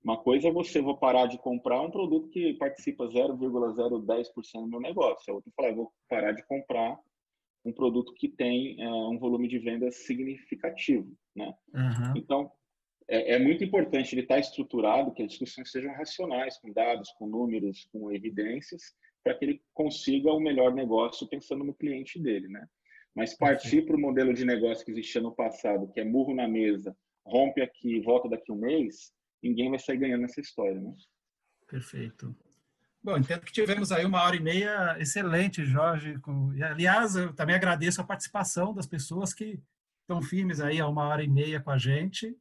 Uma 0.03 0.17
coisa 0.17 0.47
é 0.47 0.51
você 0.51 0.81
vou 0.81 0.97
parar 0.97 1.25
de 1.25 1.37
comprar 1.37 1.81
um 1.81 1.91
produto 1.91 2.29
que 2.29 2.53
participa 2.53 3.07
0,010% 3.07 4.61
do 4.61 4.67
meu 4.67 4.79
negócio. 4.79 5.31
A 5.31 5.35
outra 5.35 5.49
é 5.49 5.53
falar, 5.53 5.75
vou 5.75 5.91
parar 6.07 6.31
de 6.31 6.45
comprar 6.45 6.97
um 7.65 7.73
produto 7.73 8.13
que 8.13 8.29
tem 8.29 8.81
é, 8.81 8.89
um 8.89 9.17
volume 9.17 9.47
de 9.47 9.59
vendas 9.59 10.05
significativo, 10.05 11.11
né? 11.35 11.53
Uhum. 11.73 12.13
Então, 12.15 12.51
é, 13.07 13.35
é, 13.35 13.39
muito 13.39 13.63
importante 13.63 14.13
ele 14.13 14.21
estar 14.21 14.39
estruturado, 14.39 15.13
que 15.13 15.23
as 15.23 15.29
discussões 15.29 15.71
sejam 15.71 15.93
racionais, 15.93 16.57
com 16.57 16.71
dados, 16.71 17.09
com 17.17 17.27
números, 17.27 17.85
com 17.91 18.11
evidências, 18.11 18.95
para 19.23 19.33
que 19.33 19.45
ele 19.45 19.61
consiga 19.73 20.31
o 20.31 20.39
melhor 20.39 20.73
negócio 20.73 21.27
pensando 21.27 21.63
no 21.63 21.73
cliente 21.73 22.19
dele, 22.19 22.47
né? 22.47 22.67
Mas 23.17 23.35
partir 23.35 23.81
para 23.81 23.95
o 23.95 23.99
modelo 23.99 24.31
de 24.31 24.45
negócio 24.45 24.85
que 24.85 24.91
existia 24.91 25.19
no 25.19 25.33
passado, 25.33 25.91
que 25.91 25.99
é 25.99 26.05
murro 26.05 26.35
na 26.35 26.47
mesa, 26.47 26.95
rompe 27.25 27.63
aqui, 27.63 27.99
volta 27.99 28.29
daqui 28.29 28.51
um 28.51 28.59
mês, 28.59 29.11
ninguém 29.41 29.71
vai 29.71 29.79
sair 29.79 29.97
ganhando 29.97 30.21
nessa 30.21 30.39
história, 30.39 30.79
né? 30.79 30.93
Perfeito. 31.67 32.37
Bom, 33.03 33.17
entendo 33.17 33.41
que 33.41 33.51
tivemos 33.51 33.91
aí 33.91 34.05
uma 34.05 34.21
hora 34.21 34.35
e 34.35 34.39
meia 34.39 34.97
excelente, 34.99 35.65
Jorge. 35.65 36.15
E, 36.55 36.61
aliás, 36.61 37.15
eu 37.15 37.33
também 37.33 37.55
agradeço 37.55 37.99
a 37.99 38.03
participação 38.03 38.71
das 38.71 38.85
pessoas 38.85 39.33
que 39.33 39.59
estão 40.01 40.21
firmes 40.21 40.59
aí 40.59 40.79
há 40.79 40.87
uma 40.87 41.07
hora 41.07 41.23
e 41.23 41.27
meia 41.27 41.59
com 41.59 41.71
a 41.71 41.77
gente 41.79 42.37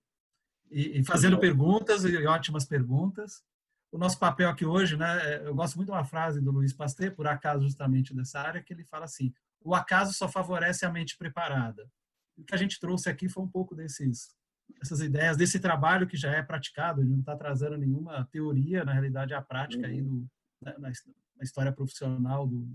e, 0.71 1.01
e 1.01 1.05
fazendo 1.07 1.39
perguntas 1.39 2.05
e 2.05 2.27
ótimas 2.27 2.67
perguntas. 2.67 3.43
O 3.91 3.97
nosso 3.97 4.19
papel 4.19 4.51
aqui 4.51 4.67
hoje, 4.67 4.95
né? 4.95 5.37
É, 5.37 5.47
eu 5.47 5.55
gosto 5.55 5.77
muito 5.77 5.89
de 5.89 5.95
uma 5.95 6.05
frase 6.05 6.39
do 6.39 6.51
Luiz 6.51 6.75
Pasteur, 6.75 7.15
por 7.15 7.27
acaso 7.27 7.65
justamente 7.65 8.15
dessa 8.15 8.41
área, 8.41 8.63
que 8.63 8.75
ele 8.75 8.85
fala 8.85 9.07
assim: 9.07 9.33
o 9.67 9.75
acaso 9.75 10.13
só 10.13 10.29
favorece 10.29 10.87
a 10.87 10.91
mente 10.91 11.19
preparada. 11.19 11.91
O 12.37 12.45
que 12.45 12.55
a 12.55 12.57
gente 12.57 12.79
trouxe 12.79 13.11
aqui 13.11 13.29
foi 13.29 13.43
um 13.43 13.49
pouco 13.49 13.75
desses 13.75 14.35
essas 14.81 15.01
ideias 15.01 15.37
desse 15.37 15.61
trabalho 15.61 16.07
que 16.07 16.17
já 16.17 16.33
é 16.33 16.43
praticado, 16.43 17.01
ele 17.01 17.11
não 17.11 17.21
está 17.21 17.37
trazendo 17.37 17.77
nenhuma 17.77 18.25
teoria, 18.33 18.85
na 18.85 18.93
realidade 18.93 19.33
é 19.33 19.37
a 19.37 19.43
prática 19.43 19.87
aí 19.87 20.03
do, 20.03 20.27
né, 20.61 20.75
na, 20.79 20.89
na, 20.89 21.45
história 21.45 21.73
profissional 21.73 22.47
do, 22.47 22.69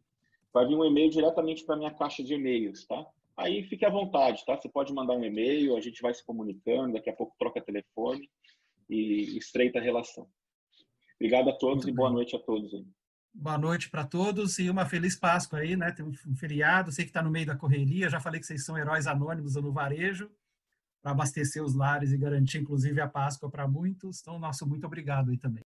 vai 0.53 0.67
vir 0.67 0.75
um 0.75 0.83
e-mail 0.83 1.09
diretamente 1.09 1.63
para 1.63 1.77
minha 1.77 1.93
caixa 1.93 2.21
de 2.21 2.33
e-mails, 2.33 2.85
tá? 2.85 3.07
Aí 3.37 3.63
fique 3.63 3.85
à 3.85 3.89
vontade, 3.89 4.45
tá? 4.45 4.57
Você 4.57 4.67
pode 4.67 4.91
mandar 4.91 5.13
um 5.13 5.23
e-mail, 5.23 5.77
a 5.77 5.79
gente 5.79 6.01
vai 6.01 6.13
se 6.13 6.21
comunicando, 6.25 6.91
daqui 6.91 7.09
a 7.09 7.15
pouco 7.15 7.37
troca 7.39 7.61
telefone 7.61 8.29
e 8.89 9.37
estreita 9.37 9.79
a 9.79 9.81
relação. 9.81 10.27
Obrigado 11.15 11.51
a 11.51 11.53
todos 11.53 11.85
Muito 11.85 11.87
e 11.87 11.91
bem. 11.91 11.95
boa 11.95 12.09
noite 12.09 12.35
a 12.35 12.39
todos. 12.39 12.73
Aí. 12.73 12.85
Boa 13.33 13.57
noite 13.57 13.89
para 13.89 14.05
todos 14.05 14.59
e 14.59 14.69
uma 14.69 14.85
feliz 14.85 15.17
Páscoa 15.17 15.59
aí, 15.59 15.77
né? 15.77 15.89
Tem 15.89 16.05
um 16.05 16.35
feriado, 16.35 16.91
sei 16.91 17.05
que 17.05 17.11
está 17.11 17.23
no 17.23 17.31
meio 17.31 17.45
da 17.45 17.55
correria, 17.55 18.09
já 18.09 18.19
falei 18.19 18.41
que 18.41 18.45
vocês 18.45 18.65
são 18.65 18.77
heróis 18.77 19.07
anônimos 19.07 19.55
no 19.55 19.71
varejo, 19.71 20.29
para 21.01 21.13
abastecer 21.13 21.63
os 21.63 21.75
lares 21.75 22.11
e 22.11 22.17
garantir, 22.17 22.57
inclusive, 22.57 22.99
a 22.99 23.07
Páscoa 23.07 23.49
para 23.49 23.65
muitos. 23.69 24.19
Então, 24.19 24.37
nosso 24.37 24.67
muito 24.67 24.85
obrigado 24.85 25.31
aí 25.31 25.37
também. 25.37 25.63